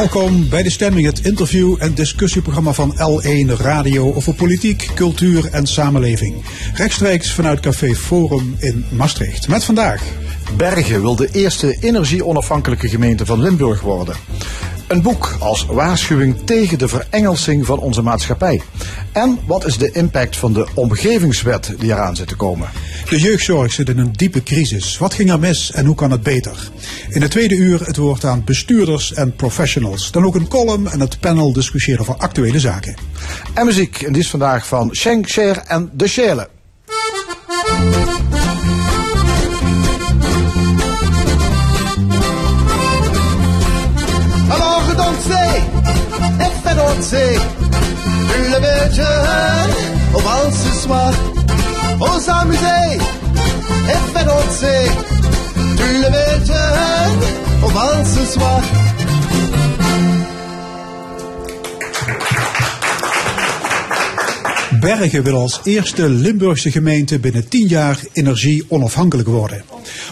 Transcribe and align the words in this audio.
Welkom 0.00 0.48
bij 0.48 0.62
De 0.62 0.70
Stemming, 0.70 1.06
het 1.06 1.24
interview- 1.24 1.76
en 1.78 1.94
discussieprogramma 1.94 2.72
van 2.72 2.94
L1 2.94 3.52
Radio 3.56 4.14
over 4.14 4.34
politiek, 4.34 4.90
cultuur 4.94 5.48
en 5.52 5.66
samenleving. 5.66 6.44
Rechtstreeks 6.74 7.32
vanuit 7.32 7.60
Café 7.60 7.94
Forum 7.94 8.56
in 8.58 8.84
Maastricht. 8.90 9.48
Met 9.48 9.64
vandaag. 9.64 10.02
Bergen 10.56 11.00
wil 11.00 11.16
de 11.16 11.28
eerste 11.32 11.76
energie-onafhankelijke 11.80 12.88
gemeente 12.88 13.26
van 13.26 13.40
Limburg 13.40 13.80
worden. 13.80 14.16
Een 14.90 15.02
boek 15.02 15.36
als 15.38 15.66
waarschuwing 15.66 16.36
tegen 16.44 16.78
de 16.78 16.88
verengelsing 16.88 17.66
van 17.66 17.78
onze 17.78 18.02
maatschappij. 18.02 18.62
En 19.12 19.38
wat 19.46 19.66
is 19.66 19.78
de 19.78 19.90
impact 19.90 20.36
van 20.36 20.52
de 20.52 20.66
omgevingswet 20.74 21.74
die 21.78 21.92
eraan 21.92 22.16
zit 22.16 22.28
te 22.28 22.36
komen? 22.36 22.68
De 23.08 23.18
jeugdzorg 23.18 23.72
zit 23.72 23.88
in 23.88 23.98
een 23.98 24.12
diepe 24.12 24.42
crisis. 24.42 24.98
Wat 24.98 25.14
ging 25.14 25.30
er 25.30 25.38
mis 25.38 25.72
en 25.72 25.86
hoe 25.86 25.94
kan 25.94 26.10
het 26.10 26.22
beter? 26.22 26.70
In 27.08 27.22
het 27.22 27.30
tweede 27.30 27.56
uur 27.56 27.86
het 27.86 27.96
woord 27.96 28.24
aan 28.24 28.44
bestuurders 28.44 29.12
en 29.12 29.34
professionals. 29.34 30.10
Dan 30.10 30.24
ook 30.24 30.34
een 30.34 30.48
column 30.48 30.88
en 30.88 31.00
het 31.00 31.20
panel 31.20 31.52
discussiëren 31.52 32.00
over 32.00 32.16
actuele 32.16 32.60
zaken. 32.60 32.96
En 33.54 33.66
muziek, 33.66 34.02
en 34.02 34.12
die 34.12 34.22
is 34.22 34.30
vandaag 34.30 34.66
van 34.66 34.88
Schenk, 34.92 35.30
Cher 35.30 35.58
en 35.58 35.90
De 35.92 36.08
Schele. 36.08 36.48
Danser 47.00 47.38
le 48.52 48.94
jeune, 48.94 49.74
on 50.14 50.20
va 50.20 50.50
ce 50.52 50.82
soir, 50.82 51.12
on 51.98 52.20
s'amuser 52.20 52.98
et 53.92 54.00
fait 54.12 54.24
danser 54.24 54.82
le 55.78 56.10
ce 58.04 58.32
soir. 58.32 58.62
Bergen 64.80 65.22
wil 65.22 65.34
als 65.34 65.60
eerste 65.64 66.08
Limburgse 66.08 66.70
gemeente 66.70 67.18
binnen 67.18 67.48
10 67.48 67.66
jaar 67.66 67.98
energie 68.12 68.64
onafhankelijk 68.68 69.28
worden. 69.28 69.62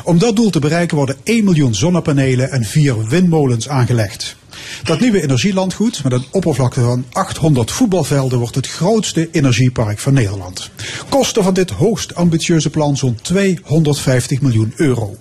Om 0.04 0.18
dat 0.18 0.36
doel 0.36 0.50
te 0.50 0.58
bereiken 0.58 0.96
worden 0.96 1.16
1 1.24 1.44
miljoen 1.44 1.74
zonnepanelen 1.74 2.50
en 2.50 2.64
4 2.64 3.08
windmolens 3.08 3.68
aangelegd. 3.68 4.36
Dat 4.82 5.00
nieuwe 5.00 5.22
energielandgoed 5.22 6.02
met 6.02 6.12
een 6.12 6.24
oppervlakte 6.30 6.80
van 6.80 7.04
800 7.12 7.70
voetbalvelden 7.70 8.38
wordt 8.38 8.54
het 8.54 8.68
grootste 8.68 9.28
energiepark 9.32 9.98
van 9.98 10.12
Nederland. 10.12 10.70
Kosten 11.08 11.44
van 11.44 11.54
dit 11.54 11.70
hoogst 11.70 12.14
ambitieuze 12.14 12.70
plan 12.70 12.96
zo'n 12.96 13.18
250 13.22 14.40
miljoen 14.40 14.72
euro. 14.76 15.16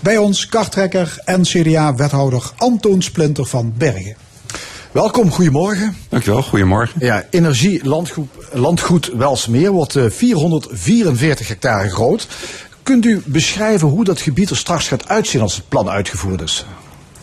Bij 0.00 0.16
ons 0.16 0.46
kartrekker 0.46 1.18
en 1.24 1.42
CDA-wethouder 1.42 2.50
Antoon 2.56 3.02
Splinter 3.02 3.46
van 3.46 3.72
Bergen. 3.76 4.16
Welkom, 4.92 5.30
goedemorgen. 5.30 5.96
Dankjewel, 6.08 6.42
goedemorgen. 6.42 7.00
Ja, 7.00 7.24
energielandgoed 7.30 8.28
landgoed 8.52 9.10
Welsmeer 9.16 9.70
wordt 9.70 9.96
eh, 9.96 10.04
444 10.10 11.48
hectare 11.48 11.90
groot. 11.90 12.26
Kunt 12.82 13.04
u 13.04 13.22
beschrijven 13.24 13.88
hoe 13.88 14.04
dat 14.04 14.20
gebied 14.20 14.50
er 14.50 14.56
straks 14.56 14.88
gaat 14.88 15.08
uitzien 15.08 15.40
als 15.40 15.56
het 15.56 15.68
plan 15.68 15.88
uitgevoerd 15.88 16.40
is? 16.40 16.66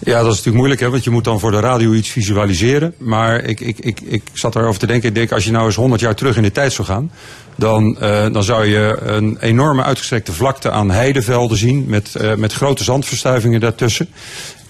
Ja, 0.05 0.17
dat 0.17 0.23
is 0.23 0.29
natuurlijk 0.29 0.55
moeilijk, 0.55 0.81
hè, 0.81 0.89
want 0.89 1.03
je 1.03 1.09
moet 1.09 1.23
dan 1.23 1.39
voor 1.39 1.51
de 1.51 1.59
radio 1.59 1.93
iets 1.93 2.09
visualiseren. 2.09 2.93
Maar 2.97 3.43
ik, 3.43 3.59
ik, 3.59 3.79
ik, 3.79 4.01
ik 4.01 4.23
zat 4.33 4.55
erover 4.55 4.79
te 4.79 4.87
denken, 4.87 5.09
ik 5.09 5.15
denk 5.15 5.31
als 5.31 5.43
je 5.43 5.51
nou 5.51 5.65
eens 5.65 5.75
100 5.75 6.01
jaar 6.01 6.15
terug 6.15 6.37
in 6.37 6.43
de 6.43 6.51
tijd 6.51 6.73
zou 6.73 6.87
gaan, 6.87 7.11
dan, 7.55 7.97
uh, 8.01 8.25
dan 8.31 8.43
zou 8.43 8.65
je 8.65 8.97
een 9.01 9.37
enorme 9.39 9.83
uitgestrekte 9.83 10.31
vlakte 10.31 10.71
aan 10.71 10.91
heidevelden 10.91 11.57
zien 11.57 11.85
met, 11.87 12.13
uh, 12.21 12.33
met 12.33 12.53
grote 12.53 12.83
zandverstuivingen 12.83 13.59
daartussen. 13.59 14.09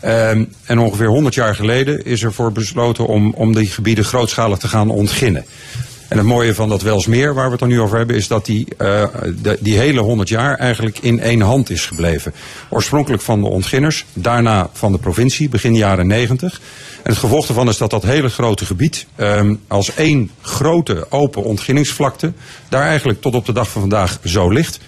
Um, 0.05 0.53
en 0.65 0.79
ongeveer 0.79 1.07
100 1.07 1.35
jaar 1.35 1.55
geleden 1.55 2.05
is 2.05 2.23
ervoor 2.23 2.51
besloten 2.51 3.07
om, 3.07 3.33
om 3.33 3.53
die 3.53 3.67
gebieden 3.67 4.05
grootschalig 4.05 4.57
te 4.57 4.67
gaan 4.67 4.89
ontginnen. 4.89 5.45
En 6.13 6.19
het 6.19 6.27
mooie 6.27 6.55
van 6.55 6.69
dat 6.69 6.81
Welsmeer, 6.81 7.33
waar 7.33 7.45
we 7.45 7.51
het 7.51 7.59
dan 7.59 7.69
nu 7.69 7.81
over 7.81 7.97
hebben, 7.97 8.15
is 8.15 8.27
dat 8.27 8.45
die, 8.45 8.67
de, 8.77 9.57
die 9.59 9.77
hele 9.77 9.99
100 9.99 10.29
jaar 10.29 10.55
eigenlijk 10.55 10.99
in 10.99 11.19
één 11.19 11.41
hand 11.41 11.69
is 11.69 11.85
gebleven. 11.85 12.33
Oorspronkelijk 12.69 13.21
van 13.21 13.41
de 13.41 13.47
ontginners, 13.47 14.05
daarna 14.13 14.69
van 14.73 14.91
de 14.91 14.97
provincie, 14.97 15.49
begin 15.49 15.75
jaren 15.75 16.07
90. 16.07 16.61
En 17.03 17.09
het 17.09 17.17
gevolg 17.17 17.45
daarvan 17.45 17.69
is 17.69 17.77
dat 17.77 17.89
dat 17.89 18.03
hele 18.03 18.29
grote 18.29 18.65
gebied 18.65 19.05
um, 19.17 19.61
als 19.67 19.93
één 19.93 20.31
grote 20.41 21.05
open 21.09 21.43
ontginningsvlakte 21.43 22.33
daar 22.69 22.85
eigenlijk 22.85 23.21
tot 23.21 23.35
op 23.35 23.45
de 23.45 23.53
dag 23.53 23.69
van 23.69 23.81
vandaag 23.81 24.19
zo 24.23 24.49
ligt. 24.49 24.79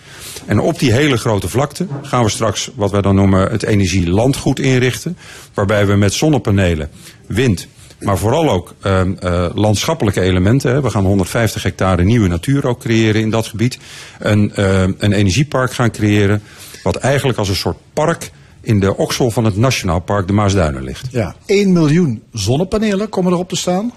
En 0.45 0.59
op 0.59 0.79
die 0.79 0.93
hele 0.93 1.17
grote 1.17 1.49
vlakte 1.49 1.87
gaan 2.01 2.23
we 2.23 2.29
straks 2.29 2.69
wat 2.75 2.91
wij 2.91 3.01
dan 3.01 3.15
noemen 3.15 3.51
het 3.51 3.63
energielandgoed 3.63 4.59
inrichten. 4.59 5.17
Waarbij 5.53 5.87
we 5.87 5.95
met 5.95 6.13
zonnepanelen, 6.13 6.89
wind, 7.27 7.67
maar 7.99 8.17
vooral 8.17 8.49
ook 8.49 8.73
uh, 8.83 9.01
uh, 9.23 9.45
landschappelijke 9.53 10.21
elementen. 10.21 10.71
Hè. 10.71 10.81
We 10.81 10.89
gaan 10.89 11.05
150 11.05 11.63
hectare 11.63 12.03
nieuwe 12.03 12.27
natuur 12.27 12.67
ook 12.67 12.79
creëren 12.79 13.21
in 13.21 13.29
dat 13.29 13.47
gebied. 13.47 13.79
Een, 14.19 14.51
uh, 14.59 14.81
een 14.81 15.13
energiepark 15.13 15.73
gaan 15.73 15.91
creëren. 15.91 16.41
Wat 16.83 16.95
eigenlijk 16.95 17.37
als 17.37 17.49
een 17.49 17.55
soort 17.55 17.77
park 17.93 18.31
in 18.61 18.79
de 18.79 18.97
oksel 18.97 19.31
van 19.31 19.45
het 19.45 19.57
Nationaal 19.57 19.99
Park 19.99 20.27
de 20.27 20.33
Maasduinen 20.33 20.83
ligt. 20.83 21.07
Ja, 21.11 21.35
1 21.45 21.71
miljoen 21.71 22.23
zonnepanelen 22.31 23.09
komen 23.09 23.31
erop 23.31 23.49
te 23.49 23.55
staan. 23.55 23.93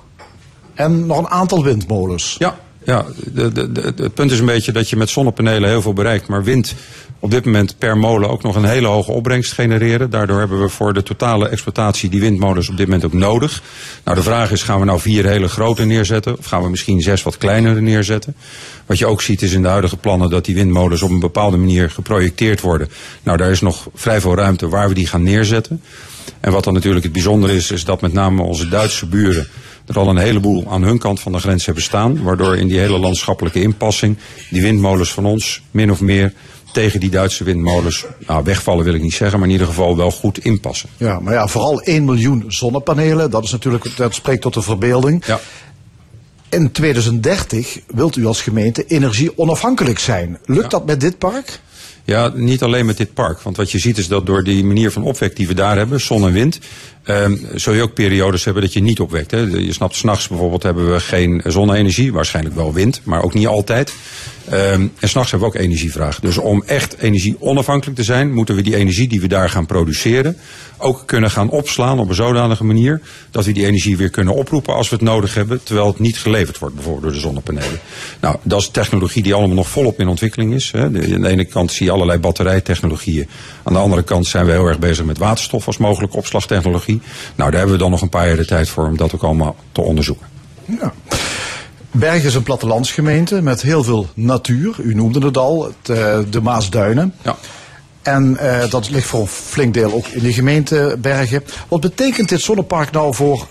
En 0.75 1.07
nog 1.07 1.19
een 1.19 1.29
aantal 1.29 1.65
windmolens. 1.65 2.37
Ja, 2.39 2.59
ja 2.89 3.07
het 3.35 4.15
punt 4.15 4.31
is 4.31 4.39
een 4.39 4.47
beetje 4.47 4.73
dat 4.73 4.91
je 4.91 4.97
met 4.97 5.09
zonnepanelen 5.09 5.69
heel 5.69 5.83
veel 5.83 5.93
bereikt. 5.93 6.29
Maar 6.29 6.45
wind 6.45 6.75
op 7.21 7.31
dit 7.31 7.45
moment 7.45 7.79
per 7.79 7.99
molen 7.99 8.31
ook 8.31 8.43
nog 8.43 8.57
een 8.57 8.65
hele 8.65 8.87
hoge 8.87 9.13
opbrengst 9.13 9.53
genereren. 9.53 10.11
Daardoor 10.11 10.39
hebben 10.39 10.61
we 10.61 10.69
voor 10.69 10.95
de 10.95 11.03
totale 11.03 11.49
exploitatie 11.49 12.11
die 12.11 12.21
windmolens 12.21 12.69
op 12.69 12.77
dit 12.77 12.87
moment 12.87 13.05
ook 13.05 13.13
nodig. 13.13 13.63
Nou, 14.05 14.17
de 14.17 14.23
vraag 14.23 14.51
is, 14.51 14.63
gaan 14.63 14.79
we 14.79 14.85
nou 14.85 15.01
vier 15.01 15.27
hele 15.27 15.49
grote 15.49 15.85
neerzetten? 15.85 16.39
Of 16.39 16.47
gaan 16.47 16.63
we 16.63 16.71
misschien 16.71 17.01
zes 17.01 17.23
wat 17.23 17.39
kleinere 17.39 17.81
neerzetten? 17.81 18.35
Wat 18.87 18.99
je 18.99 19.07
ook 19.07 19.23
ziet 19.23 19.43
is 19.43 19.53
in 19.53 19.63
de 19.63 19.69
huidige 19.69 19.97
plannen 19.97 20.31
dat 20.31 20.45
die 20.45 20.55
windmolens 20.55 21.03
op 21.03 21.11
een 21.11 21.21
bepaalde 21.21 21.57
manier 21.57 21.91
geprojecteerd 21.91 22.61
worden. 22.61 22.89
Nou, 23.23 23.39
daar 23.39 23.51
is 23.51 23.61
nog 23.61 23.89
vrij 23.95 24.21
veel 24.21 24.35
ruimte 24.35 24.69
waar 24.69 24.89
we 24.89 24.95
die 24.95 25.07
gaan 25.07 25.23
neerzetten. 25.23 25.83
En 26.41 26.53
wat 26.53 26.65
dan 26.65 26.75
natuurlijk 26.75 27.05
het 27.05 27.13
bijzondere 27.13 27.55
is, 27.55 27.71
is 27.71 27.85
dat 27.85 28.01
met 28.01 28.13
name 28.13 28.43
onze 28.43 28.69
Duitse 28.69 29.07
buren 29.07 29.49
er 29.89 29.99
al 29.99 30.09
een 30.09 30.17
heleboel 30.17 30.65
aan 30.69 30.83
hun 30.83 30.99
kant 30.99 31.21
van 31.21 31.33
de 31.33 31.39
grens 31.39 31.65
hebben 31.65 31.83
staan. 31.83 32.23
Waardoor 32.23 32.57
in 32.57 32.69
die 32.69 32.79
hele 32.79 32.99
landschappelijke 32.99 33.61
inpassing 33.63 34.17
die 34.51 34.63
windmolens 34.63 35.13
van 35.13 35.25
ons 35.25 35.63
min 35.71 35.91
of 35.91 36.01
meer 36.01 36.33
tegen 36.73 37.01
die 37.01 37.11
Duitse 37.11 37.45
windmolens, 37.45 38.05
nou 38.27 38.45
wegvallen 38.45 38.85
wil 38.85 38.95
ik 38.95 39.03
niet 39.03 39.15
zeggen, 39.15 39.39
maar 39.39 39.49
in 39.49 39.53
ieder 39.55 39.67
geval 39.67 39.97
wel 39.97 40.11
goed 40.11 40.39
inpassen. 40.39 40.89
Ja, 40.97 41.21
maar 41.21 41.35
ja, 41.35 41.47
vooral 41.47 41.81
1 41.81 42.05
miljoen 42.05 42.45
zonnepanelen, 42.49 43.31
dat 43.31 43.45
is 43.45 43.51
natuurlijk, 43.51 43.97
dat 43.97 44.15
spreekt 44.15 44.43
tot 44.43 44.55
de 44.55 44.63
verbeelding. 44.63 45.27
Ja. 45.27 45.41
In 46.49 46.73
2030 46.73 47.79
wilt 47.87 48.17
u 48.17 48.27
als 48.27 48.43
gemeente 48.43 48.85
energie 48.87 49.39
onafhankelijk 49.39 49.99
zijn. 49.99 50.39
Lukt 50.45 50.63
Ja. 50.63 50.69
dat 50.69 50.87
met 50.87 51.01
dit 51.01 51.19
park? 51.19 51.61
Ja, 52.09 52.33
niet 52.35 52.63
alleen 52.63 52.87
met 52.87 52.97
dit 52.97 53.15
park. 53.15 53.41
Want 53.41 53.57
wat 53.57 53.71
je 53.71 53.79
ziet 53.79 53.99
is 53.99 54.09
dat 54.09 54.27
door 54.27 54.45
die 54.45 54.65
manier 54.65 54.91
van 54.91 55.03
opwek 55.03 55.37
die 55.37 55.47
we 55.47 55.55
daar 55.55 55.77
hebben, 55.77 56.01
zon 56.01 56.27
en 56.27 56.33
wind, 56.33 56.59
ehm 57.03 57.37
zul 57.55 57.73
je 57.73 57.83
ook 57.83 57.95
periodes 57.95 58.45
hebben 58.45 58.63
dat 58.63 58.73
je 58.73 58.81
niet 58.81 59.01
opwekt. 59.01 59.31
Hè. 59.31 59.39
Je 59.41 59.73
snapt, 59.73 59.97
s'nachts 59.97 60.29
bijvoorbeeld 60.29 60.63
hebben 60.63 60.93
we 60.93 61.01
geen 61.01 61.43
zonne-energie, 61.45 62.13
waarschijnlijk 62.13 62.55
wel 62.55 62.73
wind, 62.73 63.01
maar 63.05 63.23
ook 63.23 63.35
niet 63.35 63.47
altijd. 63.47 63.95
Ehm 64.51 64.87
en 64.99 65.09
s'nachts 65.09 65.31
hebben 65.31 65.51
we 65.51 65.55
ook 65.55 65.63
energievraag. 65.63 66.21
Dus 66.21 66.39
om 66.39 66.63
echt 66.67 66.97
energie 66.99 67.37
onafhankelijk 67.39 67.99
te 67.99 68.05
zijn, 68.05 68.33
moeten 68.33 68.55
we 68.55 68.63
die 68.63 68.77
energie 68.77 69.09
die 69.09 69.21
we 69.21 69.29
daar 69.29 69.51
gaan 69.51 69.67
produceren 69.67 70.37
ook 70.79 71.03
kunnen 71.07 71.31
gaan 71.31 71.51
opslaan 71.51 71.99
op 71.99 72.09
een 72.09 72.15
zodanige 72.15 72.65
manier 72.65 73.01
dat 73.31 73.45
we 73.45 73.53
die 73.53 73.67
energie 73.67 73.97
weer 73.97 74.11
kunnen 74.11 74.35
oproepen 74.35 74.75
als 74.75 74.89
we 74.89 74.97
het 74.97 75.05
nodig 75.05 75.35
hebben, 75.35 75.63
terwijl 75.63 75.87
het 75.87 75.99
niet 75.99 76.19
geleverd 76.19 76.59
wordt, 76.59 76.75
bijvoorbeeld 76.75 77.05
door 77.05 77.13
de 77.13 77.21
zonnepanelen. 77.21 77.81
Nou, 78.21 78.37
dat 78.43 78.61
is 78.61 78.69
technologie 78.69 79.23
die 79.23 79.35
allemaal 79.35 79.57
nog 79.57 79.69
volop 79.69 80.01
in 80.01 80.09
ontwikkeling 80.09 80.55
is. 80.55 80.71
Hè. 80.73 80.83
Aan 80.83 80.93
de 80.93 81.29
ene 81.29 81.45
kant 81.45 81.73
zie 81.73 81.87
je 81.87 81.93
allerlei 81.93 82.19
batterijtechnologieën. 82.19 83.29
Aan 83.63 83.73
de 83.73 83.79
andere 83.79 84.03
kant 84.03 84.27
zijn 84.27 84.47
we 84.47 84.53
heel 84.53 84.67
erg 84.67 84.79
bezig 84.79 85.05
met 85.05 85.19
waterstof 85.19 85.67
als 85.67 85.79
mogelijke 85.79 86.17
opslagtechnologie. 86.17 87.01
Nou, 87.35 87.51
daar 87.51 87.59
hebben 87.59 87.77
we 87.77 87.83
dan 87.83 87.91
nog 87.91 88.03
een 88.03 88.09
paar 88.09 88.27
jaar 88.27 88.37
de 88.37 88.47
tijd 88.47 88.69
voor 88.69 88.87
om 88.87 88.97
dat 88.97 89.15
ook 89.15 89.23
allemaal 89.23 89.57
te 89.73 89.81
onderzoeken. 89.81 90.27
Ja. 90.65 90.93
Bergen 91.99 92.29
is 92.29 92.35
een 92.35 92.43
plattelandsgemeente 92.43 93.43
met 93.43 93.63
heel 93.63 93.85
veel 93.85 94.07
natuur. 94.15 94.77
U 94.79 94.95
noemde 94.95 95.27
het 95.27 95.37
al, 95.37 95.65
het, 95.65 95.99
eh, 95.99 96.19
de 96.31 96.41
Maasduinen. 96.41 97.15
Ja. 97.23 97.37
En 98.03 98.37
eh, 98.37 98.71
dat 98.71 98.91
ligt 98.91 99.07
voor 99.07 99.21
een 99.21 99.27
flink 99.27 99.75
deel 99.75 99.93
ook 99.93 100.07
in 100.07 100.23
de 100.23 100.33
gemeente 100.33 100.97
Bergen. 100.99 101.45
Wat 101.69 101.81
betekent 101.81 102.29
dit 102.29 102.41
zonnepark 102.41 102.91
nou 102.91 103.15
voor 103.15 103.47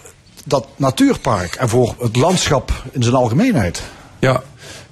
dat 0.45 0.67
natuurpark 0.75 1.55
en 1.55 1.69
voor 1.69 1.95
het 1.99 2.15
landschap 2.15 2.71
in 2.91 3.03
zijn 3.03 3.15
algemeenheid? 3.15 3.81
Ja, 4.19 4.43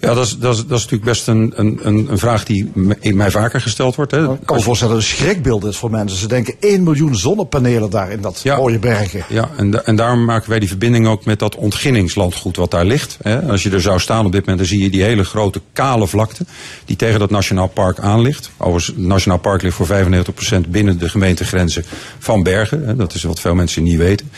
Ja, 0.06 0.14
dat 0.14 0.26
is, 0.26 0.38
dat 0.38 0.54
is, 0.56 0.66
dat 0.66 0.78
is 0.78 0.84
natuurlijk 0.84 1.04
best 1.04 1.28
een, 1.28 1.54
een, 1.56 1.80
een 1.84 2.18
vraag 2.18 2.46
die 2.46 2.72
in 3.00 3.16
mij 3.16 3.32
vaker 3.32 3.62
gesteld 3.62 3.96
wordt. 3.96 4.12
Hè. 4.12 4.34
Ik 4.34 4.40
kan 4.46 4.56
me 4.56 4.64
voorstellen 4.64 4.94
dat 4.94 5.04
een 5.04 5.10
schrikbeeld 5.10 5.64
is 5.64 5.78
voor 5.78 5.92
mensen. 5.92 6.18
Ze 6.18 6.28
denken 6.28 6.54
1 6.60 6.84
miljoen 6.84 7.16
zonnepanelen 7.16 7.90
daar 7.90 8.12
in 8.12 8.22
dat 8.22 8.44
mooie 8.44 8.80
bergen. 8.80 9.24
Ja, 9.30 9.50
en, 9.58 9.86
en 9.86 9.96
daarom 9.96 10.26
maken 10.26 10.50
wij 10.50 10.60
die 10.60 10.68
verbinding 10.68 11.08
ook 11.08 11.26
met 11.26 11.40
dat 11.40 11.56
ontginningslandgoed 11.56 12.56
wat 12.56 12.72
daar 12.72 12.86
ligt. 12.86 13.18
Hè. 13.22 13.42
Als 13.42 13.64
je 13.64 13.70
er 13.70 13.82
zou 13.82 14.00
staan 14.00 14.26
op 14.26 14.32
dit 14.32 14.42
moment, 14.42 14.58
dan 14.58 14.68
zie 14.68 14.84
je 14.84 14.90
die 14.90 15.04
hele 15.04 15.24
grote 15.24 15.62
kale 15.74 16.08
vlakte 16.08 16.46
die 16.86 16.96
tegen 16.96 17.20
dat 17.20 17.30
Nationaal 17.30 17.68
Park 17.68 18.00
aan 18.00 18.22
ligt. 18.22 18.52
Overigens, 18.58 18.88
het 18.96 19.06
Nationaal 19.06 19.40
Park 19.40 19.62
ligt 19.62 19.76
voor 19.76 19.88
95% 20.66 20.70
binnen 20.70 21.00
de 21.00 21.10
gemeentegrenzen 21.10 21.86
van 22.20 22.44
Bergen. 22.44 22.88
Hè. 22.88 22.96
Dat 22.96 23.14
is 23.14 23.24
wat 23.24 23.40
veel 23.40 23.56
mensen 23.56 23.84
niet 23.84 23.98
weten. 23.98 24.30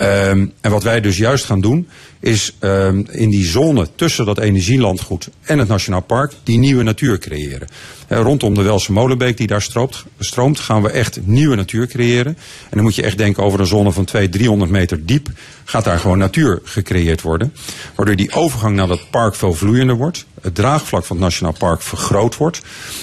Um, 0.00 0.52
en 0.60 0.70
wat 0.70 0.82
wij 0.82 1.00
dus 1.00 1.16
juist 1.16 1.44
gaan 1.44 1.60
doen, 1.60 1.88
is 2.20 2.56
um, 2.60 3.06
in 3.10 3.30
die 3.30 3.44
zone 3.44 3.88
tussen 3.94 4.24
dat 4.24 4.38
energielandgoed 4.38 5.28
en 5.42 5.58
het 5.58 5.68
Nationaal 5.68 6.02
Park 6.02 6.32
die 6.44 6.58
nieuwe 6.58 6.82
natuur 6.82 7.18
creëren. 7.18 7.68
Rondom 8.18 8.54
de 8.54 8.62
Welse 8.62 8.92
Molenbeek 8.92 9.36
die 9.36 9.46
daar 9.46 9.62
stroomt, 9.62 10.04
stroomt, 10.18 10.60
gaan 10.60 10.82
we 10.82 10.90
echt 10.90 11.18
nieuwe 11.22 11.56
natuur 11.56 11.86
creëren. 11.86 12.36
En 12.62 12.70
dan 12.70 12.82
moet 12.82 12.94
je 12.94 13.02
echt 13.02 13.18
denken 13.18 13.42
over 13.42 13.60
een 13.60 13.66
zone 13.66 13.92
van 13.92 14.04
200, 14.04 14.42
300 14.42 14.70
meter 14.70 15.06
diep. 15.06 15.28
Gaat 15.64 15.84
daar 15.84 15.98
gewoon 15.98 16.18
natuur 16.18 16.60
gecreëerd 16.64 17.22
worden. 17.22 17.52
Waardoor 17.94 18.16
die 18.16 18.32
overgang 18.32 18.76
naar 18.76 18.86
dat 18.86 19.10
park 19.10 19.34
veel 19.34 19.54
vloeiender 19.54 19.96
wordt. 19.96 20.24
Het 20.40 20.54
draagvlak 20.54 21.04
van 21.04 21.16
het 21.16 21.24
Nationaal 21.24 21.54
Park 21.58 21.82
vergroot 21.82 22.36
wordt. 22.36 22.60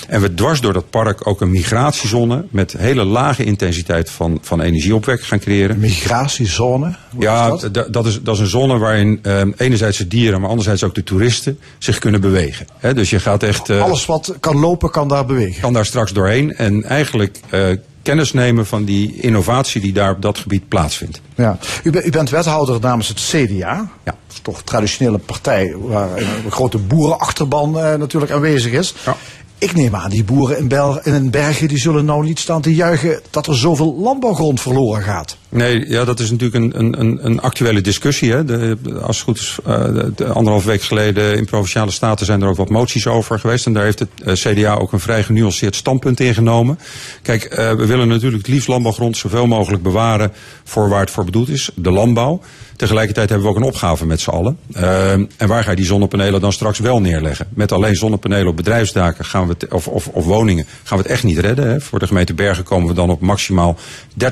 En 0.07 0.21
we 0.21 0.33
dwars 0.33 0.61
door 0.61 0.73
dat 0.73 0.89
park 0.89 1.27
ook 1.27 1.41
een 1.41 1.51
migratiezone 1.51 2.45
met 2.49 2.75
hele 2.77 3.03
lage 3.03 3.43
intensiteit 3.43 4.09
van, 4.09 4.39
van 4.41 4.61
energieopwek 4.61 5.21
gaan 5.21 5.39
creëren. 5.39 5.79
Migratiezone? 5.79 6.95
ja, 7.19 7.49
dat? 7.49 7.93
dat? 7.93 8.05
is, 8.05 8.21
dat 8.21 8.35
is 8.35 8.41
een 8.41 8.47
zone 8.47 8.77
waarin 8.77 9.19
uh, 9.23 9.41
enerzijds 9.57 9.97
de 9.97 10.07
dieren, 10.07 10.39
maar 10.39 10.49
anderzijds 10.49 10.83
ook 10.83 10.95
de 10.95 11.03
toeristen 11.03 11.59
zich 11.77 11.99
kunnen 11.99 12.21
bewegen. 12.21 12.67
He, 12.77 12.93
dus 12.93 13.09
je 13.09 13.19
gaat 13.19 13.43
echt. 13.43 13.69
Uh, 13.69 13.81
Alles 13.81 14.05
wat 14.05 14.35
kan 14.39 14.59
lopen, 14.59 14.91
kan 14.97 15.07
daar 15.07 15.25
bewegen. 15.25 15.61
Kan 15.61 15.73
daar 15.73 15.85
straks 15.85 16.11
doorheen. 16.13 16.55
En 16.55 16.83
eigenlijk 16.83 17.39
uh, 17.51 17.77
kennis 18.01 18.33
nemen 18.33 18.65
van 18.65 18.85
die 18.85 19.21
innovatie 19.21 19.81
die 19.81 19.93
daar 19.93 20.11
op 20.11 20.21
dat 20.21 20.37
gebied 20.37 20.67
plaatsvindt. 20.67 21.21
Ja. 21.35 21.57
U, 21.83 21.91
u 22.03 22.09
bent 22.09 22.29
wethouder 22.29 22.79
namens 22.79 23.07
het 23.07 23.19
CDA. 23.19 23.89
Ja. 24.05 24.15
Toch 24.41 24.57
een 24.57 24.63
traditionele 24.63 25.17
partij 25.17 25.75
waar 25.77 26.17
een 26.17 26.51
grote 26.51 26.77
boerenachterban 26.77 27.77
uh, 27.77 27.93
natuurlijk 27.93 28.31
aanwezig 28.31 28.71
is. 28.71 28.93
Ja. 29.05 29.15
Ik 29.59 29.73
neem 29.73 29.95
aan, 29.95 30.09
die 30.09 30.23
boeren 30.23 30.57
in, 30.57 30.67
Bel 30.67 30.99
in 31.03 31.29
bergen 31.29 31.67
die 31.67 31.77
zullen 31.77 32.05
nou 32.05 32.23
niet 32.23 32.39
staan 32.39 32.61
te 32.61 32.75
juichen 32.75 33.19
dat 33.29 33.47
er 33.47 33.57
zoveel 33.57 33.95
landbouwgrond 33.99 34.61
verloren 34.61 35.03
gaat. 35.03 35.37
Nee, 35.49 35.89
ja, 35.89 36.05
dat 36.05 36.19
is 36.19 36.31
natuurlijk 36.31 36.75
een, 36.75 36.99
een, 37.01 37.25
een 37.25 37.41
actuele 37.41 37.81
discussie. 37.81 38.31
Hè. 38.31 38.45
De, 38.45 38.77
als 39.01 39.21
goed 39.21 39.37
is, 39.37 39.57
uh, 39.67 39.83
de, 40.15 40.25
anderhalf 40.25 40.65
week 40.65 40.81
geleden 40.81 41.37
in 41.37 41.45
Provinciale 41.45 41.91
Staten 41.91 42.25
zijn 42.25 42.41
er 42.41 42.47
ook 42.47 42.57
wat 42.57 42.69
moties 42.69 43.07
over 43.07 43.39
geweest. 43.39 43.65
En 43.65 43.73
daar 43.73 43.83
heeft 43.83 43.99
het 43.99 44.09
uh, 44.25 44.33
CDA 44.33 44.75
ook 44.75 44.91
een 44.91 44.99
vrij 44.99 45.23
genuanceerd 45.23 45.75
standpunt 45.75 46.19
in 46.19 46.33
genomen. 46.33 46.79
Kijk, 47.21 47.43
uh, 47.43 47.71
we 47.71 47.85
willen 47.85 48.07
natuurlijk 48.07 48.45
het 48.45 48.51
liefst 48.53 48.67
landbouwgrond 48.67 49.17
zoveel 49.17 49.47
mogelijk 49.47 49.83
bewaren 49.83 50.31
voor 50.63 50.89
waar 50.89 50.99
het 50.99 51.11
voor 51.11 51.25
bedoeld 51.25 51.49
is, 51.49 51.69
de 51.75 51.91
landbouw. 51.91 52.41
Tegelijkertijd 52.77 53.29
hebben 53.29 53.47
we 53.47 53.53
ook 53.53 53.59
een 53.59 53.67
opgave 53.67 54.05
met 54.05 54.19
z'n 54.19 54.29
allen. 54.29 54.57
Uh, 54.75 55.11
en 55.11 55.47
waar 55.47 55.63
ga 55.63 55.69
je 55.69 55.75
die 55.75 55.85
zonnepanelen 55.85 56.41
dan 56.41 56.53
straks 56.53 56.79
wel 56.79 57.01
neerleggen? 57.01 57.47
Met 57.49 57.71
alleen 57.71 57.95
zonnepanelen 57.95 58.47
op 58.47 58.55
bedrijfsdaken 58.55 59.25
gaan 59.25 59.47
we 59.47 59.55
of, 59.69 59.87
of, 59.87 60.07
of 60.07 60.25
woningen 60.25 60.65
gaan 60.83 60.97
we 60.97 61.03
het 61.03 61.11
echt 61.11 61.23
niet 61.23 61.37
redden. 61.37 61.67
Hè. 61.67 61.81
Voor 61.81 61.99
de 61.99 62.07
gemeente 62.07 62.33
Bergen 62.33 62.63
komen 62.63 62.87
we 62.87 62.93
dan 62.93 63.09
op 63.09 63.21
maximaal 63.21 63.77
30% 64.23 64.25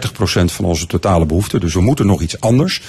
van 0.46 0.66
onze 0.66 0.88
totale 0.88 1.26
behoefte. 1.26 1.60
Dus 1.60 1.74
we 1.74 1.82
moeten 1.82 2.06
nog 2.06 2.22
iets 2.22 2.40
anders. 2.40 2.82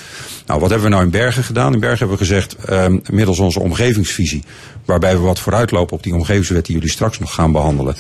Nou, 0.47 0.61
wat 0.61 0.71
hebben 0.71 0.89
we 0.89 0.95
nou 0.95 1.05
in 1.05 1.11
Bergen 1.11 1.45
gedaan? 1.45 1.73
In 1.73 1.81
Bergen 1.81 1.99
hebben 1.99 2.19
we 2.19 2.25
gezegd, 2.25 2.57
uh, 2.71 2.87
middels 3.11 3.39
onze 3.39 3.61
omgevingsvisie, 3.61 4.45
waarbij 4.85 5.17
we 5.17 5.23
wat 5.23 5.39
vooruitlopen 5.39 5.97
op 5.97 6.03
die 6.03 6.15
omgevingswet 6.15 6.67
die 6.67 6.75
jullie 6.75 6.91
straks 6.91 7.19
nog 7.19 7.35
gaan 7.35 7.53
behandelen, 7.53 7.97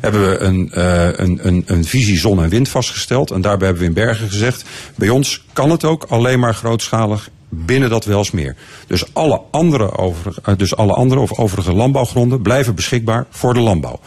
hebben 0.00 0.30
we 0.30 0.38
een, 0.38 0.70
uh, 0.74 1.04
een, 1.12 1.38
een, 1.46 1.62
een 1.66 1.84
visie 1.84 2.18
zon 2.18 2.42
en 2.42 2.48
wind 2.48 2.68
vastgesteld. 2.68 3.30
En 3.30 3.40
daarbij 3.40 3.66
hebben 3.66 3.82
we 3.84 3.88
in 3.88 4.04
Bergen 4.04 4.28
gezegd, 4.28 4.64
bij 4.94 5.08
ons 5.08 5.44
kan 5.52 5.70
het 5.70 5.84
ook 5.84 6.04
alleen 6.08 6.40
maar 6.40 6.54
grootschalig 6.54 7.30
binnen 7.48 7.90
dat 7.90 8.04
Welsmeer. 8.04 8.56
Dus 8.86 9.14
alle 9.14 9.40
andere, 9.50 9.96
over, 9.98 10.34
dus 10.56 10.76
alle 10.76 10.92
andere 10.92 11.20
of 11.20 11.38
overige 11.38 11.72
landbouwgronden 11.72 12.42
blijven 12.42 12.74
beschikbaar 12.74 13.26
voor 13.30 13.54
de 13.54 13.60
landbouw. 13.60 14.00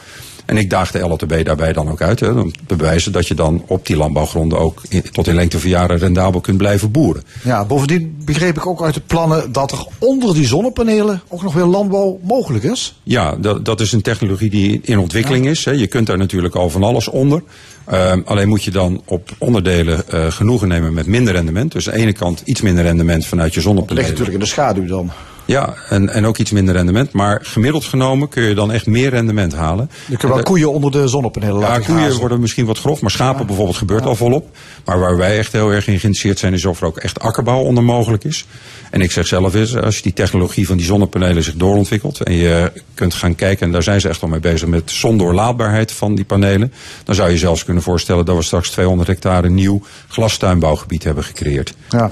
En 0.46 0.58
ik 0.58 0.70
daag 0.70 0.92
de 0.92 1.00
LOTB 1.00 1.46
daarbij 1.46 1.74
dan 1.74 1.90
ook 1.90 2.02
uit. 2.02 2.20
Hè, 2.20 2.30
om 2.30 2.52
te 2.68 2.76
bewijzen 2.76 3.12
dat 3.12 3.28
je 3.28 3.34
dan 3.34 3.64
op 3.68 3.86
die 3.86 3.98
landbouwgronden 3.98 4.60
ook 4.60 4.82
in, 4.90 5.04
tot 5.12 5.28
in 5.28 5.36
lengte 5.36 5.60
van 5.60 5.70
jaren 5.70 5.98
rendabel 5.98 6.42
kunt 6.42 6.58
blijven 6.58 6.92
boeren. 6.92 7.24
Ja, 7.44 7.66
bovendien 7.66 8.22
begreep 8.26 8.58
ik 8.58 8.66
ook 8.66 8.84
uit 8.84 8.94
de 8.94 9.02
plannen 9.08 9.52
dat 9.52 9.72
er 9.72 9.86
onder 10.00 10.34
die 10.34 10.48
zonnepanelen 10.48 11.22
ook 11.28 11.44
nog 11.44 11.54
weer 11.54 11.66
landbouw 11.66 12.20
mogelijk 12.24 12.64
is. 12.64 13.00
Ja, 13.04 13.36
dat, 13.36 13.66
dat 13.66 13.82
is 13.82 13.92
een 13.92 14.02
technologie 14.02 14.50
die 14.50 14.80
in 14.84 15.00
ontwikkeling 15.00 15.48
is. 15.48 15.66
Hè. 15.66 15.72
Je 15.72 15.88
kunt 15.88 16.08
daar 16.08 16.18
natuurlijk 16.18 16.56
al 16.56 16.70
van 16.70 16.84
alles 16.84 17.08
onder. 17.08 17.44
Uh, 17.92 18.14
alleen 18.26 18.48
moet 18.48 18.64
je 18.64 18.72
dan 18.72 19.02
op 19.06 19.30
onderdelen 19.38 20.04
uh, 20.14 20.32
genoegen 20.32 20.68
nemen 20.68 20.94
met 20.94 21.08
minder 21.08 21.34
rendement. 21.34 21.72
Dus 21.72 21.90
aan 21.90 21.96
de 21.96 22.02
ene 22.02 22.14
kant 22.14 22.42
iets 22.46 22.62
minder 22.62 22.84
rendement 22.84 23.26
vanuit 23.26 23.54
je 23.54 23.62
zonnepanelen. 23.62 24.04
Dat 24.04 24.18
ligt 24.18 24.30
natuurlijk 24.30 24.56
in 24.56 24.56
de 24.56 24.62
schaduw 24.62 24.88
dan. 24.88 25.12
Ja, 25.46 25.74
en, 25.90 26.10
en 26.10 26.26
ook 26.26 26.38
iets 26.38 26.52
minder 26.52 26.76
rendement. 26.76 27.12
Maar 27.12 27.40
gemiddeld 27.44 27.86
genomen 27.86 28.30
kun 28.30 28.44
je 28.44 28.56
dan 28.56 28.72
echt 28.72 28.86
meer 28.86 29.10
rendement 29.10 29.54
halen. 29.54 29.90
Je 30.08 30.18
kunt 30.18 30.34
wel 30.34 30.44
koeien 30.44 30.72
onder 30.72 30.92
de 30.92 31.08
zonnepanelen 31.08 31.60
laten 31.60 31.82
Ja, 31.82 32.00
koeien 32.00 32.20
worden 32.20 32.40
misschien 32.40 32.66
wat 32.66 32.80
grof, 32.80 33.02
maar 33.02 33.12
schapen 33.12 33.40
ja. 33.40 33.46
bijvoorbeeld 33.46 33.78
gebeurt 33.78 34.04
ja. 34.04 34.08
al 34.08 34.16
volop. 34.16 34.58
Maar 34.86 35.00
waar 35.00 35.18
wij 35.18 35.38
echt 35.38 35.52
heel 35.52 35.70
erg 35.70 35.88
in 35.88 36.00
geïnteresseerd 36.00 36.40
zijn, 36.40 36.54
is 36.54 36.66
of 36.66 36.82
er 36.82 36.88
ook 36.88 36.98
echt 36.98 37.20
akkerbouw 37.20 37.60
onder 37.60 37.84
mogelijk 37.84 38.24
is. 38.24 38.46
En 38.92 39.02
ik 39.02 39.12
zeg 39.12 39.28
zelf 39.28 39.54
eens, 39.54 39.78
als 39.78 39.96
je 39.96 40.02
die 40.02 40.14
technologie 40.14 40.68
van 40.68 40.78
die 40.78 40.86
zonnepanelen 40.86 41.44
zich 41.44 41.56
doorontwikkelt 41.56 42.22
en 42.22 42.34
je 42.34 42.72
kunt 42.94 43.14
gaan 43.14 43.36
kijken, 43.36 43.66
en 43.66 43.72
daar 43.72 43.84
zijn 43.84 44.02
ze 44.02 44.10
echt 44.10 44.22
al 44.22 44.28
mee 44.28 44.40
bezig 44.40 44.68
met 44.68 44.92
zondoorlaatbaarheid 44.92 45.92
van 45.92 46.16
die 46.16 46.26
panelen, 46.26 46.74
dan 47.04 47.16
zou 47.16 47.30
je 47.30 47.38
zelfs 47.38 47.64
kunnen 47.64 47.84
voorstellen 47.84 48.26
dat 48.26 48.36
we 48.36 48.42
straks 48.42 48.70
200 48.70 49.08
hectare 49.08 49.50
nieuw 49.50 49.82
glastuinbouwgebied 50.08 51.04
hebben 51.04 51.24
gecreëerd. 51.24 51.74
Ja. 51.90 52.10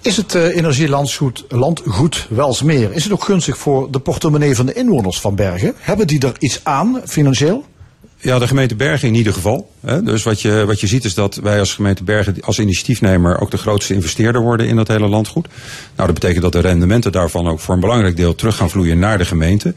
Is 0.00 0.16
het 0.16 0.34
uh, 0.34 0.56
energielandgoed 0.56 1.44
landgoed 1.48 2.26
Welsmeer, 2.66 2.92
is 2.92 3.04
het 3.04 3.12
ook 3.12 3.24
gunstig 3.24 3.58
voor 3.58 3.90
de 3.90 3.98
portemonnee 3.98 4.54
van 4.54 4.66
de 4.66 4.72
inwoners 4.72 5.20
van 5.20 5.34
Bergen? 5.34 5.74
Hebben 5.78 6.06
die 6.06 6.20
er 6.20 6.32
iets 6.38 6.60
aan 6.62 7.00
financieel? 7.04 7.64
Ja, 8.16 8.38
de 8.38 8.46
gemeente 8.46 8.74
Bergen 8.74 9.08
in 9.08 9.14
ieder 9.14 9.32
geval. 9.32 9.70
Dus 10.02 10.22
wat 10.22 10.42
je, 10.42 10.64
wat 10.66 10.80
je 10.80 10.86
ziet 10.86 11.04
is 11.04 11.14
dat 11.14 11.34
wij 11.34 11.58
als 11.58 11.74
gemeente 11.74 12.04
Bergen 12.04 12.36
als 12.40 12.58
initiatiefnemer 12.58 13.40
ook 13.40 13.50
de 13.50 13.56
grootste 13.56 13.94
investeerder 13.94 14.40
worden 14.40 14.66
in 14.66 14.76
dat 14.76 14.88
hele 14.88 15.08
landgoed. 15.08 15.48
Nou, 15.96 16.12
dat 16.12 16.14
betekent 16.20 16.42
dat 16.42 16.52
de 16.52 16.60
rendementen 16.60 17.12
daarvan 17.12 17.48
ook 17.48 17.60
voor 17.60 17.74
een 17.74 17.80
belangrijk 17.80 18.16
deel 18.16 18.34
terug 18.34 18.56
gaan 18.56 18.70
vloeien 18.70 18.98
naar 18.98 19.18
de 19.18 19.24
gemeente. 19.24 19.74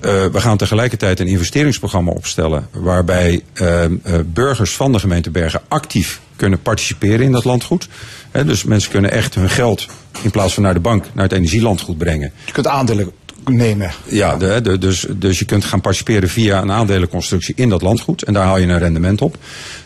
Uh, 0.00 0.24
we 0.26 0.40
gaan 0.40 0.56
tegelijkertijd 0.56 1.20
een 1.20 1.26
investeringsprogramma 1.26 2.10
opstellen 2.10 2.68
waarbij 2.70 3.42
uh, 3.54 3.82
uh, 3.82 3.88
burgers 4.26 4.76
van 4.76 4.92
de 4.92 4.98
gemeente 4.98 5.30
Bergen 5.30 5.62
actief 5.68 6.20
kunnen 6.36 6.62
participeren 6.62 7.20
in 7.20 7.32
dat 7.32 7.44
landgoed. 7.44 7.88
He, 8.34 8.44
dus 8.44 8.64
mensen 8.64 8.90
kunnen 8.90 9.10
echt 9.10 9.34
hun 9.34 9.50
geld 9.50 9.86
in 10.22 10.30
plaats 10.30 10.54
van 10.54 10.62
naar 10.62 10.74
de 10.74 10.80
bank 10.80 11.04
naar 11.12 11.24
het 11.24 11.32
energielandgoed 11.32 11.98
brengen. 11.98 12.32
Je 12.46 12.52
kunt 12.52 12.66
aandelen 12.66 13.12
nemen. 13.44 13.90
Ja, 14.04 14.36
de, 14.36 14.60
de, 14.60 14.78
dus, 14.78 15.06
dus 15.16 15.38
je 15.38 15.44
kunt 15.44 15.64
gaan 15.64 15.80
participeren 15.80 16.28
via 16.28 16.62
een 16.62 16.72
aandelenconstructie 16.72 17.54
in 17.56 17.68
dat 17.68 17.82
landgoed. 17.82 18.22
En 18.22 18.32
daar 18.32 18.44
haal 18.44 18.58
je 18.58 18.66
een 18.66 18.78
rendement 18.78 19.22
op. 19.22 19.36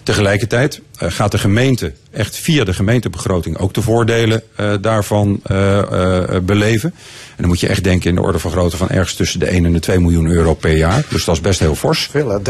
Tegelijkertijd 0.09 0.81
uh, 1.03 1.11
gaat 1.11 1.31
de 1.31 1.39
gemeente 1.39 1.93
echt 2.11 2.37
via 2.37 2.65
de 2.65 2.73
gemeentebegroting 2.73 3.59
ook 3.59 3.75
de 3.75 3.83
voordelen 3.83 4.43
uh, 4.61 4.73
daarvan 4.81 5.41
uh, 5.51 5.81
beleven. 6.43 6.91
En 7.29 7.37
dan 7.37 7.47
moet 7.47 7.61
je 7.61 7.67
echt 7.67 7.85
denken 7.85 8.09
in 8.09 8.15
de 8.15 8.23
orde 8.23 8.39
van 8.39 8.51
grootte 8.51 8.77
van 8.77 8.89
ergens 8.89 9.15
tussen 9.15 9.41
de 9.41 9.47
1 9.47 9.65
en 9.65 9.73
de 9.73 9.81
2 9.81 9.99
miljoen 9.99 10.27
euro 10.27 10.55
per 10.55 10.77
jaar. 10.77 11.05
Dus 11.09 11.25
dat 11.25 11.35
is 11.35 11.41
best 11.41 11.61
heel 11.61 11.75
fors. 11.75 12.09
Veel, 12.11 12.41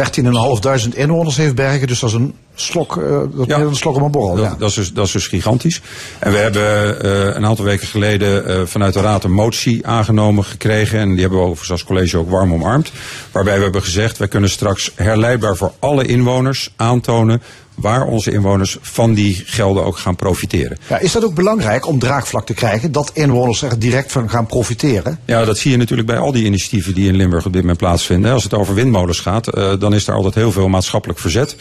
13.500 0.91 0.95
inwoners 0.95 1.37
heeft 1.37 1.55
Bergen, 1.55 1.87
dus 1.87 2.01
dat 2.01 2.11
is 2.11 2.17
een 2.17 2.35
slok, 2.55 2.95
dat 3.35 3.47
ja, 3.47 3.59
een 3.59 3.77
slok 3.77 3.97
op 3.97 4.03
een 4.03 4.11
borrel. 4.11 4.37
Dat, 4.37 4.45
ja. 4.45 4.55
dat, 4.59 4.69
is 4.69 4.75
dus, 4.75 4.93
dat 4.93 5.07
is 5.07 5.13
dus 5.13 5.27
gigantisch. 5.27 5.81
En 6.19 6.33
we 6.33 6.39
hebben 6.39 7.37
een 7.37 7.47
aantal 7.47 7.65
weken 7.65 7.87
geleden 7.87 8.69
vanuit 8.69 8.95
de 8.95 9.01
Raad 9.01 9.25
een 9.25 9.33
motie 9.33 9.87
aangenomen 9.87 10.45
gekregen. 10.45 10.99
En 10.99 11.11
die 11.11 11.21
hebben 11.21 11.39
we 11.39 11.45
overigens 11.45 11.71
als 11.71 11.85
college 11.85 12.19
ook 12.19 12.31
warm 12.31 12.53
omarmd. 12.53 12.93
Waarbij 13.33 13.57
we 13.57 13.63
hebben 13.63 13.83
gezegd, 13.83 14.19
wij 14.19 14.29
kunnen 14.29 14.51
straks 14.51 14.93
herleidbaar 14.95 15.57
voor 15.57 15.73
alle 15.79 16.07
inwoners 16.07 16.73
aantonen 16.77 17.43
waar 17.81 18.07
onze 18.07 18.33
inwoners 18.33 18.79
van 18.81 19.15
die 19.15 19.43
gelden 19.47 19.85
ook 19.85 19.99
gaan 19.99 20.17
profiteren. 20.17 20.79
Ja, 20.89 20.99
is 20.99 21.13
dat 21.13 21.25
ook 21.25 21.35
belangrijk 21.35 21.87
om 21.87 21.99
draagvlak 21.99 22.47
te 22.47 22.55
krijgen, 22.55 22.93
dat 22.93 23.11
inwoners 23.15 23.63
er 23.63 23.79
direct 23.79 24.13
van 24.13 24.31
gaan 24.31 24.47
profiteren? 24.47 25.19
Ja, 25.25 25.45
dat 25.45 25.59
zie 25.59 25.71
je 25.71 25.77
natuurlijk 25.77 26.09
bij 26.09 26.19
al 26.19 26.33
die 26.33 26.45
initiatieven 26.45 26.95
die 26.95 27.09
in 27.09 27.17
Limburg 27.17 27.47
op 27.47 27.53
dit 27.53 27.61
moment 27.61 27.79
plaatsvinden. 27.79 28.33
Als 28.33 28.45
het 28.45 28.55
over 28.55 28.75
windmolens 28.75 29.21
gaat, 29.21 29.57
uh, 29.57 29.73
dan 29.79 29.95
is 29.95 30.07
er 30.07 30.15
altijd 30.15 30.35
heel 30.35 30.53
veel 30.53 30.69
maatschappelijk 30.69 31.19
verzet. 31.19 31.57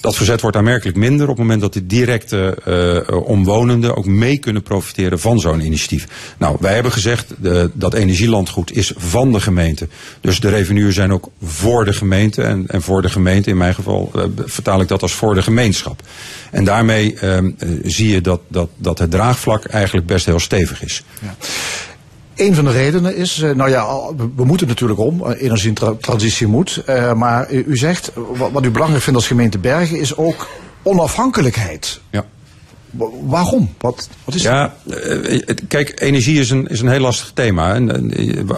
Dat 0.00 0.16
verzet 0.16 0.40
wordt 0.40 0.56
aanmerkelijk 0.56 0.96
minder 0.96 1.28
op 1.28 1.36
het 1.36 1.38
moment 1.38 1.60
dat 1.60 1.72
de 1.72 1.86
directe 1.86 2.56
uh, 3.10 3.20
omwonenden 3.26 3.96
ook 3.96 4.06
mee 4.06 4.38
kunnen 4.38 4.62
profiteren 4.62 5.20
van 5.20 5.40
zo'n 5.40 5.60
initiatief. 5.60 6.06
Nou, 6.38 6.56
wij 6.60 6.74
hebben 6.74 6.92
gezegd 6.92 7.34
de, 7.38 7.70
dat 7.74 7.94
energielandgoed 7.94 8.76
is 8.76 8.92
van 8.96 9.32
de 9.32 9.40
gemeente. 9.40 9.88
Dus 10.20 10.40
de 10.40 10.48
revenuen 10.48 10.92
zijn 10.92 11.12
ook 11.12 11.30
voor 11.42 11.84
de 11.84 11.92
gemeente. 11.92 12.42
En, 12.42 12.64
en 12.66 12.82
voor 12.82 13.02
de 13.02 13.08
gemeente, 13.08 13.50
in 13.50 13.56
mijn 13.56 13.74
geval 13.74 14.12
uh, 14.16 14.22
vertaal 14.44 14.80
ik 14.80 14.88
dat 14.88 15.02
als 15.02 15.12
voor 15.12 15.34
de 15.34 15.42
gemeenschap. 15.42 16.02
En 16.50 16.64
daarmee 16.64 17.16
uh, 17.22 17.38
zie 17.84 18.08
je 18.08 18.20
dat, 18.20 18.40
dat, 18.48 18.68
dat 18.76 18.98
het 18.98 19.10
draagvlak 19.10 19.64
eigenlijk 19.64 20.06
best 20.06 20.26
heel 20.26 20.40
stevig 20.40 20.82
is. 20.82 21.02
Ja. 21.22 21.36
Een 22.36 22.54
van 22.54 22.64
de 22.64 22.70
redenen 22.70 23.16
is, 23.16 23.40
eh, 23.40 23.50
nou 23.50 23.70
ja, 23.70 23.86
we 24.36 24.44
moeten 24.44 24.66
natuurlijk 24.66 25.00
om, 25.00 25.24
eh, 25.24 25.42
energietransitie 25.42 26.46
moet. 26.46 26.82
Uh, 26.88 27.12
maar 27.12 27.52
u 27.52 27.76
zegt, 27.76 28.12
wat, 28.52 28.64
u 28.64 28.70
belangrijk 28.70 29.02
vindt 29.02 29.18
als 29.18 29.28
gemeente 29.28 29.58
Bergen 29.58 30.00
is 30.00 30.16
ook 30.16 30.48
onafhankelijkheid. 30.82 32.00
Ja. 32.10 32.24
Waarom? 33.22 33.74
Wat, 33.78 34.08
wat 34.24 34.34
is 34.34 34.42
ja, 34.42 34.74
kijk, 35.68 36.00
energie 36.00 36.40
is 36.40 36.50
een, 36.50 36.66
is 36.66 36.80
een 36.80 36.88
heel 36.88 37.00
lastig 37.00 37.30
thema. 37.34 37.74
En, 37.74 38.12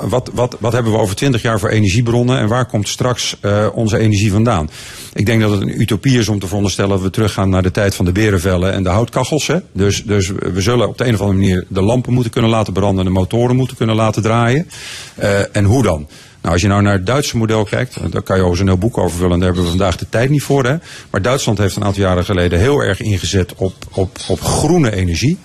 wat, 0.08 0.30
wat, 0.34 0.56
wat 0.60 0.72
hebben 0.72 0.92
we 0.92 0.98
over 0.98 1.16
twintig 1.16 1.42
jaar 1.42 1.58
voor 1.58 1.68
energiebronnen 1.68 2.38
en 2.38 2.48
waar 2.48 2.66
komt 2.66 2.88
straks 2.88 3.36
uh, 3.42 3.66
onze 3.74 3.98
energie 3.98 4.32
vandaan? 4.32 4.70
Ik 5.14 5.26
denk 5.26 5.40
dat 5.40 5.50
het 5.50 5.60
een 5.60 5.80
utopie 5.80 6.18
is 6.18 6.28
om 6.28 6.38
te 6.38 6.46
veronderstellen 6.46 6.90
dat 6.90 7.00
we 7.00 7.10
teruggaan 7.10 7.50
naar 7.50 7.62
de 7.62 7.70
tijd 7.70 7.94
van 7.94 8.04
de 8.04 8.12
berenvellen 8.12 8.72
en 8.72 8.82
de 8.82 8.88
houtkachels. 8.88 9.46
Hè? 9.46 9.58
Dus, 9.72 10.04
dus 10.04 10.28
we 10.28 10.60
zullen 10.60 10.88
op 10.88 10.98
de 10.98 11.06
een 11.06 11.14
of 11.14 11.20
andere 11.20 11.38
manier 11.38 11.64
de 11.68 11.82
lampen 11.82 12.12
moeten 12.12 12.32
kunnen 12.32 12.50
laten 12.50 12.72
branden, 12.72 13.04
de 13.04 13.10
motoren 13.10 13.56
moeten 13.56 13.76
kunnen 13.76 13.96
laten 13.96 14.22
draaien. 14.22 14.68
En 15.52 15.64
hoe 15.64 15.82
dan? 15.82 16.08
Nou, 16.48 16.60
als 16.60 16.68
je 16.68 16.74
nou 16.74 16.86
naar 16.86 16.98
het 16.98 17.06
Duitse 17.06 17.36
model 17.36 17.64
kijkt, 17.64 18.12
daar 18.12 18.22
kan 18.22 18.36
je 18.36 18.42
over 18.42 18.60
een 18.60 18.66
heel 18.66 18.78
boek 18.78 18.98
over 18.98 19.16
vullen, 19.18 19.38
daar 19.38 19.46
hebben 19.46 19.62
we 19.62 19.68
vandaag 19.68 19.96
de 19.96 20.08
tijd 20.08 20.30
niet 20.30 20.42
voor. 20.42 20.64
Hè? 20.64 20.76
Maar 21.10 21.22
Duitsland 21.22 21.58
heeft 21.58 21.76
een 21.76 21.84
aantal 21.84 22.02
jaren 22.02 22.24
geleden 22.24 22.58
heel 22.58 22.80
erg 22.80 23.00
ingezet 23.00 23.54
op, 23.54 23.74
op, 23.92 24.18
op 24.28 24.40
groene 24.40 24.94
energie. 24.94 25.38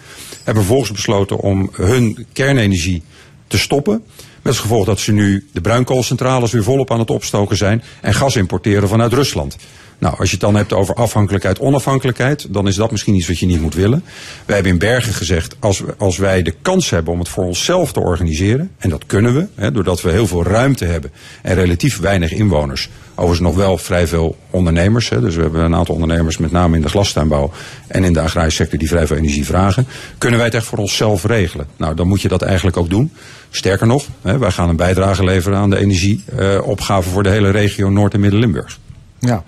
Hebben 0.44 0.64
vervolgens 0.64 0.92
besloten 0.92 1.38
om 1.38 1.70
hun 1.74 2.26
kernenergie 2.34 3.04
te 3.48 3.58
stoppen. 3.58 4.04
Met 4.16 4.52
als 4.52 4.60
gevolg 4.60 4.86
dat 4.86 5.00
ze 5.00 5.12
nu 5.12 5.48
de 5.54 5.62
bruinkoolcentrales 5.62 6.52
weer 6.52 6.64
volop 6.64 6.92
aan 6.92 7.00
het 7.00 7.10
opstoken 7.10 7.58
zijn 7.58 7.84
en 8.02 8.14
gas 8.14 8.36
importeren 8.36 8.88
vanuit 8.88 9.14
Rusland. 9.14 9.58
Nou, 10.04 10.16
als 10.18 10.28
je 10.28 10.36
het 10.36 10.46
dan 10.46 10.56
hebt 10.56 10.74
over 10.74 10.96
afhankelijkheid, 10.96 11.60
onafhankelijkheid, 11.60 12.48
dan 12.50 12.68
is 12.68 12.76
dat 12.76 12.92
misschien 12.92 13.16
iets 13.16 13.28
wat 13.28 13.40
je 13.40 13.46
niet 13.46 13.62
moet 13.62 13.74
willen. 13.74 14.04
Wij 14.46 14.56
hebben 14.56 14.74
in 14.74 14.80
Bergen 14.80 15.14
gezegd, 15.14 15.56
als, 15.60 15.84
als 15.98 16.18
wij 16.18 16.42
de 16.42 16.54
kans 16.62 16.90
hebben 16.90 17.14
om 17.14 17.20
het 17.20 17.30
voor 17.30 17.44
onszelf 17.44 17.92
te 17.94 18.00
organiseren, 18.00 18.72
en 18.78 18.90
dat 18.90 19.06
kunnen 19.06 19.36
we, 19.36 19.48
hè, 19.56 19.72
doordat 19.72 20.02
we 20.02 20.12
heel 20.12 20.28
veel 20.28 20.44
ruimte 20.44 20.86
hebben 20.86 21.12
en 21.42 21.56
relatief 21.56 22.00
weinig 22.00 22.32
inwoners. 22.32 22.90
Overigens 23.16 23.40
nog 23.40 23.56
wel 23.56 23.78
vrij 23.78 24.08
veel 24.08 24.38
ondernemers. 24.50 25.10
Hè, 25.10 25.22
dus 25.22 25.36
we 25.36 25.42
hebben 25.42 25.62
een 25.62 25.76
aantal 25.76 25.96
ondernemers, 25.96 26.38
met 26.38 26.52
name 26.52 26.76
in 26.76 26.82
de 26.82 26.90
glastuinbouw 26.90 27.52
en 27.88 28.04
in 28.04 28.14
de 28.14 28.22
agrarische 28.22 28.62
sector, 28.62 28.80
die 28.80 28.88
vrij 28.88 29.08
veel 29.08 29.18
energie 29.18 29.46
vragen. 29.46 29.88
Kunnen 30.18 30.38
wij 30.38 30.48
het 30.48 30.58
echt 30.58 30.66
voor 30.66 30.78
onszelf 30.78 31.24
regelen? 31.24 31.68
Nou, 31.78 31.96
dan 31.96 32.08
moet 32.08 32.22
je 32.22 32.28
dat 32.28 32.42
eigenlijk 32.42 32.78
ook 32.78 32.90
doen. 32.90 33.12
Sterker 33.50 33.88
nog, 33.88 34.06
hè, 34.22 34.38
wij 34.38 34.52
gaan 34.52 34.70
een 34.70 34.76
bijdrage 34.76 35.24
leveren 35.24 35.58
aan 35.58 35.70
de 35.70 35.78
energieopgave 35.78 37.10
voor 37.10 37.24
de 37.24 37.30
hele 37.30 37.50
regio 37.50 37.90
Noord- 37.90 38.14
en 38.14 38.20
Midden-Limburg. 38.20 38.80
Ja. 39.20 39.44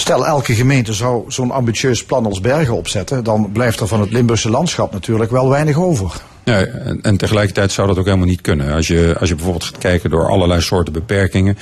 Stel, 0.00 0.26
elke 0.26 0.54
gemeente 0.54 0.92
zou 0.92 1.24
zo'n 1.28 1.50
ambitieus 1.50 2.04
plan 2.04 2.26
als 2.26 2.40
Bergen 2.40 2.74
opzetten, 2.74 3.24
dan 3.24 3.52
blijft 3.52 3.80
er 3.80 3.86
van 3.86 4.00
het 4.00 4.12
Limburgse 4.12 4.50
landschap 4.50 4.92
natuurlijk 4.92 5.30
wel 5.30 5.48
weinig 5.48 5.76
over. 5.76 6.12
Ja, 6.44 6.64
en, 6.64 6.98
en, 7.02 7.16
tegelijkertijd 7.16 7.72
zou 7.72 7.88
dat 7.88 7.98
ook 7.98 8.04
helemaal 8.04 8.26
niet 8.26 8.40
kunnen. 8.40 8.72
Als 8.72 8.86
je, 8.86 9.16
als 9.20 9.28
je 9.28 9.34
bijvoorbeeld 9.34 9.64
gaat 9.64 9.78
kijken 9.78 10.10
door 10.10 10.28
allerlei 10.28 10.60
soorten 10.60 10.92
beperkingen, 10.92 11.58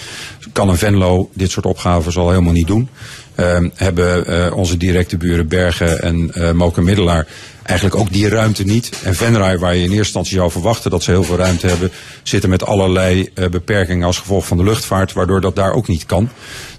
kan 0.52 0.69
een 0.69 0.76
Venlo 0.76 1.31
dit 1.33 1.50
soort 1.50 1.66
opgaven 1.66 2.21
al 2.21 2.31
helemaal 2.31 2.52
niet 2.52 2.66
doen. 2.66 2.88
Uh, 3.37 3.59
hebben 3.75 4.31
uh, 4.31 4.57
onze 4.57 4.76
directe 4.76 5.16
buren 5.16 5.49
Bergen 5.49 6.02
en 6.02 6.31
uh, 6.35 6.50
Moken 6.50 6.85
Middelaar 6.85 7.26
eigenlijk 7.66 8.00
ook 8.00 8.12
die 8.12 8.28
ruimte 8.28 8.64
niet. 8.64 8.90
En 9.04 9.14
Venray, 9.14 9.58
waar 9.58 9.75
je 9.75 9.82
in 9.82 9.85
eerste 9.85 9.99
instantie 9.99 10.37
zou 10.37 10.50
verwachten 10.50 10.90
dat 10.90 11.02
ze 11.02 11.11
heel 11.11 11.23
veel 11.23 11.37
ruimte 11.37 11.66
hebben, 11.66 11.90
zitten 12.23 12.50
met 12.50 12.64
allerlei 12.64 13.28
uh, 13.35 13.49
beperkingen 13.49 14.06
als 14.06 14.18
gevolg 14.18 14.46
van 14.46 14.56
de 14.56 14.62
luchtvaart, 14.62 15.12
waardoor 15.12 15.40
dat 15.40 15.56
daar 15.56 15.73
ook 15.73 15.88
niet 15.88 16.06
kan. 16.06 16.28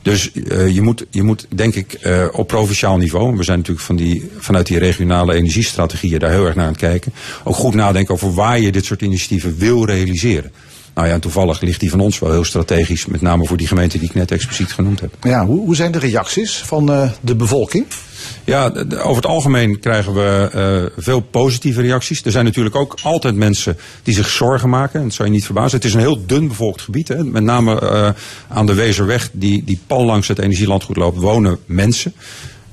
Dus 0.02 0.32
uh, 0.34 0.68
je, 0.76 0.82
moet, 0.82 1.06
je 1.10 1.24
moet, 1.24 1.48
denk 1.56 1.76
ik, 1.76 1.98
uh, 2.02 2.26
op 2.32 2.48
provinciaal 2.48 2.98
niveau, 2.98 3.38
we 3.38 3.44
zijn 3.44 3.58
natuurlijk 3.58 3.86
van 3.86 3.96
die, 3.96 4.32
vanuit 4.38 4.68
die 4.68 4.80
regionale 4.80 5.34
energiestrategieën 5.34 6.20
daar 6.20 6.32
heel 6.32 6.46
erg 6.46 6.56
naar 6.56 6.66
aan 6.66 6.72
het 6.72 6.80
kijken, 6.82 7.14
ook 7.44 7.56
goed 7.56 7.74
nadenken 7.74 8.14
over 8.14 8.34
waar 8.34 8.60
je 8.60 8.72
dit 8.72 8.86
soort 8.86 9.02
initiatieven 9.02 9.58
wil 9.58 9.86
realiseren. 9.86 10.52
Nou 10.98 11.10
ja, 11.10 11.16
en 11.16 11.22
toevallig 11.22 11.62
ligt 11.62 11.80
die 11.80 11.90
van 11.90 12.00
ons 12.00 12.20
wel 12.20 12.32
heel 12.32 12.44
strategisch, 12.44 13.06
met 13.06 13.22
name 13.22 13.46
voor 13.46 13.58
die 13.58 13.68
gemeente 13.68 14.00
die 14.00 14.10
ik 14.10 14.16
net 14.16 14.32
expliciet 14.32 14.72
genoemd 14.72 15.00
heb. 15.00 15.14
Ja, 15.22 15.46
hoe, 15.46 15.60
hoe 15.60 15.76
zijn 15.76 15.92
de 15.92 16.00
reacties 16.00 16.58
van 16.58 16.92
uh, 16.92 17.12
de 17.22 17.36
bevolking? 17.36 17.86
Ja, 18.44 18.72
over 18.90 19.16
het 19.16 19.26
algemeen 19.26 19.80
krijgen 19.80 20.14
we 20.14 20.50
uh, 20.96 21.04
veel 21.04 21.20
positieve 21.20 21.82
reacties. 21.82 22.24
Er 22.24 22.32
zijn 22.32 22.46
natuurlijk 22.46 22.76
ook 22.76 22.98
altijd 23.04 23.36
mensen 23.36 23.78
die 24.04 24.14
zich 24.14 24.30
zorgen 24.30 24.70
maken. 24.70 25.00
En 25.00 25.06
dat 25.06 25.14
zou 25.14 25.28
je 25.28 25.34
niet 25.34 25.46
verbazen. 25.46 25.78
Het 25.78 25.86
is 25.86 25.94
een 25.94 26.00
heel 26.00 26.26
dun 26.26 26.48
bevolkt 26.48 26.82
gebied. 26.82 27.08
Hè. 27.08 27.24
Met 27.24 27.44
name 27.44 27.82
uh, 27.82 28.10
aan 28.48 28.66
de 28.66 28.74
Wezerweg, 28.74 29.30
die, 29.34 29.64
die 29.64 29.80
pal 29.88 30.06
langs 30.06 30.28
het 30.28 30.40
energielandgoed 30.40 30.98
loopt, 30.98 31.20
wonen 31.20 31.58
mensen. 31.66 32.14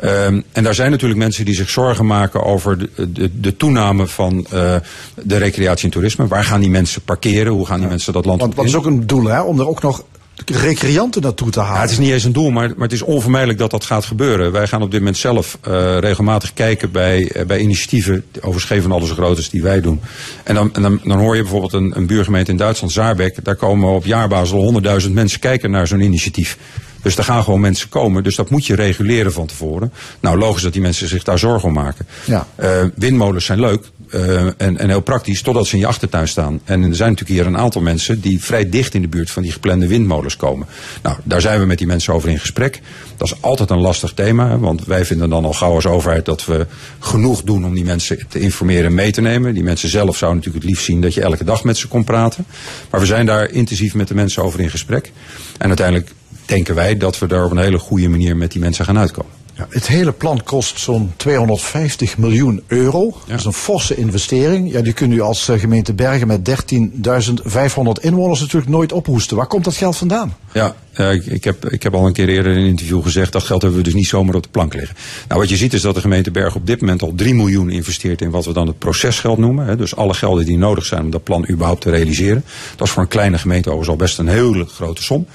Um, 0.03 0.45
en 0.53 0.63
daar 0.63 0.75
zijn 0.75 0.91
natuurlijk 0.91 1.21
mensen 1.21 1.45
die 1.45 1.55
zich 1.55 1.71
zorgen 1.71 2.07
maken 2.07 2.45
over 2.45 2.79
de, 2.79 3.13
de, 3.13 3.41
de 3.41 3.57
toename 3.57 4.07
van 4.07 4.47
uh, 4.55 4.77
de 5.23 5.37
recreatie 5.37 5.85
en 5.85 5.91
toerisme. 5.91 6.27
Waar 6.27 6.45
gaan 6.45 6.61
die 6.61 6.71
mensen 6.71 7.03
parkeren? 7.03 7.53
Hoe 7.53 7.67
gaan 7.67 7.81
die 7.81 7.89
mensen 7.89 8.13
dat 8.13 8.25
land 8.25 8.41
Want 8.41 8.55
wat 8.55 8.65
is 8.65 8.75
ook 8.75 8.87
een 8.87 9.07
doel, 9.07 9.25
hè? 9.25 9.41
Om 9.41 9.61
er 9.61 9.69
ook 9.69 9.83
nog 9.83 10.05
recreanten 10.45 11.23
naartoe 11.23 11.51
te 11.51 11.61
halen. 11.61 11.75
Ja, 11.75 11.81
het 11.81 11.91
is 11.91 11.99
niet 11.99 12.11
eens 12.11 12.25
een 12.25 12.33
doel, 12.33 12.51
maar, 12.51 12.69
maar 12.69 12.83
het 12.83 12.93
is 12.93 13.03
onvermijdelijk 13.03 13.59
dat 13.59 13.71
dat 13.71 13.85
gaat 13.85 14.05
gebeuren. 14.05 14.53
Wij 14.53 14.67
gaan 14.67 14.83
op 14.83 14.91
dit 14.91 14.99
moment 14.99 15.17
zelf 15.17 15.59
uh, 15.69 15.99
regelmatig 15.99 16.53
kijken 16.53 16.91
bij, 16.91 17.33
uh, 17.37 17.47
bij 17.47 17.59
initiatieven, 17.59 18.25
overigens 18.41 18.83
van 18.83 18.93
alles 18.93 19.09
zo 19.09 19.15
groot 19.15 19.37
als 19.37 19.51
die 19.51 19.63
wij 19.63 19.81
doen. 19.81 20.01
En 20.45 20.55
dan, 20.55 20.75
en 20.75 20.83
dan, 20.83 21.01
dan 21.05 21.19
hoor 21.19 21.37
je 21.37 21.43
bijvoorbeeld 21.43 21.73
een, 21.73 21.93
een 21.97 22.07
buurgemeente 22.07 22.51
in 22.51 22.57
Duitsland, 22.57 22.93
Zaarbeek, 22.93 23.45
daar 23.45 23.57
komen 23.57 23.91
op 23.91 24.05
jaarbasis 24.05 24.53
al 24.53 24.63
honderdduizend 24.63 25.15
mensen 25.15 25.41
kijken 25.41 25.71
naar 25.71 25.87
zo'n 25.87 26.01
initiatief. 26.01 26.59
Dus 27.05 27.15
daar 27.15 27.25
gaan 27.25 27.45
gewoon 27.45 27.61
mensen 27.61 27.89
komen. 27.89 28.23
Dus 28.23 28.37
dat 28.37 28.51
moet 28.51 28.67
je 28.67 28.75
reguleren 28.75 29.33
van 29.33 29.47
tevoren. 29.47 29.93
Nou, 30.21 30.39
logisch 30.39 30.63
dat 30.63 30.73
die 30.73 30.83
mensen 30.83 31.09
zich 31.09 31.23
daar 31.23 31.39
zorgen 31.39 31.69
om 31.69 31.75
maken. 31.75 32.07
Ja. 32.25 32.47
Uh, 32.61 32.71
windmolens 32.95 33.45
zijn 33.45 33.61
leuk. 33.61 33.93
Uh, 34.11 34.41
en, 34.41 34.79
en 34.79 34.89
heel 34.89 35.01
praktisch, 35.01 35.43
totdat 35.43 35.67
ze 35.67 35.75
in 35.75 35.81
je 35.81 35.87
achtertuin 35.87 36.29
staan. 36.29 36.61
En 36.65 36.83
er 36.83 36.97
zijn 36.97 37.11
natuurlijk 37.11 37.41
hier 37.41 37.47
een 37.47 37.59
aantal 37.59 37.83
mensen 37.83 38.21
die 38.21 38.45
vrij 38.45 38.69
dicht 38.69 38.95
in 38.95 39.03
de 39.03 39.09
buurt 39.09 39.31
van 39.31 39.43
die 39.43 39.53
geplande 39.53 39.87
windmolens 39.87 40.37
komen. 40.37 40.67
Nou, 41.03 41.17
daar 41.25 41.41
zijn 41.41 41.61
we 41.61 41.67
met 41.67 41.79
die 41.79 41.87
mensen 41.87 42.15
over 42.15 42.29
in 42.29 42.39
gesprek. 42.39 42.81
Dat 43.17 43.27
is 43.27 43.43
altijd 43.43 43.71
een 43.71 43.81
lastig 43.81 44.13
thema, 44.13 44.59
want 44.59 44.85
wij 44.85 45.05
vinden 45.05 45.31
dan 45.31 45.45
al 45.45 45.53
gauw 45.53 45.75
als 45.75 45.87
overheid 45.87 46.25
dat 46.25 46.45
we 46.45 46.67
genoeg 46.99 47.43
doen 47.43 47.65
om 47.65 47.75
die 47.75 47.85
mensen 47.85 48.19
te 48.29 48.39
informeren 48.39 48.85
en 48.85 48.95
mee 48.95 49.13
te 49.13 49.21
nemen. 49.21 49.55
Die 49.55 49.63
mensen 49.63 49.89
zelf 49.89 50.17
zouden 50.17 50.41
natuurlijk 50.41 50.65
het 50.65 50.75
liefst 50.75 50.87
zien 50.87 51.01
dat 51.01 51.15
je 51.15 51.21
elke 51.21 51.45
dag 51.45 51.65
met 51.65 51.77
ze 51.77 51.89
kon 51.89 52.05
praten. 52.05 52.47
Maar 52.91 53.01
we 53.01 53.07
zijn 53.07 53.27
daar 53.27 53.51
intensief 53.51 53.95
met 53.95 54.09
de 54.09 54.15
mensen 54.15 54.43
over 54.43 54.61
in 54.61 54.71
gesprek. 54.71 55.13
En 55.59 55.69
uiteindelijk 55.69 56.11
denken 56.47 56.75
wij 56.75 56.97
dat 56.97 57.19
we 57.19 57.27
daar 57.27 57.45
op 57.45 57.51
een 57.51 57.59
hele 57.59 57.79
goede 57.79 58.09
manier 58.09 58.37
met 58.37 58.53
die 58.53 58.61
mensen 58.61 58.85
gaan 58.85 58.99
uitkomen. 58.99 59.44
Ja, 59.57 59.67
het 59.71 59.87
hele 59.87 60.13
plan 60.13 60.43
kost 60.43 60.81
zo'n 60.81 61.13
250 61.17 62.19
miljoen 62.19 62.63
euro. 62.67 63.05
Ja. 63.05 63.31
Dat 63.31 63.39
is 63.39 63.45
een 63.45 63.53
forse 63.53 63.95
investering. 63.95 64.73
Ja, 64.73 64.81
die 64.81 64.93
kunt 64.93 65.13
u 65.13 65.21
als 65.21 65.51
gemeente 65.57 65.95
Bergen 65.95 66.27
met 66.27 66.49
13.500 66.49 68.01
inwoners 68.01 68.41
natuurlijk 68.41 68.71
nooit 68.71 68.93
ophoesten. 68.93 69.37
Waar 69.37 69.47
komt 69.47 69.65
dat 69.65 69.77
geld 69.77 69.97
vandaan? 69.97 70.37
Ja, 70.53 70.75
uh, 70.97 71.13
ik, 71.13 71.27
ik, 71.27 71.45
heb, 71.45 71.69
ik 71.69 71.83
heb 71.83 71.95
al 71.95 72.07
een 72.07 72.13
keer 72.13 72.29
eerder 72.29 72.53
in 72.53 72.59
een 72.59 72.67
interview 72.67 73.03
gezegd 73.03 73.33
dat 73.33 73.43
geld 73.43 73.63
hebben 73.63 73.79
we 73.79 73.85
dus 73.85 73.95
niet 73.95 74.07
zomaar 74.07 74.35
op 74.35 74.43
de 74.43 74.49
plank 74.49 74.75
liggen. 74.75 74.97
Nou, 75.29 75.41
wat 75.41 75.49
je 75.49 75.57
ziet 75.57 75.73
is 75.73 75.83
dat 75.83 75.95
de 75.95 76.01
gemeente 76.01 76.31
Bergen 76.31 76.61
op 76.61 76.67
dit 76.67 76.81
moment 76.81 77.03
al 77.03 77.13
3 77.17 77.35
miljoen 77.35 77.71
investeert 77.71 78.21
in 78.21 78.31
wat 78.31 78.45
we 78.45 78.53
dan 78.53 78.67
het 78.67 78.79
procesgeld 78.79 79.39
noemen. 79.39 79.67
Hè, 79.67 79.77
dus 79.77 79.97
alle 79.97 80.15
gelden 80.15 80.45
die 80.45 80.59
nodig 80.59 80.85
zijn 80.85 81.03
om 81.03 81.11
dat 81.11 81.25
plan 81.25 81.49
überhaupt 81.51 81.81
te 81.81 81.91
realiseren. 81.91 82.45
Dat 82.77 82.87
is 82.87 82.93
voor 82.93 83.03
een 83.03 83.09
kleine 83.09 83.39
gemeente 83.39 83.69
overigens 83.69 83.99
al 83.99 84.05
best 84.05 84.19
een 84.19 84.29
hele 84.29 84.65
grote 84.65 85.03
som. 85.03 85.27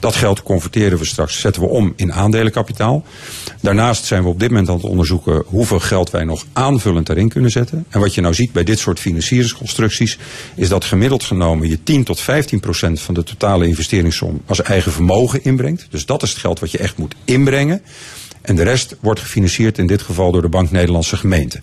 Dat 0.00 0.14
geld 0.14 0.42
converteren 0.42 0.98
we 0.98 1.04
straks, 1.04 1.40
zetten 1.40 1.62
we 1.62 1.68
om 1.68 1.92
in 1.96 2.12
aandelenkapitaal. 2.12 3.04
Daarnaast 3.68 4.04
zijn 4.04 4.22
we 4.22 4.28
op 4.28 4.40
dit 4.40 4.48
moment 4.50 4.68
aan 4.68 4.74
het 4.74 4.84
onderzoeken 4.84 5.42
hoeveel 5.46 5.80
geld 5.80 6.10
wij 6.10 6.24
nog 6.24 6.44
aanvullend 6.52 7.08
erin 7.08 7.28
kunnen 7.28 7.50
zetten. 7.50 7.84
En 7.88 8.00
wat 8.00 8.14
je 8.14 8.20
nou 8.20 8.34
ziet 8.34 8.52
bij 8.52 8.64
dit 8.64 8.78
soort 8.78 9.00
financieringsconstructies, 9.00 10.18
is 10.54 10.68
dat 10.68 10.84
gemiddeld 10.84 11.22
genomen 11.22 11.68
je 11.68 11.82
10 11.82 12.04
tot 12.04 12.20
15 12.20 12.60
procent 12.60 13.00
van 13.00 13.14
de 13.14 13.22
totale 13.22 13.66
investeringssom 13.66 14.42
als 14.46 14.62
eigen 14.62 14.92
vermogen 14.92 15.44
inbrengt. 15.44 15.86
Dus 15.90 16.06
dat 16.06 16.22
is 16.22 16.30
het 16.30 16.38
geld 16.38 16.60
wat 16.60 16.70
je 16.70 16.78
echt 16.78 16.96
moet 16.96 17.14
inbrengen. 17.24 17.82
En 18.40 18.56
de 18.56 18.62
rest 18.62 18.96
wordt 19.00 19.20
gefinancierd 19.20 19.78
in 19.78 19.86
dit 19.86 20.02
geval 20.02 20.32
door 20.32 20.42
de 20.42 20.48
Bank 20.48 20.70
Nederlandse 20.70 21.16
Gemeente. 21.16 21.60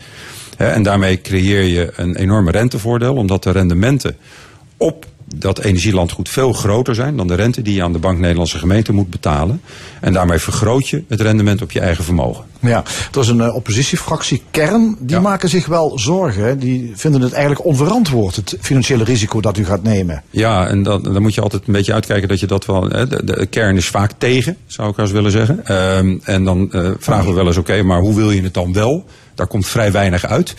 En 0.58 0.84
daarmee 0.84 1.22
creëer 1.22 1.64
je 1.64 1.92
een 1.96 2.16
enorme 2.16 2.52
rentevoordeel, 2.52 3.16
omdat 3.16 3.44
de 3.44 3.52
rendementen 3.52 4.18
op 4.78 5.06
dat 5.36 5.60
energielandgoed 5.60 6.30
veel 6.30 6.54
groter 6.54 6.96
zijn 6.96 7.18
dan 7.18 7.28
de 7.28 7.36
rente 7.36 7.62
die 7.62 7.74
je 7.74 7.84
aan 7.84 7.94
de 7.94 8.00
Bank 8.00 8.20
Nederlandse 8.20 8.58
Gemeente 8.58 8.94
moet 8.94 9.10
betalen. 9.10 9.62
En 10.02 10.14
daarmee 10.14 10.38
vergroot 10.38 10.90
je 10.90 11.04
het 11.08 11.22
rendement 11.22 11.62
op 11.62 11.72
je 11.72 11.80
eigen 11.80 12.04
vermogen. 12.04 12.44
Ja, 12.60 12.84
er 13.14 13.20
is 13.20 13.28
een 13.28 13.38
uh, 13.38 13.56
oppositiefractie 13.56 14.44
Kern, 14.52 14.96
die 15.00 15.16
ja. 15.16 15.22
maken 15.22 15.50
zich 15.50 15.66
wel 15.66 16.00
zorgen. 16.00 16.60
Die 16.60 16.92
vinden 16.96 17.22
het 17.22 17.32
eigenlijk 17.34 17.66
onverantwoord, 17.66 18.36
het 18.36 18.58
financiële 18.60 19.04
risico 19.04 19.42
dat 19.42 19.58
u 19.58 19.66
gaat 19.66 19.84
nemen. 19.84 20.24
Ja, 20.30 20.68
en 20.68 20.84
dat, 20.84 21.04
dan 21.04 21.22
moet 21.22 21.34
je 21.34 21.42
altijd 21.42 21.68
een 21.68 21.74
beetje 21.74 21.94
uitkijken 21.94 22.28
dat 22.28 22.40
je 22.40 22.48
dat 22.48 22.66
wel... 22.66 22.90
Hè, 22.90 23.08
de, 23.08 23.24
de, 23.24 23.46
kern 23.46 23.78
is 23.78 23.88
vaak 23.88 24.12
tegen, 24.18 24.58
zou 24.66 24.90
ik 24.90 24.98
eens 24.98 25.12
willen 25.12 25.32
zeggen. 25.32 25.76
Um, 25.98 26.22
en 26.24 26.44
dan 26.44 26.70
uh, 26.72 26.90
vragen 27.00 27.30
we 27.30 27.34
wel 27.34 27.48
eens, 27.48 27.58
oké, 27.58 27.72
okay, 27.72 27.84
maar 27.84 28.00
hoe 28.00 28.16
wil 28.16 28.32
je 28.32 28.44
het 28.44 28.54
dan 28.54 28.74
wel? 28.74 29.06
Daar 29.36 29.48
komt 29.48 29.68
vrij 29.68 29.92
weinig 29.92 30.26
uit. 30.26 30.56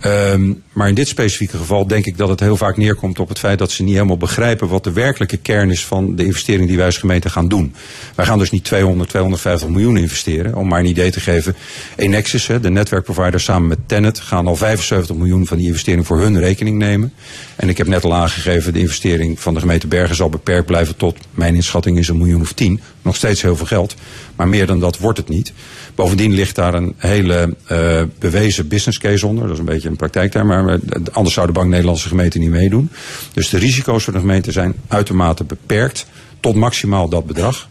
Ehm, 0.00 0.52
maar 0.72 0.88
in 0.88 0.94
dit 0.94 1.08
specifieke 1.08 1.56
geval 1.56 1.86
denk 1.86 2.06
ik 2.06 2.16
dat 2.16 2.28
het 2.28 2.40
heel 2.40 2.56
vaak 2.56 2.76
neerkomt 2.76 3.18
op 3.18 3.28
het 3.28 3.38
feit 3.38 3.58
dat 3.58 3.70
ze 3.70 3.82
niet 3.82 3.94
helemaal 3.94 4.16
begrijpen 4.16 4.68
wat 4.68 4.84
de 4.84 4.92
werkelijke 4.92 5.36
kern 5.36 5.70
is 5.70 5.84
van 5.84 6.16
de 6.16 6.24
investering 6.24 6.68
die 6.68 6.76
wij 6.76 6.86
als 6.86 6.98
gemeente 6.98 7.30
gaan 7.30 7.48
doen. 7.48 7.74
Wij 8.14 8.26
gaan 8.26 8.38
dus 8.38 8.50
niet 8.50 8.64
200, 8.64 9.08
250 9.08 9.68
miljoen 9.68 9.96
investeren. 9.96 10.54
Om 10.54 10.68
maar 10.68 10.80
een 10.80 10.86
idee 10.86 11.10
te 11.10 11.20
geven. 11.20 11.56
Enexis, 11.96 12.46
de 12.46 12.70
netwerkprovider 12.70 13.40
samen 13.40 13.68
met 13.68 13.78
Tenet, 13.86 14.20
gaan 14.20 14.46
al 14.46 14.56
75 14.56 15.16
miljoen 15.16 15.46
van 15.46 15.56
die 15.56 15.66
investering 15.66 16.06
voor 16.06 16.20
hun 16.20 16.38
rekening 16.38 16.78
nemen. 16.78 17.12
En 17.56 17.68
ik 17.68 17.78
heb 17.78 17.86
net 17.86 18.04
al 18.04 18.14
aangegeven, 18.14 18.72
de 18.72 18.78
investering 18.78 19.40
van 19.40 19.54
de 19.54 19.60
gemeente 19.60 19.86
Bergen 19.86 20.16
zal 20.16 20.28
beperkt 20.28 20.66
blijven 20.66 20.96
tot, 20.96 21.18
mijn 21.30 21.54
inschatting 21.54 21.98
is 21.98 22.08
een 22.08 22.18
miljoen 22.18 22.40
of 22.40 22.52
tien. 22.52 22.80
Nog 23.06 23.16
steeds 23.16 23.42
heel 23.42 23.56
veel 23.56 23.66
geld. 23.66 23.94
Maar 24.36 24.48
meer 24.48 24.66
dan 24.66 24.80
dat 24.80 24.98
wordt 24.98 25.18
het 25.18 25.28
niet. 25.28 25.52
Bovendien 25.94 26.32
ligt 26.32 26.54
daar 26.54 26.74
een 26.74 26.94
hele 26.96 27.56
uh, 27.72 28.02
bewezen 28.18 28.68
business 28.68 28.98
case 28.98 29.26
onder. 29.26 29.42
Dat 29.42 29.52
is 29.52 29.58
een 29.58 29.64
beetje 29.64 29.88
een 29.88 29.96
praktijkterm, 29.96 30.46
maar 30.46 30.68
eh, 30.68 30.78
anders 31.12 31.34
zou 31.34 31.46
de 31.46 31.52
Bank 31.52 31.68
Nederlandse 31.70 32.08
gemeente 32.08 32.38
niet 32.38 32.50
meedoen. 32.50 32.90
Dus 33.32 33.48
de 33.48 33.58
risico's 33.58 34.04
voor 34.04 34.12
de 34.12 34.18
gemeente 34.18 34.52
zijn 34.52 34.74
uitermate 34.88 35.44
beperkt 35.44 36.06
tot 36.40 36.54
maximaal 36.54 37.08
dat 37.08 37.26
bedrag. 37.26 37.68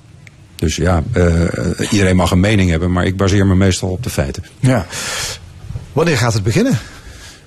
Dus 0.55 0.75
ja, 0.75 1.03
uh, 1.13 1.43
iedereen 1.91 2.15
mag 2.15 2.31
een 2.31 2.39
mening 2.39 2.69
hebben, 2.69 2.91
maar 2.91 3.05
ik 3.05 3.17
baseer 3.17 3.47
me 3.47 3.55
meestal 3.55 3.89
op 3.89 4.03
de 4.03 4.09
feiten. 4.09 4.43
Ja. 4.59 4.85
Wanneer 5.93 6.17
gaat 6.17 6.33
het 6.33 6.43
beginnen? 6.43 6.79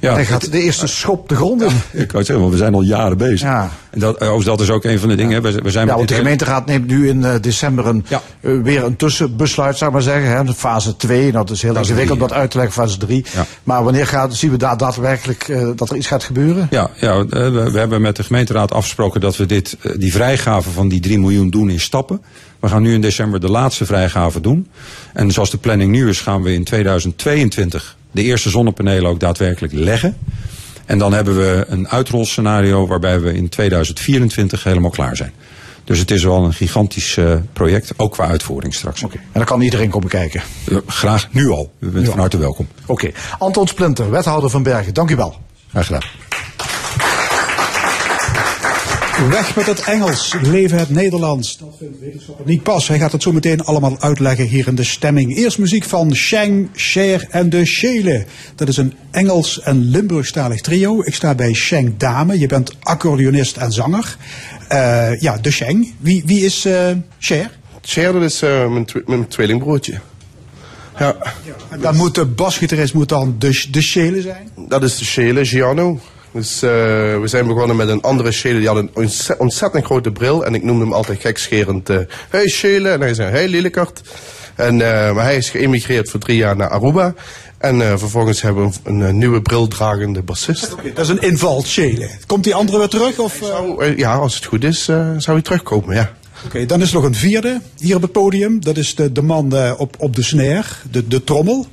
Ja, 0.00 0.12
Hij 0.12 0.24
gaat 0.24 0.52
de 0.52 0.60
eerste 0.60 0.86
schop 0.86 1.28
de 1.28 1.36
grond 1.36 1.62
in. 1.62 1.68
Ja, 1.68 2.00
ik 2.00 2.08
kan 2.08 2.18
het 2.18 2.26
zeggen, 2.26 2.40
want 2.40 2.52
we 2.52 2.56
zijn 2.56 2.74
al 2.74 2.82
jaren 2.82 3.18
bezig. 3.18 3.40
Ja. 3.40 3.70
En 3.90 4.00
dat, 4.00 4.20
oh, 4.20 4.44
dat 4.44 4.60
is 4.60 4.70
ook 4.70 4.84
een 4.84 4.98
van 4.98 5.08
de 5.08 5.14
dingen. 5.14 5.42
We, 5.42 5.52
we 5.62 5.70
zijn 5.70 5.86
ja, 5.86 5.94
want 5.94 6.08
de 6.08 6.14
gemeenteraad 6.14 6.66
neemt 6.66 6.86
nu 6.86 7.08
in 7.08 7.18
uh, 7.18 7.34
december 7.40 7.86
een, 7.86 8.04
ja. 8.08 8.22
uh, 8.40 8.62
weer 8.62 8.84
een 8.84 8.96
tussenbesluit, 8.96 9.76
zou 9.76 9.90
ik 9.90 9.96
maar 9.96 10.14
zeggen. 10.14 10.30
Hè, 10.30 10.54
fase 10.54 10.96
2, 10.96 11.32
dat 11.32 11.50
is 11.50 11.62
heel 11.62 11.72
dat 11.72 11.82
ingewikkeld 11.82 12.20
om 12.20 12.28
dat 12.28 12.36
uit 12.36 12.50
te 12.50 12.56
leggen, 12.56 12.74
fase 12.74 12.98
3. 12.98 13.24
Ja. 13.34 13.46
Maar 13.62 13.84
wanneer 13.84 14.06
gaat, 14.06 14.34
zien 14.34 14.50
we 14.50 14.56
daar 14.56 14.76
daadwerkelijk 14.76 15.48
uh, 15.48 15.68
dat 15.76 15.90
er 15.90 15.96
iets 15.96 16.06
gaat 16.06 16.24
gebeuren? 16.24 16.66
Ja, 16.70 16.90
ja 16.94 17.26
we, 17.26 17.70
we, 17.72 17.78
hebben 17.78 18.00
met 18.00 18.16
de 18.16 18.22
gemeenteraad 18.22 18.72
afgesproken 18.72 19.20
dat 19.20 19.36
we 19.36 19.46
dit, 19.46 19.76
die 19.96 20.12
vrijgave 20.12 20.70
van 20.70 20.88
die 20.88 21.00
3 21.00 21.18
miljoen 21.18 21.50
doen 21.50 21.70
in 21.70 21.80
stappen. 21.80 22.22
We 22.60 22.68
gaan 22.68 22.82
nu 22.82 22.94
in 22.94 23.00
december 23.00 23.40
de 23.40 23.50
laatste 23.50 23.86
vrijgave 23.86 24.40
doen. 24.40 24.68
En 25.12 25.30
zoals 25.30 25.50
de 25.50 25.58
planning 25.58 25.90
nu 25.90 26.08
is, 26.08 26.20
gaan 26.20 26.42
we 26.42 26.52
in 26.52 26.64
2022 26.64 27.96
de 28.10 28.22
eerste 28.22 28.50
zonnepanelen 28.50 29.10
ook 29.10 29.20
daadwerkelijk 29.20 29.72
leggen. 29.72 30.16
En 30.84 30.98
dan 30.98 31.12
hebben 31.12 31.36
we 31.36 31.64
een 31.68 31.88
uitrolscenario 31.88 32.86
waarbij 32.86 33.20
we 33.20 33.34
in 33.34 33.48
2024 33.48 34.64
helemaal 34.64 34.90
klaar 34.90 35.16
zijn. 35.16 35.32
Dus 35.84 35.98
het 35.98 36.10
is 36.10 36.24
wel 36.24 36.44
een 36.44 36.52
gigantisch 36.52 37.16
uh, 37.16 37.34
project, 37.52 37.92
ook 37.96 38.12
qua 38.12 38.26
uitvoering 38.26 38.74
straks. 38.74 39.02
Oké, 39.02 39.16
En 39.16 39.22
dan 39.32 39.44
kan 39.44 39.60
iedereen 39.60 39.90
komen 39.90 40.08
kijken? 40.08 40.42
Uh, 40.68 40.78
graag, 40.86 41.28
nu 41.32 41.50
al. 41.50 41.72
U 41.78 41.88
bent 41.88 42.08
van 42.08 42.18
harte 42.18 42.38
welkom. 42.38 42.68
Oké. 42.86 43.10
Anton 43.38 43.66
Splinter, 43.66 44.10
wethouder 44.10 44.50
van 44.50 44.62
Bergen, 44.62 44.94
dank 44.94 45.10
u 45.10 45.16
wel. 45.16 45.36
Graag 45.70 45.86
gedaan. 45.86 46.02
Weg 49.26 49.56
met 49.56 49.66
het 49.66 49.80
Engels, 49.80 50.34
leven 50.42 50.78
het 50.78 50.90
Nederlands. 50.90 51.58
Dat 51.58 51.74
vindt 51.78 52.00
wetenschapper 52.00 52.46
niet 52.46 52.62
pas. 52.62 52.88
Hij 52.88 52.98
gaat 52.98 53.12
het 53.12 53.22
zo 53.22 53.32
meteen 53.32 53.60
allemaal 53.60 54.00
uitleggen 54.00 54.46
hier 54.46 54.68
in 54.68 54.74
de 54.74 54.84
stemming. 54.84 55.36
Eerst 55.36 55.58
muziek 55.58 55.84
van 55.84 56.14
Shang, 56.14 56.68
Cher 56.72 57.26
en 57.30 57.50
de 57.50 57.64
Shele. 57.64 58.24
Dat 58.54 58.68
is 58.68 58.76
een 58.76 58.94
Engels- 59.10 59.60
en 59.60 59.90
Limburgstalig 59.90 60.60
trio. 60.60 61.02
Ik 61.02 61.14
sta 61.14 61.34
bij 61.34 61.52
Shang 61.52 61.96
Dame. 61.96 62.38
Je 62.38 62.46
bent 62.46 62.72
accordeonist 62.80 63.56
en 63.56 63.72
zanger. 63.72 64.16
Uh, 64.72 65.20
ja, 65.20 65.36
de 65.36 65.50
Shang. 65.50 65.94
Wie, 65.98 66.22
wie 66.26 66.44
is 66.44 66.66
uh, 66.66 66.90
Cher? 67.18 67.50
Cher, 67.82 68.12
dat 68.12 68.22
is 68.22 68.42
uh, 68.42 68.68
mijn, 68.68 68.84
tw 68.84 68.96
mijn 69.06 69.28
tweelingbroertje. 69.28 70.00
Ja. 70.98 71.16
ja 71.70 71.76
dan 71.76 71.96
moet 71.96 72.14
de 72.14 72.24
basgitarist 72.24 72.94
moet 72.94 73.08
dan 73.08 73.36
de, 73.38 73.64
de 73.70 73.82
Shele 73.82 74.20
zijn? 74.20 74.50
Dat 74.68 74.82
is 74.82 74.98
de 74.98 75.04
Shele, 75.04 75.44
Giano. 75.44 76.00
Dus 76.32 76.62
uh, 76.62 76.70
we 77.20 77.22
zijn 77.24 77.46
begonnen 77.46 77.76
met 77.76 77.88
een 77.88 78.00
andere 78.00 78.32
Shele. 78.32 78.58
Die 78.58 78.68
had 78.68 78.76
een 78.76 79.10
ontzettend 79.38 79.84
grote 79.84 80.10
bril. 80.10 80.44
En 80.44 80.54
ik 80.54 80.62
noemde 80.62 80.84
hem 80.84 80.92
altijd 80.92 81.20
gekscherend. 81.20 81.90
Uh, 81.90 81.98
hey 82.28 82.48
Shele. 82.48 82.88
En 82.88 83.00
hij 83.00 83.14
zei, 83.14 83.30
hey 83.30 83.48
Lillekart. 83.48 84.00
En, 84.54 84.74
uh, 84.74 85.14
maar 85.14 85.24
hij 85.24 85.36
is 85.36 85.50
geëmigreerd 85.50 86.10
voor 86.10 86.20
drie 86.20 86.36
jaar 86.36 86.56
naar 86.56 86.68
Aruba. 86.68 87.14
En 87.58 87.98
vervolgens 87.98 88.42
hebben 88.42 88.68
we 88.68 88.74
een, 88.84 89.00
een 89.00 89.18
nieuwe 89.18 89.42
brildragende 89.42 90.22
bassist. 90.22 90.72
Okay, 90.72 90.92
dat 90.92 91.04
is 91.04 91.10
een 91.10 91.20
inval, 91.20 91.62
Shele. 91.64 92.10
Komt 92.26 92.44
die 92.44 92.54
andere 92.54 92.78
weer 92.78 92.88
terug? 92.88 93.18
Of, 93.18 93.38
zou, 93.42 93.96
ja, 93.96 94.14
als 94.14 94.34
het 94.34 94.44
goed 94.44 94.64
is, 94.64 94.84
zou 94.84 95.22
hij 95.26 95.42
terugkomen, 95.42 95.94
ja. 95.94 96.12
Oké, 96.36 96.46
okay, 96.46 96.66
dan 96.66 96.80
is 96.80 96.88
er 96.88 96.94
nog 96.94 97.04
een 97.04 97.14
vierde 97.14 97.60
hier 97.78 97.96
op 97.96 98.02
het 98.02 98.12
podium. 98.12 98.60
Dat 98.60 98.76
is 98.76 98.94
de, 98.94 99.12
de 99.12 99.22
man 99.22 99.76
op, 99.76 99.94
op 99.98 100.16
de 100.16 100.22
snare, 100.22 100.64
de, 100.90 101.08
de 101.08 101.24
trommel. 101.24 101.66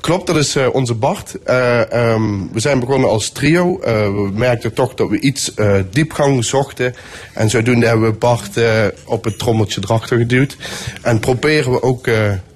Klopt, 0.00 0.26
dat 0.26 0.36
is 0.36 0.56
uh, 0.56 0.66
onze 0.72 0.94
Bart. 0.94 1.34
Uh, 1.46 1.80
um, 1.92 2.52
we 2.52 2.60
zijn 2.60 2.80
begonnen 2.80 3.08
als 3.08 3.30
trio. 3.30 3.78
Uh, 3.78 3.84
we 3.84 4.30
merkten 4.34 4.72
toch 4.72 4.94
dat 4.94 5.08
we 5.08 5.20
iets 5.20 5.52
diepgang 5.90 6.44
zochten. 6.44 6.94
En 7.34 7.50
zodoende 7.50 7.86
hebben 7.86 8.10
we 8.10 8.16
Bart 8.16 8.60
op 9.04 9.24
het 9.24 9.38
trommeltje 9.38 9.80
erachter 9.84 10.18
geduwd. 10.18 10.56
En 11.02 11.20
proberen 11.20 11.72
we 11.72 11.82
ook 11.82 12.08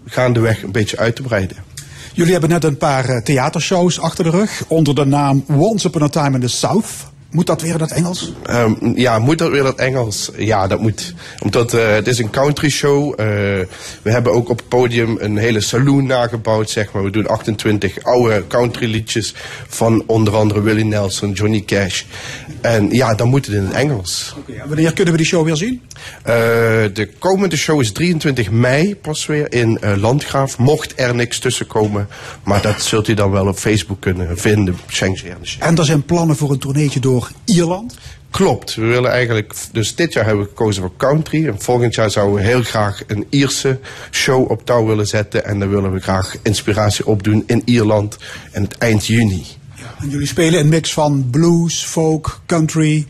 gaandeweg 0.06 0.62
een 0.62 0.72
beetje 0.72 0.96
uit 0.96 1.16
te 1.16 1.22
breiden. 1.22 1.56
Jullie 2.12 2.32
hebben 2.32 2.50
net 2.50 2.64
een 2.64 2.76
paar 2.76 3.22
theatershows 3.22 4.00
achter 4.00 4.24
de 4.24 4.30
rug. 4.30 4.64
Onder 4.68 4.94
de 4.94 5.04
naam 5.04 5.44
Once 5.48 5.86
Upon 5.86 6.02
a 6.02 6.08
Time 6.08 6.34
in 6.34 6.40
the 6.40 6.48
South. 6.48 7.11
Moet 7.32 7.46
dat 7.46 7.62
weer 7.62 7.74
in 7.74 7.80
het 7.80 7.92
Engels? 7.92 8.32
Um, 8.50 8.92
ja, 8.96 9.18
moet 9.18 9.38
dat 9.38 9.50
weer 9.50 9.60
in 9.60 9.66
het 9.66 9.78
Engels? 9.78 10.30
Ja, 10.36 10.66
dat 10.66 10.80
moet. 10.80 11.14
Omdat 11.42 11.74
uh, 11.74 11.88
het 11.88 12.06
is 12.06 12.18
een 12.18 12.30
country 12.30 12.68
show. 12.68 13.10
Uh, 13.10 13.16
we 14.02 14.10
hebben 14.10 14.32
ook 14.32 14.48
op 14.48 14.56
het 14.56 14.68
podium 14.68 15.16
een 15.20 15.36
hele 15.36 15.60
saloon 15.60 16.06
nagebouwd, 16.06 16.70
zeg 16.70 16.92
maar. 16.92 17.02
We 17.04 17.10
doen 17.10 17.26
28 17.26 18.02
oude 18.02 18.46
country 18.46 18.90
liedjes 18.90 19.34
van 19.68 20.02
onder 20.06 20.36
andere 20.36 20.60
Willie 20.60 20.84
Nelson, 20.84 21.32
Johnny 21.32 21.62
Cash. 21.66 22.02
En 22.62 22.90
ja, 22.90 23.14
dan 23.14 23.28
moet 23.28 23.46
het 23.46 23.54
in 23.54 23.64
het 23.64 23.72
Engels. 23.72 24.34
Okay. 24.38 24.66
Wanneer 24.66 24.92
kunnen 24.92 25.12
we 25.12 25.20
die 25.20 25.28
show 25.28 25.44
weer 25.44 25.56
zien? 25.56 25.82
Uh, 26.18 26.32
de 26.92 27.08
komende 27.18 27.56
show 27.56 27.80
is 27.80 27.92
23 27.92 28.50
mei 28.50 28.96
pas 28.96 29.26
weer 29.26 29.52
in 29.52 29.78
Landgraaf. 29.96 30.58
Mocht 30.58 30.92
er 30.96 31.14
niks 31.14 31.38
tussen 31.38 31.66
komen. 31.66 32.08
Maar 32.44 32.62
dat 32.62 32.82
zult 32.82 33.08
u 33.08 33.14
dan 33.14 33.30
wel 33.30 33.46
op 33.46 33.56
Facebook 33.56 34.00
kunnen 34.00 34.38
vinden. 34.38 34.76
En 35.58 35.76
er 35.78 35.84
zijn 35.84 36.04
plannen 36.04 36.36
voor 36.36 36.50
een 36.50 36.58
tourneetje 36.58 37.00
door 37.00 37.30
Ierland? 37.44 37.96
Klopt. 38.32 38.74
We 38.74 38.84
willen 38.84 39.10
eigenlijk, 39.10 39.54
dus 39.72 39.94
dit 39.94 40.12
jaar 40.12 40.24
hebben 40.24 40.42
we 40.42 40.48
gekozen 40.48 40.82
voor 40.82 40.92
country. 40.96 41.46
En 41.46 41.60
volgend 41.60 41.94
jaar 41.94 42.10
zouden 42.10 42.36
we 42.36 42.42
heel 42.42 42.62
graag 42.62 43.02
een 43.06 43.26
Ierse 43.30 43.78
show 44.10 44.50
op 44.50 44.66
touw 44.66 44.86
willen 44.86 45.06
zetten. 45.06 45.44
En 45.44 45.58
dan 45.58 45.68
willen 45.68 45.92
we 45.92 46.00
graag 46.00 46.34
inspiratie 46.42 47.06
opdoen 47.06 47.44
in 47.46 47.62
Ierland 47.64 48.16
en 48.52 48.62
het 48.62 48.78
eind 48.78 49.06
juni. 49.06 49.46
En 50.02 50.08
jullie 50.08 50.26
spelen 50.26 50.60
een 50.60 50.68
mix 50.68 50.92
van 50.92 51.28
blues, 51.30 51.84
folk, 51.84 52.40
country, 52.46 53.06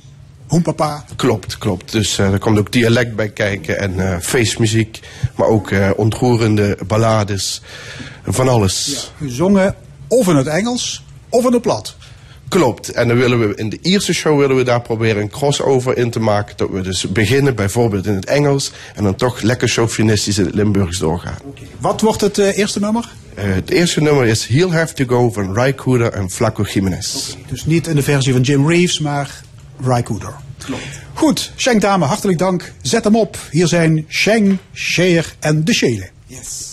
hoempapa? 0.46 1.04
Klopt, 1.16 1.58
klopt. 1.58 1.92
Dus 1.92 2.18
uh, 2.18 2.32
er 2.32 2.38
komt 2.38 2.58
ook 2.58 2.72
dialect 2.72 3.16
bij 3.16 3.28
kijken 3.28 3.78
en 3.78 3.92
uh, 3.94 4.18
feestmuziek. 4.18 5.00
Maar 5.36 5.46
ook 5.46 5.70
uh, 5.70 5.90
ontroerende 5.96 6.78
ballades. 6.86 7.62
Van 8.24 8.48
alles. 8.48 9.10
Ja, 9.18 9.28
zongen 9.28 9.74
of 10.08 10.28
in 10.28 10.36
het 10.36 10.46
Engels 10.46 11.04
of 11.28 11.46
in 11.46 11.52
het 11.52 11.62
plat. 11.62 11.96
Klopt. 12.48 12.88
En 12.88 13.08
dan 13.08 13.16
willen 13.16 13.48
we 13.48 13.54
in 13.54 13.68
de 13.68 13.78
Ierse 13.82 14.12
show 14.12 14.38
willen 14.38 14.56
we 14.56 14.62
daar 14.62 14.82
proberen 14.82 15.22
een 15.22 15.30
crossover 15.30 15.96
in 15.96 16.10
te 16.10 16.20
maken. 16.20 16.56
Dat 16.56 16.70
we 16.70 16.80
dus 16.80 17.12
beginnen 17.12 17.54
bijvoorbeeld 17.54 18.06
in 18.06 18.14
het 18.14 18.26
Engels 18.26 18.72
en 18.94 19.04
dan 19.04 19.14
toch 19.14 19.40
lekker 19.40 19.68
chauvinistisch 19.68 20.38
in 20.38 20.44
het 20.44 20.54
Limburgs 20.54 20.98
doorgaan. 20.98 21.38
Okay. 21.44 21.66
Wat 21.78 22.00
wordt 22.00 22.20
het 22.20 22.38
eerste 22.38 22.80
nummer? 22.80 23.12
Uh, 23.38 23.54
het 23.54 23.70
eerste 23.70 24.00
nummer 24.00 24.26
is 24.26 24.46
He'll 24.46 24.70
Have 24.70 24.94
To 24.94 25.04
Go 25.04 25.30
van 25.30 25.54
Ry 25.54 25.74
Cooder 25.74 26.12
en 26.12 26.30
Flaco 26.30 26.62
Jiménez. 26.62 27.30
Okay. 27.30 27.44
Dus 27.48 27.64
niet 27.64 27.86
in 27.86 27.96
de 27.96 28.02
versie 28.02 28.32
van 28.32 28.42
Jim 28.42 28.68
Reeves, 28.68 28.98
maar 28.98 29.42
Ry 29.84 30.02
Cooder. 30.02 30.34
Klopt. 30.58 31.00
Goed, 31.12 31.52
Sheng 31.56 31.80
Dame, 31.80 32.04
hartelijk 32.04 32.38
dank. 32.38 32.72
Zet 32.82 33.04
hem 33.04 33.16
op. 33.16 33.38
Hier 33.50 33.66
zijn 33.66 34.04
Sheng, 34.08 34.58
Sheer 34.74 35.34
en 35.40 35.64
De 35.64 35.74
Shele. 35.74 36.08
Yes. 36.26 36.71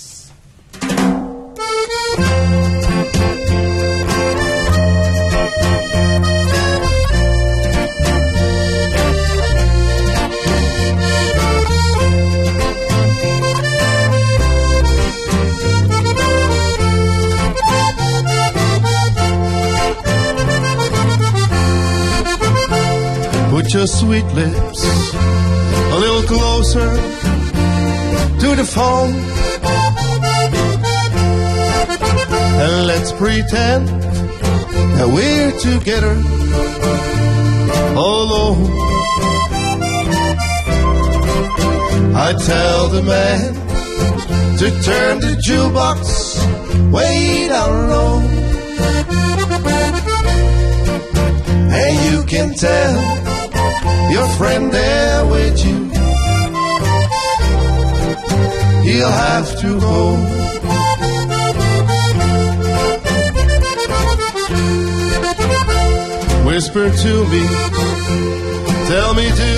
Your 23.74 23.86
sweet 23.86 24.26
lips 24.34 24.84
a 24.84 25.98
little 26.00 26.24
closer 26.24 26.90
to 28.40 28.56
the 28.56 28.66
phone. 28.66 29.14
And 32.64 32.88
let's 32.88 33.12
pretend 33.12 33.88
that 34.98 35.08
we're 35.08 35.52
together 35.60 36.14
alone. 37.96 38.66
I 42.16 42.34
tell 42.44 42.88
the 42.88 43.04
man 43.04 43.54
to 44.58 44.70
turn 44.82 45.20
the 45.20 45.38
jukebox 45.46 46.92
way 46.92 47.48
down 47.48 47.90
low. 47.90 48.20
And 51.72 52.12
you 52.12 52.24
can 52.26 52.56
tell 52.56 53.39
your 54.12 54.28
friend 54.38 54.72
there 54.72 55.26
with 55.26 55.66
you. 55.66 55.78
He'll 58.84 59.16
have 59.28 59.60
to 59.62 59.80
go. 59.80 60.00
Whisper 66.46 66.90
to 66.90 67.14
me, 67.32 67.44
tell 68.88 69.14
me 69.14 69.28
do 69.44 69.54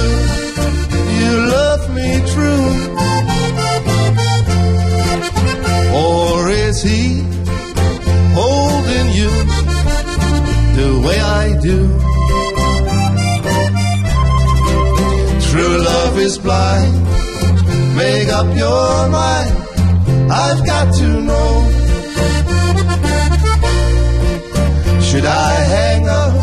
you 1.19 1.33
love 1.55 1.83
me 1.95 2.09
true? 2.33 2.69
Or 5.93 6.49
is 6.49 6.83
he 6.83 7.23
holding 8.33 9.07
you 9.19 9.31
the 10.75 11.01
way 11.05 11.19
I 11.19 11.57
do? 11.61 12.10
Is 16.21 16.37
blind. 16.37 16.93
Make 17.95 18.29
up 18.29 18.47
your 18.55 19.09
mind. 19.09 19.53
I've 20.31 20.63
got 20.65 20.93
to 20.99 21.07
know. 21.29 21.51
Should 25.07 25.25
I 25.25 25.53
hang 25.75 26.03
up 26.07 26.33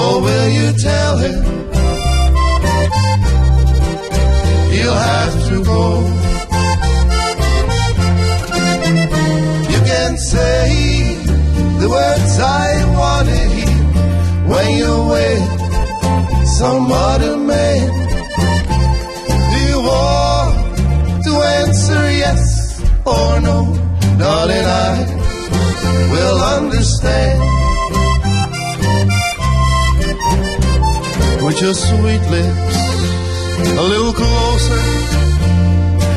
or 0.00 0.12
will 0.24 0.48
you 0.58 0.68
tell 0.88 1.14
him? 1.24 1.38
He'll 4.72 5.00
have 5.12 5.34
to 5.48 5.56
go. 5.64 5.82
You 9.72 9.80
can 9.92 10.12
say 10.16 11.16
the 11.82 11.88
words 11.96 12.34
I 12.38 12.68
want 13.00 13.28
to 13.28 13.42
hear 13.54 13.78
when 14.50 14.78
you're 14.78 15.04
with 15.14 16.46
some 16.58 16.92
other 16.92 17.36
man. 17.36 18.01
Your 31.62 31.74
sweet 31.74 32.20
lips 32.28 32.76
a 33.78 33.82
little 33.82 34.12
closer 34.12 34.82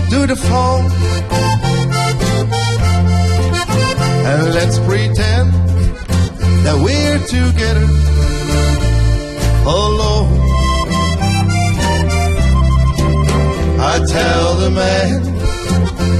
to 0.10 0.26
the 0.26 0.36
phone. 0.36 0.86
And 4.26 4.54
let's 4.56 4.80
pretend 4.80 5.54
that 6.66 6.78
we're 6.84 7.20
together 7.28 7.86
alone. 9.70 10.34
I 13.80 14.04
tell 14.08 14.56
the 14.56 14.72
man 14.72 15.22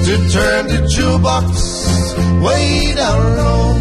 to 0.06 0.14
turn 0.36 0.68
the 0.68 0.82
jukebox 0.94 1.50
way 2.44 2.94
down 2.94 3.38
low. 3.38 3.76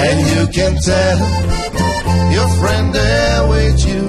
And 0.00 0.18
you 0.30 0.46
can 0.52 0.76
tell 0.80 1.67
your 2.32 2.48
friend 2.58 2.94
there 2.94 3.48
with 3.48 3.86
you. 3.86 4.02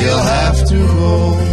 You'll 0.00 0.26
have 0.36 0.68
to 0.68 0.78
go. 0.78 1.51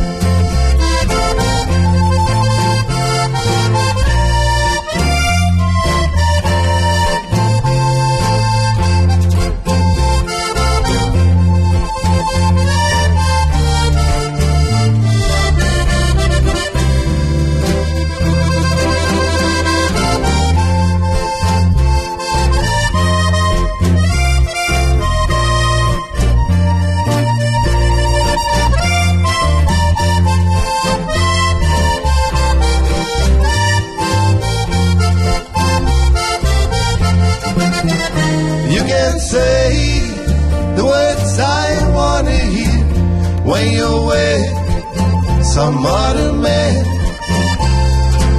With 45.60 45.66
some 45.66 45.86
other 45.86 46.34
man. 46.34 46.84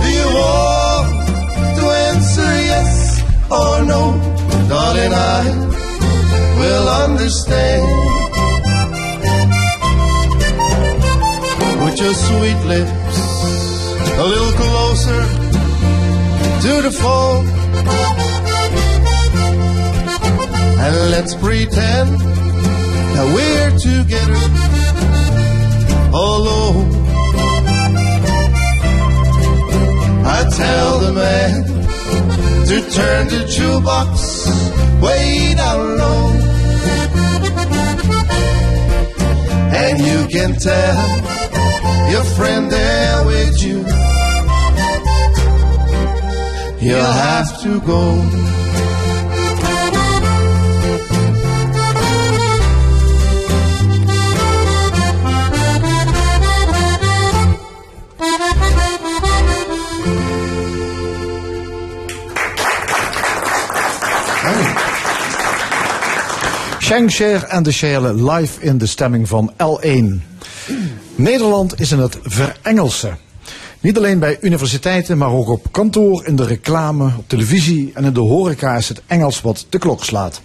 Do 0.03 0.09
you 0.19 0.29
want 0.41 1.09
to 1.79 1.85
answer 2.09 2.51
yes 2.73 3.21
or 3.51 3.85
no? 3.85 4.03
Darling, 4.69 5.13
I 5.13 5.43
will 6.59 6.89
understand. 7.05 7.87
With 11.85 11.99
your 12.01 12.15
sweet 12.15 12.61
lips 12.73 13.19
a 14.19 14.27
little 14.33 14.53
closer 14.63 15.23
to 16.65 16.73
the 16.87 16.91
phone. 17.03 17.47
And 20.85 21.11
let's 21.11 21.35
pretend 21.35 22.11
that 23.15 23.27
we're 23.35 23.73
together 23.79 24.41
alone. 26.13 27.00
I 30.33 30.45
tell 30.49 31.01
the 31.01 31.13
man 31.13 31.65
to 32.69 32.77
turn 32.97 33.27
the 33.35 33.43
jukebox 33.55 34.11
way 35.03 35.55
down 35.57 35.99
low. 35.99 36.31
And 39.83 39.99
you 39.99 40.21
can 40.29 40.55
tell 40.55 42.11
your 42.13 42.25
friend 42.37 42.71
there 42.71 43.27
with 43.27 43.63
you. 43.63 43.79
You'll 46.87 47.15
have 47.27 47.63
to 47.63 47.81
go. 47.81 48.50
Shangshare 66.91 67.47
en 67.47 67.63
de 67.63 67.73
Shale 67.73 68.33
live 68.33 68.61
in 68.61 68.79
de 68.79 68.87
stemming 68.87 69.29
van 69.29 69.53
L1. 69.53 70.05
Nederland 71.15 71.81
is 71.81 71.93
in 71.93 71.99
het 71.99 72.19
verengelsen. 72.23 73.19
Niet 73.81 73.97
alleen 73.97 74.19
bij 74.19 74.39
universiteiten, 74.41 75.19
maar 75.19 75.33
ook 75.33 75.49
op 75.49 75.67
kantoor, 75.71 76.27
in 76.27 76.37
de 76.37 76.45
reclame, 76.45 77.13
op 77.19 77.25
televisie 77.27 77.91
en 77.95 78.05
in 78.05 78.13
de 78.13 78.21
horeca 78.21 78.77
is 78.77 78.89
het 78.89 79.03
Engels 79.07 79.41
wat 79.41 79.67
de 79.69 79.79
klok 79.79 80.05
slaat. 80.05 80.41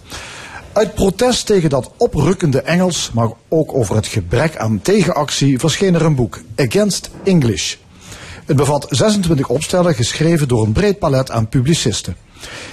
Uit 0.73 0.93
protest 0.93 1.45
tegen 1.45 1.69
dat 1.69 1.91
oprukkende 1.97 2.61
Engels, 2.61 3.11
maar 3.13 3.29
ook 3.49 3.73
over 3.73 3.95
het 3.95 4.07
gebrek 4.07 4.57
aan 4.57 4.81
tegenactie, 4.81 5.59
verscheen 5.59 5.95
er 5.95 6.05
een 6.05 6.15
boek, 6.15 6.41
Against 6.55 7.09
English. 7.23 7.75
Het 8.45 8.55
bevat 8.55 8.87
26 8.89 9.49
opstellen 9.49 9.95
geschreven 9.95 10.47
door 10.47 10.65
een 10.65 10.73
breed 10.73 10.99
palet 10.99 11.31
aan 11.31 11.49
publicisten. 11.49 12.15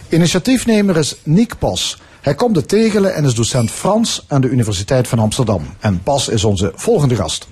Initiatiefnemer 0.08 0.96
is 0.96 1.16
Niek 1.22 1.58
Pas. 1.58 1.98
Hij 2.22 2.34
komt 2.34 2.54
de 2.54 2.66
Tegelen 2.66 3.14
en 3.14 3.24
is 3.24 3.34
docent 3.34 3.70
Frans 3.70 4.24
aan 4.28 4.40
de 4.40 4.48
Universiteit 4.48 5.08
van 5.08 5.18
Amsterdam. 5.18 5.66
En 5.80 6.02
Pas 6.02 6.28
is 6.28 6.44
onze 6.44 6.72
volgende 6.74 7.16
gast. 7.16 7.48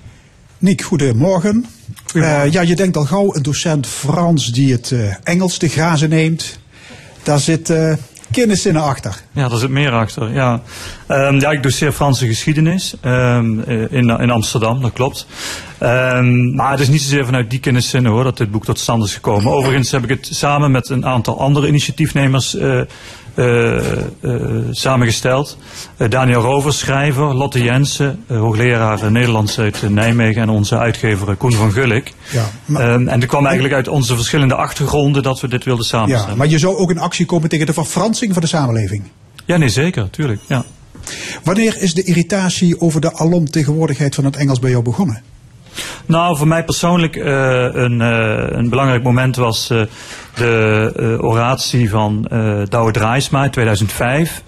Niek, 0.58 0.82
goedemorgen. 0.82 1.66
Eh, 2.14 2.52
ja, 2.52 2.60
je 2.60 2.76
denkt 2.76 2.96
al 2.96 3.04
gauw 3.04 3.34
een 3.34 3.42
docent 3.42 3.86
Frans 3.86 4.52
die 4.52 4.72
het 4.72 4.90
eh, 4.92 5.14
Engels 5.22 5.56
te 5.56 5.68
grazen 5.68 6.08
neemt. 6.08 6.58
Daar 7.22 7.38
zit 7.40 7.70
eh 7.70 7.92
kenniszinnen 8.30 8.82
achter. 8.82 9.20
Ja, 9.32 9.48
daar 9.48 9.58
zit 9.58 9.70
meer 9.70 9.92
achter. 9.92 10.32
Ja, 10.32 10.62
Ehm, 11.10 11.40
ja 11.40 11.50
ik 11.50 11.62
doseer 11.62 11.92
Franse 11.92 12.26
geschiedenis 12.26 12.94
ehm, 13.00 13.60
eh, 13.60 13.80
in, 13.80 14.08
in 14.08 14.30
Amsterdam, 14.30 14.82
dat 14.82 14.92
klopt. 14.92 15.26
Ehm, 15.78 16.54
maar 16.54 16.70
het 16.70 16.80
is 16.80 16.88
niet 16.88 17.02
zozeer 17.02 17.24
vanuit 17.24 17.50
die 17.50 17.60
kenniszinnen 17.60 18.12
hoor 18.12 18.24
dat 18.24 18.36
dit 18.36 18.50
boek 18.50 18.64
tot 18.64 18.78
stand 18.78 19.04
is 19.04 19.14
gekomen. 19.14 19.52
Overigens 19.52 19.90
heb 19.90 20.02
ik 20.02 20.08
het 20.08 20.28
samen 20.30 20.70
met 20.70 20.88
een 20.88 21.06
aantal 21.06 21.40
andere 21.40 21.66
initiatiefnemers 21.66 22.56
eh, 23.34 23.76
samengesteld. 24.70 25.56
Eh, 25.96 26.08
Daniel 26.10 26.40
Rovers, 26.40 26.78
schrijver, 26.78 27.34
Lotte 27.34 27.62
Jensen, 27.62 28.24
hoogleraar 28.26 29.12
Nederlands 29.12 29.58
uit 29.58 29.88
Nijmegen 29.90 30.42
en 30.42 30.48
onze 30.48 30.78
uitgever 30.78 31.36
Koen 31.36 31.52
van 31.52 31.72
Gulik. 31.72 32.12
Ja, 32.32 32.50
maar- 32.64 32.82
Ehm, 32.82 33.08
en 33.08 33.20
het 33.20 33.28
kwam 33.28 33.44
eigenlijk 33.44 33.74
uit 33.74 33.88
onze 33.88 34.14
verschillende 34.14 34.54
achtergronden 34.54 35.22
dat 35.22 35.40
we 35.40 35.48
dit 35.48 35.64
wilden 35.64 35.84
Ja, 35.84 35.90
samenstellen. 35.90 36.38
maar 36.38 36.46
je 36.48 36.58
zou 36.58 36.76
ook 36.76 36.90
in 36.90 36.98
actie 36.98 37.26
komen 37.26 37.48
tegen 37.48 37.66
de 37.66 37.72
verfransing 37.72 38.32
van 38.32 38.42
de 38.42 38.48
samenleving. 38.48 39.02
Ja, 39.44 39.56
nee, 39.56 39.68
zeker, 39.68 40.10
tuurlijk. 40.10 40.40
Ja. 40.46 40.64
Wanneer 41.44 41.76
is 41.82 41.94
de 41.94 42.02
irritatie 42.02 42.80
over 42.80 43.00
de 43.00 43.14
alomtegenwoordigheid 43.18 44.14
van 44.14 44.24
het 44.24 44.36
Engels 44.36 44.58
bij 44.58 44.70
jou 44.70 44.82
begonnen? 44.82 45.22
Nou, 46.06 46.36
voor 46.36 46.48
mij 46.48 46.64
persoonlijk 46.64 47.16
eh, 47.16 47.68
een, 47.72 48.00
eh, 48.00 48.46
een 48.48 48.68
belangrijk 48.68 49.02
moment 49.02 49.36
was 49.36 49.70
eh, 49.70 49.82
de 50.34 51.18
oratie 51.20 51.90
van 51.90 52.26
Douwe 52.68 52.92
Draaisma 52.92 53.44
in 53.44 53.50
2005. 53.50 54.42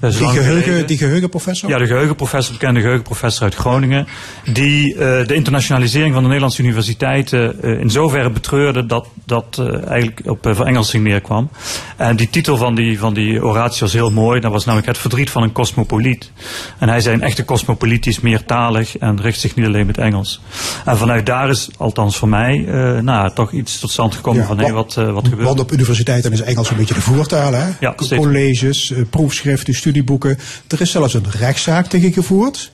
Die, 0.00 0.10
geheugen, 0.10 0.86
die 0.86 0.98
geheugenprofessor? 0.98 1.68
Ja, 1.68 1.78
de 1.78 1.86
geheugenprofessor, 1.86 2.52
bekende 2.52 2.80
geheugenprofessor 2.80 3.42
uit 3.42 3.54
Groningen. 3.54 4.06
Die 4.52 4.94
eh, 4.94 5.26
de 5.26 5.34
internationalisering 5.34 6.12
van 6.12 6.22
de 6.22 6.26
Nederlandse 6.26 6.62
universiteiten 6.62 7.62
eh, 7.62 7.80
in 7.80 7.90
zoverre 7.90 8.30
betreurde 8.30 8.86
dat 8.86 9.06
dat 9.24 9.58
eh, 9.58 9.88
eigenlijk 9.88 10.20
op 10.24 10.38
verengelsing 10.42 11.04
neerkwam. 11.04 11.50
En 11.96 12.16
die 12.16 12.30
titel 12.30 12.56
van 12.56 12.74
die, 12.74 12.98
van 12.98 13.14
die 13.14 13.44
oratie 13.44 13.80
was 13.80 13.92
heel 13.92 14.10
mooi. 14.10 14.40
Dat 14.40 14.52
was 14.52 14.64
namelijk 14.64 14.88
het 14.88 14.98
verdriet 14.98 15.30
van 15.30 15.42
een 15.42 15.52
cosmopoliet. 15.52 16.30
En 16.78 16.88
hij 16.88 17.00
zei 17.00 17.14
een 17.14 17.22
echte 17.22 17.44
cosmopoliet 17.44 18.06
is 18.06 18.20
meertalig 18.20 18.98
en 18.98 19.20
richt 19.20 19.40
zich 19.40 19.54
niet 19.54 19.66
alleen 19.66 19.86
met 19.86 19.98
Engels. 19.98 20.40
En 20.84 20.98
vanuit 20.98 21.26
daar 21.26 21.48
is, 21.48 21.68
althans 21.76 22.16
voor 22.16 22.28
mij, 22.28 22.58
nou, 23.02 23.30
toch 23.34 23.52
iets 23.52 23.78
tot 23.78 23.90
stand 23.90 24.14
gekomen 24.14 24.40
Ja, 24.40 24.46
van 24.46 24.58
hé, 24.58 24.72
wat, 24.72 24.94
wat 24.94 25.28
gebeurt 25.28 25.48
Want 25.48 25.60
op 25.60 25.72
universiteiten 25.72 26.32
is 26.32 26.40
Engels 26.40 26.70
een 26.70 26.76
beetje 26.76 26.94
de 26.94 27.00
voertaal, 27.00 27.52
hè? 27.52 27.68
Ja. 27.80 27.94
Colleges, 27.94 28.92
proefschriften, 29.10 29.74
studieboeken. 29.86 30.38
Er 30.68 30.80
is 30.80 30.90
zelfs 30.90 31.14
een 31.14 31.30
rechtszaak 31.30 31.86
tegen 31.86 32.12
gevoerd. 32.12 32.72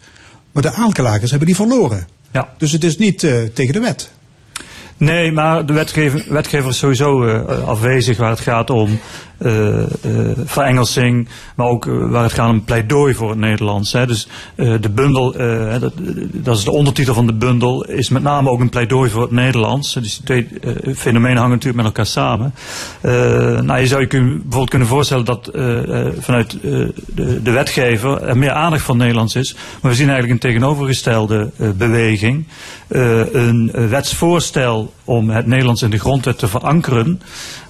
Maar 0.52 0.62
de 0.62 0.72
aanklagers 0.72 1.30
hebben 1.30 1.48
die 1.48 1.56
verloren. 1.56 2.06
Ja. 2.32 2.48
Dus 2.58 2.72
het 2.72 2.84
is 2.84 2.98
niet 2.98 3.24
eh, 3.24 3.42
tegen 3.54 3.72
de 3.72 3.80
wet. 3.80 4.10
Nee, 4.96 5.32
maar 5.32 5.66
de 5.66 5.72
wetgever, 5.72 6.24
wetgever 6.28 6.70
is 6.70 6.78
sowieso 6.78 7.26
eh, 7.26 7.68
afwezig 7.68 8.16
waar 8.16 8.30
het 8.30 8.40
gaat 8.40 8.70
om 8.70 8.98
verengelsing, 10.44 11.28
maar 11.56 11.66
ook 11.66 11.86
eh, 11.86 11.92
waar 12.10 12.22
het 12.22 12.32
gaat 12.32 12.50
om 12.50 12.64
pleidooi 12.64 13.14
voor 13.14 13.30
het 13.30 13.38
Nederlands. 13.38 13.92
Hè. 13.92 14.06
Dus 14.06 14.28
eh, 14.54 14.74
de 14.80 14.90
bundel, 14.90 15.34
eh, 15.34 15.80
dat, 15.80 15.92
dat 16.32 16.56
is 16.56 16.64
de 16.64 16.70
ondertitel 16.70 17.14
van 17.14 17.26
de 17.26 17.32
bundel, 17.34 17.84
is 17.84 18.08
met 18.08 18.22
name 18.22 18.50
ook 18.50 18.60
een 18.60 18.68
pleidooi 18.68 19.10
voor 19.10 19.22
het 19.22 19.30
Nederlands. 19.30 19.92
Dus 19.92 20.16
die 20.16 20.24
twee 20.24 20.46
eh, 20.62 20.94
fenomenen 20.94 21.36
hangen 21.36 21.50
natuurlijk 21.50 21.76
met 21.76 21.86
elkaar 21.86 22.06
samen. 22.06 22.54
Eh, 23.00 23.12
nou, 23.60 23.80
je 23.80 23.86
zou 23.86 24.00
je 24.00 24.06
kun- 24.06 24.32
bijvoorbeeld 24.32 24.70
kunnen 24.70 24.88
voorstellen 24.88 25.24
dat 25.24 25.48
eh, 25.48 26.00
eh, 26.06 26.12
vanuit 26.18 26.52
eh, 26.54 26.60
de, 27.06 27.42
de 27.42 27.50
wetgever 27.50 28.22
er 28.22 28.38
meer 28.38 28.50
aandacht 28.52 28.82
voor 28.82 28.94
het 28.94 29.02
Nederlands 29.02 29.34
is. 29.36 29.54
Maar 29.80 29.90
we 29.90 29.96
zien 29.96 30.08
eigenlijk 30.10 30.32
een 30.42 30.50
tegenovergestelde 30.50 31.50
eh, 31.58 31.70
beweging. 31.70 32.46
Eh, 32.88 33.34
een 33.34 33.70
eh, 33.74 33.86
wetsvoorstel 33.88 34.92
om 35.04 35.30
het 35.30 35.46
Nederlands 35.46 35.82
in 35.82 35.90
de 35.90 35.98
grondwet 35.98 36.38
te 36.38 36.48
verankeren. 36.48 37.22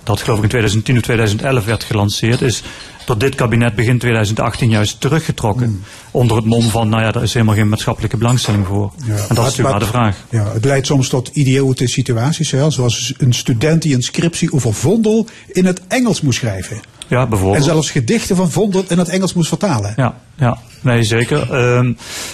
Dat 0.02 0.20
geloof 0.20 0.36
ik 0.36 0.42
in 0.42 0.48
2010 0.48 0.96
of 0.96 1.02
2011 1.02 1.64
werd 1.64 1.84
gelanceerd. 1.84 2.42
Is 2.42 2.62
door 3.04 3.18
dit 3.18 3.34
kabinet 3.34 3.74
begin 3.74 3.98
2018 3.98 4.70
juist 4.70 5.00
teruggetrokken. 5.00 5.84
Onder 6.10 6.36
het 6.36 6.46
mom 6.46 6.62
van, 6.62 6.88
nou 6.88 7.02
ja, 7.02 7.12
daar 7.12 7.22
is 7.22 7.32
helemaal 7.32 7.54
geen 7.54 7.68
maatschappelijke 7.68 8.16
belangstelling 8.16 8.66
voor. 8.66 8.92
en 9.06 9.14
dat 9.14 9.28
is 9.28 9.36
natuurlijk 9.36 9.68
maar 9.68 9.78
de 9.78 9.86
vraag. 9.86 10.16
Ja, 10.30 10.52
het 10.52 10.64
leidt 10.64 10.86
soms 10.86 11.08
tot 11.08 11.28
idiote 11.28 11.86
situaties, 11.86 12.50
hè, 12.50 12.70
zoals 12.70 13.14
een 13.18 13.32
student 13.32 13.82
die 13.82 13.94
een 13.94 14.02
scriptie 14.02 14.52
over 14.52 14.74
Vondel 14.74 15.26
in 15.46 15.64
het 15.64 15.80
Engels 15.88 16.20
moest 16.20 16.38
schrijven. 16.38 16.80
Ja, 17.12 17.22
En 17.22 17.28
bijvoorbeeld. 17.28 17.64
zelfs 17.64 17.90
gedichten 17.90 18.36
van 18.36 18.50
Vondel 18.50 18.84
in 18.88 18.98
het 18.98 19.08
Engels 19.08 19.34
moest 19.34 19.48
vertalen. 19.48 19.92
Ja, 19.96 20.14
ja, 20.36 20.58
nee 20.80 21.02
zeker. 21.02 21.52
Ehm, 21.52 21.92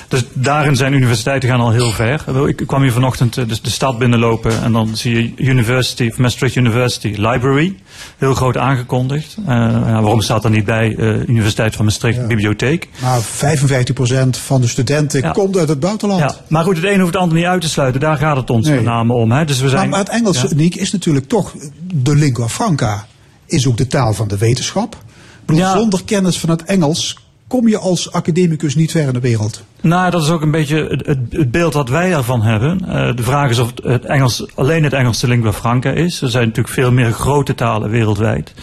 dus 0.09 0.25
daarin 0.33 0.77
zijn 0.77 0.93
universiteiten 0.93 1.49
gaan 1.49 1.61
al 1.61 1.71
heel 1.71 1.91
ver. 1.91 2.25
Ik 2.49 2.57
kwam 2.67 2.83
hier 2.83 2.93
vanochtend 2.93 3.37
eh, 3.37 3.49
de, 3.49 3.59
de 3.63 3.71
stad 3.71 3.99
binnenlopen 3.99 4.63
en 4.63 4.73
dan 4.73 4.97
zie 4.97 5.15
je 5.37 5.45
University 5.49 6.09
of 6.11 6.19
Maastricht 6.19 6.55
University 6.55 7.09
Library, 7.09 7.75
heel 8.17 8.35
groot 8.35 8.57
aangekondigd. 8.57 9.37
Eh, 9.47 9.73
waarom 9.83 10.21
staat 10.21 10.45
er 10.45 10.51
niet 10.51 10.65
bij 10.65 10.97
eh, 10.97 11.29
Universiteit 11.29 11.77
van 11.77 11.85
Maastricht 11.85 12.27
Bibliotheek? 12.27 12.89
Maar 13.03 13.21
55% 13.23 14.39
van 14.39 14.61
de 14.61 14.69
studenten 14.69 15.21
Ja. 15.21 15.31
komt 15.31 15.57
uit 15.57 15.69
het 15.69 15.81
buitenland. 15.81 16.21
Ja, 16.21 16.35
maar 16.49 16.65
goed, 16.65 16.77
het 16.77 16.85
een 16.85 17.01
hoeft 17.01 17.13
het 17.13 17.23
ander 17.23 17.37
niet 17.39 17.47
uit 17.47 17.61
te 17.61 17.69
sluiten. 17.69 18.01
Daar 18.01 18.17
gaat 18.17 18.37
het 18.37 18.51
ons 18.51 18.67
Nee. 18.67 18.75
met 18.75 18.85
name 18.85 19.13
om. 19.13 19.33
Hè. 19.33 19.45
Dus 19.45 19.61
we 19.61 19.69
zijn, 19.69 19.81
Maar, 19.81 19.89
maar 19.89 19.99
het 19.99 20.09
Engels. 20.09 20.45
Niek, 20.53 20.75
is 20.77 20.93
natuurlijk 20.93 21.29
toch 21.29 21.55
de 21.83 22.15
lingua 22.15 22.49
franca. 22.49 23.07
Is 23.49 23.67
ook 23.67 23.77
de 23.77 23.87
taal 23.87 24.15
van 24.15 24.29
de 24.29 24.39
wetenschap. 24.39 24.97
Bedoel, 25.45 25.63
Ja. 25.63 25.77
Zonder 25.77 26.05
kennis 26.05 26.39
van 26.39 26.51
het 26.51 26.65
Engels 26.65 27.19
kom 27.47 27.69
je 27.69 27.79
als 27.79 28.13
academicus 28.13 28.75
niet 28.75 28.91
ver 28.91 29.07
in 29.07 29.13
de 29.13 29.21
wereld. 29.21 29.63
Nou, 29.81 30.11
dat 30.11 30.23
is 30.23 30.31
ook 30.31 30.43
een 30.43 30.51
beetje 30.51 30.87
het, 30.89 31.07
het, 31.31 31.51
beeld 31.51 31.75
wat 31.75 31.89
wij 31.89 32.13
ervan 32.13 32.43
hebben. 32.43 32.85
Eh, 32.89 33.17
de 33.17 33.23
vraag 33.23 33.51
is 33.51 33.59
of 33.59 33.73
het, 33.83 34.05
Engels, 34.05 34.47
alleen 34.55 34.85
het 34.85 34.93
Engels 34.93 35.21
de 35.21 35.29
lingua 35.29 35.53
franca 35.53 35.91
is. 35.91 36.23
Er 36.23 36.31
zijn 36.31 36.47
natuurlijk 36.47 36.75
veel 36.75 36.93
meer 36.93 37.13
grote 37.13 37.55
talen 37.55 37.91
wereldwijd. 37.91 38.55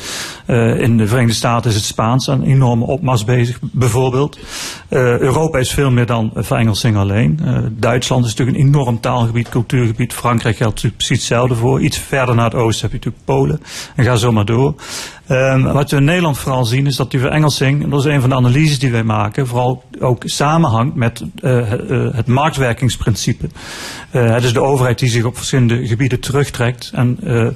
Eh, 0.46 0.80
in 0.80 0.98
de 0.98 1.08
Verenigde 1.08 1.36
Staten 1.36 1.70
is 1.70 1.76
het 1.76 1.86
Spaans 1.86 2.28
een 2.28 2.44
enorme 2.44 2.86
opmars 2.86 3.24
bezig, 3.24 3.60
bijvoorbeeld. 3.62 4.40
Eh, 4.88 5.20
Europa 5.20 5.58
is 5.58 5.72
veel 5.72 5.92
meer 5.92 6.06
dan 6.06 6.32
verengelsing 6.36 6.98
alleen. 6.98 7.40
Duitsland 7.72 8.26
is 8.26 8.36
natuurlijk 8.36 8.58
een 8.58 8.66
enorm 8.66 9.00
taalgebied, 9.00 9.50
cultuurgebied. 9.50 10.14
Frankrijk 10.14 10.56
geldt 10.56 10.74
natuurlijk 10.76 11.04
precies 11.04 11.18
hetzelfde 11.18 11.56
voor. 11.56 11.82
Iets 11.82 11.98
verder 11.98 12.36
naar 12.36 12.46
het 12.46 12.56
oosten 12.56 12.90
heb 12.90 12.92
je 12.92 13.10
natuurlijk 13.10 13.26
Polen. 13.26 13.62
En 13.96 14.04
ga 14.04 14.16
zo 14.16 14.32
maar 14.32 14.46
door. 14.46 14.76
Ehm, 15.28 15.62
wat 15.62 15.92
we 15.92 15.98
in 15.98 16.04
Nederland 16.04 16.38
vooral 16.38 16.66
zien 16.66 16.86
is 16.86 16.96
dat 16.96 17.12
die 17.12 17.20
verengelsing, 17.20 17.84
en 17.84 17.90
dat 17.90 18.00
is 18.00 18.06
een 18.06 18.22
van 18.22 18.30
de 18.30 18.36
analyses 18.36 18.80
die 18.80 18.92
wij 18.92 19.04
maken, 19.04 19.48
vooral 19.48 19.84
ook 20.00 20.22
samenhangt 20.26 20.96
met 20.96 21.05
eh, 21.06 21.70
het- 21.70 21.90
eh, 21.90 22.08
het 22.12 22.28
marktwerkingsprincipe. 22.28 23.48
Eh, 24.12 24.34
het 24.34 24.44
is 24.44 24.54
de 24.54 24.62
overheid 24.62 25.00
die 25.00 25.10
zich 25.10 25.24
op 25.24 25.36
verschillende 25.38 25.88
gebieden 25.88 26.20
terugtrekt 26.20 26.92
en 26.94 27.18
eh, 27.24 27.48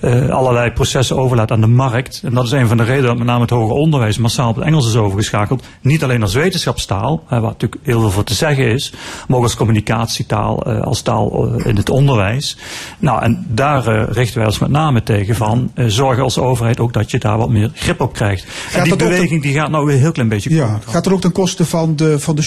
eh, 0.00 0.28
allerlei 0.30 0.70
processen 0.70 1.16
overlaat 1.16 1.50
aan 1.50 1.60
de 1.60 1.66
markt. 1.66 2.20
En 2.24 2.34
dat 2.34 2.44
is 2.44 2.50
een 2.52 2.66
van 2.68 2.76
de 2.76 2.82
redenen 2.84 3.06
dat 3.06 3.16
met 3.16 3.26
name 3.26 3.40
het 3.40 3.50
hoger 3.50 3.74
onderwijs 3.76 4.18
massaal 4.18 4.48
op 4.48 4.56
het 4.56 4.64
Engels 4.64 4.86
is 4.86 4.96
overgeschakeld. 4.96 5.64
Niet 5.80 6.02
alleen 6.04 6.22
als 6.22 6.34
wetenschapstaal, 6.34 7.22
eh, 7.24 7.30
waar 7.30 7.40
natuurlijk 7.50 7.80
heel 7.84 8.00
veel 8.00 8.10
voor 8.10 8.24
te 8.24 8.34
zeggen 8.34 8.66
is, 8.70 8.92
maar 9.28 9.36
ook 9.38 9.42
als 9.44 9.56
communicatietaal, 9.56 10.62
eh, 10.62 10.80
als 10.80 11.02
taal 11.02 11.54
eh, 11.58 11.66
in 11.66 11.76
het 11.76 11.90
onderwijs. 11.90 12.56
Nou, 12.98 13.22
en 13.22 13.46
daar 13.48 13.86
eh, 13.86 14.04
richten 14.12 14.36
wij 14.38 14.46
ons 14.46 14.58
met 14.58 14.70
name 14.70 15.02
tegen 15.02 15.34
van, 15.34 15.70
eh, 15.74 15.84
zorg 15.88 16.18
als 16.20 16.38
overheid 16.38 16.80
ook 16.80 16.92
dat 16.92 17.10
je 17.10 17.18
daar 17.18 17.38
wat 17.38 17.48
meer 17.50 17.70
grip 17.74 18.00
op 18.00 18.12
krijgt. 18.12 18.46
en 18.74 18.84
die 18.84 18.96
beweging 18.96 19.42
die 19.42 19.52
gaat 19.54 19.70
nou 19.70 19.84
weer 19.86 19.94
een 19.94 20.00
heel 20.00 20.12
klein 20.12 20.28
beetje 20.28 20.54
Ja, 20.54 20.78
gaat 20.88 21.04
dat 21.04 21.12
ook 21.12 21.20
ten 21.20 21.32
koste 21.32 21.64
van 21.66 21.96
de, 21.96 22.20
van 22.20 22.36
de 22.36 22.42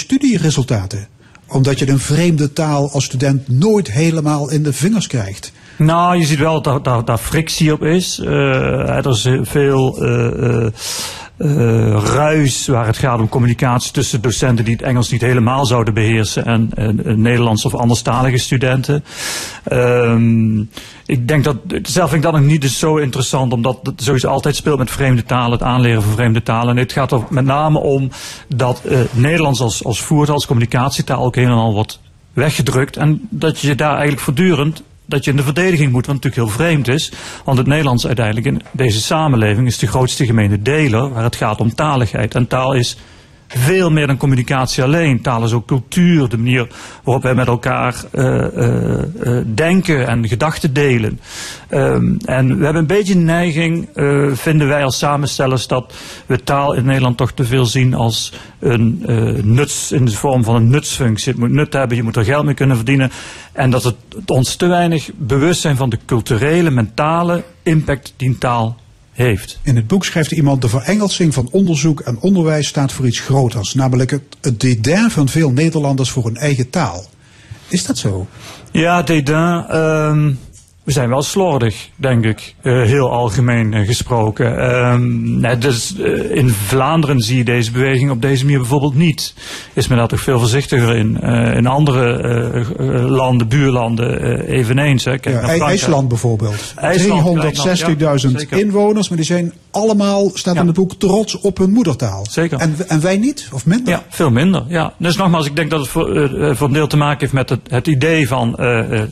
studieresultaten? 0.52 1.08
Omdat 1.48 1.80
je 1.80 1.90
een 1.90 2.00
vreemde 2.00 2.54
taal 2.54 2.92
als 2.92 3.04
student 3.04 3.48
nooit 3.48 3.92
helemaal 3.92 4.50
in 4.50 4.64
de 4.64 4.74
vingers 4.74 5.08
krijgt. 5.08 5.52
Nou, 5.78 6.18
je 6.18 6.26
ziet 6.26 6.40
wel 6.40 6.62
dat 6.62 7.06
daar, 7.06 7.18
frictie 7.18 7.74
op 7.74 7.84
is. 7.84 8.20
Eh, 8.20 8.90
er 8.90 9.08
is 9.10 9.28
veel 9.42 10.04
eh, 10.04 10.68
eh, 11.38 12.04
ruis 12.04 12.68
waar 12.68 12.86
het 12.86 12.98
gaat 12.98 13.20
om 13.20 13.30
communicatie 13.30 13.92
tussen 13.92 14.22
docenten 14.22 14.66
die 14.66 14.74
het 14.74 14.84
Engels 14.84 15.12
niet 15.12 15.22
helemaal 15.22 15.66
zouden 15.66 15.94
beheersen 15.94 16.46
en, 16.46 16.70
en 16.76 17.22
Nederlands 17.22 17.66
of 17.66 17.76
anderstalige 17.76 18.38
studenten. 18.38 19.04
Ehm, 19.64 20.60
ik 21.06 21.28
denk 21.28 21.44
dat, 21.44 21.58
zelf 21.82 22.10
vind 22.10 22.26
ik 22.26 22.32
dat 22.32 22.40
nog 22.42 22.50
niet 22.50 22.62
dus 22.62 22.80
zo 22.80 22.96
interessant, 22.96 23.54
omdat 23.54 23.80
het 23.84 24.04
sowieso 24.04 24.28
altijd 24.28 24.56
speelt 24.56 24.78
met 24.78 24.92
vreemde 24.92 25.24
talen, 25.24 25.52
het 25.52 25.64
aanleren 25.64 26.04
van 26.04 26.14
vreemde 26.14 26.44
talen. 26.44 26.76
En 26.76 26.82
het 26.82 26.92
gaat 26.92 27.12
er 27.12 27.22
met 27.30 27.46
name 27.46 27.80
om 27.80 28.10
dat 28.48 28.82
eh, 28.84 29.00
Nederlands 29.12 29.62
als, 29.62 29.84
als 29.84 30.02
voertaal, 30.02 30.36
als 30.36 30.46
communicatietaal 30.46 31.24
ook 31.24 31.36
heel 31.36 31.46
en 31.46 31.52
al 31.52 31.74
wordt 31.74 32.00
weggedrukt. 32.34 32.98
En 32.98 33.28
dat 33.30 33.60
je 33.60 33.76
daar 33.76 33.92
eigenlijk 33.92 34.22
voortdurend 34.22 34.84
dat 35.08 35.24
je 35.24 35.32
in 35.32 35.38
de 35.38 35.44
verdediging 35.44 35.92
moet, 35.92 36.06
wat 36.06 36.16
natuurlijk 36.16 36.44
heel 36.44 36.56
vreemd 36.56 36.88
is. 36.88 37.12
Want 37.44 37.58
het 37.58 37.68
Nederlands 37.68 38.06
uiteindelijk 38.06 38.46
in 38.46 38.62
deze 38.72 39.02
samenleving 39.02 39.68
is 39.68 39.78
de 39.78 39.88
grootste 39.88 40.26
gemene 40.26 40.62
deler 40.62 41.10
waar 41.14 41.24
het 41.24 41.36
gaat 41.36 41.60
om 41.60 41.76
taligheid. 41.76 42.36
En 42.36 42.48
taal 42.48 42.74
is 42.74 42.98
veel 43.48 43.92
meer 43.92 44.08
dan 44.08 44.18
communicatie 44.18 44.84
alleen. 44.84 45.22
Taal 45.22 45.44
is 45.44 45.52
ook 45.52 45.68
cultuur, 45.68 46.30
de 46.30 46.38
manier 46.38 46.68
waarop 47.04 47.24
wij 47.24 47.36
met 47.36 47.48
elkaar 47.48 48.04
eh, 48.12 48.46
eh, 48.46 49.04
eh, 49.22 49.46
denken 49.46 50.08
en 50.08 50.28
gedachten 50.28 50.74
delen. 50.74 51.20
Ehm, 51.68 52.16
en 52.26 52.58
we 52.58 52.64
hebben 52.64 52.82
een 52.82 52.88
beetje 52.88 53.14
een 53.14 53.26
neiging, 53.26 53.90
vinden 54.34 54.68
wij 54.68 54.84
als 54.84 54.98
samenstellers, 54.98 55.68
dat 55.68 55.94
we 56.26 56.44
taal 56.44 56.74
in 56.74 56.86
Nederland 56.86 57.18
toch 57.18 57.32
te 57.32 57.46
veel 57.46 57.66
zien 57.66 57.94
als 57.94 58.34
een 58.60 59.04
nuts, 59.44 59.92
in 59.92 60.06
de 60.06 60.12
vorm 60.12 60.44
van 60.44 60.56
een 60.56 60.70
nutsfunctie. 60.70 61.32
Het 61.32 61.42
moet 61.42 61.52
nut 61.52 61.74
hebben, 61.74 61.98
je 61.98 62.04
moet 62.04 62.16
er 62.16 62.24
geld 62.24 62.46
mee 62.46 62.54
kunnen 62.54 62.76
verdienen. 62.76 63.12
En 63.52 63.70
dat 63.70 63.84
het 63.84 63.96
ons 64.26 64.56
te 64.56 64.68
weinig 64.68 65.10
bewust 65.16 65.62
zijn 65.62 65.76
van 65.76 65.90
de 65.90 66.00
culturele, 66.06 66.70
mentale 66.70 67.44
impact 67.64 68.14
die 68.18 68.38
taal 68.38 68.78
heeft. 69.18 69.60
In 69.64 69.76
het 69.76 69.88
boek 69.88 70.06
schrijft 70.06 70.32
iemand: 70.32 70.62
de 70.62 70.70
verengelsing 70.70 71.34
van 71.34 71.50
onderzoek 71.52 72.00
en 72.00 72.18
onderwijs 72.20 72.68
staat 72.68 72.92
voor 72.92 73.08
iets 73.08 73.20
groters, 73.20 73.74
namelijk 73.74 74.12
het, 74.12 74.22
het 74.42 74.60
dédain 74.60 75.12
van 75.12 75.30
veel 75.30 75.52
Nederlanders 75.52 76.10
voor 76.10 76.26
hun 76.26 76.38
eigen 76.38 76.70
taal. 76.70 77.06
Is 77.68 77.86
dat 77.86 77.98
zo? 77.98 78.28
Ja, 78.72 79.02
dédain. 79.02 79.66
ehm 79.66 80.34
we 80.88 80.94
zijn 80.94 81.10
wel 81.10 81.22
slordig, 81.22 81.90
denk 81.96 82.26
ik, 82.26 82.56
uh, 82.64 82.84
heel 82.84 83.12
algemeen 83.12 83.74
uh, 83.74 83.88
gesproken. 83.88 84.76
Um, 84.76 85.40
nee, 85.40 85.58
dus, 85.58 85.96
uh, 85.98 86.36
in 86.36 86.50
Vlaanderen 86.50 87.20
zie 87.20 87.38
je 87.38 87.44
deze 87.44 87.72
beweging 87.72 88.12
op 88.12 88.22
deze 88.22 88.44
manier 88.44 88.60
bijvoorbeeld 88.60 88.96
niet. 88.96 89.34
Is 89.74 89.88
men 89.88 89.98
daar 89.98 90.08
toch 90.08 90.22
veel 90.22 90.40
voorzichtiger 90.40 90.96
in. 90.96 91.20
in 91.56 91.66
andere 91.66 93.06
landen, 93.10 93.48
buurlanden 93.48 94.40
eveneens. 94.46 95.06
Hè. 95.06 95.18
Kijk, 95.18 95.42
ja, 95.42 95.66
IJsland 95.66 96.08
bijvoorbeeld. 96.08 96.74
360.000 96.76 98.50
inwoners, 98.50 99.10
maar 99.10 99.18
die 99.18 99.28
zijn 99.28 99.54
allemaal, 99.78 100.32
staat 100.34 100.56
ja. 100.56 100.62
in 100.62 100.68
het 100.68 100.76
boek, 100.76 100.94
trots 100.94 101.40
op 101.40 101.58
hun 101.58 101.72
moedertaal. 101.72 102.26
Zeker. 102.30 102.60
En, 102.60 102.76
en 102.88 103.02
wij 103.02 103.18
niet, 103.18 103.50
of 103.54 103.66
minder? 103.66 103.94
Ja, 103.94 104.04
veel 104.10 104.30
minder. 104.30 104.64
Ja. 104.68 104.94
Dus 104.98 105.16
nogmaals, 105.16 105.46
ik 105.46 105.56
denk 105.56 105.70
dat 105.70 105.80
het 105.80 105.90
voor, 105.90 106.30
voor 106.56 106.68
een 106.68 106.74
deel 106.74 106.88
te 106.88 106.98
maken 106.98 107.20
heeft 107.20 107.34
met 107.34 107.50
het, 107.50 107.60
het 107.70 107.88
idee 107.88 108.28
van 108.28 108.56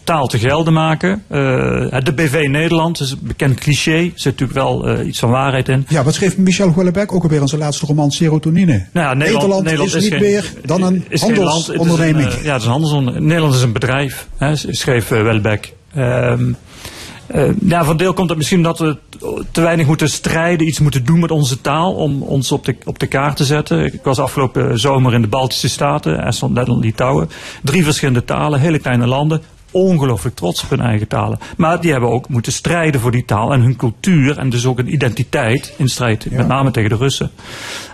taal 0.04 0.28
te 0.28 0.40
gelden 0.40 0.74
maken. 0.74 1.24
Uh, 1.32 1.38
de 2.04 2.14
BV 2.16 2.46
Nederland 2.50 3.00
is 3.00 3.12
een 3.12 3.20
bekend 3.22 3.60
cliché. 3.60 3.98
Er 3.98 4.12
zit 4.16 4.40
natuurlijk 4.40 4.54
wel 4.60 5.02
iets 5.02 5.20
van 5.20 5.30
waarheid 5.30 5.70
in. 5.70 5.86
Ja, 5.88 6.04
wat 6.04 6.14
schreef 6.14 6.38
Michel 6.38 6.74
Houellebecq 6.74 7.14
ook 7.14 7.24
alweer 7.24 7.42
in 7.42 7.48
zijn 7.48 7.62
laatste 7.62 7.86
roman 7.86 8.12
Serotonine? 8.12 8.86
Nou 8.92 9.08
ja, 9.08 9.14
Nederland, 9.14 9.64
Nederland, 9.64 9.96
is, 9.96 10.04
is, 10.04 10.10
niet 10.10 10.20
meer 10.20 10.54
dan 10.66 10.82
een 10.82 11.06
handelsonderneming. 11.20 12.34
Ja, 12.44 12.52
het 12.52 12.60
is 12.60 12.66
een 12.66 12.72
handelsonderneming. 12.72 13.28
Nederland 13.28 13.56
is 13.56 13.62
een 13.62 13.74
bedrijf, 13.74 14.28
hè, 14.38 14.56
schreef 14.56 15.10
Houellebecq. 15.10 15.74
Um, 15.98 16.58
uh, 17.36 17.50
ja, 17.62 17.84
van 17.84 17.98
deel 17.98 18.14
komt 18.14 18.30
het 18.30 18.38
misschien 18.38 18.64
dat 18.64 18.80
we 18.80 18.98
te 19.52 19.62
weinig 19.62 19.88
moeten 19.88 20.10
strijden, 20.10 20.68
iets 20.68 20.80
moeten 20.80 21.06
doen 21.06 21.20
met 21.20 21.32
onze 21.32 21.62
taal 21.62 21.94
om 21.94 22.22
ons 22.22 22.52
op 22.52 22.66
de, 22.66 22.76
op 22.84 23.00
de 23.00 23.08
kaart 23.08 23.38
te 23.38 23.46
zetten. 23.46 23.86
Ik 23.86 24.04
was 24.04 24.20
afgelopen 24.20 24.80
zomer 24.80 25.14
in 25.14 25.22
de 25.22 25.28
Baltische 25.28 25.70
Staten, 25.70 26.26
Estland, 26.26 26.54
Letland, 26.54 26.84
Litouwen. 26.84 27.30
Drie 27.64 27.84
verschillende 27.84 28.24
talen, 28.24 28.60
hele 28.60 28.80
kleine 28.80 29.08
landen 29.08 29.42
ongelooflijk 29.76 30.36
trots 30.36 30.64
op 30.64 30.70
hun 30.70 30.82
eigen 30.82 31.08
talen. 31.08 31.40
Maar 31.58 31.82
die 31.82 31.92
hebben 31.92 32.10
ook 32.10 32.30
moeten 32.30 32.52
strijden 32.52 33.02
voor 33.02 33.12
die 33.12 33.26
taal 33.26 33.54
en 33.54 33.62
hun 33.62 33.76
cultuur 33.76 34.38
en 34.38 34.50
dus 34.50 34.66
ook 34.66 34.80
een 34.80 34.94
identiteit 34.94 35.74
in 35.78 35.88
strijd, 35.88 36.32
met 36.32 36.48
name 36.48 36.72
tegen 36.72 36.90
de 36.90 36.96
Russen. 36.96 37.32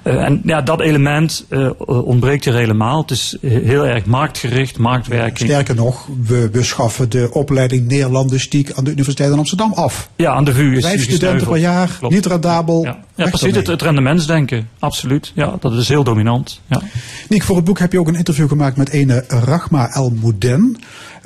Uh, 0.04 0.24
en 0.24 0.41
ja, 0.46 0.62
dat 0.62 0.82
element 0.82 1.46
uh, 1.50 1.70
ontbreekt 1.86 2.46
hier 2.46 2.54
helemaal. 2.54 3.02
Het 3.02 3.12
is 3.12 3.38
heel 3.41 3.86
erg 3.86 4.06
marktgericht, 4.06 4.78
marktwerking. 4.78 5.50
Sterker 5.50 5.76
nog, 5.76 6.08
we, 6.24 6.50
we 6.52 6.63
schaffen 6.63 7.10
de 7.10 7.30
opleiding 7.32 7.88
Neerlandistiek 7.88 8.72
aan 8.72 8.84
de 8.84 8.91
Universiteit 8.91 9.32
in 9.32 9.38
Amsterdam 9.38 9.74
af. 9.74 10.10
Ja, 10.15 10.32
aan 10.32 10.44
de 10.44 10.54
VU 10.54 10.76
is 10.76 10.86
Vijf 10.86 11.04
studenten 11.04 11.48
per 11.48 11.58
jaar, 11.58 11.96
Klopt. 12.00 12.13
niet 12.13 12.26
rendabel. 12.26 12.84
Ja, 12.84 12.98
ja 13.15 13.30
precies, 13.30 13.56
het, 13.56 13.67
het 13.67 13.82
rendementsdenken, 13.82 14.70
absoluut. 14.80 15.32
Ja, 15.36 15.56
dat 15.60 15.74
is 15.74 15.88
heel 15.88 16.04
dominant. 16.04 16.62
Ja. 16.67 16.82
Nick, 17.30 17.44
voor 17.44 17.56
het 17.56 17.65
boek 17.65 17.80
heb 17.80 17.91
je 17.91 18.00
ook 18.00 18.08
een 18.08 18.15
interview 18.15 18.48
gemaakt 18.48 18.78
met 18.78 18.89
ene 18.89 19.24
Rachma 19.28 19.89
El 19.89 20.10
Mouden. 20.22 20.78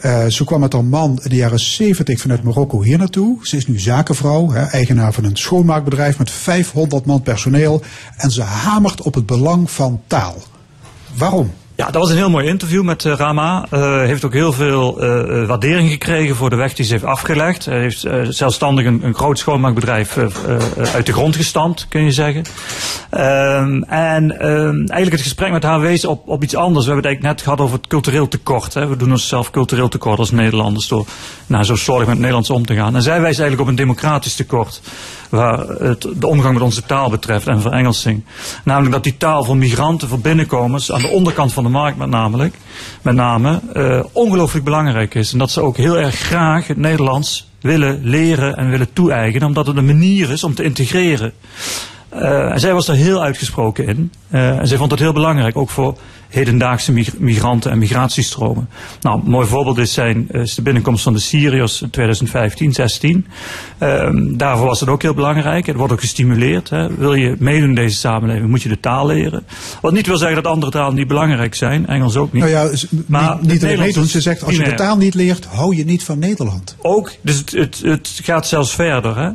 Uh, 0.03 0.25
zo 0.25 0.45
kwam 0.45 0.61
het 0.61 0.73
haar 0.73 0.85
man 0.85 1.19
in 1.23 1.29
de 1.29 1.35
jaren 1.35 1.59
70 1.59 2.19
vanuit 2.19 2.43
Marokko 2.43 2.81
hier 2.81 2.97
naartoe. 2.97 3.37
Ze 3.41 3.57
is 3.57 3.67
nu 3.67 3.79
zakenvrouw, 3.79 4.49
hè, 4.49 4.63
eigenaar 4.63 5.13
van 5.13 5.23
een 5.23 5.37
schoonmaakbedrijf 5.37 6.17
met 6.17 6.31
500 6.31 7.05
man 7.05 7.21
personeel. 7.21 7.81
En 8.17 8.31
ze 8.31 8.41
hamert 8.41 9.01
op 9.01 9.13
het 9.13 9.25
belang 9.25 9.71
van 9.71 10.01
taal. 10.07 10.43
Waarom? 11.17 11.51
Ja, 11.75 11.85
dat 11.85 12.01
was 12.01 12.09
een 12.09 12.17
heel 12.17 12.29
mooi 12.29 12.47
interview 12.47 12.83
met 12.83 13.03
uh, 13.03 13.13
Rama. 13.13 13.65
Uh, 13.73 13.99
heeft 13.99 14.25
ook 14.25 14.33
heel 14.33 14.53
veel 14.53 15.03
uh, 15.03 15.47
waardering 15.47 15.89
gekregen 15.89 16.35
voor 16.35 16.49
de 16.49 16.55
weg 16.55 16.73
die 16.73 16.85
ze 16.85 16.91
heeft 16.91 17.03
afgelegd. 17.03 17.65
Hij 17.65 17.79
heeft 17.79 18.07
zelfstandig 18.29 18.85
een, 18.85 19.03
een, 19.03 19.13
groot 19.13 19.39
schoonmaakbedrijf 19.39 20.17
uit 20.93 21.05
de 21.05 21.13
grond 21.13 21.35
gestampt, 21.35 21.85
kun 21.89 22.03
je 22.03 22.11
zeggen. 22.11 22.43
Ehm, 23.09 23.81
en 23.81 24.39
ehm, 24.39 24.77
eigenlijk 24.77 25.11
het 25.11 25.21
gesprek 25.21 25.51
met 25.51 25.63
haar 25.63 25.79
wees 25.79 26.05
op, 26.05 26.27
op 26.27 26.43
iets 26.43 26.55
anders. 26.55 26.85
We 26.85 26.91
hebben 26.91 27.09
het 27.09 27.13
eigenlijk 27.13 27.35
net 27.35 27.41
gehad 27.41 27.59
over 27.59 27.77
het 27.77 27.87
cultureel 27.87 28.27
tekort. 28.27 28.73
Hè. 28.73 28.87
We 28.87 28.95
doen 28.95 29.11
onszelf 29.11 29.51
cultureel 29.51 29.87
tekort 29.87 30.19
als 30.19 30.31
Nederlanders 30.31 30.87
door 30.87 31.05
nou, 31.47 31.63
zo 31.63 31.75
zorg 31.75 32.07
met 32.07 32.17
Nederlands 32.17 32.49
om 32.49 32.65
te 32.65 32.75
gaan. 32.75 32.95
En 32.95 33.01
zij 33.01 33.21
wijst 33.21 33.39
eigenlijk 33.39 33.61
op 33.61 33.67
een 33.67 33.83
democratisch 33.83 34.35
tekort 34.35 34.81
waar 35.29 35.59
het 35.59 36.07
de 36.15 36.27
omgang 36.27 36.53
met 36.53 36.63
onze 36.63 36.83
taal 36.83 37.09
betreft 37.09 37.47
en 37.47 37.61
verengelsing. 37.61 38.23
Namelijk 38.63 38.93
dat 38.93 39.03
die 39.03 39.17
taal 39.17 39.43
voor 39.43 39.57
migranten, 39.57 40.07
voor 40.07 40.19
binnenkomers, 40.19 40.91
aan 40.91 41.01
de 41.01 41.07
onderkant 41.07 41.53
van 41.53 41.63
de 41.63 41.69
markt 41.69 41.97
met, 41.97 42.09
namelijk, 42.09 42.55
met 43.01 43.15
name, 43.15 43.61
uh, 43.73 44.03
ongelooflijk 44.11 44.65
belangrijk 44.65 45.15
is. 45.15 45.31
En 45.31 45.37
dat 45.37 45.51
ze 45.51 45.61
ook 45.61 45.77
heel 45.77 45.97
erg 45.97 46.15
graag 46.15 46.67
het 46.67 46.77
Nederlands 46.77 47.47
willen 47.61 47.99
leren 48.03 48.55
en 48.55 48.69
willen 48.69 48.93
toe-eigenen, 48.93 49.47
omdat 49.47 49.67
het 49.67 49.77
een 49.77 49.85
manier 49.85 50.31
is 50.31 50.43
om 50.43 50.55
te 50.55 50.63
integreren. 50.63 51.33
Uh, 52.13 52.51
en 52.51 52.59
zij 52.59 52.73
was 52.73 52.87
er 52.87 52.95
heel 52.95 53.21
uitgesproken 53.21 53.87
in. 53.87 54.11
Uh, 54.29 54.59
en 54.59 54.67
zij 54.67 54.77
vond 54.77 54.91
het 54.91 54.99
heel 54.99 55.13
belangrijk, 55.13 55.57
ook 55.57 55.69
voor 55.69 55.97
hedendaagse 56.35 56.93
migranten 57.17 57.71
en 57.71 57.77
migratiestromen. 57.77 58.69
Nou, 59.01 59.21
een 59.23 59.29
mooi 59.29 59.47
voorbeeld 59.47 59.77
is, 59.77 59.93
zijn, 59.93 60.27
is 60.31 60.55
de 60.55 60.61
binnenkomst 60.61 61.03
van 61.03 61.13
de 61.13 61.19
Syriërs 61.19 61.81
in 61.81 61.89
2015, 61.89 62.73
16. 62.73 63.27
Um, 63.79 64.37
daarvoor 64.37 64.65
was 64.65 64.79
het 64.79 64.89
ook 64.89 65.01
heel 65.01 65.13
belangrijk. 65.13 65.65
Het 65.65 65.75
wordt 65.75 65.93
ook 65.93 65.99
gestimuleerd. 65.99 66.69
Hè. 66.69 66.95
Wil 66.95 67.13
je 67.13 67.35
meedoen 67.39 67.69
in 67.69 67.75
deze 67.75 67.97
samenleving, 67.97 68.49
moet 68.49 68.61
je 68.61 68.69
de 68.69 68.79
taal 68.79 69.05
leren. 69.05 69.45
Wat 69.81 69.93
niet 69.93 70.07
wil 70.07 70.17
zeggen 70.17 70.43
dat 70.43 70.51
andere 70.51 70.71
talen 70.71 70.95
niet 70.95 71.07
belangrijk 71.07 71.55
zijn. 71.55 71.87
Engels 71.87 72.15
ook 72.15 72.33
niet. 72.33 72.43
Nou 72.43 72.55
ja, 72.55 72.69
maar 73.05 73.37
niet, 73.41 73.51
niet 73.51 73.63
alleen 73.63 73.79
meedoen. 73.79 74.05
Ze 74.05 74.21
zegt, 74.21 74.43
als 74.43 74.55
je 74.55 74.63
de 74.63 74.73
taal 74.73 74.97
niet 74.97 75.13
leert, 75.13 75.45
hou 75.45 75.75
je 75.75 75.85
niet 75.85 76.03
van 76.03 76.19
Nederland. 76.19 76.75
Ook. 76.81 77.11
Dus 77.21 77.37
het, 77.37 77.51
het, 77.51 77.81
het 77.83 78.19
gaat 78.23 78.47
zelfs 78.47 78.75
verder. 78.75 79.17
Hè. 79.17 79.31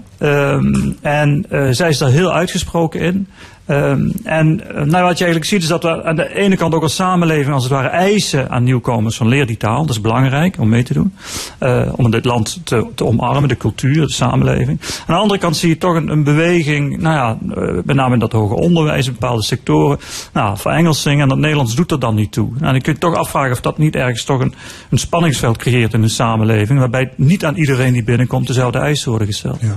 Um, 0.53 0.97
en 1.01 1.47
uh, 1.51 1.69
zij 1.71 1.89
is 1.89 1.99
daar 1.99 2.11
heel 2.11 2.33
uitgesproken 2.33 3.01
in. 3.01 3.29
Um, 3.66 4.12
en 4.25 4.57
nou, 4.66 5.05
wat 5.05 5.18
je 5.18 5.25
eigenlijk 5.25 5.44
ziet 5.44 5.62
is 5.62 5.68
dat 5.68 5.83
we 5.83 6.05
aan 6.05 6.16
de 6.16 6.35
ene 6.35 6.57
kant 6.57 6.75
ook 6.75 6.83
als 6.83 6.94
samenleving 6.94 7.55
als 7.55 7.62
het 7.62 7.73
ware 7.73 7.88
eisen 7.88 8.51
aan 8.51 8.64
nieuwkomers 8.64 9.16
van 9.16 9.29
leer 9.29 9.46
die 9.46 9.57
taal. 9.57 9.81
Dat 9.81 9.90
is 9.90 10.01
belangrijk 10.01 10.57
om 10.59 10.68
mee 10.68 10.83
te 10.83 10.92
doen. 10.92 11.14
Uh, 11.61 11.88
om 11.96 12.11
dit 12.11 12.25
land 12.25 12.61
te, 12.64 12.87
te, 12.94 13.05
omarmen, 13.05 13.49
de 13.49 13.57
cultuur, 13.57 14.07
de 14.07 14.12
samenleving. 14.12 14.81
Aan 15.07 15.14
de 15.14 15.20
andere 15.23 15.40
kant 15.40 15.57
zie 15.57 15.68
je 15.68 15.79
toch 15.79 15.94
een, 15.94 16.09
een 16.09 16.25
beweging, 16.25 16.99
nou 16.99 17.14
ja, 17.14 17.38
uh, 17.62 17.79
met 17.85 17.96
name 17.96 18.14
in 18.14 18.18
dat 18.18 18.33
hoger 18.33 18.57
onderwijs, 18.57 19.07
in 19.07 19.12
bepaalde 19.12 19.42
sectoren. 19.42 19.99
Nou, 20.33 20.59
voor 20.59 20.70
Engelsing 20.70 21.20
en 21.20 21.29
dat 21.29 21.38
Nederlands 21.38 21.75
doet 21.75 21.90
er 21.90 22.01
dan 22.01 22.14
niet 22.14 22.33
toe. 22.33 22.49
Nou, 22.59 22.73
dan 22.73 22.81
kun 22.81 22.92
je 22.92 22.99
toch 22.99 23.14
afvragen 23.14 23.53
of 23.53 23.61
dat 23.61 23.79
niet 23.79 23.96
ergens 23.96 24.25
toch 24.25 24.40
een, 24.40 24.55
een 24.90 24.99
spanningsveld 24.99 25.57
creëert 25.57 25.94
in 25.94 26.03
de 26.03 26.09
samenleving. 26.09 26.79
Waarbij 26.79 27.12
niet 27.16 27.44
aan 27.44 27.57
iedereen 27.57 27.92
die 27.92 28.05
binnenkomt 28.05 28.46
dezelfde 28.46 28.79
eisen 28.79 29.09
worden 29.09 29.27
gesteld. 29.27 29.61
Ja. 29.61 29.77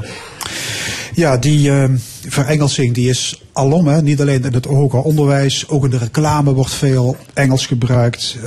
Ja, 1.16 1.38
die 1.38 1.70
uh, 1.70 1.84
verengelsing 2.28 2.94
die 2.94 3.10
is 3.10 3.42
alom. 3.54 3.88
Hè? 3.88 4.02
Niet 4.02 4.22
alleen 4.22 4.44
in 4.44 4.54
het 4.54 4.66
hoger 4.66 5.02
onderwijs, 5.02 5.68
ook 5.68 5.84
in 5.84 5.90
de 5.90 5.98
reclame 5.98 6.54
wordt 6.54 6.74
veel 6.74 7.18
Engels 7.34 7.66
gebruikt. 7.66 8.38
Uh, 8.38 8.46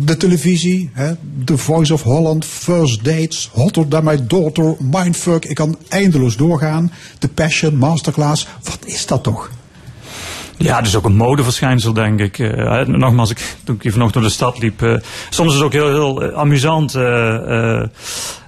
de 0.00 0.16
televisie, 0.16 0.90
hè? 0.92 1.12
The 1.44 1.56
Voice 1.56 1.92
of 1.92 2.02
Holland, 2.02 2.44
First 2.44 3.04
Dates, 3.04 3.50
Hotter 3.52 3.88
Than 3.88 4.04
My 4.04 4.26
Daughter, 4.26 4.76
Mindfuck. 4.78 5.44
Ik 5.44 5.54
kan 5.54 5.76
eindeloos 5.88 6.36
doorgaan. 6.36 6.92
The 7.18 7.28
Passion, 7.28 7.76
Masterclass. 7.76 8.46
Wat 8.62 8.78
is 8.84 9.06
dat 9.06 9.22
toch? 9.22 9.50
Ja, 10.56 10.82
is 10.82 10.96
ook 10.96 11.04
een 11.04 11.16
modeverschijnsel, 11.16 11.92
denk 11.92 12.20
ik. 12.20 12.38
Uh, 12.38 12.86
nogmaals, 12.86 13.30
ik, 13.30 13.56
toen 13.64 13.74
ik 13.74 13.82
hier 13.82 13.92
vanochtend 13.92 14.22
door 14.22 14.32
de 14.32 14.36
stad 14.36 14.58
liep. 14.58 14.82
Uh, 14.82 14.96
soms 15.30 15.48
is 15.48 15.54
het 15.54 15.64
ook 15.64 15.72
heel, 15.72 15.88
heel 15.88 16.32
amusant. 16.32 16.92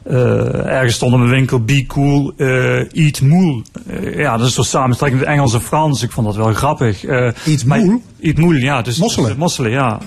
Ergens 0.05 0.95
stond 0.95 1.13
in 1.13 1.19
mijn 1.19 1.31
winkel, 1.31 1.61
be 1.61 1.87
cool, 1.87 2.33
eat 2.93 3.21
moel. 3.21 3.63
ja, 4.17 4.37
dat 4.37 4.47
is 4.47 4.55
zo 4.55 4.63
samenstrekking 4.63 5.21
met 5.21 5.31
Engels 5.31 5.55
en 5.55 5.61
Frans. 5.61 6.03
Ik 6.03 6.11
vond 6.11 6.27
dat 6.27 6.37
wel 6.37 6.53
grappig. 6.53 7.05
eat 7.05 7.65
moel? 7.65 8.03
Eat 8.21 8.37
moel, 8.37 8.55
ja. 8.55 8.83
Dus, 8.83 8.99
mosselen? 8.99 9.39
mosselen, 9.39 9.71
ja. 9.71 9.99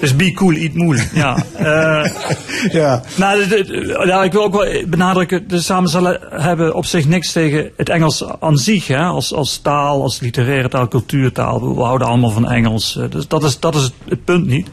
Dus 0.00 0.16
be 0.16 0.32
cool, 0.32 0.54
eat 0.54 0.74
moel. 0.74 0.96
Ja. 1.12 1.36
Uh, 1.60 2.04
ja. 2.80 3.02
Nou, 3.16 4.06
ja, 4.06 4.22
ik 4.22 4.32
wil 4.32 4.42
ook 4.42 4.52
wel 4.52 4.86
benadrukken, 4.88 5.48
de 5.48 5.60
samenstellen 5.60 6.20
hebben 6.30 6.74
op 6.74 6.84
zich 6.84 7.06
niks 7.06 7.32
tegen 7.32 7.70
het 7.76 7.88
Engels 7.88 8.24
aan 8.40 8.56
zich, 8.56 8.86
hè, 8.86 9.02
als, 9.02 9.34
als 9.34 9.58
taal, 9.58 10.02
als 10.02 10.20
literaire 10.20 10.68
taal, 10.68 10.88
cultuurtaal. 10.88 11.74
We 11.74 11.82
houden 11.82 12.06
allemaal 12.06 12.30
van 12.30 12.50
Engels. 12.50 12.98
Dus 13.10 13.28
dat 13.28 13.44
is, 13.44 13.60
dat 13.60 13.74
is 13.74 13.90
het 14.08 14.24
punt 14.24 14.46
niet. 14.46 14.68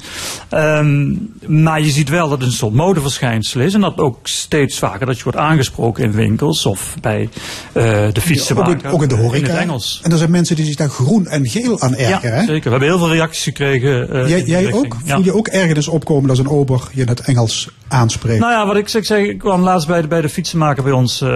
Um, 0.52 1.34
maar 1.48 1.82
je 1.82 1.90
ziet 1.90 2.10
wel 2.10 2.30
dat 2.30 2.38
het 2.40 2.48
een 2.48 2.56
soort 2.56 2.74
modeverschijnsel 2.74 3.62
is. 3.62 3.74
En 3.74 3.82
dat 3.82 3.95
ook 4.00 4.18
steeds 4.24 4.80
vaker 4.80 5.06
dat 5.06 5.18
je 5.18 5.24
wordt 5.24 5.38
aangesproken 5.38 6.04
in 6.04 6.12
winkels 6.12 6.66
of 6.66 6.96
bij 7.02 7.30
uh, 7.74 7.84
de 8.12 8.22
fietsenmaker. 8.22 8.78
Ja, 8.82 8.88
ook, 8.88 8.94
ook, 8.94 9.02
in 9.02 9.08
de 9.08 9.16
horeca. 9.16 9.54
In 9.54 9.58
Engels. 9.58 10.00
En 10.04 10.12
er 10.12 10.18
zijn 10.18 10.32
mensen 10.32 10.56
die 10.56 10.66
zich 10.66 10.76
daar 10.76 10.90
groen 10.90 11.28
en 11.28 11.48
geel 11.48 11.82
aan 11.82 11.96
ergeren. 11.96 12.40
Ja, 12.40 12.46
zeker. 12.46 12.64
We 12.64 12.70
hebben 12.70 12.88
heel 12.88 12.98
veel 12.98 13.12
reacties 13.12 13.44
gekregen. 13.44 14.16
Uh, 14.16 14.30
jij 14.30 14.44
jij 14.44 14.74
ook? 14.74 14.96
Ja. 15.04 15.16
Voel 15.16 15.24
je 15.24 15.36
ook 15.36 15.48
ergens 15.48 15.88
opkomen 15.88 16.30
als 16.30 16.40
een 16.40 16.50
ober 16.50 16.90
je 16.92 17.02
in 17.02 17.08
het 17.08 17.20
Engels 17.20 17.70
aanspreekt? 17.88 18.40
Nou 18.40 18.52
ja, 18.52 18.66
wat 18.66 18.76
ik 18.76 18.88
zeg, 18.88 19.18
ik 19.18 19.38
kwam 19.38 19.62
laatst 19.62 19.88
bij 19.88 20.02
de, 20.02 20.08
bij 20.08 20.22
de 20.22 20.30
fietsenmaker 20.30 20.84
bij 20.84 20.92
ons 20.92 21.22
uh, 21.22 21.30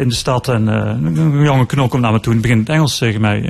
in 0.00 0.08
de 0.08 0.14
stad. 0.14 0.48
En 0.48 0.66
een 0.66 1.42
jonge 1.42 1.66
knol 1.66 1.88
komt 1.88 2.02
naar 2.02 2.12
me 2.12 2.20
toe 2.20 2.32
en 2.32 2.40
begint 2.40 2.60
het 2.60 2.76
Engels 2.76 2.98
tegen 2.98 3.20
mij. 3.20 3.40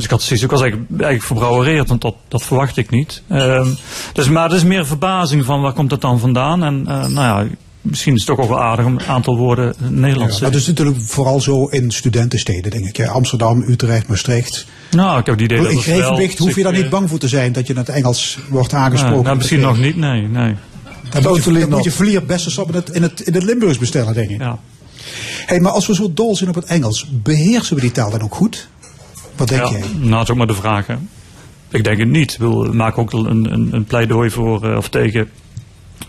Dus 0.00 0.08
ik 0.08 0.14
had 0.14 0.24
zoiets, 0.24 0.44
ik 0.44 0.50
was 0.50 0.60
eigenlijk, 0.60 0.90
eigenlijk 0.90 1.22
verbrouwereerd, 1.22 1.88
want 1.88 2.00
dat, 2.00 2.14
dat 2.28 2.42
verwacht 2.42 2.76
ik 2.76 2.90
niet. 2.90 3.22
Uh, 3.32 3.66
dus, 4.12 4.28
maar 4.28 4.42
het 4.42 4.52
is 4.52 4.64
meer 4.64 4.86
verbazing 4.86 5.44
van 5.44 5.60
waar 5.60 5.72
komt 5.72 5.90
het 5.90 6.00
dan 6.00 6.18
vandaan. 6.18 6.64
En 6.64 6.80
uh, 6.80 7.06
nou 7.06 7.14
ja, 7.14 7.46
misschien 7.80 8.14
is 8.14 8.26
het 8.26 8.36
toch 8.36 8.44
ook 8.44 8.50
wel 8.50 8.62
aardig 8.62 8.84
om 8.86 8.92
een 8.92 9.06
aantal 9.06 9.36
woorden 9.36 9.74
Nederlands 9.78 10.38
te 10.38 10.44
ja, 10.44 10.50
Dat 10.50 10.60
is 10.60 10.66
natuurlijk 10.66 10.96
vooral 11.00 11.40
zo 11.40 11.66
in 11.66 11.90
studentensteden, 11.90 12.70
denk 12.70 12.84
ik. 12.84 12.96
Ja, 12.96 13.10
Amsterdam, 13.10 13.62
Utrecht, 13.62 14.08
Maastricht. 14.08 14.66
Nou, 14.90 15.18
ik 15.18 15.26
heb 15.26 15.36
die 15.36 15.46
idee 15.46 15.62
dat 15.62 15.70
In 15.70 16.32
hoef 16.36 16.56
je 16.56 16.62
daar 16.62 16.72
niet 16.72 16.90
bang 16.90 17.08
voor 17.08 17.18
te 17.18 17.28
zijn 17.28 17.52
dat 17.52 17.66
je 17.66 17.72
in 17.72 17.78
het 17.78 17.88
Engels 17.88 18.38
wordt 18.48 18.72
aangesproken. 18.72 19.22
nou, 19.22 19.36
misschien 19.36 19.60
nog 19.60 19.78
niet, 19.78 19.96
nee. 19.96 20.22
nee. 20.22 20.54
Dan 21.10 21.22
moet 21.22 21.44
je, 21.44 21.52
dan 21.52 21.68
moet 21.68 21.84
je 21.84 21.90
vlier 21.90 22.24
best 22.24 22.46
eens 22.46 22.58
op 22.58 22.68
in 22.68 22.74
het, 22.74 22.90
in, 22.90 23.02
het, 23.02 23.20
in 23.20 23.34
het 23.34 23.42
Limburgs 23.42 23.78
bestellen, 23.78 24.14
denk 24.14 24.30
ik. 24.30 24.40
Ja. 24.40 24.58
Hey, 25.46 25.60
maar 25.60 25.72
als 25.72 25.86
we 25.86 25.94
zo 25.94 26.12
dol 26.14 26.36
zijn 26.36 26.48
op 26.48 26.54
het 26.54 26.64
Engels, 26.64 27.06
beheersen 27.10 27.74
we 27.74 27.80
die 27.80 27.92
taal 27.92 28.10
dan 28.10 28.22
ook 28.22 28.34
goed? 28.34 28.68
Wat 29.40 29.48
denk 29.48 29.62
ja, 29.62 29.70
jij? 29.70 29.80
Nou, 29.98 30.10
dat 30.10 30.22
is 30.22 30.30
ook 30.30 30.36
maar 30.36 30.46
de 30.46 30.54
vraag. 30.54 30.86
Hè. 30.86 30.94
Ik 31.70 31.84
denk 31.84 31.98
het 31.98 32.08
niet. 32.08 32.32
Ik 32.32 32.38
wil, 32.38 32.62
we 32.62 32.76
maken 32.76 33.02
ook 33.02 33.12
een, 33.12 33.52
een, 33.52 33.68
een 33.72 33.84
pleidooi 33.84 34.30
voor 34.30 34.70
eh, 34.70 34.76
of 34.76 34.88
tegen 34.88 35.30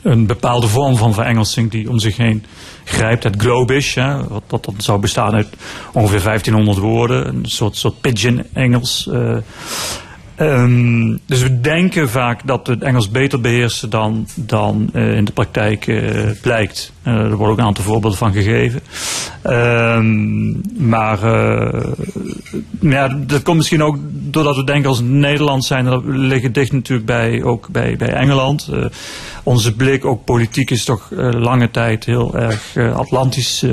een 0.02 0.26
bepaalde 0.26 0.68
vorm 0.68 0.96
van 0.96 1.14
verengelsing 1.14 1.72
die 1.72 1.90
om 1.90 2.00
zich 2.00 2.18
heen 2.18 2.46
grijpt. 2.84 3.24
Het 3.24 3.36
globish, 3.38 3.96
hè, 3.96 4.28
wat, 4.28 4.44
wat 4.48 4.66
dan 4.66 4.76
zou 4.78 5.00
bestaan 5.00 5.34
uit 5.34 5.48
ongeveer 5.94 6.22
1500 6.24 6.78
woorden. 6.78 7.28
Een 7.28 7.46
soort, 7.46 7.76
soort 7.76 8.02
pidgin-Engels. 8.02 9.08
eh. 9.12 9.38
Ehm, 10.36 11.18
dus 11.26 11.42
we 11.42 11.62
denken 11.62 12.10
vaak 12.10 12.48
dat 12.48 12.68
we 12.68 12.74
het 12.74 12.84
Engels 12.84 13.10
beter 13.10 13.42
beheersen 13.42 13.90
dan, 13.90 14.28
dan 14.36 14.90
eh, 14.94 15.16
in 15.16 15.26
de 15.26 15.32
praktijk 15.32 16.02
blijkt. 16.42 16.94
Eh, 17.04 17.14
er 17.14 17.36
worden 17.36 17.54
ook 17.54 17.58
een 17.58 17.66
aantal 17.66 17.84
voorbeelden 17.84 18.18
van 18.18 18.34
gegeven. 18.34 18.82
Ehm, 19.42 20.52
maar 20.90 21.24
eh, 21.24 21.92
ja, 22.80 23.08
dat 23.08 23.42
komt 23.42 23.58
misschien 23.58 23.84
ook 23.84 23.98
doordat 24.12 24.56
we 24.56 24.64
denken 24.64 24.90
als 24.90 25.00
Nederland 25.00 25.66
zijn. 25.66 25.90
We 25.90 26.12
liggen 26.18 26.54
dicht 26.54 26.72
natuurlijk 26.72 27.08
bij, 27.08 27.44
ook 27.44 27.70
bij, 27.70 27.96
bij 27.96 28.10
Engeland. 28.10 28.68
Eh, 28.72 28.86
onze 29.44 29.76
blik, 29.76 30.06
ook 30.06 30.26
politiek, 30.26 30.72
is 30.72 30.86
toch 30.86 31.10
lange 31.32 31.72
tijd 31.72 32.06
heel 32.06 32.36
erg 32.36 32.78
Atlantisch 32.94 33.66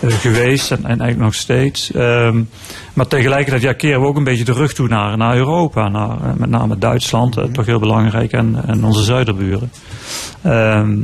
geweest. 0.00 0.70
En, 0.70 0.78
en 0.78 0.84
eigenlijk 0.84 1.18
nog 1.18 1.34
steeds. 1.34 1.92
Ehm, 1.92 2.42
maar 2.92 3.06
tegelijkertijd 3.06 3.62
ja, 3.62 3.72
keren 3.72 4.00
we 4.00 4.06
ook 4.06 4.16
een 4.16 4.24
beetje 4.24 4.44
de 4.44 4.52
rug 4.52 4.74
toe 4.74 4.88
naar, 4.88 5.16
naar 5.16 5.36
Europa. 5.36 5.88
Naar, 5.88 6.16
met 6.36 6.50
name 6.50 6.78
Duitsland, 6.78 7.38
toch 7.52 7.66
heel 7.66 7.78
belangrijk. 7.78 8.32
En, 8.32 8.64
en 8.66 8.84
onze 8.84 9.02
zuiderburen. 9.02 9.72
Ehm, 10.42 10.98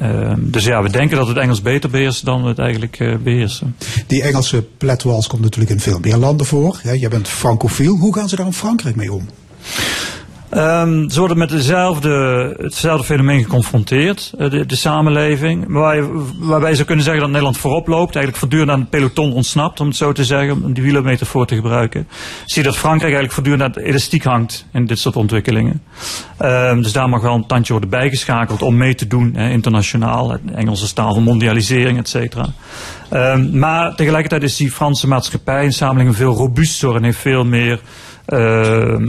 ehm, 0.00 0.40
dus 0.40 0.64
ja, 0.64 0.82
we 0.82 0.90
denken 0.90 1.16
dat 1.16 1.28
het 1.28 1.36
Engels 1.36 1.62
beter 1.62 1.90
beheersen 1.90 2.24
dan 2.24 2.42
we 2.42 2.48
het 2.48 2.58
eigenlijk 2.58 3.00
eh, 3.00 3.16
beheersen. 3.16 3.76
Die 4.06 4.22
Engelse 4.22 4.62
pletwals 4.78 5.26
komt 5.26 5.42
natuurlijk 5.42 5.72
in 5.72 5.80
veel 5.80 5.98
meer 6.00 6.16
landen 6.16 6.46
voor. 6.46 6.80
Ja, 6.82 6.94
jij 6.94 7.08
bent 7.08 7.28
francofiel. 7.28 7.96
Hoe 7.96 8.14
gaan 8.14 8.28
ze 8.28 8.36
daar 8.36 8.46
in 8.46 8.52
Frankrijk 8.52 8.96
mee 8.96 9.12
om? 9.12 9.28
Ehm, 10.50 11.08
ze 11.08 11.18
worden 11.18 11.38
met 11.38 11.48
dezelfde, 11.48 12.54
hetzelfde 12.60 13.04
fenomeen 13.04 13.42
geconfronteerd, 13.42 14.32
eh, 14.38 14.50
de, 14.50 14.66
de 14.66 14.76
samenleving. 14.76 15.64
Waar 15.68 16.04
waarbij 16.38 16.68
je 16.68 16.74
zou 16.74 16.86
kunnen 16.86 17.04
zeggen 17.04 17.22
dat 17.22 17.30
Nederland 17.30 17.58
voorop 17.58 17.86
loopt. 17.86 18.14
Eigenlijk 18.14 18.36
voortdurend 18.36 18.70
aan 18.70 18.80
het 18.80 18.90
peloton 18.90 19.32
ontsnapt, 19.32 19.80
om 19.80 19.86
het 19.86 19.96
zo 19.96 20.12
te 20.12 20.24
zeggen. 20.24 20.64
Om 20.64 20.72
die 20.72 20.82
wielermetafoor 20.82 21.46
te 21.46 21.54
gebruiken. 21.54 22.08
Zie 22.44 22.62
je 22.62 22.68
dat 22.68 22.76
Frankrijk 22.76 23.14
eigenlijk 23.14 23.32
voortdurend 23.32 23.62
aan 23.62 23.70
het 23.70 23.90
elastiek 23.90 24.24
hangt 24.24 24.66
in 24.72 24.86
dit 24.86 24.98
soort 24.98 25.16
ontwikkelingen. 25.16 25.82
Ehm, 26.38 26.82
dus 26.82 26.92
daar 26.92 27.08
mag 27.08 27.20
wel 27.20 27.34
een 27.34 27.46
tandje 27.46 27.72
worden 27.72 27.90
bijgeschakeld 27.90 28.62
om 28.62 28.76
mee 28.76 28.94
te 28.94 29.06
doen, 29.06 29.36
internationaal. 29.36 30.36
Engelse 30.54 30.92
taal 30.92 31.14
van 31.14 31.22
mondialisering, 31.22 31.98
et 31.98 32.08
cetera. 32.08 32.46
Ehm, 33.10 33.58
maar 33.58 33.94
tegelijkertijd 33.94 34.42
is 34.42 34.56
die 34.56 34.70
Franse 34.70 35.08
maatschappij 35.08 35.64
en 35.64 35.72
samenleving 35.72 36.16
veel 36.16 36.34
robuuster 36.34 36.96
en 36.96 37.02
heeft 37.02 37.18
veel 37.18 37.44
meer 37.44 37.80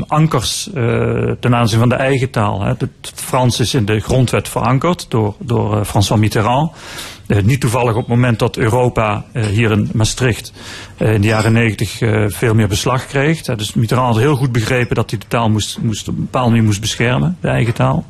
ankers 0.08 0.70
eh, 0.74 1.32
ten 1.40 1.56
aanzien 1.56 1.80
van 1.80 1.90
de 1.90 1.96
eigen 1.96 2.30
taal. 2.30 2.62
Hè. 2.62 2.74
Het, 2.78 2.90
Frans 3.16 3.60
is 3.60 3.74
in 3.74 3.86
de 3.86 4.00
grondwet 4.00 4.50
verankerd 4.50 5.06
door, 5.10 5.36
door 5.40 5.80
eh, 5.80 5.86
François 5.86 6.20
Mitterrand. 6.20 6.72
Eh, 7.28 7.44
niet 7.44 7.60
toevallig 7.60 7.92
op 7.92 7.98
het 7.98 8.08
moment 8.08 8.40
dat 8.40 8.58
Europa 8.58 9.26
hier 9.34 9.72
in 9.72 9.90
Maastricht 9.94 10.54
in 10.98 11.22
de 11.22 11.28
jaren 11.28 11.54
negentig 11.54 11.98
veel 12.28 12.54
meer 12.54 12.68
beslag 12.68 13.08
kreeg. 13.08 13.42
Dus 13.42 13.74
Mitterrand 13.74 14.14
had 14.14 14.24
heel 14.24 14.36
goed 14.36 14.52
begrepen 14.52 14.96
dat 14.96 15.10
hij 15.10 15.20
de 15.20 15.28
taal 15.28 15.50
moest, 15.50 15.78
moest, 15.82 16.08
op 16.08 16.16
een 16.16 16.22
bepaalde 16.22 16.62
moest 16.62 16.82
beschermen, 16.82 17.38
de 17.42 17.48
eigen 17.48 17.74
taal. 17.74 18.06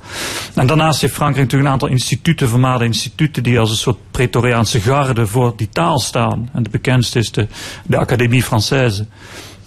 En 0.54 0.68
daarnaast 0.68 1.02
heeft 1.02 1.14
Frankrijk 1.14 1.44
natuurlijk 1.44 1.70
een 1.70 1.74
aantal 1.74 1.98
instituten, 1.98 2.50
vermaarde 2.50 2.86
instituten, 2.86 3.44
die 3.44 3.60
als 3.60 3.70
een 3.70 3.76
soort 3.76 3.98
Pretoriaanse 4.12 4.80
garde 4.80 5.28
voor 5.28 5.54
die 5.56 5.70
taal 5.70 6.00
staan. 6.00 6.50
En 6.54 6.64
de 6.64 6.70
bekendste 6.70 7.20
is 7.20 7.32
de, 7.32 7.48
de 7.86 7.98
Académie 7.98 8.44
Française. 8.44 9.08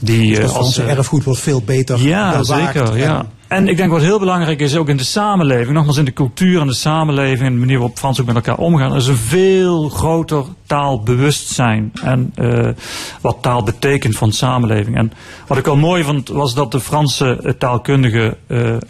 Die, 0.01 0.42
als, 0.42 0.53
Franse 0.53 0.82
eh, 0.82 0.96
erfgoed 0.96 1.24
wordt 1.24 1.40
veel 1.40 1.62
beter 1.62 1.98
ja, 2.01 2.38
bewaakt. 2.38 2.72
zeker. 2.76 2.96
Ja. 2.98 3.18
En- 3.18 3.28
En 3.48 3.68
ik 3.68 3.76
denk 3.76 3.90
wat 3.90 4.01
heel 4.01 4.18
belangrijk 4.18 4.61
is, 4.61 4.76
ook 4.76 4.88
in 4.88 4.96
de 4.96 5.05
samenleving, 5.05 5.70
nogmaals 5.72 5.96
in 5.96 6.05
de 6.05 6.12
cultuur 6.12 6.61
en 6.61 6.66
de 6.66 6.72
samenleving 6.74 7.46
en 7.46 7.53
de 7.53 7.59
manier 7.59 7.78
waarop 7.78 7.98
Frans 7.98 8.20
ook 8.20 8.26
met 8.26 8.34
elkaar 8.34 8.57
omgaan, 8.59 8.96
is 8.96 9.07
een 9.07 9.16
veel 9.16 9.88
groter 9.88 10.44
taalbewustzijn 10.66 11.92
en 12.03 12.32
eh, 12.34 12.68
wat 13.20 13.36
taal 13.40 13.62
betekent 13.62 14.16
voor 14.16 14.26
een 14.26 14.32
samenleving. 14.32 14.96
En 14.96 15.12
wat 15.46 15.59
ik 15.59 15.64
wel 15.64 15.76
mooi 15.76 16.05
vond, 16.05 16.28
was 16.28 16.55
dat 16.55 16.72
de 16.72 16.80
Franse 16.80 17.55
taalkundige 17.59 18.36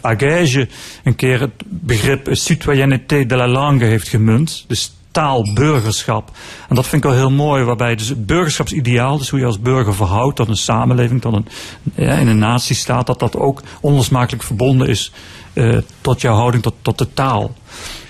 Agege 0.01 0.67
een 1.03 1.15
keer 1.15 1.39
het 1.39 1.51
begrip 1.65 2.27
citoyenneté 2.31 3.25
de 3.25 3.35
la 3.35 3.47
langue 3.47 3.87
heeft 3.87 4.07
gemunt. 4.07 4.65
Dus 4.67 4.93
taalburgerschap. 5.11 6.31
En 6.69 6.75
dat 6.75 6.87
vind 6.87 7.03
ik 7.03 7.09
wel 7.09 7.19
heel 7.19 7.31
mooi, 7.31 7.63
waarbij 7.63 7.95
dus 7.95 8.09
het 8.09 8.25
burgerschapsideaal, 8.25 9.17
dus 9.17 9.29
hoe 9.29 9.39
je 9.39 9.45
als 9.45 9.59
burger 9.59 9.95
verhoudt 9.95 10.35
tot 10.35 10.47
een 10.47 10.55
samenleving, 10.55 11.21
tot 11.21 11.33
een, 11.33 11.47
ja, 11.95 12.13
in 12.13 12.27
een 12.27 12.37
natiestaat, 12.37 13.07
dat 13.07 13.19
dat 13.19 13.35
ook 13.35 13.61
onlosmakelijk 13.81 14.43
verbonden 14.43 14.87
is 14.87 15.11
eh, 15.53 15.77
tot 16.01 16.21
jouw 16.21 16.35
houding, 16.35 16.63
tot, 16.63 16.73
tot 16.81 16.97
de 16.97 17.13
taal. 17.13 17.53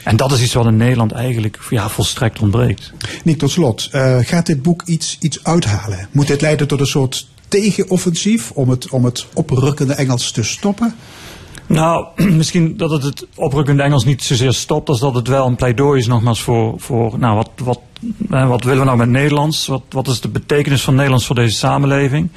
En 0.04 0.18
dat 0.18 0.32
is 0.32 0.42
iets 0.42 0.54
wat 0.54 0.66
in 0.66 0.78
Nederland 0.78 1.12
eigenlijk 1.12 1.60
ja, 1.70 1.90
volstrekt 1.90 2.40
ontbreekt. 2.40 2.94
Nick, 3.24 3.38
tot 3.38 3.52
slot. 3.52 3.90
eh, 3.92 4.18
gaat 4.22 4.46
dit 4.46 4.62
boek 4.62 4.82
iets, 4.86 5.18
iets 5.20 5.44
uithalen? 5.44 6.08
Moet 6.12 6.28
dit 6.28 6.42
leiden 6.42 6.68
tot 6.68 6.80
een 6.80 6.86
soort 6.86 7.28
tegenoffensief 7.48 8.52
om 8.52 8.70
het, 8.70 8.90
om 8.90 9.06
het 9.06 9.26
oprukkende 9.34 9.94
Engels 9.94 10.32
te 10.32 10.44
stoppen? 10.44 10.96
Nou, 11.72 12.06
misschien 12.42 12.78
dat 12.78 12.92
het 12.92 13.04
het 13.04 13.28
oprukkende 13.36 13.84
Engels 13.84 14.06
niet 14.06 14.24
zozeer 14.24 14.54
stopt, 14.54 14.90
als 14.90 15.00
dat 15.00 15.16
het 15.16 15.28
wel 15.28 15.48
een 15.48 15.56
pleidooi 15.56 16.00
is 16.00 16.08
nogmaals 16.08 16.42
voor, 16.42 16.74
voor 16.78 17.20
nou, 17.20 17.36
wat, 17.36 17.50
wat, 17.64 17.80
eh, 18.30 18.48
wat 18.48 18.64
willen 18.64 18.80
we 18.80 18.86
nou 18.86 18.98
met 18.98 19.10
Nederlands? 19.10 19.68
Wat, 19.68 19.82
wat 19.90 20.08
is 20.08 20.22
de 20.22 20.30
betekenis 20.30 20.82
van 20.82 20.96
Nederlands 20.96 21.26
voor 21.26 21.36
deze 21.36 21.56
samenleving? 21.56 22.30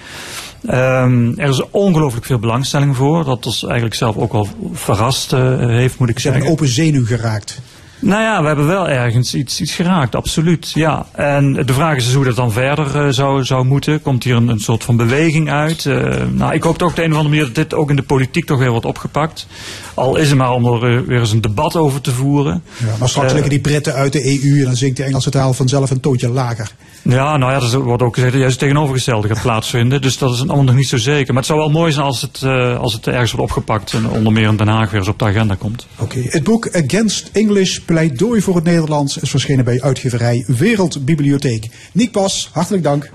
Ehm, 0.66 1.32
er 1.37 1.49
is 1.49 1.70
ongelooflijk 1.70 2.26
veel 2.26 2.39
belangstelling 2.39 2.97
voor, 2.97 3.24
dat 3.24 3.47
ons 3.47 3.64
eigenlijk 3.64 3.95
zelf 3.95 4.16
ook 4.16 4.32
wel 4.32 4.49
verrast 4.72 5.32
eh, 5.32 5.59
heeft, 5.59 5.99
moet 5.99 6.09
ik 6.09 6.18
Ze 6.18 6.28
hebben 6.28 6.43
zeggen. 6.43 6.47
een 6.47 6.51
open 6.51 6.68
zenuw 6.68 7.07
geraakt. 7.07 7.61
Nou 8.05 8.22
ja, 8.22 8.40
we 8.40 8.46
hebben 8.46 8.66
wel 8.66 8.88
ergens 8.88 9.34
iets, 9.34 9.61
iets 9.61 9.74
geraakt, 9.74 10.14
absoluut. 10.14 10.70
Ja. 10.74 11.07
En 11.12 11.52
de 11.52 11.72
vraag 11.72 11.96
is 11.96 12.05
dus 12.05 12.14
hoe 12.14 12.24
dat 12.24 12.36
dan 12.36 12.52
verder 12.52 13.00
eh, 13.00 13.09
zou, 13.11 13.44
zou 13.44 13.64
moeten. 13.64 14.02
Komt 14.02 14.24
hier 14.24 14.36
een, 14.36 14.48
een 14.48 14.61
soort 14.61 14.84
van 14.84 14.96
beweging 14.96 15.50
uit? 15.50 15.86
Eh, 15.86 16.22
nou, 16.30 16.55
ik 16.55 16.62
hoop 16.62 16.78
toch 16.78 16.88
op 16.88 16.96
de 16.96 17.02
een 17.02 17.11
of 17.11 17.16
andere 17.16 17.34
manier 17.34 17.55
dat 17.55 17.70
dit 17.70 17.74
ook 17.74 17.90
in 17.90 17.96
de 17.96 18.02
politiek 18.02 18.44
toch 18.44 18.59
weer 18.59 18.70
wordt 18.70 18.86
opgepakt. 18.86 19.46
Al 19.94 20.16
is 20.16 20.28
het 20.28 20.38
maar 20.38 20.52
om 20.52 20.66
er 20.66 20.96
eh, 20.96 21.07
weer 21.07 21.20
eens 21.20 21.32
een 21.32 21.40
debat 21.40 21.76
over 21.76 22.00
te 22.00 22.11
voeren. 22.11 22.62
Ja, 22.76 22.96
maar 22.98 23.09
straks 23.09 23.32
liggen 23.32 23.50
die 23.50 23.61
Britten 23.61 23.94
uit 23.94 24.12
de 24.12 24.24
EU 24.24 24.59
en 24.59 24.64
dan 24.64 24.76
zingt 24.76 24.96
de 24.96 25.05
Engelse 25.05 25.30
taal 25.30 25.55
vanzelf 25.55 25.90
een 25.90 26.00
toontje 26.00 26.28
lager. 26.28 26.70
Ja, 27.02 27.36
nou 27.36 27.52
ja, 27.52 27.72
er 27.72 27.82
wordt 27.82 28.02
ook 28.02 28.14
gezegd 28.14 28.32
dat 28.32 28.40
juist 28.40 28.61
het 28.61 28.68
tegenovergestelde 28.68 29.28
gaat 29.28 29.42
plaatsvinden. 29.42 30.02
Dus 30.02 30.18
dat 30.18 30.32
is 30.32 30.38
allemaal 30.38 30.62
nog 30.62 30.74
niet 30.74 30.88
zo 30.88 30.96
zeker. 30.96 31.26
Maar 31.26 31.42
het 31.42 31.46
zou 31.46 31.59
wel 31.59 31.70
mooi 31.70 31.92
zijn 31.92 32.05
als 32.05 32.20
het, 32.20 32.42
als 32.78 32.92
het 32.92 33.07
ergens 33.07 33.32
wordt 33.32 33.50
opgepakt. 33.50 33.92
En 33.92 34.09
onder 34.09 34.32
meer 34.32 34.48
in 34.48 34.57
Den 34.57 34.68
Haag 34.68 34.90
weer 34.90 35.00
eens 35.00 35.09
op 35.09 35.18
de 35.18 35.24
agenda 35.24 35.55
komt. 35.55 35.86
Oké, 35.98 36.22
Het 36.22 36.44
boek 36.44 36.68
Against 36.76 37.30
English, 37.32 37.78
pleidooi 37.95 38.42
voor 38.42 38.55
het 38.55 38.64
Nederlands, 38.64 39.18
is 39.18 39.30
verschenen 39.30 39.64
bij 39.64 39.82
uitgeverij 39.82 40.45
Wereldbibliotheek. 40.47 41.68
Nick 41.92 42.11
Pas, 42.11 42.51
hartelijk 42.53 42.82
dank. 42.82 43.11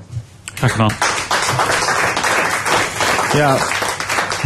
Graag 0.53 0.71
gedaan. 0.71 0.91
Ja, 3.33 3.57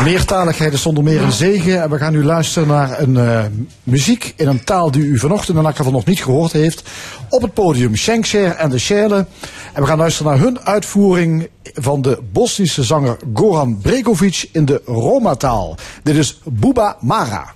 meertaligheid 0.03 0.73
is 0.73 0.81
zonder 0.81 1.03
meer 1.03 1.21
een 1.21 1.31
zegen. 1.31 1.81
En 1.81 1.89
we 1.89 1.97
gaan 1.97 2.11
nu 2.11 2.23
luisteren 2.23 2.67
naar 2.67 2.99
een 2.99 3.17
eh, 3.17 3.45
muziek 3.83 4.33
in 4.35 4.47
een 4.47 4.63
taal 4.63 4.91
die 4.91 5.03
u 5.03 5.19
vanochtend 5.19 5.57
in 5.57 5.65
elk 5.65 5.75
geval 5.75 5.91
nog 5.91 6.05
niet 6.05 6.23
gehoord 6.23 6.51
heeft. 6.51 6.89
Op 7.29 7.41
het 7.41 7.53
podium 7.53 7.95
Schenkser 7.95 8.51
en 8.51 8.69
de 8.69 8.79
Sjele. 8.79 9.25
En 9.73 9.81
we 9.81 9.87
gaan 9.87 9.97
luisteren 9.97 10.31
naar 10.31 10.41
hun 10.41 10.59
uitvoering 10.59 11.49
van 11.73 12.01
de 12.01 12.19
Bosnische 12.31 12.83
zanger 12.83 13.17
Goran 13.33 13.77
Bregovic 13.77 14.49
in 14.51 14.65
de 14.65 14.81
Roma-taal. 14.85 15.75
Dit 16.03 16.15
is 16.15 16.39
Buba 16.43 16.97
Mara. 16.99 17.53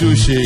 Xuxi. 0.00 0.40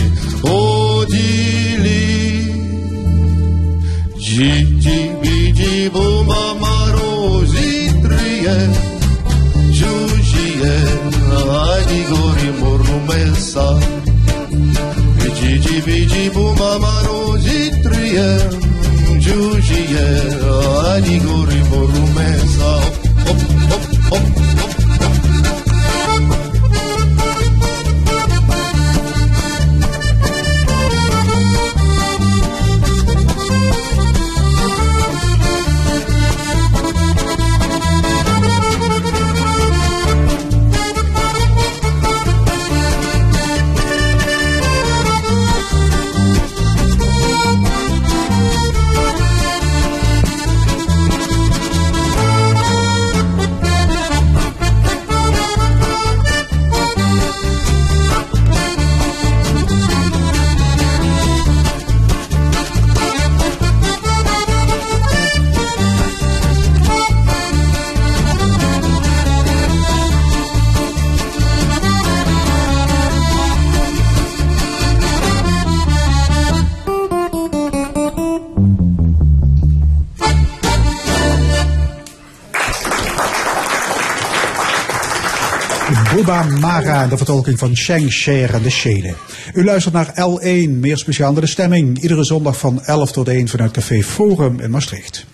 Mara, 87.05 87.17
de 87.17 87.25
vertolking 87.25 87.59
van 87.59 87.77
Sheng 87.77 88.13
Sher 88.13 88.55
en 88.55 88.63
de 88.63 88.71
Shele. 88.71 89.15
U 89.55 89.65
luistert 89.65 89.95
naar 89.95 90.09
L1, 90.09 90.71
meer 90.71 90.97
speciaal 90.97 91.33
naar 91.33 91.41
de 91.41 91.47
stemming. 91.47 92.03
Iedere 92.03 92.25
zondag 92.25 92.59
van 92.59 92.85
11 92.85 93.13
tot 93.13 93.29
1 93.29 93.49
vanuit 93.49 93.71
Café 93.71 94.03
Forum 94.03 94.61
in 94.61 94.71
Maastricht. 94.71 95.27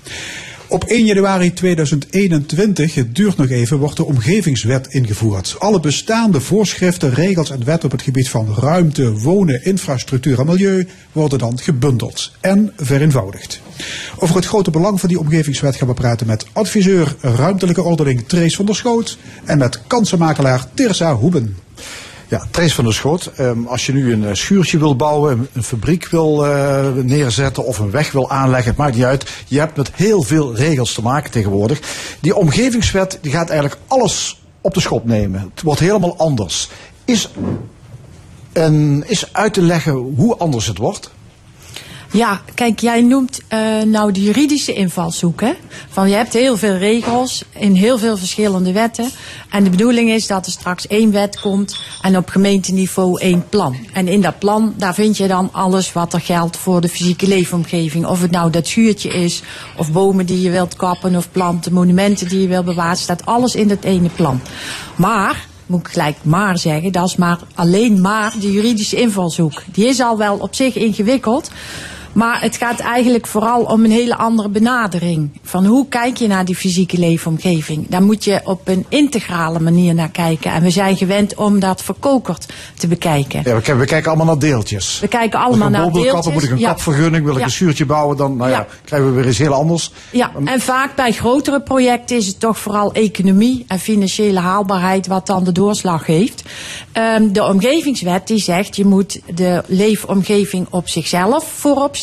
Op 0.69 0.85
1 0.85 1.05
januari 1.05 1.53
2021, 1.53 2.95
het 2.95 3.15
duurt 3.15 3.37
nog 3.37 3.51
even, 3.51 3.79
wordt 3.79 3.97
de 3.97 4.05
omgevingswet 4.05 4.87
ingevoerd. 4.87 5.57
Alle 5.59 5.81
bestaande 5.81 6.41
voorschriften, 6.41 7.15
regels 7.15 7.51
en 7.51 7.65
wetten 7.65 7.85
op 7.85 7.91
het 7.91 8.03
gebied 8.03 8.29
van 8.29 8.55
ruimte, 8.55 9.13
wonen, 9.13 9.65
infrastructuur 9.65 10.39
en 10.41 10.47
milieu 10.47 10.87
worden 11.13 11.39
dan 11.39 11.59
gebundeld 11.59 12.33
en 12.41 12.73
vereenvoudigd. 12.77 13.60
Over 14.23 14.37
het 14.37 14.47
grote 14.47 14.71
belang 14.71 15.01
van 15.01 15.09
die 15.09 15.19
omgevingswet 15.19 15.77
gaan 15.77 15.89
we 15.89 15.95
praten 15.95 16.27
met 16.27 16.47
adviseur 16.53 17.17
ruimtelijke 17.21 17.83
ordening 17.83 18.29
Trace 18.29 18.57
van 18.57 18.67
der 18.67 18.75
Schoot 18.75 19.19
en 19.45 19.59
met 19.59 19.81
kansenmakelaar 19.87 20.67
Tirza 20.75 21.15
Hoeben. 21.15 21.57
Ja, 22.29 22.47
Trace 22.51 22.75
van 22.75 22.85
der 22.85 22.95
Schoot, 22.95 23.31
ehm, 23.37 23.67
als 23.67 23.87
je 23.87 23.93
nu 23.93 24.13
een 24.13 24.25
eh, 24.25 24.35
schuurtje 24.35 24.79
wil 24.79 24.97
bouwen, 24.97 25.49
een, 25.53 25.63
fabriek 25.63 26.09
wil 26.09 26.47
eh, 26.47 26.87
neerzetten 26.95 27.65
of 27.65 27.79
een 27.79 27.91
weg 27.91 28.13
wil 28.13 28.31
aanleggen, 28.31 28.69
het 28.69 28.79
maakt 28.79 28.95
niet 28.95 29.05
uit. 29.05 29.31
Je 29.47 29.59
hebt 29.59 29.77
met 29.77 29.91
heel 29.95 30.23
veel 30.23 30.55
regels 30.55 30.95
te 30.95 31.03
maken 31.03 31.31
tegenwoordig. 31.31 31.81
Die 32.21 32.37
omgevingswet 32.37 33.19
die 33.23 33.33
gaat 33.33 33.51
eigenlijk 33.51 33.81
alles 33.87 34.43
op 34.61 34.75
de 34.75 34.81
schop 34.81 35.05
nemen. 35.05 35.51
Het 35.55 35.63
wordt 35.63 35.81
helemaal 35.81 36.17
anders. 36.17 36.71
Is, 37.05 37.31
en 38.53 39.05
is 39.07 39.33
uit 39.33 39.55
te 39.55 39.63
leggen 39.63 39.93
hoe 39.93 40.37
anders 40.37 40.67
het 40.67 40.79
wordt? 40.79 41.11
Ja, 42.13 42.41
kijk, 42.55 42.81
jij 42.81 43.03
noemt 43.03 43.41
uh, 43.53 43.83
nou 43.83 44.13
de 44.13 44.23
juridische 44.23 44.73
invalshoek. 44.73 45.41
Hè? 45.41 45.53
Van 45.89 46.09
je 46.09 46.15
hebt 46.15 46.33
heel 46.33 46.57
veel 46.57 46.77
regels 46.77 47.45
in 47.53 47.75
heel 47.75 47.99
veel 47.99 48.17
verschillende 48.17 48.73
wetten. 48.73 49.11
En 49.51 49.65
de 49.65 49.71
bedoeling 49.71 50.11
is 50.11 50.27
dat 50.27 50.47
er 50.47 50.53
straks 50.53 50.87
één 50.87 51.13
wet 51.13 51.41
komt 51.41 51.81
en 52.03 52.17
op 52.17 52.29
gemeenteniveau 52.29 53.21
één 53.21 53.49
plan. 53.49 53.77
En 53.93 54.09
in 54.09 54.21
dat 54.21 54.39
plan, 54.39 54.75
daar 54.77 54.95
vind 54.95 55.17
je 55.17 55.29
dan 55.29 55.49
alles 55.53 55.93
wat 55.93 56.13
er 56.13 56.21
geldt 56.21 56.57
voor 56.57 56.81
de 56.81 56.89
fysieke 56.89 57.29
leefomgeving. 57.29 58.07
Of 58.07 58.21
het 58.21 58.31
nou 58.31 58.51
dat 58.51 58.67
schuurtje 58.67 59.09
is, 59.09 59.43
of 59.77 59.93
bomen 59.93 60.27
die 60.27 60.41
je 60.41 60.51
wilt 60.51 60.77
kappen, 60.77 61.17
of 61.17 61.31
planten, 61.31 61.73
monumenten 61.73 62.29
die 62.29 62.41
je 62.41 62.49
wilt 62.49 62.65
bewaren. 62.65 62.97
staat 62.97 63.27
alles 63.27 63.55
in 63.55 63.69
dat 63.69 63.85
ene 63.85 64.09
plan. 64.09 64.41
Maar 64.97 65.47
moet 65.67 65.81
ik 65.81 65.93
gelijk 65.93 66.17
maar 66.23 66.59
zeggen, 66.59 66.93
dat 66.93 67.07
is 67.07 67.17
maar 67.17 67.39
alleen 67.55 68.01
maar 68.01 68.35
de 68.41 68.53
juridische 68.53 68.97
invalshoek. 68.97 69.63
Die 69.73 69.87
is 69.87 70.01
al 70.01 70.19
wel 70.19 70.37
op 70.37 70.55
zich 70.55 70.75
ingewikkeld. 70.75 71.51
Maar 72.13 72.41
het 72.41 72.57
gaat 72.57 72.81
eigenlijk 72.81 73.27
vooral 73.27 73.63
om 73.63 73.85
een 73.85 73.91
hele 73.91 74.17
andere 74.17 74.49
benadering. 74.49 75.31
Van 75.43 75.67
hoe 75.67 75.89
kijk 75.89 76.17
je 76.17 76.27
naar 76.27 76.45
die 76.45 76.57
fysieke 76.57 76.99
leefomgeving? 76.99 77.89
Daar 77.89 78.03
moet 78.03 78.25
je 78.25 78.41
op 78.45 78.69
een 78.69 78.87
integrale 78.89 79.61
manier 79.61 79.95
naar 79.95 80.11
kijken. 80.11 80.53
En 80.53 80.63
we 80.63 80.71
zijn 80.71 80.97
gewend 80.97 81.35
om 81.35 81.61
dat 81.61 81.83
verkokerd 81.83 82.47
te 82.79 82.87
bekijken. 82.87 83.41
Ja, 83.45 83.77
we, 83.77 83.85
kijken, 83.85 84.07
allemaal 84.07 84.27
naar 84.27 84.39
deeltjes. 84.39 84.99
We 85.01 85.09
kijken 85.09 85.39
allemaal 85.41 85.69
naar 85.71 85.93
deeltjes. 85.93 86.13
kappen, 86.13 86.33
moet 86.33 86.43
ik 86.43 86.51
een 86.51 86.59
Ja. 86.59 86.69
kapvergunning, 86.69 87.25
wil 87.25 87.33
ik 87.33 87.39
Ja. 87.39 87.45
een 87.45 87.51
schuurtje 87.51 87.87
bouwen, 87.87 88.17
dan 88.17 88.37
nou 88.37 88.51
ja, 88.51 88.67
krijgen 88.85 89.09
we 89.09 89.15
weer 89.21 89.29
iets 89.29 89.39
heel 89.39 89.53
anders. 89.53 89.93
Ja, 90.13 90.31
en 90.45 90.61
vaak 90.61 90.97
bij 90.97 91.13
grotere 91.13 91.61
projecten 91.63 92.17
is 92.17 92.27
het 92.27 92.41
toch 92.41 92.59
vooral 92.59 92.93
economie 92.93 93.65
en 93.69 93.79
financiële 93.79 94.41
haalbaarheid 94.41 95.07
wat 95.07 95.27
dan 95.27 95.45
de 95.45 95.53
doorslag 95.53 96.07
heeft. 96.07 96.43
Ehm, 96.93 97.33
de 97.33 97.45
omgevingswet 97.45 98.27
die 98.27 98.39
zegt 98.39 98.77
je 98.77 98.85
moet 98.85 99.21
de 99.35 99.63
leefomgeving 99.67 100.67
op 100.71 100.89
zichzelf 100.89 101.45
voorop 101.57 101.97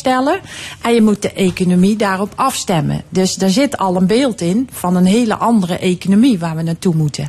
en 0.82 0.94
je 0.94 1.02
moet 1.02 1.22
de 1.22 1.32
economie 1.32 1.96
daarop 1.96 2.32
afstemmen. 2.36 3.02
Dus 3.08 3.34
daar 3.34 3.50
zit 3.50 3.76
al 3.78 3.96
een 3.96 4.06
beeld 4.06 4.40
in 4.40 4.68
van 4.72 4.96
een 4.96 5.06
hele 5.06 5.34
andere 5.36 5.78
economie 5.78 6.38
waar 6.38 6.56
we 6.56 6.62
naartoe 6.62 6.94
moeten. 6.94 7.28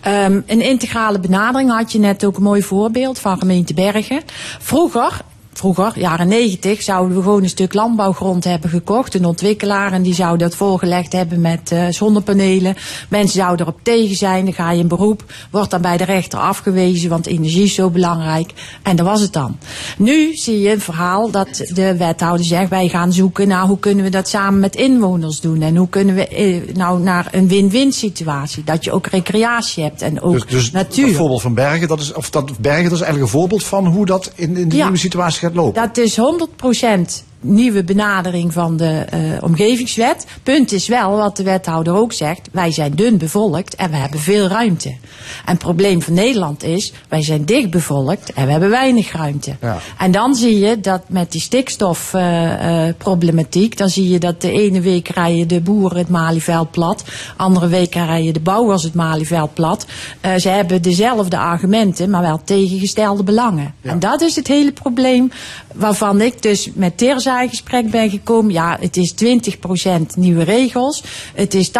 Ehm, 0.00 0.40
een 0.46 0.60
integrale 0.60 1.20
benadering 1.20 1.70
had 1.70 1.92
je 1.92 1.98
net 1.98 2.24
ook 2.24 2.36
een 2.36 2.42
mooi 2.42 2.62
voorbeeld 2.62 3.18
van 3.18 3.38
gemeente 3.38 3.74
Bergen. 3.74 4.22
Vroeger 4.58 5.20
Vroeger, 5.58 5.92
jaren 5.98 6.28
90, 6.28 6.82
zouden 6.82 7.16
we 7.16 7.22
gewoon 7.22 7.42
een 7.42 7.48
stuk 7.48 7.74
landbouwgrond 7.74 8.44
hebben 8.44 8.70
gekocht. 8.70 9.14
Een 9.14 9.24
ontwikkelaar 9.24 9.92
en 9.92 10.02
die 10.02 10.14
zou 10.14 10.38
dat 10.38 10.54
voorgelegd 10.54 11.12
hebben 11.12 11.40
met 11.40 11.72
eh, 11.72 11.86
zonnepanelen. 11.90 12.76
Mensen 13.08 13.38
zouden 13.40 13.66
erop 13.66 13.78
tegen 13.82 14.16
zijn, 14.16 14.44
dan 14.44 14.54
ga 14.54 14.70
je 14.70 14.78
in 14.80 14.88
beroep. 14.88 15.24
Wordt 15.50 15.70
dan 15.70 15.80
bij 15.80 15.96
de 15.96 16.04
rechter 16.04 16.38
afgewezen, 16.38 17.10
want 17.10 17.26
energie 17.26 17.62
is 17.64 17.74
zo 17.74 17.90
belangrijk. 17.90 18.52
En 18.82 18.96
dat 18.96 19.06
was 19.06 19.20
het 19.20 19.32
dan. 19.32 19.56
Nu 19.98 20.34
zie 20.36 20.60
je 20.60 20.72
een 20.72 20.80
verhaal 20.80 21.30
dat 21.30 21.48
de 21.74 21.96
wethouder 21.96 22.46
zegt, 22.46 22.70
wij 22.70 22.88
gaan 22.88 23.12
zoeken 23.12 23.48
naar 23.48 23.66
hoe 23.66 23.78
kunnen 23.78 24.04
we 24.04 24.10
dat 24.10 24.28
samen 24.28 24.60
met 24.60 24.76
inwoners 24.76 25.40
doen. 25.40 25.62
En 25.62 25.76
hoe 25.76 25.88
kunnen 25.88 26.14
we 26.14 26.28
eh, 26.28 26.74
nou 26.74 27.00
naar 27.00 27.28
een 27.32 27.48
win-win 27.48 27.92
situatie. 27.92 28.64
Dat 28.64 28.84
je 28.84 28.92
ook 28.92 29.06
recreatie 29.06 29.82
hebt 29.82 30.02
en 30.02 30.20
ook 30.20 30.32
Dus, 30.32 30.46
dus 30.46 30.70
natuur. 30.70 31.06
het 31.06 31.16
voorbeeld 31.16 31.42
van 31.42 31.54
Bergen, 31.54 31.88
dat 31.88 32.00
is, 32.00 32.12
of 32.12 32.30
dat 32.30 32.58
Bergen, 32.58 32.84
dat 32.84 32.92
is 32.92 33.00
eigenlijk 33.00 33.32
een 33.32 33.38
voorbeeld 33.38 33.64
van 33.64 33.86
hoe 33.86 34.06
dat 34.06 34.32
in, 34.34 34.56
in 34.56 34.68
de 34.68 34.76
Ja. 34.76 34.82
nieuwe 34.82 34.98
situatie 34.98 35.40
gaat 35.44 35.54
lopen. 35.54 35.82
Dat 35.82 35.96
is 35.96 36.18
100% 36.18 37.24
nieuwe 37.44 37.84
benadering 37.84 38.52
van 38.52 38.76
de 38.76 39.04
eh, 39.10 39.20
omgevingswet. 39.40 40.26
Punt 40.42 40.72
is 40.72 40.88
wel, 40.88 41.16
wat 41.16 41.36
de 41.36 41.42
wethouder 41.42 41.94
ook 41.94 42.12
zegt, 42.12 42.48
wij 42.52 42.72
zijn 42.72 42.92
dun 42.94 43.18
bevolkt 43.18 43.74
en 43.74 43.90
we 43.90 43.96
hebben 43.96 44.20
veel 44.20 44.46
ruimte. 44.46 44.88
En 44.88 44.98
het 45.44 45.58
probleem 45.58 46.02
van 46.02 46.14
Nederland 46.14 46.62
is, 46.62 46.92
wij 47.08 47.22
zijn 47.22 47.44
dicht 47.44 47.70
bevolkt 47.70 48.32
en 48.32 48.46
we 48.46 48.50
hebben 48.50 48.70
weinig 48.70 49.12
ruimte. 49.12 49.56
Ja. 49.60 49.78
En 49.98 50.10
dan 50.10 50.34
zie 50.34 50.58
je 50.58 50.80
dat 50.80 51.02
met 51.06 51.32
die 51.32 51.40
stikstofproblematiek, 51.40 53.76
dan 53.76 53.88
zie 53.88 54.08
je 54.08 54.18
dat 54.18 54.40
de 54.40 54.50
ene 54.50 54.80
week 54.80 55.08
rijden 55.08 55.48
de 55.48 55.60
boeren 55.60 55.98
het 55.98 56.08
Malieveld 56.08 56.70
plat, 56.70 57.04
andere 57.36 57.68
week 57.68 57.94
rijden 57.94 58.32
de 58.32 58.40
bouwers 58.40 58.82
het 58.82 58.94
Malieveld 58.94 59.54
plat. 59.54 59.86
Eh, 60.20 60.34
ze 60.34 60.48
hebben 60.48 60.82
dezelfde 60.82 61.38
argumenten, 61.38 62.10
maar 62.10 62.22
wel 62.22 62.40
tegengestelde 62.44 63.22
belangen. 63.22 63.74
En 63.82 63.98
dat 63.98 64.20
is 64.20 64.36
het 64.36 64.46
hele 64.46 64.72
probleem 64.72 65.30
waarvan 65.74 66.20
ik 66.20 66.42
dus 66.42 66.70
met 66.74 66.98
Terza 67.34 67.56
sollicitatiegesprek 67.56 67.90
ben 67.90 68.10
gekomen. 68.10 68.52
Ja, 68.52 68.76
het 68.80 68.96
is 68.96 69.14
20% 69.14 70.16
nieuwe 70.16 70.42
regels. 70.42 71.02
Het 71.34 71.54
is 71.54 71.70
80% 71.70 71.72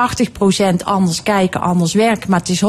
anders 0.85 1.23
kijken, 1.23 1.61
anders 1.61 1.95
werken. 1.95 2.31
Maar 2.31 2.41
het 2.41 2.49
is 2.49 2.63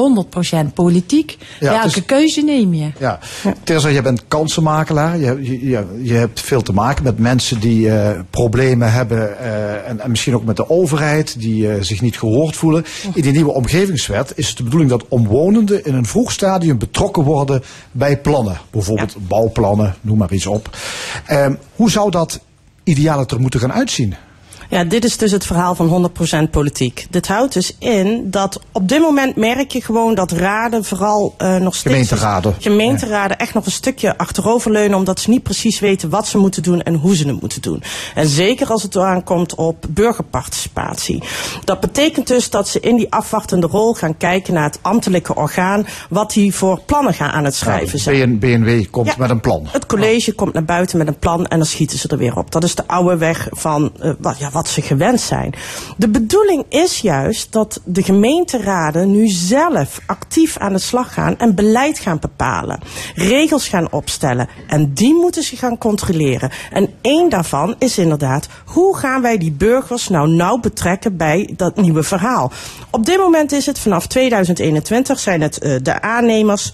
100% 0.65 0.73
politiek. 0.73 1.37
Ja, 1.59 1.81
Welke 1.81 2.01
keuze 2.01 2.41
neem 2.41 2.73
je? 2.73 2.91
Ja, 2.99 3.19
Teresa, 3.63 3.87
je 3.87 4.01
bent 4.01 4.27
kansenmakelaar. 4.27 5.17
Je, 5.17 5.67
je, 5.69 5.85
je, 6.03 6.13
hebt 6.13 6.41
veel 6.41 6.61
te 6.61 6.73
maken 6.73 7.03
met 7.03 7.19
mensen 7.19 7.59
die 7.59 7.89
eh, 7.91 8.19
problemen 8.29 8.91
hebben. 8.91 9.39
eh, 9.39 9.89
en, 9.89 9.99
en 9.99 10.09
misschien 10.09 10.35
ook 10.35 10.45
met 10.45 10.55
de 10.55 10.69
overheid, 10.69 11.39
die 11.39 11.71
eh, 11.71 11.81
zich 11.81 12.01
niet 12.01 12.17
gehoord 12.17 12.55
voelen. 12.55 12.85
In 13.13 13.21
die 13.21 13.31
nieuwe 13.31 13.53
omgevingswet 13.53 14.33
is 14.35 14.47
het 14.47 14.57
de 14.57 14.63
bedoeling 14.63 14.89
dat 14.89 15.05
omwonenden 15.07 15.85
in 15.85 15.93
een 15.93 16.05
vroeg 16.05 16.31
stadium 16.31 16.77
betrokken 16.77 17.23
worden 17.23 17.63
bij 17.91 18.17
plannen. 18.17 18.57
Bijvoorbeeld 18.71 19.15
bouwplannen, 19.27 19.95
noem 20.01 20.17
maar 20.17 20.33
iets 20.33 20.45
op. 20.45 20.77
Ehm, 21.25 21.53
hoe 21.75 21.91
zou 21.91 22.11
dat 22.11 22.39
idealiter 22.85 23.39
moeten 23.39 23.59
gaan 23.59 23.73
uitzien? 23.73 24.15
Ja, 24.69 24.83
dit 24.83 25.03
is 25.05 25.17
dus 25.17 25.31
het 25.31 25.45
verhaal 25.45 25.75
van 25.75 26.11
100% 26.47 26.49
politiek. 26.51 27.07
Dit 27.09 27.27
houdt 27.27 27.53
dus 27.53 27.75
in 27.79 28.31
dat 28.31 28.59
op 28.71 28.87
dit 28.87 28.99
moment 29.01 29.35
merk 29.35 29.71
je 29.71 29.81
gewoon 29.81 30.15
dat 30.15 30.31
raden 30.31 30.83
vooral 30.83 31.33
eh, 31.37 31.55
nog 31.55 31.75
steeds... 31.75 31.93
Gemeenteraden. 31.95 32.55
Gemeenteraden 32.59 33.37
echt 33.37 33.53
nog 33.53 33.65
een 33.65 33.71
stukje 33.71 34.17
achteroverleunen 34.17 34.97
omdat 34.97 35.19
ze 35.19 35.29
niet 35.29 35.43
precies 35.43 35.79
weten 35.79 36.09
wat 36.09 36.27
ze 36.27 36.37
moeten 36.37 36.63
doen 36.63 36.81
en 36.81 36.93
hoe 36.93 37.15
ze 37.15 37.27
het 37.27 37.41
moeten 37.41 37.61
doen. 37.61 37.83
En 38.15 38.27
zeker 38.27 38.67
als 38.67 38.83
het 38.83 38.97
aankomt 38.97 39.55
op 39.55 39.85
burgerparticipatie. 39.89 41.23
Dat 41.63 41.79
betekent 41.79 42.27
dus 42.27 42.49
dat 42.49 42.67
ze 42.67 42.79
in 42.79 42.95
die 42.95 43.11
afwachtende 43.11 43.67
rol 43.67 43.93
gaan 43.93 44.17
kijken 44.17 44.53
naar 44.53 44.63
het 44.63 44.79
ambtelijke 44.81 45.35
orgaan, 45.35 45.85
wat 46.09 46.31
die 46.31 46.55
voor 46.55 46.79
plannen 46.85 47.13
gaan 47.13 47.29
aan 47.31 47.43
het 47.43 47.55
schrijven 47.55 47.99
zijn. 47.99 48.39
BN, 48.39 48.63
BNW 48.63 48.85
komt 48.91 49.07
Ja. 49.07 49.13
met 49.17 49.29
een 49.29 49.39
plan. 49.41 49.67
Het 49.71 49.85
college 49.85 50.33
komt 50.33 50.53
naar 50.53 50.65
buiten 50.65 50.97
met 50.97 51.07
een 51.07 51.19
plan 51.19 51.45
en 51.47 51.57
dan 51.57 51.67
schieten 51.67 51.97
ze 51.99 52.07
er 52.07 52.17
weer 52.17 52.37
op. 52.37 52.51
Dat 52.51 52.63
is 52.63 52.75
de 52.75 52.87
oude 52.87 53.17
weg 53.17 53.47
van 53.51 53.91
eh, 53.99 54.11
wat, 54.19 54.37
ja, 54.37 54.49
wat 54.55 54.67
ze 54.67 54.81
gewend 54.81 55.21
zijn. 55.21 55.53
De 55.97 56.09
bedoeling 56.09 56.65
is 56.69 56.99
juist 56.99 57.51
dat 57.51 57.81
de 57.83 58.03
gemeenteraden 58.03 59.11
nu 59.11 59.27
zelf 59.27 59.99
actief 60.05 60.57
aan 60.57 60.73
de 60.73 60.79
slag 60.79 61.13
gaan 61.13 61.37
en 61.37 61.55
beleid 61.55 61.99
gaan 61.99 62.19
bepalen. 62.19 62.79
Regels 63.15 63.67
gaan 63.67 63.91
opstellen 63.91 64.47
en 64.67 64.93
die 64.93 65.13
moeten 65.13 65.43
ze 65.43 65.57
gaan 65.57 65.77
controleren. 65.77 66.51
En 66.71 66.89
één 67.01 67.29
daarvan 67.29 67.75
is 67.77 67.97
inderdaad, 67.97 68.47
hoe 68.65 68.97
gaan 68.97 69.21
wij 69.21 69.37
die 69.37 69.51
burgers 69.51 70.07
nou 70.07 70.29
nauw 70.29 70.57
betrekken 70.57 71.17
bij 71.17 71.53
dat 71.57 71.75
nieuwe 71.75 72.03
verhaal? 72.03 72.51
Op 72.89 73.05
dit 73.05 73.17
moment 73.17 73.51
is 73.51 73.65
het 73.65 73.79
vanaf 73.79 74.07
2021 74.07 75.19
zijn 75.19 75.41
het 75.41 75.57
eh, 75.57 75.75
de 75.81 76.01
aannemers 76.01 76.73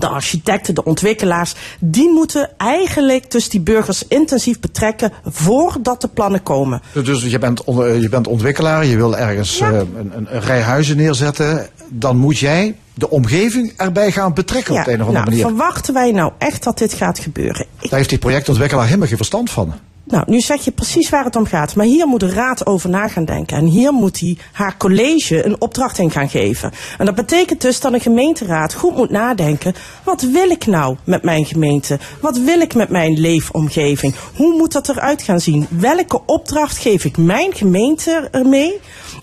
de 0.00 0.06
architecten, 0.08 0.74
de 0.74 0.84
ontwikkelaars, 0.84 1.54
die 1.80 2.10
moeten 2.12 2.50
eigenlijk 2.56 3.30
dus 3.30 3.48
die 3.48 3.60
burgers 3.60 4.06
intensief 4.08 4.60
betrekken 4.60 5.12
voordat 5.24 6.00
de 6.00 6.08
plannen 6.08 6.42
komen. 6.42 6.80
Dus 6.92 7.22
je 7.24 7.38
bent, 7.38 7.64
on- 7.64 7.84
eh, 7.84 8.00
je 8.00 8.08
bent 8.08 8.26
ontwikkelaar, 8.26 8.84
je 8.86 8.96
wil 8.96 9.16
ergens 9.16 9.58
Ja. 9.58 9.70
eh, 9.70 9.78
een, 9.78 10.10
een, 10.14 10.26
een 10.34 10.40
rij 10.40 10.60
huizen 10.60 10.96
neerzetten. 10.96 11.66
Dan 11.88 12.16
moet 12.16 12.38
jij 12.38 12.76
de 12.94 13.10
omgeving 13.10 13.72
erbij 13.76 14.12
gaan 14.12 14.34
betrekken 14.34 14.74
op 14.78 14.84
de 14.84 14.92
een 14.92 15.00
of 15.00 15.06
andere 15.06 15.24
nou, 15.24 15.30
manier. 15.42 15.56
verwachten 15.56 15.94
wij 15.94 16.12
nou 16.12 16.32
echt 16.38 16.62
dat 16.64 16.78
dit 16.78 16.92
gaat 16.92 17.18
gebeuren? 17.18 17.66
Daar 17.80 17.98
heeft 17.98 18.08
die 18.08 18.18
projectontwikkelaar 18.18 18.84
helemaal 18.86 19.08
geen 19.08 19.16
verstand 19.16 19.50
van. 19.50 19.74
Nou, 20.08 20.24
nu 20.26 20.40
zeg 20.40 20.64
je 20.64 20.70
precies 20.70 21.08
waar 21.08 21.24
het 21.24 21.36
om 21.36 21.46
gaat. 21.46 21.74
Maar 21.74 21.86
hier 21.86 22.06
moet 22.06 22.20
de 22.20 22.32
raad 22.32 22.66
over 22.66 22.90
na 22.90 23.08
gaan 23.08 23.24
denken. 23.24 23.56
En 23.56 23.64
hier 23.64 23.92
moet 23.92 24.20
hij 24.20 24.36
haar 24.52 24.76
college 24.76 25.44
een 25.44 25.60
opdracht 25.60 25.98
in 25.98 26.10
gaan 26.10 26.28
geven. 26.28 26.72
En 26.98 27.06
dat 27.06 27.14
betekent 27.14 27.60
dus 27.60 27.80
dat 27.80 27.92
een 27.92 28.00
gemeenteraad 28.00 28.74
goed 28.74 28.96
moet 28.96 29.10
nadenken. 29.10 29.74
Wat 30.04 30.22
wil 30.22 30.50
ik 30.50 30.66
nou 30.66 30.96
met 31.04 31.22
mijn 31.22 31.44
gemeente? 31.44 31.98
Wat 32.20 32.38
wil 32.38 32.60
ik 32.60 32.74
met 32.74 32.88
mijn 32.88 33.20
leefomgeving? 33.20 34.14
Hoe 34.34 34.56
moet 34.56 34.72
dat 34.72 34.88
eruit 34.88 35.22
gaan 35.22 35.40
zien? 35.40 35.66
Welke 35.70 36.20
opdracht 36.26 36.78
geef 36.78 37.04
ik 37.04 37.16
mijn 37.16 37.54
gemeente 37.54 38.28
ermee? 38.30 38.80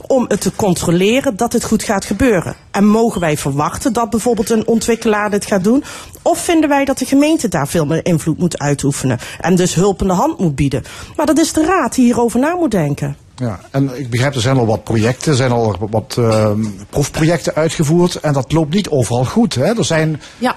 Om 0.08 0.26
het 0.28 0.42
te 0.42 0.52
controleren 0.56 1.36
dat 1.36 1.54
het 1.54 1.64
goed 1.66 1.84
gaat 1.84 2.06
gebeuren. 2.06 2.56
En 2.72 2.86
mogen 2.88 3.22
wij 3.22 3.38
verwachten 3.38 3.94
dat 3.94 4.10
bijvoorbeeld 4.10 4.50
een 4.50 4.68
ontwikkelaar 4.68 5.30
dit 5.30 5.46
gaat 5.46 5.64
doen? 5.64 5.84
Of 6.22 6.40
vinden 6.44 6.70
wij 6.70 6.86
dat 6.86 6.98
de 6.98 7.06
gemeente 7.06 7.48
daar 7.48 7.68
veel 7.68 7.86
meer 7.86 8.06
invloed 8.06 8.38
moet 8.38 8.60
uitoefenen? 8.60 9.20
En 9.40 9.56
dus 9.56 9.74
hulpende 9.76 10.14
hand 10.14 10.40
moet 10.40 10.56
bieden? 10.56 10.84
Maar 11.16 11.26
dat 11.26 11.40
is 11.40 11.54
de 11.54 11.66
raad 11.66 11.96
die 11.96 12.06
hierover 12.06 12.40
na 12.40 12.56
moet 12.56 12.72
denken. 12.72 13.16
Ja, 13.36 13.60
en 13.72 14.00
ik 14.00 14.10
begrijp, 14.10 14.36
er 14.36 14.42
zijn 14.42 14.58
al 14.58 14.66
wat 14.66 14.84
projecten, 14.84 15.32
er 15.32 15.38
zijn 15.38 15.52
al 15.52 15.76
wat 15.90 16.16
ehm, 16.18 16.66
proefprojecten 16.90 17.56
uitgevoerd. 17.56 18.16
En 18.16 18.34
dat 18.34 18.52
loopt 18.52 18.74
niet 18.74 18.90
overal 18.90 19.26
goed. 19.26 19.56
Hè? 19.56 19.78
Er 19.78 19.86
zijn 19.86 20.22
Ja. 20.38 20.56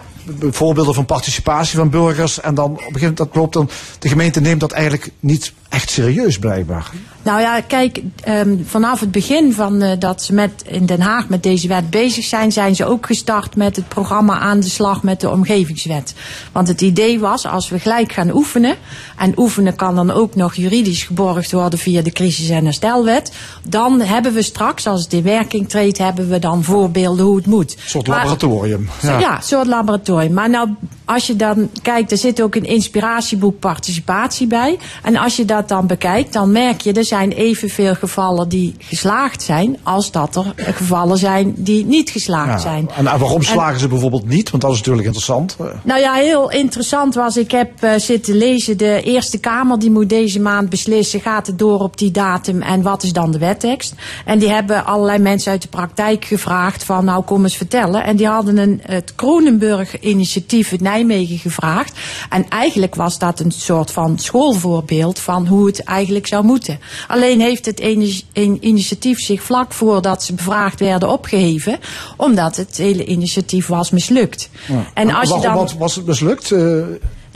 voorbeelden 0.51 0.95
van 0.95 1.05
participatie 1.07 1.77
van 1.79 1.91
burgers. 1.91 2.41
En 2.41 2.55
dan 2.55 2.65
op 2.71 2.71
een 2.71 2.79
gegeven 2.79 3.01
moment 3.01 3.17
dat 3.17 3.35
loopt 3.35 3.53
dan. 3.53 3.69
De 3.99 4.09
gemeente 4.09 4.41
neemt 4.41 4.61
dat 4.61 4.73
eigenlijk 4.73 5.11
niet 5.21 5.53
echt 5.69 5.91
serieus, 5.91 6.39
blijkbaar. 6.39 6.91
Nou 7.27 7.41
ja, 7.41 7.61
kijk, 7.61 8.03
ehm, 8.23 8.57
vanaf 8.65 9.01
het 9.01 9.11
begin 9.11 9.53
van 9.53 9.83
eh, 9.83 9.99
dat 9.99 10.23
ze 10.23 10.33
met, 10.35 10.65
in 10.67 10.87
Den 10.87 11.01
Haag 11.01 11.29
met 11.29 11.43
deze 11.43 11.69
wet 11.69 11.91
bezig 11.91 12.25
zijn, 12.25 12.53
zijn 12.53 12.75
ze 12.75 12.85
ook 12.85 13.07
gestart 13.07 13.57
met 13.57 13.77
het 13.77 13.89
programma 13.89 14.39
aan 14.39 14.61
de 14.61 14.69
slag 14.69 15.03
met 15.03 15.21
de 15.21 15.31
omgevingswet. 15.31 16.15
Want 16.53 16.69
het 16.69 16.81
idee 16.81 17.21
was, 17.21 17.47
als 17.47 17.69
we 17.69 17.79
gelijk 17.79 18.13
gaan 18.13 18.31
oefenen, 18.31 18.77
en 19.19 19.33
oefenen 19.39 19.77
kan 19.77 19.95
dan 19.95 20.11
ook 20.11 20.35
nog 20.35 20.55
juridisch 20.55 21.03
geborgd 21.03 21.53
worden 21.53 21.79
via 21.79 22.03
de 22.03 22.13
crisis- 22.13 22.49
en 22.49 22.65
herstelwet, 22.65 23.33
dan 23.69 24.01
hebben 24.01 24.33
we 24.33 24.43
straks, 24.43 24.87
als 24.87 25.03
het 25.03 25.13
in 25.13 25.23
werking 25.23 25.69
treedt, 25.69 25.99
hebben 25.99 26.29
we 26.29 26.39
dan 26.39 26.65
voorbeelden 26.65 27.25
hoe 27.25 27.37
het 27.37 27.47
moet. 27.47 27.73
Een 27.73 27.79
soort 27.87 28.07
Maar- 28.07 28.17
laboratorium. 28.17 28.89
ja. 29.03 29.37
een 29.37 29.43
soort 29.43 29.67
laboratorium. 29.67 30.33
Maar 30.33 30.51
nou, 30.51 30.69
als 31.05 31.27
je 31.27 31.37
dan 31.37 31.71
kijkt, 31.83 32.11
er 32.11 32.19
zit 32.19 32.43
ook 32.43 32.55
een 32.55 32.65
inspiratieboek 32.65 33.59
participatie 33.59 34.47
bij. 34.47 34.79
En 35.03 35.17
als 35.17 35.37
je 35.37 35.45
dat 35.45 35.69
dan 35.69 35.87
bekijkt, 35.87 36.33
dan 36.33 36.53
merk 36.53 36.81
je, 36.81 36.93
er 36.93 37.05
zijn 37.05 37.15
evenveel 37.25 37.95
gevallen 37.95 38.49
die 38.49 38.75
geslaagd 38.79 39.43
zijn, 39.43 39.79
als 39.83 40.11
dat 40.11 40.37
er 40.37 40.55
gevallen 40.75 41.19
zijn 41.19 41.55
die 41.57 41.85
niet 41.85 42.11
geslaagd 42.11 42.49
Ja. 42.49 42.59
zijn. 42.59 42.91
En, 42.97 43.05
waarom 43.05 43.37
En- 43.37 43.45
slagen 43.45 43.81
ze 43.81 43.89
bijvoorbeeld 43.89 44.29
niet? 44.29 44.51
Want 44.51 44.63
dat 44.63 44.73
is 44.73 44.79
natuurlijk 44.79 45.07
interessant. 45.07 45.57
Nou 45.83 46.01
ja, 46.01 46.13
heel 46.15 46.51
interessant 46.51 47.15
was, 47.15 47.37
ik 47.37 47.51
heb 47.51 47.83
eh, 47.83 47.95
zitten 47.97 48.35
lezen, 48.37 48.79
de 48.79 49.03
Eerste 49.03 49.39
Kamer 49.39 49.79
die 49.79 49.91
moet 49.91 50.09
deze 50.09 50.41
maand 50.41 50.69
beslissen, 50.69 51.21
gaat 51.21 51.47
het 51.47 51.59
door 51.59 51.81
op 51.81 51.99
die 51.99 52.11
datum 52.11 52.63
en 52.63 52.83
wat 52.83 53.03
is 53.03 53.13
dan 53.13 53.31
de 53.31 53.39
wettekst? 53.39 53.95
En 54.25 54.39
die 54.39 54.49
hebben 54.49 54.85
allerlei 54.85 55.19
mensen 55.19 55.51
uit 55.53 55.63
de 55.63 55.69
praktijk 55.69 56.25
gevraagd 56.25 56.85
van, 56.85 57.05
nou 57.05 57.23
kom 57.25 57.43
eens 57.43 57.57
vertellen. 57.57 58.05
En 58.05 58.17
die 58.17 58.27
hadden 58.27 58.57
een, 58.59 58.81
het 58.83 59.15
Kronenburg-initiatief 59.15 60.71
uit 60.73 60.81
Nijmegen 60.81 61.39
gevraagd. 61.39 61.99
En 62.31 62.49
eigenlijk 62.49 62.95
was 62.95 63.19
dat 63.19 63.41
een 63.41 63.51
soort 63.51 63.91
van 63.91 64.19
schoolvoorbeeld 64.19 65.19
van 65.19 65.47
hoe 65.47 65.67
het 65.67 65.83
eigenlijk 65.85 66.27
zou 66.27 66.45
moeten. 66.45 66.79
Alleen 67.07 67.41
heeft 67.41 67.67
het 67.67 67.81
initiatief 68.61 69.21
zich 69.21 69.43
vlak 69.43 69.73
voordat 69.73 70.23
ze 70.23 70.35
bevraagd 70.35 70.81
werden 70.81 71.09
opgeheven, 71.09 71.79
omdat 72.17 72.57
het 72.57 72.77
hele 72.77 73.05
initiatief 73.05 73.67
was 73.67 73.91
mislukt. 73.91 74.49
En 74.95 75.11
als 75.11 75.29
je 75.29 75.41
dan... 75.41 75.55
wat 75.55 75.73
was 75.73 75.95
het 75.95 76.07
mislukt? 76.07 76.53
Eh, 76.53 76.61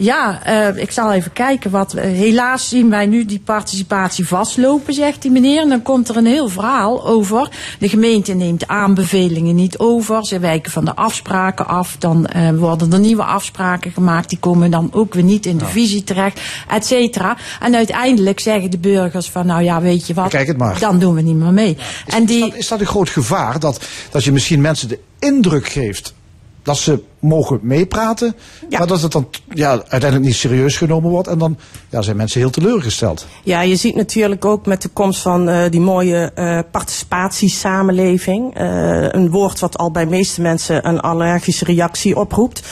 Ja, 0.00 0.42
eh, 0.44 0.82
ik 0.82 0.90
zal 0.90 1.12
even 1.12 1.32
kijken. 1.32 1.70
Wat, 1.70 1.94
eh, 1.94 2.04
helaas 2.04 2.68
zien 2.68 2.90
wij 2.90 3.06
nu 3.06 3.24
die 3.24 3.40
participatie 3.44 4.26
vastlopen, 4.26 4.94
zegt 4.94 5.22
die 5.22 5.30
meneer. 5.30 5.60
En 5.62 5.68
dan 5.68 5.82
komt 5.82 6.08
er 6.08 6.16
een 6.16 6.26
heel 6.26 6.48
verhaal 6.48 7.06
over. 7.06 7.48
De 7.78 7.88
gemeente 7.88 8.32
neemt 8.32 8.66
aanbevelingen 8.66 9.54
niet 9.54 9.78
over. 9.78 10.24
Ze 10.26 10.38
wijken 10.38 10.72
van 10.72 10.84
de 10.84 10.94
afspraken 10.94 11.66
af. 11.66 11.96
Dan 11.98 12.26
eh, 12.26 12.50
worden 12.50 12.92
er 12.92 12.98
nieuwe 12.98 13.24
afspraken 13.24 13.92
gemaakt. 13.92 14.28
Die 14.28 14.38
komen 14.38 14.70
dan 14.70 14.90
ook 14.92 15.14
weer 15.14 15.22
niet 15.22 15.46
in 15.46 15.58
de 15.58 15.66
visie 15.66 16.04
terecht, 16.04 16.40
et 16.68 16.86
cetera. 16.86 17.36
En 17.60 17.74
uiteindelijk 17.74 18.40
zeggen 18.40 18.70
de 18.70 18.78
burgers 18.78 19.30
van, 19.30 19.46
nou 19.46 19.62
ja, 19.62 19.80
weet 19.80 20.06
je 20.06 20.14
wat. 20.14 20.28
Kijk 20.28 20.46
het 20.46 20.58
maar. 20.58 20.78
Dan 20.78 20.98
doen 20.98 21.14
we 21.14 21.20
niet 21.20 21.36
meer 21.36 21.52
mee. 21.52 21.76
en 22.06 22.22
Is, 22.22 22.28
die, 22.28 22.40
dat, 22.40 22.54
is 22.54 22.68
dat 22.68 22.80
een 22.80 22.86
groot 22.86 23.08
gevaar 23.08 23.58
dat, 23.58 23.80
dat 24.10 24.24
je 24.24 24.32
misschien 24.32 24.60
mensen 24.60 24.88
de 24.88 24.98
indruk 25.18 25.68
geeft 25.68 26.14
dat 26.62 26.78
ze 26.78 27.02
mogen 27.20 27.58
meepraten, 27.62 28.36
Ja. 28.68 28.78
maar 28.78 28.86
dat 28.86 29.02
het 29.02 29.12
dan 29.12 29.28
ja, 29.48 29.70
uiteindelijk 29.70 30.22
niet 30.22 30.34
serieus 30.34 30.76
genomen 30.76 31.10
wordt 31.10 31.28
en 31.28 31.38
dan 31.38 31.56
ja, 31.88 32.02
zijn 32.02 32.16
mensen 32.16 32.40
heel 32.40 32.50
teleurgesteld. 32.50 33.26
Ja, 33.44 33.60
je 33.62 33.76
ziet 33.76 33.94
natuurlijk 33.94 34.44
ook 34.44 34.66
met 34.66 34.82
de 34.82 34.88
komst 34.88 35.20
van 35.20 35.48
eh, 35.48 35.70
die 35.70 35.80
mooie 35.80 36.30
eh 36.34 36.58
participatiesamenleving. 36.70 38.54
eh, 38.54 39.08
een 39.12 39.30
woord 39.30 39.58
wat 39.60 39.78
al 39.78 39.90
bij 39.90 40.06
meeste 40.06 40.40
mensen 40.40 40.88
een 40.88 41.00
allergische 41.00 41.64
reactie 41.64 42.16
oproept. 42.16 42.62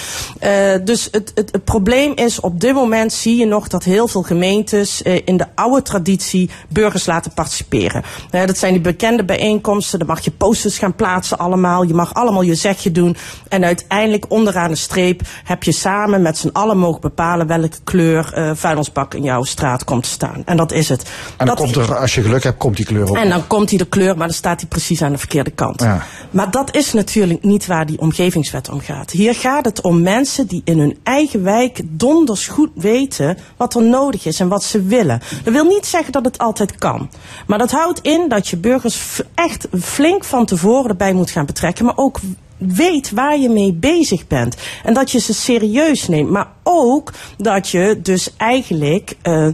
Dus 0.85 1.09
het, 1.11 1.33
het, 1.35 1.53
het 1.53 1.65
probleem 1.65 2.13
is, 2.15 2.41
op 2.41 2.61
dit 2.61 2.75
moment 2.75 3.13
zie 3.13 3.37
je 3.37 3.47
nog 3.47 3.69
dat 3.69 3.85
heel 3.85 4.09
veel 4.09 4.23
gemeentes 4.23 5.03
in 5.03 5.37
de 5.37 5.47
oude 5.55 5.83
traditie 5.83 6.51
burgers 6.69 7.07
laten 7.07 7.33
participeren. 7.33 8.03
Dat 8.31 8.59
zijn 8.59 8.73
die 8.73 8.83
bekende 8.83 9.25
bijeenkomsten, 9.25 9.99
dan 9.99 10.09
mag 10.09 10.21
je 10.21 10.31
posters 10.31 10.79
gaan 10.79 10.95
plaatsen 10.95 11.39
allemaal. 11.39 11.83
Je 11.83 11.95
mag 11.95 12.15
allemaal 12.15 12.43
je 12.43 12.55
zegje 12.55 12.93
doen. 12.93 13.17
En 13.49 13.65
uiteindelijk 13.65 14.25
onderaan 14.39 14.71
de 14.71 14.77
streep 14.77 15.21
heb 15.45 15.63
je 15.63 15.73
samen 15.73 16.23
met 16.23 16.39
z'n 16.39 16.51
allen 16.53 16.79
mogen 16.79 17.01
bepalen 17.01 17.47
welke 17.47 17.77
kleur 17.85 18.33
eh 18.33 18.51
vuilnisbak 18.55 19.15
in 19.15 19.23
jouw 19.23 19.43
straat 19.45 19.85
komt 19.85 20.03
te 20.03 20.09
staan. 20.09 20.43
En 20.45 20.57
dat 20.57 20.73
is 20.73 20.89
het. 20.89 21.03
En 21.03 21.09
dan 21.37 21.47
dat, 21.47 21.57
komt 21.57 21.77
er, 21.77 21.97
als 21.97 22.15
je 22.15 22.23
geluk 22.23 22.43
hebt, 22.43 22.59
komt 22.59 22.77
die 22.77 22.87
kleur 22.87 23.09
op. 23.09 23.17
en 23.17 23.29
dan 23.29 23.47
komt 23.47 23.69
hij 23.69 23.79
de 23.79 23.87
kleur, 23.87 24.17
maar 24.17 24.27
dan 24.27 24.37
staat 24.37 24.61
hij 24.61 24.69
precies 24.69 25.03
aan 25.03 25.13
de 25.13 25.19
verkeerde 25.19 25.51
kant. 25.51 25.81
Ja. 25.83 26.03
Maar 26.31 26.51
dat 26.51 26.77
is 26.77 26.93
natuurlijk 26.93 27.43
niet 27.43 27.67
waar 27.67 27.87
die 27.87 28.01
omgevingswet 28.01 28.69
om 28.71 28.81
gaat. 28.81 29.11
Hier 29.11 29.35
gaat 29.35 29.65
het 29.65 29.81
om 29.81 30.03
mensen 30.03 30.47
die 30.47 30.61
in 30.65 30.79
hun 30.79 30.99
eigen 31.03 31.43
wijk 31.43 31.81
donders 31.85 32.47
goed 32.47 32.71
weten 32.75 33.39
wat 33.57 33.75
er 33.75 33.83
nodig 33.83 34.27
is 34.27 34.41
en 34.41 34.49
wat 34.49 34.63
ze 34.63 34.83
willen. 34.83 35.21
Dat 35.45 35.53
wil 35.53 35.65
niet 35.65 35.87
zeggen 35.87 36.13
dat 36.13 36.25
het 36.25 36.39
altijd 36.39 36.77
kan. 36.77 37.11
Maar 37.47 37.59
dat 37.59 37.71
houdt 37.71 38.01
in 38.01 38.29
dat 38.29 38.49
je 38.49 38.57
burgers 38.57 39.21
echt 39.35 39.69
flink 39.81 40.25
van 40.25 40.47
tevoren 40.47 40.91
erbij 40.91 41.13
moet 41.13 41.31
gaan 41.31 41.47
betrekken, 41.47 41.85
maar 41.85 41.97
ook 41.97 42.19
weet 42.59 43.11
waar 43.11 43.39
je 43.39 43.49
mee 43.49 43.73
bezig 43.73 44.27
bent. 44.27 44.57
En 44.85 44.95
dat 44.95 45.11
je 45.11 45.19
ze 45.19 45.35
serieus 45.35 46.09
neemt. 46.09 46.31
Maar 46.31 46.49
ook 46.63 47.13
dat 47.37 47.69
je 47.69 47.99
dus 48.03 48.37
eigenlijk 48.37 49.17
eh, 49.23 49.49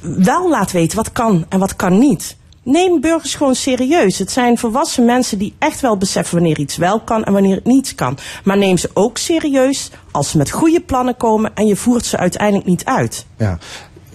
wel 0.00 0.48
laat 0.48 0.72
weten 0.72 0.96
wat 0.96 1.12
kan 1.12 1.46
en 1.48 1.58
wat 1.58 1.76
kan 1.76 1.98
niet. 1.98 2.36
Neem 2.64 3.00
burgers 3.00 3.34
gewoon 3.34 3.54
serieus. 3.54 4.18
Het 4.18 4.30
zijn 4.30 4.58
volwassen 4.58 5.04
mensen 5.04 5.38
die 5.38 5.54
echt 5.58 5.80
wel 5.80 5.96
beseffen 5.96 6.34
wanneer 6.34 6.58
iets 6.58 6.76
wel 6.76 7.00
kan 7.00 7.24
en 7.24 7.32
wanneer 7.32 7.54
het 7.54 7.64
niet 7.64 7.94
kan. 7.94 8.18
Maar 8.44 8.56
neem 8.56 8.76
ze 8.76 8.90
ook 8.94 9.18
serieus 9.18 9.90
als 10.10 10.30
ze 10.30 10.38
met 10.38 10.50
goede 10.50 10.80
plannen 10.80 11.16
komen 11.16 11.50
en 11.54 11.66
je 11.66 11.76
voert 11.76 12.06
ze 12.06 12.16
uiteindelijk 12.16 12.66
niet 12.66 12.84
uit. 12.84 13.26
Ja. 13.36 13.58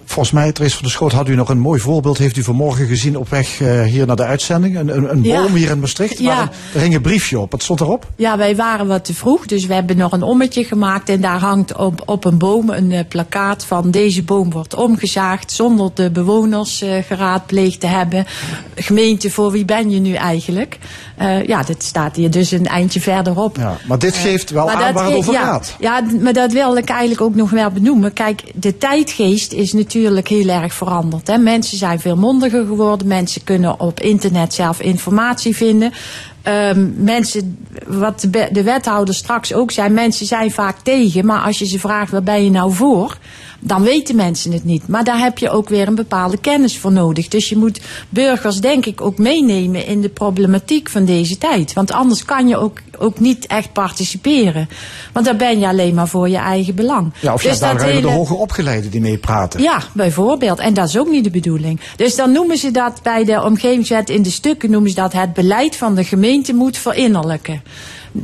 Volgens 0.10 0.36
mij, 0.36 0.52
Therese 0.52 0.74
van 0.74 0.84
der 0.84 0.92
Schoot, 0.92 1.12
had 1.12 1.28
u 1.28 1.36
nog 1.36 1.50
een 1.50 1.60
mooi 1.60 1.80
voorbeeld. 1.80 2.18
Heeft 2.18 2.38
u 2.38 2.44
vanmorgen 2.44 2.88
gezien 2.88 3.18
op 3.18 3.30
weg 3.30 3.62
eh, 3.62 3.84
hier 3.84 4.06
naar 4.08 4.16
de 4.16 4.24
uitzending. 4.24 4.78
Een, 4.78 4.98
een, 4.98 5.12
een 5.12 5.24
Ja. 5.24 5.42
boom 5.42 5.54
hier 5.56 5.70
in 5.70 5.80
Maastricht. 5.80 6.20
Ja. 6.20 6.26
waar 6.36 6.42
een- 6.42 6.50
er 6.74 6.80
hing 6.82 6.96
een 6.96 7.02
briefje 7.02 7.40
op. 7.40 7.52
Wat 7.52 7.64
stond 7.64 7.80
erop? 7.82 8.08
Ja, 8.16 8.38
wij 8.38 8.56
waren 8.56 8.88
wat 8.88 9.06
te 9.06 9.14
vroeg, 9.14 9.46
dus 9.46 9.66
we 9.66 9.74
hebben 9.74 9.98
nog 9.98 10.12
een 10.12 10.22
ommetje 10.24 10.64
gemaakt. 10.64 11.10
En 11.10 11.22
daar 11.22 11.40
hangt 11.40 11.76
op, 11.76 12.02
op 12.06 12.26
een 12.26 12.38
boom 12.38 12.70
een 12.70 12.92
eh, 12.92 13.00
plakkaat 13.08 13.66
van 13.66 13.92
deze 13.92 14.24
boom 14.24 14.52
wordt 14.52 14.74
omgezaagd 14.76 15.52
zonder 15.52 15.92
de 15.94 16.12
bewoners 16.12 16.82
eh, 16.82 17.04
geraadpleegd 17.08 17.80
te 17.80 17.88
hebben. 17.88 18.26
Gemeente, 18.76 19.32
voor 19.32 19.52
wie 19.52 19.66
ben 19.66 19.90
je 19.90 20.00
nu 20.00 20.14
eigenlijk? 20.14 20.78
Ja, 21.46 21.64
dat 21.64 21.84
staat 21.84 22.16
hier 22.16 22.32
dus 22.32 22.52
een 22.52 22.68
eindje 22.68 23.02
verderop. 23.02 23.58
Ja. 23.58 23.78
Maar 23.88 24.00
dit 24.00 24.16
geeft 24.16 24.50
wel 24.50 24.70
aan 24.72 24.94
waar 24.94 25.06
het 25.06 25.14
over 25.14 25.34
ja, 25.34 25.42
gaat. 25.44 25.76
Ja, 25.80 26.02
maar 26.22 26.34
dat 26.34 26.52
wil 26.52 26.78
ik 26.78 26.90
eigenlijk 26.90 27.22
ook 27.22 27.36
nog 27.36 27.50
wel 27.50 27.70
benoemen. 27.72 28.14
Kijk, 28.14 28.44
de 28.56 28.78
tijdgeest 28.78 29.52
is 29.54 29.74
natuurlijk 29.74 29.96
heel 30.06 30.48
erg 30.48 30.74
veranderd. 30.74 31.28
Hè. 31.28 31.38
Mensen 31.38 31.78
zijn 31.78 32.00
veel 32.00 32.16
mondiger 32.16 32.66
geworden. 32.66 33.08
Mensen 33.08 33.44
kunnen 33.44 33.80
op 33.80 34.00
internet 34.00 34.54
zelf 34.54 34.80
informatie 34.80 35.56
vinden. 35.56 35.92
Ehm, 36.42 37.04
mensen, 37.04 37.58
wat 37.88 38.20
de, 38.22 38.50
de 38.52 38.64
wethouder 38.64 39.16
straks 39.16 39.54
ook 39.54 39.72
zei, 39.72 39.90
mensen 39.90 40.26
zijn 40.26 40.52
vaak 40.52 40.80
tegen. 40.80 41.26
Maar 41.26 41.42
als 41.42 41.60
je 41.60 41.66
ze 41.66 41.80
vraagt, 41.80 42.12
waar 42.12 42.24
ben 42.24 42.44
je 42.44 42.52
nou 42.52 42.74
voor? 42.74 43.18
Dan 43.68 43.84
weten 43.84 44.16
mensen 44.16 44.52
het 44.52 44.64
niet. 44.64 44.88
Maar 44.88 45.04
daar 45.04 45.20
heb 45.20 45.38
je 45.38 45.50
ook 45.50 45.70
weer 45.70 45.88
een 45.88 45.96
bepaalde 45.96 46.38
kennis 46.38 46.78
voor 46.78 46.92
nodig. 46.92 47.28
Dus 47.28 47.50
je 47.50 47.58
moet 47.58 47.82
burgers 48.10 48.60
denk 48.62 48.86
ik 48.86 49.02
ook 49.02 49.18
meenemen 49.18 49.86
in 49.86 50.02
de 50.02 50.10
problematiek 50.10 50.90
van 50.90 51.06
deze 51.06 51.38
tijd. 51.38 51.74
Want 51.74 51.92
anders 51.92 52.26
kan 52.26 52.48
je 52.48 52.58
ook, 52.58 52.78
ook 52.98 53.20
niet 53.20 53.48
echt 53.48 53.74
participeren. 53.74 54.70
Want 55.14 55.26
dan 55.26 55.38
ben 55.38 55.60
je 55.60 55.68
alleen 55.68 55.94
maar 55.96 56.08
voor 56.08 56.30
je 56.30 56.38
eigen 56.38 56.76
belang. 56.76 57.14
Ja, 57.20 57.34
of 57.34 57.42
je 57.44 57.50
Dus 57.50 57.60
daar 57.60 57.74
dat 57.74 57.82
alleen 57.82 58.02
de 58.02 58.08
hele- 58.08 58.18
hoger 58.18 58.36
opgeleiden 58.36 58.92
die 58.92 59.02
meepraten. 59.02 59.62
ja, 59.62 59.82
bijvoorbeeld. 59.94 60.60
En 60.60 60.74
dat 60.74 60.88
is 60.88 60.98
ook 60.98 61.10
niet 61.10 61.24
de 61.24 61.30
bedoeling. 61.30 61.80
Dus 61.96 62.16
dan 62.16 62.32
noemen 62.32 62.58
ze 62.58 62.72
dat 62.72 63.00
bij 63.04 63.24
de 63.24 63.44
omgevingswet 63.44 64.10
in 64.10 64.22
de 64.22 64.30
stukken 64.32 64.72
noemen 64.72 64.90
ze 64.90 64.96
dat 64.96 65.14
het 65.14 65.34
beleid 65.34 65.76
van 65.76 65.96
de 65.96 66.04
gemeente 66.04 66.54
moet 66.54 66.78
verinnerlijken. 66.78 67.62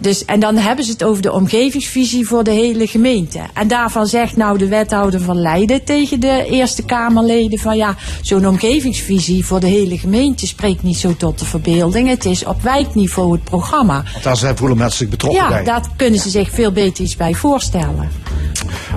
Dus, 0.02 0.26
en 0.26 0.40
dan 0.40 0.56
hebben 0.58 0.86
ze 0.86 0.92
het 0.92 1.04
over 1.04 1.22
de 1.22 1.32
omgevingsvisie 1.32 2.28
voor 2.28 2.44
de 2.44 2.52
hele 2.52 2.88
gemeente. 2.88 3.40
En 3.54 3.68
daarvan 3.68 4.08
zegt 4.08 4.36
nou 4.38 4.58
de 4.58 4.68
wethouder 4.68 5.22
van 5.22 5.40
Leiden 5.42 5.84
tegen 5.84 6.20
de 6.20 6.46
Eerste 6.50 6.84
Kamerleden 6.84 7.60
van 7.60 7.78
ja, 7.78 7.96
zo'n 8.22 8.48
omgevingsvisie 8.48 9.46
voor 9.46 9.60
de 9.60 9.68
hele 9.68 9.98
gemeente 9.98 10.48
spreekt 10.48 10.84
niet 10.84 10.98
zo 10.98 11.16
tot 11.18 11.40
de 11.40 11.46
verbeelding. 11.46 12.08
Het 12.10 12.26
is 12.26 12.46
op 12.46 12.62
wijkniveau 12.62 13.32
het 13.32 13.44
programma. 13.44 14.04
Want 14.12 14.24
daar 14.24 14.38
zijn 14.38 14.58
voelen 14.58 14.78
mensen 14.78 14.98
zich 14.98 15.10
betrokken 15.10 15.42
Ja, 15.42 15.50
bij. 15.50 15.64
daar 15.64 15.82
kunnen 15.96 16.20
ze 16.20 16.30
zich 16.30 16.50
veel 16.52 16.72
beter 16.72 17.04
iets 17.04 17.16
bij 17.16 17.34
voorstellen. 17.34 18.10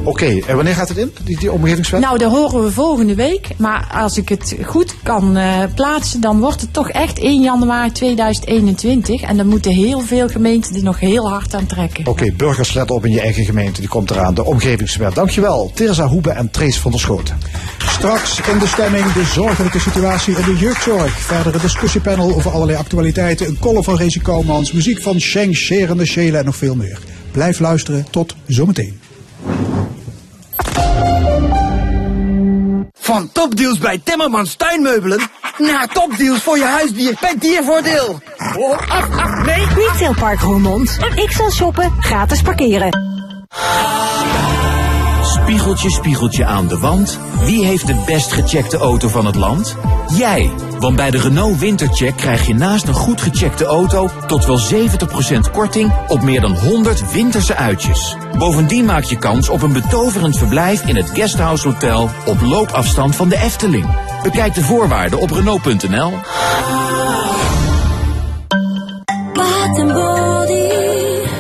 Oké, 0.05 0.39
en 0.47 0.57
wanneer 0.57 0.75
gaat 0.75 0.89
het 0.89 0.99
in, 0.99 1.13
die, 1.25 1.39
die 1.39 1.53
omgevingswet? 1.53 2.01
Nou, 2.01 2.19
dat 2.19 2.31
horen 2.33 2.63
we 2.63 2.71
volgende 2.73 3.15
week. 3.15 3.49
Maar 3.57 3.89
als 3.93 4.17
ik 4.17 4.29
het 4.29 4.57
goed 4.65 4.95
kan 5.03 5.37
eh, 5.37 5.63
plaatsen, 5.75 6.21
dan 6.21 6.41
wordt 6.41 6.61
het 6.61 6.73
toch 6.73 6.89
echt 6.89 7.19
1 7.19 7.43
januari 7.43 7.93
2021. 7.93 9.21
En 9.23 9.37
dan 9.37 9.47
moeten 9.47 9.73
heel 9.73 10.01
veel 10.01 10.29
gemeenten 10.29 10.73
nog 10.87 11.01
heel 11.01 11.29
hard 11.29 11.55
aan 11.55 11.67
trekken. 11.67 12.07
Oké, 12.07 12.33
burgers 12.33 12.73
let 12.73 12.91
op 12.91 13.05
in 13.05 13.13
je 13.13 13.21
eigen 13.21 13.45
gemeente. 13.45 13.81
Die 13.81 13.89
komt 13.89 14.11
eraan. 14.11 14.35
De 14.35 14.45
omgevingswet. 14.45 15.15
Dankjewel, 15.15 15.71
Teresa 15.75 16.07
Hoebe 16.07 16.31
en 16.31 16.51
Trace 16.51 16.81
van 16.81 16.91
der 16.91 17.01
Schoot. 17.01 17.35
Straks 17.79 18.41
in 18.53 18.59
de 18.59 18.67
stemming 18.67 19.13
de 19.13 19.25
zorgelijke 19.25 19.79
situatie 19.79 20.37
in 20.37 20.45
de 20.45 20.57
jeugdzorg. 20.59 21.19
Verder 21.21 21.55
een 21.55 21.61
discussiepanel 21.61 22.35
over 22.35 22.51
allerlei 22.51 22.79
actualiteiten. 22.79 23.47
Een 23.47 23.59
column 23.59 23.85
van 23.85 23.97
Rezi 23.97 24.21
Kouwmans. 24.21 24.73
Muziek 24.73 25.03
van 25.03 25.21
Sheng, 25.21 25.57
Scherende 25.57 26.07
Shela 26.07 26.39
en 26.39 26.45
nog 26.45 26.57
veel 26.57 26.75
meer. 26.75 26.99
Blijf 27.31 27.59
luisteren. 27.59 28.07
Tot 28.11 28.35
zometeen. 28.47 29.01
Van 33.07 33.33
topdeals 33.33 33.79
bij 33.79 34.01
Timmermans 34.05 34.55
Tuinmeubelen 34.55 35.21
naar 35.59 35.89
topdeals 35.89 36.43
voor 36.43 36.57
je 36.59 36.65
huisdier 36.65 37.17
bij 37.21 37.35
Diervoordeel. 37.39 38.21
Oh, 38.57 38.79
af, 38.89 39.17
af, 39.17 39.45
nee. 39.45 39.67
Retailpark 39.75 40.41
Roermond. 40.41 40.97
XL 41.27 41.51
shoppen, 41.51 41.93
gratis 42.01 42.43
parkeren. 42.43 43.05
Spiegeltje, 45.47 45.91
spiegeltje 45.91 46.45
aan 46.45 46.67
de 46.67 46.79
wand. 46.79 47.19
Wie 47.45 47.65
heeft 47.65 47.87
de 47.87 48.03
best 48.07 48.33
gecheckte 48.33 48.77
auto 48.77 49.09
van 49.09 49.27
het 49.27 49.35
land? 49.35 49.77
Jij. 50.17 50.51
Want 50.79 50.97
bij 50.97 51.11
de 51.11 51.19
Renault 51.19 51.59
Wintercheck 51.59 52.17
krijg 52.17 52.47
je 52.47 52.55
naast 52.55 52.89
een 52.89 52.95
goed 52.95 53.21
gecheckte 53.21 53.65
auto 53.65 54.11
tot 54.27 54.47
wel 54.47 54.61
70% 54.61 55.51
korting 55.53 55.93
op 56.09 56.23
meer 56.23 56.41
dan 56.41 56.57
100 56.57 57.13
winterse 57.13 57.57
uitjes. 57.57 58.17
Bovendien 58.39 58.85
maak 58.85 59.05
je 59.05 59.19
kans 59.19 59.49
op 59.49 59.63
een 59.63 59.73
betoverend 59.73 60.39
verblijf 60.39 60.87
in 60.87 60.97
het 60.97 61.11
Guesthouse 61.11 61.69
Hotel 61.69 62.11
op 62.25 62.41
loopafstand 62.41 63.17
van 63.17 63.29
de 63.29 63.39
Efteling. 63.39 63.87
Bekijk 64.23 64.55
de 64.55 64.63
voorwaarden 64.63 65.19
op 65.21 65.31
Renault.nl. 65.31 66.13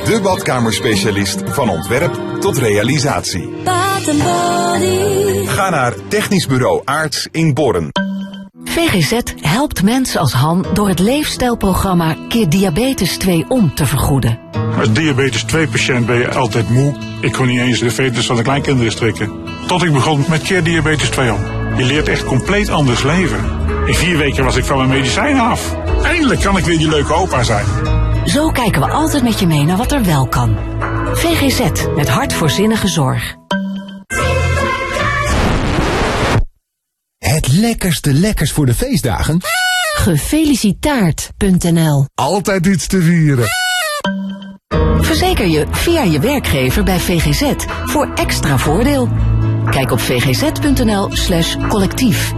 De 0.05 0.21
badkamerspecialist 0.23 1.43
van 1.47 1.69
ontwerp 1.69 2.21
tot 2.41 2.59
realisatie. 2.59 3.55
Ga 5.47 5.71
naar 5.71 5.95
Technisch 6.09 6.47
Bureau 6.47 6.83
Aarts 6.85 7.29
in 7.31 7.55
Borren. 7.55 7.89
VGZ 8.65 9.21
helpt 9.41 9.83
mensen 9.83 10.21
als 10.21 10.33
Han 10.33 10.67
door 10.73 10.89
het 10.89 10.99
leefstijlprogramma 10.99 12.17
Keer 12.29 12.49
Diabetes 12.49 13.17
2 13.17 13.45
om 13.49 13.75
te 13.75 13.87
vergoeden. 13.87 14.39
Als 14.79 14.93
diabetes 14.93 15.45
2-patiënt 15.45 16.07
ben 16.07 16.19
je 16.19 16.35
altijd 16.35 16.69
moe. 16.69 16.95
Ik 17.21 17.33
kon 17.33 17.47
niet 17.47 17.61
eens 17.61 17.79
de 17.79 17.91
veters 17.91 18.27
van 18.27 18.37
de 18.37 18.43
kleinkinderen 18.43 18.93
strikken. 18.93 19.33
Tot 19.67 19.83
ik 19.83 19.93
begon 19.93 20.25
met 20.29 20.43
Keer 20.43 20.65
Diabetes 20.65 21.09
2 21.09 21.33
om. 21.33 21.41
Je 21.77 21.85
leert 21.85 22.09
echt 22.09 22.25
compleet 22.25 22.71
anders 22.71 23.03
leven. 23.03 23.45
In 23.87 23.95
vier 23.95 24.19
weken 24.19 24.45
was 24.45 24.57
ik 24.57 24.65
van 24.65 24.77
mijn 24.77 24.89
medicijnen 24.89 25.43
af. 25.43 25.77
Eindelijk 26.03 26.41
kan 26.41 26.57
ik 26.57 26.65
weer 26.65 26.79
die 26.79 26.89
leuke 26.89 27.15
opa 27.15 27.43
zijn. 27.43 27.67
Zo 28.25 28.51
kijken 28.51 28.81
we 28.81 28.91
altijd 28.91 29.23
met 29.23 29.41
je 29.41 29.47
mee 29.47 29.65
naar 29.65 29.77
wat 29.77 29.93
er 29.93 30.05
wel 30.05 30.27
kan. 30.27 30.57
VGZ 31.13 31.61
met 31.97 32.09
hart 32.09 32.33
voor 32.33 32.51
zinnige 32.51 32.89
zorg. 32.89 33.37
Lekkerste 37.57 38.13
lekkers 38.13 38.53
voor 38.53 38.67
de 38.67 38.75
feestdagen? 38.75 39.41
Gefelicitaard.nl 39.97 42.07
Altijd 42.15 42.67
iets 42.67 42.87
te 42.87 43.03
vieren. 43.03 43.45
Verzeker 45.01 45.47
je 45.47 45.67
via 45.71 46.03
je 46.03 46.21
werkgever 46.21 46.85
bij 46.85 46.99
VGZ 46.99 47.53
voor 47.85 48.13
extra 48.15 48.59
voordeel. 48.59 49.09
Kijk 49.71 49.91
op 49.91 50.01
vgz.nl 50.01 51.09
slash 51.13 51.57
collectief. 51.69 52.33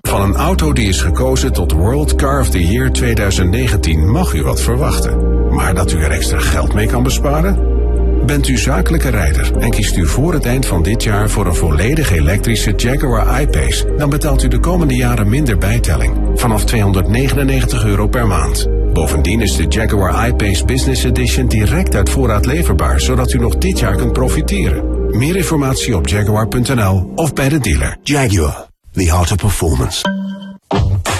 Van 0.00 0.20
een 0.20 0.34
auto 0.34 0.72
die 0.72 0.88
is 0.88 1.00
gekozen 1.00 1.52
tot 1.52 1.72
World 1.72 2.14
Car 2.14 2.40
of 2.40 2.50
the 2.50 2.66
Year 2.66 2.92
2019 2.92 4.10
mag 4.10 4.34
u 4.34 4.42
wat 4.42 4.60
verwachten. 4.60 5.48
Maar 5.54 5.74
dat 5.74 5.92
u 5.92 6.02
er 6.02 6.10
extra 6.10 6.38
geld 6.38 6.74
mee 6.74 6.86
kan 6.86 7.02
besparen? 7.02 7.79
Bent 8.26 8.48
u 8.48 8.58
zakelijke 8.58 9.08
rijder 9.08 9.56
en 9.58 9.70
kiest 9.70 9.96
u 9.96 10.06
voor 10.06 10.32
het 10.32 10.46
eind 10.46 10.66
van 10.66 10.82
dit 10.82 11.02
jaar 11.02 11.30
voor 11.30 11.46
een 11.46 11.54
volledig 11.54 12.10
elektrische 12.10 12.72
Jaguar 12.76 13.42
I-Pace, 13.42 13.94
dan 13.96 14.10
betaalt 14.10 14.42
u 14.42 14.48
de 14.48 14.58
komende 14.58 14.94
jaren 14.94 15.28
minder 15.28 15.58
bijtelling, 15.58 16.16
vanaf 16.34 16.64
299 16.64 17.84
euro 17.84 18.08
per 18.08 18.26
maand. 18.26 18.68
Bovendien 18.92 19.40
is 19.40 19.56
de 19.56 19.66
Jaguar 19.68 20.28
I-Pace 20.28 20.64
Business 20.64 21.04
Edition 21.04 21.48
direct 21.48 21.94
uit 21.94 22.10
voorraad 22.10 22.46
leverbaar, 22.46 23.00
zodat 23.00 23.32
u 23.32 23.38
nog 23.38 23.56
dit 23.56 23.78
jaar 23.78 23.96
kunt 23.96 24.12
profiteren. 24.12 25.16
Meer 25.16 25.36
informatie 25.36 25.96
op 25.96 26.08
jaguar.nl 26.08 27.12
of 27.14 27.32
bij 27.32 27.48
de 27.48 27.58
dealer. 27.58 27.96
Jaguar, 28.02 28.66
the 28.92 29.12
art 29.12 29.30
of 29.30 29.36
performance. 29.36 30.02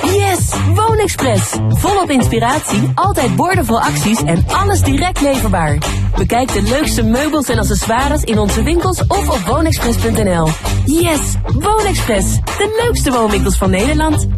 Yes, 0.02 0.52
Woonexpress. 0.74 1.54
Volop 1.68 2.10
inspiratie, 2.10 2.90
altijd 2.94 3.36
boordevol 3.36 3.80
acties 3.80 4.22
en 4.22 4.44
alles 4.46 4.80
direct 4.80 5.20
leverbaar. 5.20 5.78
Bekijk 6.16 6.52
de 6.52 6.62
leukste 6.62 7.02
meubels 7.02 7.48
en 7.48 7.58
accessoires 7.58 8.22
in 8.22 8.38
onze 8.38 8.62
winkels 8.62 9.06
of 9.06 9.28
op 9.28 9.46
woonexpress.nl. 9.46 10.48
Yes, 10.84 11.20
Woonexpress. 11.58 12.34
De 12.34 12.82
leukste 12.84 13.10
woonwinkels 13.10 13.56
van 13.56 13.70
Nederland. 13.70 14.28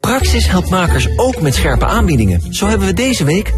Praxis 0.00 0.48
helpt 0.48 0.70
makers 0.70 1.08
ook 1.16 1.40
met 1.40 1.54
scherpe 1.54 1.84
aanbiedingen. 1.84 2.54
Zo 2.54 2.66
hebben 2.66 2.86
we 2.86 2.94
deze 2.94 3.24
week 3.24 3.52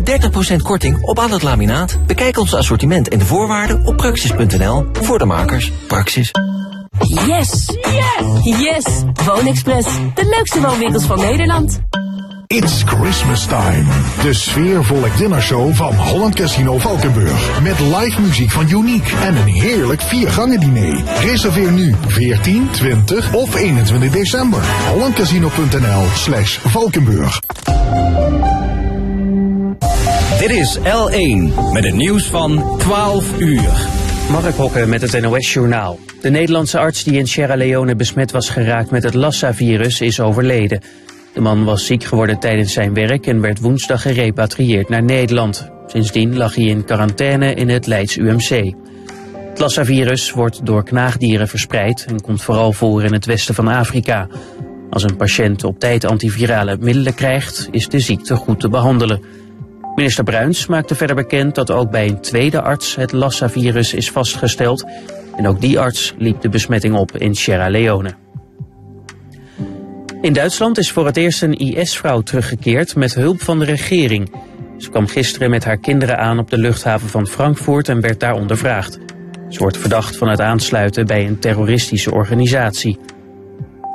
30% 0.52 0.56
korting 0.62 1.02
op 1.02 1.18
al 1.18 1.30
het 1.30 1.42
laminaat. 1.42 1.98
Bekijk 2.06 2.38
ons 2.38 2.54
assortiment 2.54 3.08
en 3.08 3.18
de 3.18 3.24
voorwaarden 3.24 3.86
op 3.86 3.96
praxis.nl. 3.96 4.86
Voor 4.92 5.18
de 5.18 5.24
makers. 5.24 5.72
Praxis. 5.86 6.30
Yes, 7.08 7.66
yes, 7.66 8.60
yes. 8.60 9.02
Woonexpress. 9.24 9.88
De 10.14 10.24
leukste 10.36 10.60
woonwinkels 10.60 11.04
van 11.04 11.20
Nederland. 11.20 11.80
It's 12.46 12.82
Christmas 12.82 13.46
time. 13.46 13.84
De 14.22 14.32
sfeervolle 14.32 15.08
dinnershow 15.16 15.74
van 15.74 15.94
Holland 15.94 16.34
Casino 16.34 16.78
Valkenburg. 16.78 17.60
Met 17.62 17.80
live 17.80 18.20
muziek 18.20 18.50
van 18.50 18.70
Unique 18.70 19.16
en 19.16 19.36
een 19.36 19.46
heerlijk 19.46 20.00
viergangen 20.00 20.60
diner. 20.60 21.02
Reserveer 21.20 21.72
nu 21.72 21.94
14, 22.06 22.68
20 22.70 23.34
of 23.34 23.54
21 23.54 24.10
december. 24.10 24.62
hollandcasino.nl 24.88 26.04
slash 26.14 26.58
Valkenburg. 26.58 27.40
Dit 30.38 30.50
is 30.50 30.78
L1 30.78 31.72
met 31.72 31.84
het 31.84 31.94
nieuws 31.94 32.26
van 32.26 32.78
12 32.78 33.38
uur. 33.38 33.70
Mark 34.30 34.56
Hokke 34.56 34.86
met 34.86 35.00
het 35.00 35.20
NOS-journaal. 35.20 35.98
De 36.22 36.30
Nederlandse 36.30 36.78
arts 36.78 37.04
die 37.04 37.18
in 37.18 37.26
Sierra 37.26 37.56
Leone 37.56 37.96
besmet 37.96 38.30
was 38.30 38.48
geraakt 38.48 38.90
met 38.90 39.02
het 39.02 39.14
Lassa-virus 39.14 40.00
is 40.00 40.20
overleden. 40.20 40.80
De 41.32 41.40
man 41.40 41.64
was 41.64 41.86
ziek 41.86 42.04
geworden 42.04 42.38
tijdens 42.38 42.72
zijn 42.72 42.94
werk 42.94 43.26
en 43.26 43.40
werd 43.40 43.60
woensdag 43.60 44.02
gerepatrieerd 44.02 44.88
naar 44.88 45.02
Nederland. 45.02 45.70
Sindsdien 45.86 46.36
lag 46.36 46.54
hij 46.54 46.64
in 46.64 46.84
quarantaine 46.84 47.54
in 47.54 47.68
het 47.68 47.86
Leids 47.86 48.16
UMC. 48.16 48.74
Het 49.48 49.58
Lassa-virus 49.58 50.30
wordt 50.30 50.66
door 50.66 50.84
knaagdieren 50.84 51.48
verspreid 51.48 52.04
en 52.08 52.20
komt 52.20 52.42
vooral 52.42 52.72
voor 52.72 53.04
in 53.04 53.12
het 53.12 53.26
westen 53.26 53.54
van 53.54 53.68
Afrika. 53.68 54.28
Als 54.90 55.02
een 55.02 55.16
patiënt 55.16 55.64
op 55.64 55.78
tijd 55.78 56.04
antivirale 56.04 56.76
middelen 56.80 57.14
krijgt, 57.14 57.68
is 57.70 57.88
de 57.88 58.00
ziekte 58.00 58.34
goed 58.34 58.60
te 58.60 58.68
behandelen. 58.68 59.22
Minister 59.94 60.24
Bruins 60.24 60.66
maakte 60.66 60.94
verder 60.94 61.16
bekend 61.16 61.54
dat 61.54 61.70
ook 61.70 61.90
bij 61.90 62.08
een 62.08 62.20
tweede 62.20 62.60
arts 62.60 62.94
het 62.94 63.12
Lassa-virus 63.12 63.94
is 63.94 64.10
vastgesteld. 64.10 64.84
En 65.36 65.46
ook 65.46 65.60
die 65.60 65.78
arts 65.78 66.14
liep 66.18 66.40
de 66.40 66.48
besmetting 66.48 66.96
op 66.96 67.16
in 67.16 67.34
Sierra 67.34 67.68
Leone. 67.68 68.14
In 70.20 70.32
Duitsland 70.32 70.78
is 70.78 70.90
voor 70.90 71.06
het 71.06 71.16
eerst 71.16 71.42
een 71.42 71.58
IS-vrouw 71.58 72.20
teruggekeerd 72.20 72.96
met 72.96 73.14
hulp 73.14 73.42
van 73.42 73.58
de 73.58 73.64
regering. 73.64 74.32
Ze 74.78 74.90
kwam 74.90 75.06
gisteren 75.06 75.50
met 75.50 75.64
haar 75.64 75.76
kinderen 75.76 76.18
aan 76.18 76.38
op 76.38 76.50
de 76.50 76.58
luchthaven 76.58 77.08
van 77.08 77.26
Frankfurt 77.26 77.88
en 77.88 78.00
werd 78.00 78.20
daar 78.20 78.34
ondervraagd. 78.34 78.98
Ze 79.48 79.58
wordt 79.58 79.78
verdacht 79.78 80.16
van 80.16 80.28
het 80.28 80.40
aansluiten 80.40 81.06
bij 81.06 81.26
een 81.26 81.38
terroristische 81.38 82.12
organisatie. 82.12 82.98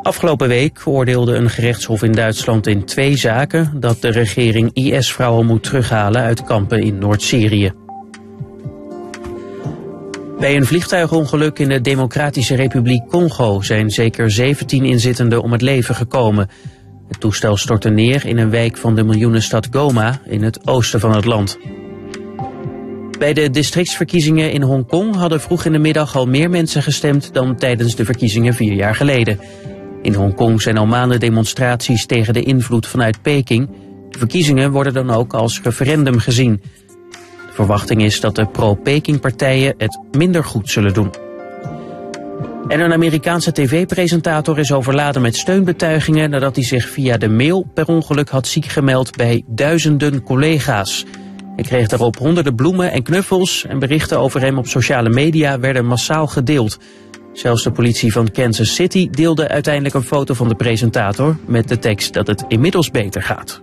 Afgelopen 0.02 0.48
week 0.48 0.82
oordeelde 0.86 1.36
een 1.36 1.50
gerechtshof 1.50 2.04
in 2.04 2.12
Duitsland 2.12 2.68
in 2.68 2.86
twee 2.86 3.18
zaken 3.18 3.72
dat 3.80 4.02
de 4.02 4.10
regering 4.10 4.70
IS-vrouwen 4.74 5.46
moet 5.46 5.64
terughalen 5.64 6.22
uit 6.22 6.44
kampen 6.44 6.82
in 6.82 6.98
Noord-Syrië. 6.98 7.72
Bij 10.40 10.56
een 10.56 10.66
vliegtuigongeluk 10.66 11.60
in 11.60 11.70
de 11.70 11.82
Democratische 11.82 12.56
Republiek 12.56 13.08
Congo 13.08 13.62
zijn 13.62 13.90
zeker 13.90 14.32
17 14.32 14.86
inzittenden 14.86 15.42
om 15.44 15.52
het 15.52 15.62
leven 15.62 15.96
gekomen. 15.96 16.50
Het 17.08 17.20
toestel 17.20 17.58
stortte 17.58 17.90
neer 17.90 18.26
in 18.26 18.38
een 18.38 18.50
wijk 18.50 18.78
van 18.78 18.96
de 18.96 19.04
miljoenenstad 19.04 19.68
Goma 19.72 20.22
in 20.26 20.44
het 20.44 20.68
oosten 20.68 21.00
van 21.00 21.16
het 21.16 21.26
land. 21.26 21.58
Bij 23.20 23.34
de 23.34 23.50
districtsverkiezingen 23.50 24.52
in 24.52 24.62
Hongkong 24.62 25.16
hadden 25.16 25.42
vroeg 25.42 25.66
in 25.66 25.72
de 25.72 25.80
middag 25.80 26.16
al 26.16 26.26
meer 26.26 26.50
mensen 26.50 26.84
gestemd 26.84 27.34
dan 27.34 27.56
tijdens 27.56 27.96
de 27.96 28.06
verkiezingen 28.06 28.54
vier 28.54 28.74
jaar 28.74 28.96
geleden. 28.96 29.40
In 30.02 30.14
Hongkong 30.14 30.62
zijn 30.62 30.78
al 30.78 30.86
maanden 30.86 31.20
demonstraties 31.20 32.06
tegen 32.06 32.34
de 32.34 32.44
invloed 32.44 32.88
vanuit 32.88 33.22
Peking. 33.22 33.70
De 34.10 34.18
verkiezingen 34.18 34.72
worden 34.72 34.94
dan 34.94 35.12
ook 35.12 35.34
als 35.34 35.62
referendum 35.62 36.20
gezien. 36.20 36.62
Verwachting 37.58 38.04
is 38.04 38.20
dat 38.20 38.36
de 38.36 38.46
pro-Peking-partijen 38.46 39.74
het 39.78 40.00
minder 40.12 40.44
goed 40.44 40.70
zullen 40.70 40.94
doen. 40.94 41.14
En 42.68 42.80
een 42.80 42.94
Amerikaanse 42.94 43.52
tv-presentator 43.52 44.60
is 44.60 44.72
overladen 44.72 45.22
met 45.22 45.36
steunbetuigingen 45.36 46.30
nadat 46.30 46.56
hij 46.56 46.66
zich 46.66 46.90
via 46.90 47.18
de 47.18 47.30
mail 47.30 47.68
per 47.74 47.88
ongeluk 47.88 48.30
had 48.30 48.48
ziek 48.48 48.66
gemeld 48.66 49.16
bij 49.16 49.44
duizenden 49.48 50.24
collega's. 50.24 51.06
Hij 51.56 51.64
kreeg 51.64 51.88
daarop 51.88 52.18
honderden 52.18 52.56
bloemen 52.56 52.92
en 52.92 53.04
knuffels 53.04 53.66
en 53.66 53.80
berichten 53.80 54.20
over 54.20 54.42
hem 54.42 54.58
op 54.58 54.68
sociale 54.68 55.10
media 55.10 55.60
werden 55.60 55.86
massaal 55.86 56.28
gedeeld. 56.28 56.78
Zelfs 57.34 57.64
de 57.64 57.72
politie 57.72 58.12
van 58.12 58.32
Kansas 58.32 58.76
City 58.76 59.10
deelde 59.10 59.48
uiteindelijk 59.48 59.96
een 59.96 60.04
foto 60.04 60.34
van 60.34 60.48
de 60.48 60.56
presentator 60.56 61.38
met 61.46 61.68
de 61.68 61.80
tekst 61.80 62.14
dat 62.14 62.28
het 62.28 62.46
inmiddels 62.48 62.92
beter 62.92 63.22
gaat. 63.22 63.62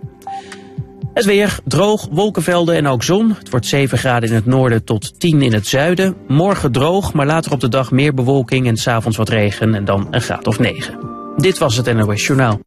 Het 1.13 1.25
weer, 1.25 1.59
droog, 1.65 2.07
wolkenvelden 2.11 2.75
en 2.75 2.87
ook 2.87 3.03
zon. 3.03 3.35
Het 3.37 3.49
wordt 3.49 3.65
7 3.65 3.97
graden 3.97 4.29
in 4.29 4.35
het 4.35 4.45
noorden 4.45 4.83
tot 4.83 5.19
10 5.19 5.41
in 5.41 5.53
het 5.53 5.67
zuiden. 5.67 6.15
Morgen 6.27 6.71
droog, 6.71 7.13
maar 7.13 7.25
later 7.25 7.51
op 7.51 7.59
de 7.59 7.69
dag 7.69 7.91
meer 7.91 8.13
bewolking 8.13 8.67
en 8.67 8.77
s'avonds 8.77 9.17
wat 9.17 9.29
regen 9.29 9.75
en 9.75 9.85
dan 9.85 10.07
een 10.11 10.21
graad 10.21 10.47
of 10.47 10.59
9. 10.59 10.99
Dit 11.37 11.57
was 11.57 11.77
het 11.77 11.93
NOS 11.93 12.25
Journaal. 12.25 12.59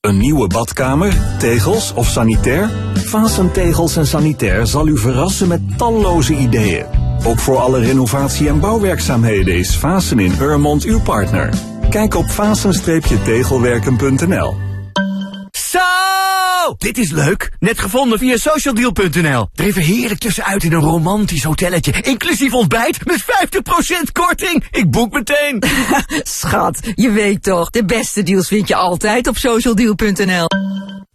Een 0.00 0.18
nieuwe 0.18 0.46
badkamer, 0.46 1.12
tegels 1.38 1.94
of 1.94 2.08
sanitair? 2.08 2.70
Vasen 2.94 3.52
Tegels 3.52 3.96
en 3.96 4.06
Sanitair 4.06 4.66
zal 4.66 4.88
u 4.88 4.98
verrassen 4.98 5.48
met 5.48 5.60
talloze 5.76 6.34
ideeën. 6.34 6.84
Ook 7.26 7.38
voor 7.38 7.58
alle 7.58 7.80
renovatie- 7.80 8.48
en 8.48 8.60
bouwwerkzaamheden 8.60 9.54
is 9.54 9.76
Vasen 9.76 10.18
in 10.18 10.32
Urmond 10.40 10.84
uw 10.84 11.00
partner. 11.00 11.54
Kijk 11.90 12.14
op 12.14 12.30
vasen-tegelwerken.nl 12.30 14.28
Zo! 14.28 14.71
Dit 16.78 16.98
is 16.98 17.10
leuk. 17.10 17.52
Net 17.58 17.78
gevonden 17.78 18.18
via 18.18 18.36
socialdeal.nl. 18.36 19.48
Er 19.54 19.64
even 19.64 19.82
heerlijk 19.82 20.20
tussenuit 20.20 20.64
in 20.64 20.72
een 20.72 20.80
romantisch 20.80 21.42
hotelletje. 21.42 21.92
Inclusief 22.02 22.52
ontbijt 22.52 23.06
met 23.06 23.22
50% 23.22 24.12
korting. 24.12 24.64
Ik 24.70 24.90
boek 24.90 25.12
meteen. 25.12 25.62
Schat, 26.38 26.78
je 26.94 27.10
weet 27.10 27.42
toch, 27.42 27.70
de 27.70 27.84
beste 27.84 28.22
deals 28.22 28.48
vind 28.48 28.68
je 28.68 28.74
altijd 28.74 29.26
op 29.26 29.36
socialdeal.nl. 29.36 30.46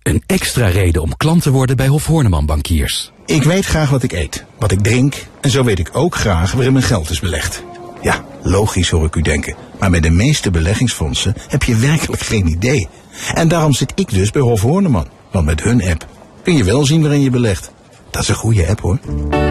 Een 0.02 0.24
extra 0.26 0.68
reden 0.68 1.02
om 1.02 1.18
klant 1.18 1.42
te 1.42 1.52
worden 1.52 1.76
bij 1.76 1.88
Hof 1.88 2.06
Horneman 2.06 2.46
Bankiers. 2.46 3.12
Ik 3.26 3.44
weet 3.44 3.66
graag 3.66 3.90
wat 3.90 4.04
ik 4.04 4.12
eet, 4.12 4.46
wat 4.60 4.72
ik 4.72 4.80
drink 4.84 5.16
en 5.42 5.50
zo 5.50 5.64
weet 5.64 5.80
ik 5.80 5.90
ook 5.94 6.16
graag 6.16 6.52
waarin 6.52 6.74
mijn 6.74 6.86
geld 6.86 7.10
is 7.10 7.20
belegd. 7.20 7.64
Ja, 8.02 8.26
logisch 8.44 8.90
hoor 8.90 9.06
ik 9.06 9.16
u 9.16 9.22
denken, 9.22 9.56
maar 9.80 9.90
bij 9.90 10.00
de 10.00 10.10
meeste 10.10 10.52
beleggingsfondsen 10.52 11.36
heb 11.48 11.64
je 11.64 11.76
werkelijk 11.76 12.22
geen 12.22 12.48
idee. 12.48 12.88
En 13.34 13.48
daarom 13.48 13.74
zit 13.74 13.92
ik 13.96 14.10
dus 14.10 14.32
bij 14.32 14.42
Hof 14.42 14.62
Horneman, 14.62 15.08
want 15.32 15.46
met 15.46 15.64
hun 15.64 15.84
app 15.90 16.06
kun 16.44 16.56
je 16.56 16.64
wel 16.64 16.86
zien 16.86 17.02
waarin 17.02 17.22
je 17.22 17.30
belegt. 17.30 17.72
Dat 18.10 18.22
is 18.22 18.30
een 18.30 18.36
goede 18.36 18.68
app 18.68 18.82
hoor. 18.82 19.00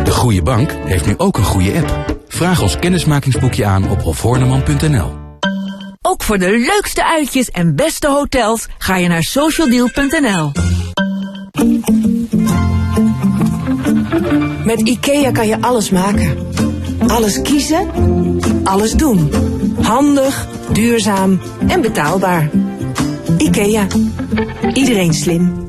De 0.05 0.11
goede 0.11 0.43
bank 0.43 0.77
heeft 0.85 1.07
nu 1.07 1.15
ook 1.17 1.37
een 1.37 1.45
goede 1.45 1.73
app. 1.75 2.17
Vraag 2.29 2.63
ons 2.63 2.79
kennismakingsboekje 2.79 3.65
aan 3.65 3.91
op 3.91 4.03
hofhorneman.nl. 4.03 5.13
Ook 6.03 6.23
voor 6.23 6.39
de 6.39 6.51
leukste 6.51 7.05
uitjes 7.05 7.51
en 7.51 7.75
beste 7.75 8.09
hotels 8.09 8.67
ga 8.79 8.97
je 8.97 9.09
naar 9.09 9.23
socialdeal.nl. 9.23 10.53
Met 14.65 14.81
IKEA 14.81 15.31
kan 15.31 15.47
je 15.47 15.61
alles 15.61 15.91
maken. 15.91 16.39
Alles 17.07 17.43
kiezen, 17.43 17.91
alles 18.65 18.93
doen. 18.93 19.31
Handig, 19.83 20.47
duurzaam 20.73 21.41
en 21.69 21.81
betaalbaar. 21.81 22.51
IKEA. 23.39 23.87
Iedereen 24.73 25.15
slim. 25.15 25.66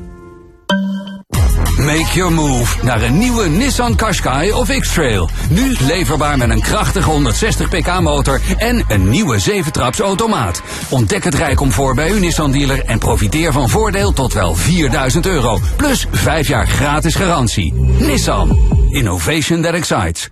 Make 1.78 2.12
your 2.14 2.32
move 2.32 2.84
naar 2.84 3.02
een 3.02 3.18
nieuwe 3.18 3.48
Nissan 3.48 3.96
Qashqai 3.96 4.52
of 4.52 4.78
X-Trail. 4.78 5.28
Nu 5.50 5.76
leverbaar 5.86 6.38
met 6.38 6.50
een 6.50 6.60
krachtige 6.60 7.10
160 7.10 7.68
pk 7.68 8.00
motor 8.00 8.40
en 8.56 8.84
een 8.88 9.08
nieuwe 9.08 9.40
7-traps 9.40 9.98
automaat. 9.98 10.62
Ontdek 10.88 11.24
het 11.24 11.34
rijcomfort 11.34 11.96
bij 11.96 12.10
uw 12.10 12.18
Nissan 12.18 12.50
dealer 12.50 12.84
en 12.84 12.98
profiteer 12.98 13.52
van 13.52 13.68
voordeel 13.68 14.12
tot 14.12 14.32
wel 14.32 14.54
4000 14.54 15.26
euro. 15.26 15.58
Plus 15.76 16.06
5 16.12 16.48
jaar 16.48 16.66
gratis 16.66 17.14
garantie. 17.14 17.74
Nissan. 17.98 18.58
Innovation 18.90 19.62
that 19.62 19.74
excites. 19.74 20.28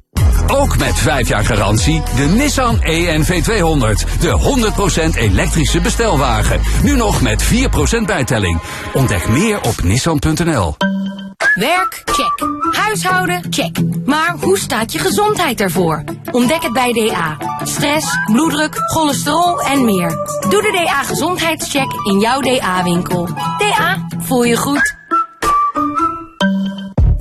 Ook 0.46 0.78
met 0.78 0.98
5 0.98 1.28
jaar 1.28 1.44
garantie 1.44 2.02
de 2.16 2.24
Nissan 2.24 2.76
ENV200. 2.76 4.20
De 4.20 4.38
100% 5.14 5.18
elektrische 5.18 5.80
bestelwagen. 5.80 6.60
Nu 6.82 6.96
nog 6.96 7.20
met 7.22 7.44
4% 7.44 7.48
bijtelling. 8.06 8.60
Ontdek 8.92 9.28
meer 9.28 9.60
op 9.60 9.82
nissan.nl. 9.82 10.76
Werk? 11.54 12.02
Check. 12.04 12.48
Huishouden? 12.70 13.42
Check. 13.50 13.78
Maar 14.04 14.34
hoe 14.40 14.58
staat 14.58 14.92
je 14.92 14.98
gezondheid 14.98 15.60
ervoor? 15.60 16.04
Ontdek 16.30 16.62
het 16.62 16.72
bij 16.72 16.92
DA. 16.92 17.36
Stress, 17.64 18.06
bloeddruk, 18.32 18.74
cholesterol 18.92 19.60
en 19.60 19.84
meer. 19.84 20.08
Doe 20.48 20.62
de 20.62 20.84
DA 20.84 21.02
gezondheidscheck 21.02 21.92
in 22.10 22.20
jouw 22.20 22.40
DA-winkel. 22.40 23.28
DA, 23.58 24.06
voel 24.18 24.44
je 24.44 24.56
goed? 24.56 24.96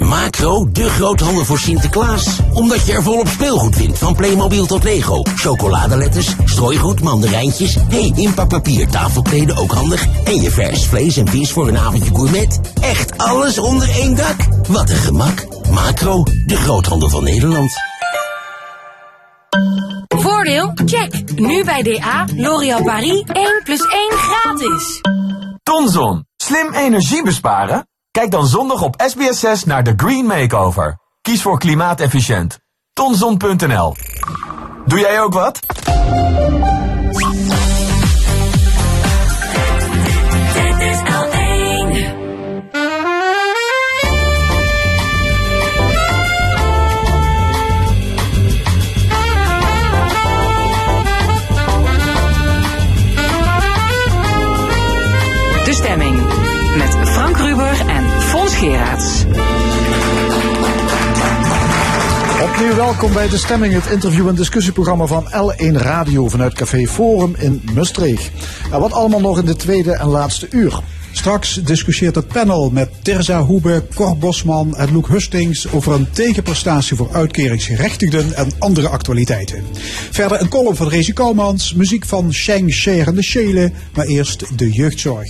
Macro, 0.05 0.71
de 0.71 0.89
groothandel 0.89 1.45
voor 1.45 1.59
Sinterklaas. 1.59 2.39
Omdat 2.53 2.85
je 2.85 2.93
er 2.93 3.03
volop 3.03 3.27
speelgoed 3.27 3.75
vindt, 3.75 3.97
van 3.97 4.15
Playmobil 4.15 4.65
tot 4.65 4.83
Lego. 4.83 5.21
Chocoladeletters, 5.35 6.35
strooigoed, 6.45 7.01
mandarijntjes. 7.01 7.77
hey, 7.89 8.11
inpakpapier, 8.15 8.89
tafelkleden 8.89 9.57
ook 9.57 9.71
handig. 9.71 10.05
En 10.23 10.41
je 10.41 10.51
vers 10.51 10.85
vlees 10.85 11.17
en 11.17 11.27
vis 11.27 11.51
voor 11.51 11.67
een 11.67 11.77
avondje 11.77 12.15
gourmet. 12.15 12.59
Echt 12.81 13.17
alles 13.17 13.57
onder 13.57 13.89
één 13.89 14.15
dak. 14.15 14.35
Wat 14.67 14.89
een 14.89 14.95
gemak. 14.95 15.45
Macro, 15.71 16.23
de 16.45 16.55
groothandel 16.55 17.09
van 17.09 17.23
Nederland. 17.23 17.71
Voordeel? 20.07 20.71
Check. 20.85 21.39
Nu 21.39 21.63
bij 21.63 21.83
DA, 21.83 22.25
L'Oréal 22.35 22.83
Paris 22.83 23.23
1 23.33 23.61
plus 23.63 23.81
1 23.81 24.11
gratis. 24.11 25.01
Tonzon. 25.63 26.25
Slim 26.37 26.73
energie 26.73 27.23
besparen? 27.23 27.87
Kijk 28.16 28.32
dan 28.32 28.47
zondag 28.47 28.82
op 28.82 28.95
SBS6 29.01 29.66
naar 29.66 29.84
de 29.84 29.93
Green 29.95 30.26
Makeover. 30.26 30.97
Kies 31.22 31.41
voor 31.41 31.59
klimaatefficiënt. 31.59 32.59
Tonzon.nl 32.93 33.95
Doe 34.86 34.99
jij 34.99 35.22
ook 35.22 35.34
wat? 35.34 35.59
Opnieuw 62.43 62.76
welkom 62.76 63.13
bij 63.13 63.30
De 63.30 63.38
Stemming, 63.38 63.74
het 63.74 63.86
interview- 63.86 64.28
en 64.28 64.36
discussieprogramma 64.36 65.05
van 65.05 65.26
L1 65.26 65.76
Radio 65.76 66.28
vanuit 66.28 66.53
Café 66.53 66.88
Forum 66.88 67.36
in 67.38 67.61
Mustreeg. 67.74 68.32
En 68.72 68.80
wat 68.80 68.93
allemaal 68.93 69.20
nog 69.20 69.39
in 69.39 69.45
de 69.45 69.55
tweede 69.55 69.95
en 69.95 70.07
laatste 70.07 70.47
uur. 70.49 70.80
Straks 71.16 71.53
discussieert 71.53 72.16
het 72.16 72.28
panel 72.28 72.70
met 72.70 72.89
Terza 73.01 73.41
Hoebe, 73.41 73.84
Cor 73.95 74.18
Bosman 74.18 74.76
en 74.76 74.91
Loek 74.93 75.07
Hustings 75.07 75.72
over 75.72 75.93
een 75.93 76.09
tegenprestatie 76.11 76.97
voor 76.97 77.09
uitkeringsgerechtigden 77.13 78.34
en 78.34 78.49
andere 78.59 78.88
actualiteiten. 78.88 79.63
Verder 80.11 80.41
een 80.41 80.49
column 80.49 80.76
van 80.76 80.88
Rezi 80.88 81.13
Kouwmans, 81.13 81.74
muziek 81.74 82.05
van 82.05 82.34
Sheng 82.34 82.72
Sher 82.72 83.07
en 83.07 83.16
de 83.16 83.24
Shele, 83.24 83.72
maar 83.93 84.05
eerst 84.05 84.57
de 84.57 84.72
jeugdzorg. 84.72 85.30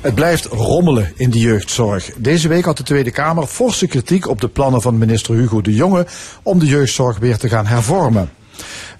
Het 0.00 0.14
blijft 0.14 0.44
rommelen 0.44 1.12
in 1.16 1.30
de 1.30 1.38
jeugdzorg. 1.38 2.10
Deze 2.16 2.48
week 2.48 2.64
had 2.64 2.76
de 2.76 2.82
Tweede 2.82 3.10
Kamer 3.10 3.46
forse 3.46 3.86
kritiek 3.86 4.28
op 4.28 4.40
de 4.40 4.48
plannen 4.48 4.82
van 4.82 4.98
minister 4.98 5.34
Hugo 5.34 5.60
de 5.60 5.74
Jonge 5.74 6.06
om 6.42 6.58
de 6.58 6.66
jeugdzorg 6.66 7.18
weer 7.18 7.36
te 7.36 7.48
gaan 7.48 7.66
hervormen. 7.66 8.37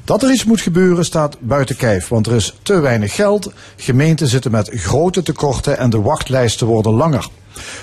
Dat 0.09 0.23
er 0.23 0.33
iets 0.33 0.45
moet 0.45 0.61
gebeuren 0.61 1.05
staat 1.05 1.37
buiten 1.41 1.77
kijf, 1.77 2.09
want 2.09 2.27
er 2.27 2.35
is 2.35 2.55
te 2.63 2.81
weinig 2.81 3.15
geld, 3.15 3.53
gemeenten 3.77 4.27
zitten 4.29 4.51
met 4.51 4.71
grote 4.73 5.23
tekorten 5.23 5.79
en 5.79 5.91
de 5.91 6.01
wachtlijsten 6.01 6.67
worden 6.67 6.93
langer. 6.93 7.29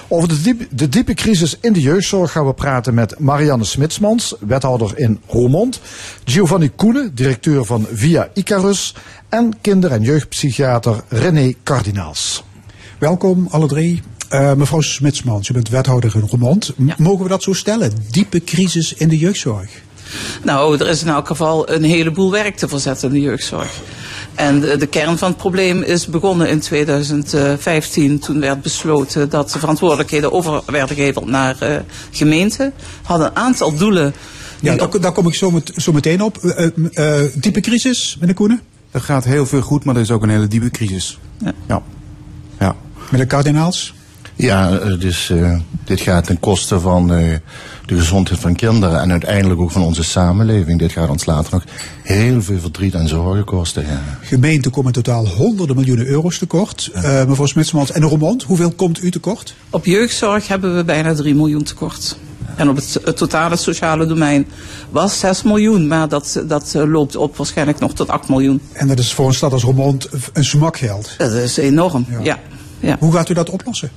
Over 0.08 0.28
de, 0.30 0.42
diep- 0.42 0.68
de 0.72 0.90
diepe 0.90 1.14
crisis 1.14 1.58
in 1.62 1.74
de 1.74 1.82
jeugdzorg 1.82 2.32
gaan 2.32 2.46
we 2.46 2.54
praten 2.54 2.94
met 2.94 3.20
Marianne 3.20 3.64
Smitsmans, 3.64 4.36
wethouder 4.40 5.00
in 5.00 5.20
Roermond, 5.28 5.80
Giovanni 6.24 6.70
Koenen, 6.76 7.12
directeur 7.16 7.66
van 7.66 7.86
Via 7.92 8.30
Icarus 8.34 8.96
en 9.30 9.54
kinder- 9.62 9.92
en 9.92 10.02
jeugdpsychiater 10.02 11.04
René 11.08 11.54
Kardinaals. 11.64 12.44
Welkom 12.98 13.48
alle 13.52 13.68
drie. 13.68 14.02
Eh, 14.30 14.54
mevrouw 14.54 14.82
Smitsmans, 14.82 15.50
u 15.50 15.54
bent 15.54 15.70
wethouder 15.70 16.16
in 16.16 16.22
Roermond. 16.22 16.74
M- 16.78 16.90
Mogen 16.98 17.24
we 17.24 17.30
dat 17.30 17.44
zo 17.44 17.54
stellen? 17.54 17.92
Diepe 18.12 18.44
crisis 18.44 18.94
in 18.94 19.08
de 19.10 19.18
jeugdzorg. 19.18 19.70
Nou, 20.44 20.78
er 20.78 20.88
is 20.88 21.02
in 21.02 21.08
elk 21.08 21.28
geval 21.28 21.70
een 21.70 21.84
heleboel 21.84 22.32
werk 22.32 22.58
te 22.58 22.68
verzetten 22.68 23.08
in 23.08 23.14
de 23.14 23.22
jeugdzorg. 23.22 23.82
En 24.36 24.60
de, 24.60 24.78
de 24.78 24.88
kern 24.88 25.18
van 25.18 25.28
het 25.28 25.38
probleem 25.38 25.82
is 25.82 26.08
begonnen 26.08 26.50
in 26.50 26.60
2015. 26.60 28.20
Toen 28.20 28.40
werd 28.40 28.62
besloten 28.62 29.30
dat 29.30 29.52
de 29.52 29.60
verantwoordelijkheden 29.60 30.32
over 30.32 30.62
werden 30.66 30.96
geheveld 30.96 31.26
naar 31.26 31.56
eh, 31.60 31.78
gemeenten. 32.12 32.74
Hadden 33.04 33.28
een 33.28 33.36
aantal 33.36 33.76
doelen. 33.76 34.14
Ja, 34.60 34.76
daar, 34.76 35.00
daar 35.00 35.12
kom 35.12 35.28
ik 35.28 35.34
zo, 35.34 35.52
met, 35.52 35.72
zo 35.76 35.92
meteen 35.92 36.22
op. 36.22 36.38
Eh, 36.38 36.66
eh, 36.94 37.32
diepe 37.36 37.60
crisis, 37.60 38.18
meneer 38.20 38.36
Koenen? 38.36 38.62
Er 38.92 39.02
gaat 39.02 39.24
heel 39.24 39.46
veel 39.46 39.62
goed, 39.62 39.84
maar 39.84 39.96
er 39.96 40.02
is 40.02 40.12
ook 40.12 40.24
een 40.24 40.30
hele 40.30 40.48
diepe 40.48 40.70
crisis. 40.70 41.20
Ja. 41.38 41.54
Ja. 41.68 41.82
ja. 42.60 42.76
Meneer 43.12 43.28
Kardinaals? 43.28 43.94
Ja, 44.36 44.80
eh, 44.80 45.00
dus 45.00 45.30
eh, 45.30 45.56
dit 45.86 46.02
gaat 46.02 46.26
ten 46.26 46.40
koste 46.40 46.80
van 46.80 47.14
eh, 47.14 47.36
de 47.86 47.96
gezondheid 47.96 48.40
van 48.40 48.56
kinderen 48.56 49.02
en 49.02 49.12
uiteindelijk 49.12 49.60
ook 49.62 49.72
van 49.72 49.82
onze 49.82 50.04
samenleving. 50.04 50.80
Dit 50.80 50.92
gaat 50.92 51.10
ons 51.10 51.26
later 51.26 51.54
nog 51.54 51.64
heel 52.04 52.42
veel 52.42 52.60
verdriet 52.60 52.94
en 52.94 53.08
zorgen 53.08 53.44
kosten. 53.44 53.86
Ja. 53.86 54.02
Gemeenten 54.22 54.72
komen 54.72 54.94
in 54.94 55.02
totaal 55.02 55.28
honderden 55.28 55.76
miljoenen 55.76 56.06
euro's 56.06 56.38
tekort. 56.38 56.90
Eh, 56.94 57.26
mevrouw 57.26 57.46
Smitsmans 57.46 57.92
en 57.92 58.02
Roermond, 58.02 58.44
hoeveel 58.44 58.72
komt 58.72 59.04
u 59.04 59.12
tekort? 59.12 59.56
Op 59.70 59.86
jeugdzorg 59.86 60.48
hebben 60.48 60.76
we 60.76 60.84
bijna 60.84 61.14
3 61.14 61.36
miljoen 61.36 61.64
tekort. 61.64 62.18
En 62.56 62.70
op 62.70 62.76
het, 62.76 63.00
het 63.04 63.18
totale 63.18 63.56
sociale 63.56 64.06
domein 64.06 64.48
was 64.90 65.20
6 65.20 65.44
miljoen, 65.44 65.88
maar 65.88 66.10
dat, 66.10 66.44
dat 66.48 66.74
loopt 66.74 67.16
op 67.16 67.38
waarschijnlijk 67.38 67.80
nog 67.80 67.94
tot 67.94 68.10
8 68.10 68.30
miljoen. 68.30 68.62
En 68.74 68.88
dat 68.88 69.00
is 69.00 69.14
voor 69.14 69.28
een 69.28 69.34
stad 69.34 69.52
als 69.52 69.64
Roermond 69.64 70.10
een 70.34 70.46
smakgeld. 70.46 71.16
Dat 71.18 71.32
is 71.32 71.58
enorm, 71.58 72.06
ja. 72.10 72.20
ja. 72.24 72.40
Hoe 73.00 73.14
gaat 73.14 73.30
u 73.30 73.34
dat 73.34 73.50
oplossen? 73.50 73.92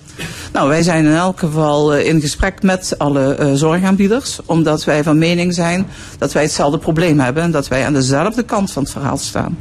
Nou, 0.52 0.68
wij 0.68 0.82
zijn 0.82 1.04
in 1.04 1.14
elk 1.14 1.38
geval 1.38 1.94
eh, 1.94 2.06
in 2.06 2.20
gesprek 2.20 2.62
met 2.62 2.94
alle 2.98 3.34
eh, 3.34 3.52
zorgaanbieders, 3.54 4.38
omdat 4.44 4.84
wij 4.84 5.02
van 5.02 5.18
mening 5.18 5.54
zijn 5.54 5.86
dat 6.18 6.32
wij 6.32 6.42
hetzelfde 6.42 6.78
probleem 6.78 7.20
hebben 7.20 7.42
en 7.42 7.50
dat 7.50 7.68
wij 7.68 7.86
aan 7.86 7.92
dezelfde 7.92 8.42
kant 8.42 8.70
van 8.72 8.82
het 8.82 8.92
verhaal 8.92 9.16
staan. 9.16 9.58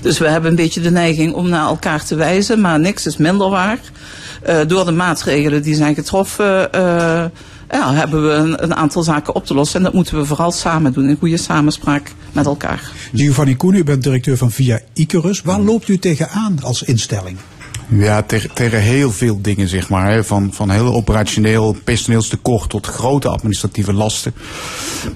Dus 0.00 0.18
we 0.18 0.28
hebben 0.28 0.50
een 0.50 0.56
beetje 0.56 0.80
de 0.80 0.90
neiging 0.90 1.34
om 1.34 1.48
naar 1.48 1.66
elkaar 1.66 2.04
te 2.04 2.14
wijzen, 2.14 2.60
maar 2.60 2.80
niks 2.80 3.06
is 3.06 3.16
minder 3.16 3.50
waar. 3.50 3.78
Eh, 4.42 4.58
door 4.66 4.84
de 4.84 4.92
maatregelen 4.92 5.62
die 5.62 5.74
zijn 5.74 5.94
getroffen, 5.94 6.68
ja, 7.70 7.94
hebben 7.94 8.26
we 8.26 8.32
een, 8.32 8.62
een 8.62 8.74
aantal 8.74 9.02
zaken 9.02 9.34
op 9.34 9.46
te 9.46 9.54
lossen. 9.54 9.78
En 9.78 9.84
dat 9.84 9.92
moeten 9.92 10.18
we 10.18 10.24
vooral 10.24 10.52
samen 10.52 10.92
doen, 10.92 11.08
in 11.08 11.16
goede 11.18 11.36
samenspraak 11.36 12.12
met 12.32 12.46
elkaar. 12.46 12.90
Giovanni 13.14 13.56
Koenen, 13.56 13.80
u 13.80 13.84
bent 13.84 14.02
directeur 14.02 14.36
van 14.36 14.50
Via 14.50 14.80
Icarus. 14.92 15.42
Waar 15.42 15.60
loopt 15.60 15.88
u 15.88 15.98
tegenaan 15.98 16.58
als 16.62 16.82
instelling? 16.82 17.36
Ja, 17.90 18.22
tegen, 18.54 18.80
heel 18.80 19.12
veel 19.12 19.38
dingen, 19.42 19.68
zeg 19.68 19.88
maar. 19.88 20.24
Van, 20.24 20.50
van 20.52 20.70
heel 20.70 20.94
operationeel 20.94 21.76
personeelstekort 21.84 22.70
tot 22.70 22.86
grote 22.86 23.28
administratieve 23.28 23.92
lasten. 23.92 24.34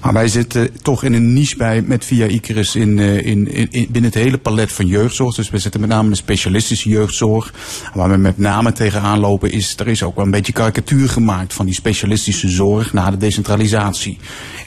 Maar 0.01 0.13
wij 0.13 0.27
zitten 0.27 0.69
toch 0.81 1.03
in 1.03 1.13
een 1.13 1.33
niche 1.33 1.57
bij 1.57 1.81
met 1.81 2.05
Via 2.05 2.25
Icarus 2.25 2.75
in, 2.75 2.99
eh, 2.99 3.15
in, 3.15 3.51
in, 3.53 3.67
in- 3.71 3.87
binnen 3.91 4.11
het 4.11 4.21
hele 4.21 4.37
palet 4.37 4.71
van 4.71 4.87
jeugdzorg. 4.87 5.35
Dus 5.35 5.49
we 5.49 5.57
zitten 5.59 5.79
met 5.81 5.89
name 5.89 6.03
in 6.03 6.09
de 6.09 6.15
specialistische 6.15 6.89
jeugdzorg. 6.89 7.53
Waar 7.93 8.09
we 8.09 8.17
met 8.17 8.37
name 8.37 8.71
tegenaan 8.71 9.19
lopen 9.19 9.51
is, 9.51 9.75
er 9.77 9.87
is 9.87 10.03
ook 10.03 10.15
wel 10.15 10.25
een 10.25 10.31
beetje 10.31 10.53
karikatuur 10.53 11.09
gemaakt 11.09 11.53
van 11.53 11.65
die 11.65 11.75
specialistische 11.75 12.49
zorg 12.49 12.93
na 12.93 13.11
de 13.11 13.17
decentralisatie. 13.17 14.17